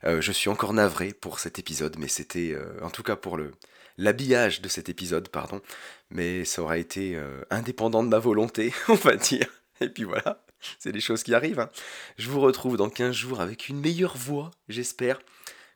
Euh, 0.03 0.21
je 0.21 0.31
suis 0.31 0.49
encore 0.49 0.73
navré 0.73 1.13
pour 1.13 1.39
cet 1.39 1.57
épisode, 1.57 1.97
mais 1.97 2.07
c'était, 2.07 2.51
euh, 2.53 2.79
en 2.83 2.91
tout 2.91 3.01
cas 3.01 3.15
pour 3.15 3.37
le, 3.37 3.53
l'habillage 3.99 4.61
de 4.61 4.69
cet 4.69 4.89
épisode, 4.89 5.27
pardon, 5.29 5.61
mais 6.09 6.45
ça 6.45 6.63
aura 6.63 6.77
été 6.77 7.15
euh, 7.15 7.43
indépendant 7.51 8.01
de 8.01 8.07
ma 8.07 8.17
volonté, 8.17 8.73
on 8.87 8.95
va 8.95 9.15
dire. 9.15 9.47
Et 9.81 9.89
puis 9.89 10.05
voilà, 10.05 10.43
c'est 10.79 10.91
des 10.91 11.01
choses 11.01 11.21
qui 11.21 11.35
arrivent. 11.35 11.59
Hein. 11.59 11.69
Je 12.17 12.29
vous 12.29 12.39
retrouve 12.39 12.77
dans 12.77 12.89
15 12.89 13.13
jours 13.13 13.41
avec 13.41 13.69
une 13.69 13.79
meilleure 13.79 14.17
voix, 14.17 14.51
j'espère. 14.69 15.19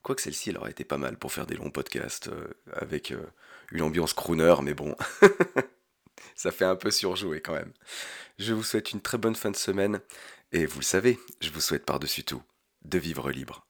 Quoique 0.02 0.22
celle-ci, 0.22 0.50
elle 0.50 0.58
aurait 0.58 0.72
été 0.72 0.84
pas 0.84 0.98
mal 0.98 1.18
pour 1.18 1.32
faire 1.32 1.46
des 1.46 1.56
longs 1.56 1.70
podcasts 1.70 2.30
euh, 2.30 2.48
avec 2.74 3.12
euh, 3.12 3.22
une 3.72 3.84
ambiance 3.84 4.14
crooner, 4.14 4.56
mais 4.64 4.74
bon, 4.74 4.96
ça 6.36 6.52
fait 6.52 6.66
un 6.66 6.76
peu 6.76 6.92
surjouer 6.92 7.42
quand 7.42 7.54
même. 7.54 7.74
Je 8.40 8.54
vous 8.54 8.64
souhaite 8.64 8.92
une 8.92 9.02
très 9.02 9.18
bonne 9.18 9.36
fin 9.36 9.52
de 9.52 9.56
semaine, 9.58 10.00
et 10.54 10.66
vous 10.66 10.80
le 10.80 10.86
savez, 10.86 11.20
je 11.42 11.50
vous 11.50 11.62
souhaite 11.62 11.86
par-dessus 11.86 12.24
tout 12.24 12.42
de 12.84 12.98
vivre 12.98 13.32
libre. 13.32 13.66